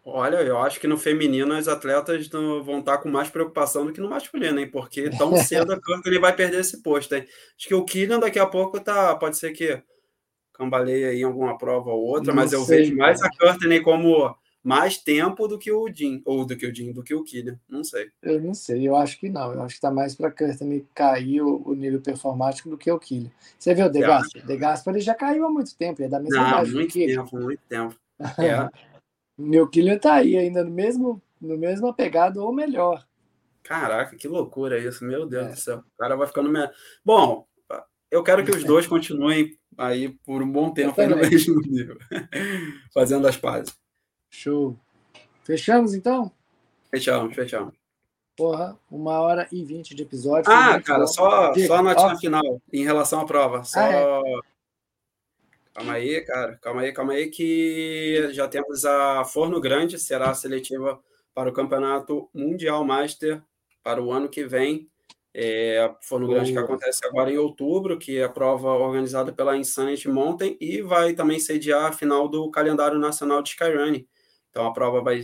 Olha, 0.07 0.37
eu 0.43 0.59
acho 0.59 0.79
que 0.79 0.87
no 0.87 0.99
feminino 0.99 1.55
as 1.55 1.67
atletas 1.67 2.29
vão 2.29 2.81
estar 2.81 2.99
com 2.99 3.09
mais 3.09 3.31
preocupação 3.31 3.87
do 3.87 3.93
que 3.93 4.01
no 4.01 4.11
masculino, 4.11 4.61
hein? 4.61 4.71
Porque 4.71 5.09
tão 5.17 5.35
cedo 5.37 5.73
a 5.73 5.79
ele 6.05 6.19
vai 6.19 6.35
perder 6.37 6.61
esse 6.61 6.83
posto, 6.83 7.15
hein? 7.15 7.27
Acho 7.57 7.69
que 7.69 7.75
o 7.75 7.85
Killian 7.85 8.21
daqui 8.21 8.39
a 8.39 8.47
pouco 8.47 8.79
tá. 8.79 9.17
Pode 9.17 9.39
ser 9.39 9.53
que 9.53 9.83
cambaleie 10.53 11.07
aí 11.07 11.21
em 11.21 11.25
alguma 11.25 11.57
prova 11.57 11.91
ou 11.91 12.05
outra, 12.05 12.35
não 12.35 12.43
mas 12.43 12.53
eu 12.53 12.61
sei, 12.61 12.83
vejo 12.83 12.97
mais 12.97 13.21
cara. 13.21 13.33
a 13.35 13.39
Courtney 13.39 13.81
como 13.81 14.37
mais 14.65 14.97
tempo 14.97 15.47
do 15.47 15.59
que 15.59 15.71
o 15.71 15.87
Jim, 15.93 16.23
ou 16.25 16.47
do 16.47 16.57
que 16.57 16.67
o 16.67 16.75
Jim, 16.75 16.91
do 16.91 17.03
que 17.03 17.15
o 17.15 17.23
Killian, 17.23 17.61
não 17.69 17.85
sei. 17.85 18.11
Eu 18.23 18.41
não 18.41 18.55
sei, 18.55 18.89
eu 18.89 18.97
acho 18.97 19.21
que 19.21 19.29
não. 19.29 19.53
Eu 19.53 19.61
acho 19.61 19.75
que 19.75 19.79
está 19.79 19.91
mais 19.91 20.15
para 20.15 20.31
Courtney 20.31 20.87
cair 20.95 21.43
o, 21.43 21.63
o, 21.67 21.75
nível 21.75 22.01
performático 22.01 22.71
do 22.71 22.79
que 22.79 22.91
o 22.91 22.99
Killian. 22.99 23.31
Você 23.59 23.75
viu 23.75 23.85
o 23.85 23.91
De 23.91 24.01
Gaspar? 24.01 24.47
De 24.47 24.57
Gaspar 24.57 24.95
ele 24.95 25.05
já 25.05 25.15
caiu 25.15 25.45
há 25.45 25.51
muito 25.51 25.77
tempo, 25.77 26.01
ele 26.01 26.07
é 26.07 26.11
da 26.11 26.19
mesma 26.19 26.41
não, 26.41 26.49
idade 26.49 26.73
muito 26.73 26.95
tempo, 26.95 27.37
muito 27.39 27.63
tempo. 27.69 27.95
É. 28.39 28.71
Meu 29.37 29.69
Killian 29.69 29.97
está 29.97 30.15
aí 30.15 30.37
ainda 30.39 30.63
no 30.63 30.71
mesmo, 30.71 31.21
no 31.41 31.59
mesmo 31.59 31.89
apegado 31.89 32.39
ou 32.39 32.53
melhor. 32.53 33.05
Caraca, 33.65 34.17
que 34.17 34.29
loucura 34.29 34.79
isso, 34.79 35.05
meu 35.05 35.27
Deus 35.27 35.47
é. 35.47 35.51
do 35.51 35.59
céu. 35.59 35.79
O 35.79 35.99
cara 35.99 36.15
vai 36.17 36.29
ficando... 36.29 36.49
Me... 36.49 36.71
Bom, 37.05 37.45
eu 38.09 38.23
quero 38.23 38.45
que 38.45 38.53
os 38.53 38.63
dois 38.63 38.87
continuem 38.87 39.59
aí 39.77 40.11
por 40.25 40.41
um 40.41 40.51
bom 40.51 40.73
tempo 40.73 40.95
no 41.03 41.17
mesmo 41.17 41.61
nível, 41.61 41.99
fazendo 42.95 43.27
as 43.27 43.37
pazes. 43.37 43.75
Show. 44.35 44.77
Fechamos 45.45 45.95
então? 45.95 46.31
Fechamos, 46.91 47.35
fechamos. 47.35 47.73
Porra, 48.37 48.77
uma 48.91 49.21
hora 49.21 49.47
e 49.53 49.65
vinte 49.65 49.95
de 49.95 50.03
episódio. 50.03 50.51
Ah, 50.53 50.81
cara, 50.83 51.07
só, 51.07 51.55
só 51.55 51.77
a 51.77 51.83
notinha 51.83 52.17
final 52.17 52.61
em 52.73 52.83
relação 52.83 53.21
à 53.21 53.25
prova. 53.25 53.63
Só... 53.63 53.79
Ah, 53.79 53.93
é? 53.93 54.21
Calma 55.73 55.93
aí, 55.93 56.21
cara. 56.23 56.59
Calma 56.61 56.81
aí, 56.81 56.93
calma 56.93 57.13
aí, 57.13 57.31
que 57.31 58.29
já 58.33 58.49
temos 58.49 58.85
a 58.85 59.25
Forno 59.25 59.61
Grande, 59.61 60.01
será 60.01 60.31
a 60.31 60.35
seletiva 60.35 61.01
para 61.33 61.49
o 61.49 61.53
Campeonato 61.53 62.29
Mundial 62.35 62.85
Master 62.85 63.41
para 63.85 64.03
o 64.03 64.11
ano 64.11 64.29
que 64.29 64.45
vem. 64.45 64.89
É, 65.33 65.93
Forno 66.01 66.29
Grande 66.29 66.53
que 66.53 66.59
acontece 66.59 67.07
agora 67.07 67.31
em 67.31 67.39
outubro, 67.39 67.99
que 67.99 68.19
é 68.19 68.25
a 68.25 68.29
prova 68.29 68.69
organizada 68.69 69.33
pela 69.33 69.57
Insanity 69.57 70.09
Mountain 70.09 70.57
e 70.61 70.81
vai 70.83 71.13
também 71.13 71.39
sediar 71.39 71.87
a 71.87 71.93
final 71.93 72.29
do 72.29 72.51
calendário 72.51 72.99
nacional 72.99 73.43
de 73.43 73.51
Skyrunning. 73.51 74.07
Então 74.55 74.67
a 74.67 74.73
prova 74.73 75.03
vai, 75.03 75.21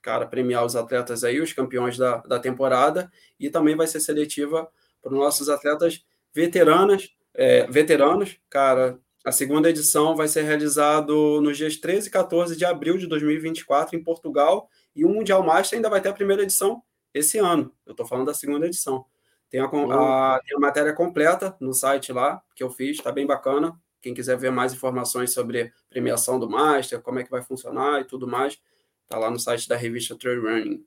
cara, 0.00 0.24
premiar 0.24 0.64
os 0.64 0.76
atletas 0.76 1.24
aí, 1.24 1.40
os 1.40 1.52
campeões 1.52 1.98
da, 1.98 2.18
da 2.18 2.38
temporada, 2.38 3.10
e 3.38 3.50
também 3.50 3.74
vai 3.74 3.88
ser 3.88 3.98
seletiva 3.98 4.70
para 5.02 5.12
os 5.12 5.18
nossos 5.18 5.48
atletas 5.48 6.04
veteranas, 6.32 7.10
é, 7.34 7.66
veteranos, 7.66 8.38
cara. 8.48 8.96
A 9.24 9.32
segunda 9.32 9.68
edição 9.68 10.14
vai 10.14 10.28
ser 10.28 10.42
realizado 10.42 11.40
nos 11.40 11.56
dias 11.56 11.76
13 11.76 12.06
e 12.06 12.10
14 12.12 12.56
de 12.56 12.64
abril 12.64 12.96
de 12.96 13.08
2024 13.08 13.96
em 13.96 14.04
Portugal, 14.04 14.70
e 14.94 15.04
o 15.04 15.08
Mundial 15.08 15.42
Master 15.42 15.76
ainda 15.76 15.90
vai 15.90 16.00
ter 16.00 16.08
a 16.08 16.14
primeira 16.14 16.44
edição 16.44 16.80
esse 17.12 17.38
ano. 17.38 17.74
Eu 17.84 17.90
estou 17.90 18.06
falando 18.06 18.26
da 18.26 18.34
segunda 18.34 18.66
edição. 18.66 19.04
Tem 19.50 19.58
a, 19.58 19.64
a, 19.64 20.40
tem 20.46 20.56
a 20.56 20.60
matéria 20.60 20.92
completa 20.92 21.56
no 21.58 21.74
site 21.74 22.12
lá, 22.12 22.40
que 22.54 22.62
eu 22.62 22.70
fiz, 22.70 22.98
está 22.98 23.10
bem 23.10 23.26
bacana. 23.26 23.76
Quem 24.00 24.14
quiser 24.14 24.36
ver 24.36 24.50
mais 24.50 24.72
informações 24.72 25.32
sobre 25.32 25.72
premiação 25.88 26.38
do 26.38 26.48
Master, 26.48 27.00
como 27.00 27.18
é 27.18 27.24
que 27.24 27.30
vai 27.30 27.42
funcionar 27.42 28.00
e 28.00 28.04
tudo 28.04 28.26
mais, 28.26 28.60
está 29.02 29.18
lá 29.18 29.30
no 29.30 29.38
site 29.38 29.68
da 29.68 29.76
revista 29.76 30.16
Trail 30.16 30.42
Running. 30.42 30.84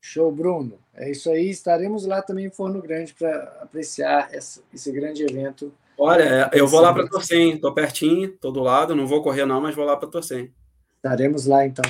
Show, 0.00 0.32
Bruno. 0.32 0.78
É 0.94 1.10
isso 1.10 1.30
aí. 1.30 1.50
Estaremos 1.50 2.06
lá 2.06 2.22
também 2.22 2.46
em 2.46 2.50
Forno 2.50 2.80
Grande 2.80 3.14
para 3.14 3.58
apreciar 3.60 4.32
esse, 4.32 4.62
esse, 4.72 4.90
grande 4.90 5.22
evento. 5.22 5.72
Olha, 5.98 6.50
eu 6.54 6.66
vou 6.66 6.80
lá 6.80 6.92
para 6.92 7.06
torcer, 7.06 7.38
hein? 7.38 7.54
Estou 7.54 7.74
pertinho, 7.74 8.30
estou 8.30 8.50
do 8.50 8.60
lado, 8.60 8.96
não 8.96 9.06
vou 9.06 9.22
correr 9.22 9.44
não, 9.44 9.60
mas 9.60 9.74
vou 9.74 9.84
lá 9.84 9.96
para 9.96 10.08
torcer. 10.08 10.50
Estaremos 10.96 11.44
lá 11.44 11.66
então. 11.66 11.84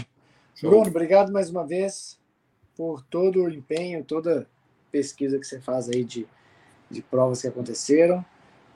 Show. 0.57 0.71
Bruno, 0.71 0.89
obrigado 0.89 1.33
mais 1.33 1.49
uma 1.49 1.65
vez 1.65 2.19
por 2.77 3.03
todo 3.05 3.45
o 3.45 3.51
empenho, 3.51 4.05
toda 4.05 4.49
pesquisa 4.91 5.39
que 5.39 5.47
você 5.47 5.61
faz 5.61 5.89
aí 5.89 6.03
de, 6.03 6.27
de 6.91 7.03
provas 7.03 7.41
que 7.41 7.49
aconteceram. 7.49 8.25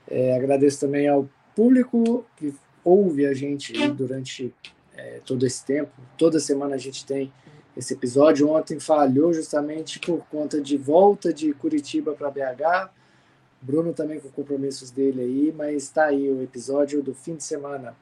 É, 0.08 0.36
agradeço 0.36 0.80
também 0.80 1.08
ao 1.08 1.28
público 1.54 2.24
que 2.36 2.54
ouve 2.84 3.26
a 3.26 3.34
gente 3.34 3.72
durante 3.88 4.54
é, 4.96 5.20
todo 5.24 5.46
esse 5.46 5.64
tempo. 5.64 5.92
Toda 6.18 6.38
semana 6.38 6.74
a 6.74 6.78
gente 6.78 7.04
tem 7.04 7.32
esse 7.76 7.94
episódio. 7.94 8.48
Ontem 8.50 8.78
falhou 8.78 9.32
justamente 9.32 9.98
por 9.98 10.24
conta 10.26 10.60
de 10.60 10.76
volta 10.76 11.32
de 11.32 11.52
Curitiba 11.54 12.12
para 12.12 12.30
BH. 12.30 12.90
Bruno 13.60 13.94
também 13.94 14.20
com 14.20 14.28
compromissos 14.28 14.90
dele 14.90 15.22
aí, 15.22 15.54
mas 15.56 15.84
está 15.84 16.06
aí 16.06 16.28
o 16.28 16.42
episódio 16.42 17.02
do 17.02 17.14
fim 17.14 17.34
de 17.34 17.44
semana. 17.44 17.96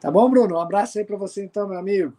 Tá 0.00 0.10
bom, 0.10 0.28
Bruno? 0.30 0.56
Um 0.56 0.60
abraço 0.60 0.98
aí 0.98 1.04
para 1.04 1.16
você 1.16 1.44
então, 1.44 1.68
meu 1.68 1.78
amigo. 1.78 2.12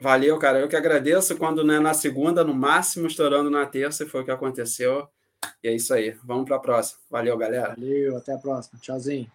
Valeu, 0.00 0.36
cara. 0.38 0.58
Eu 0.58 0.68
que 0.68 0.74
agradeço. 0.74 1.36
Quando 1.36 1.64
não 1.64 1.74
é 1.74 1.80
na 1.80 1.94
segunda, 1.94 2.42
no 2.42 2.52
máximo 2.52 3.06
estourando 3.06 3.48
na 3.48 3.64
terça, 3.64 4.06
foi 4.06 4.22
o 4.22 4.24
que 4.24 4.32
aconteceu. 4.32 5.08
E 5.62 5.68
é 5.68 5.72
isso 5.72 5.94
aí. 5.94 6.16
Vamos 6.24 6.44
para 6.44 6.56
a 6.56 6.60
próxima. 6.60 6.98
Valeu, 7.08 7.38
galera. 7.38 7.74
Valeu, 7.76 8.16
até 8.16 8.34
a 8.34 8.38
próxima. 8.38 8.80
Tchauzinho. 8.80 9.30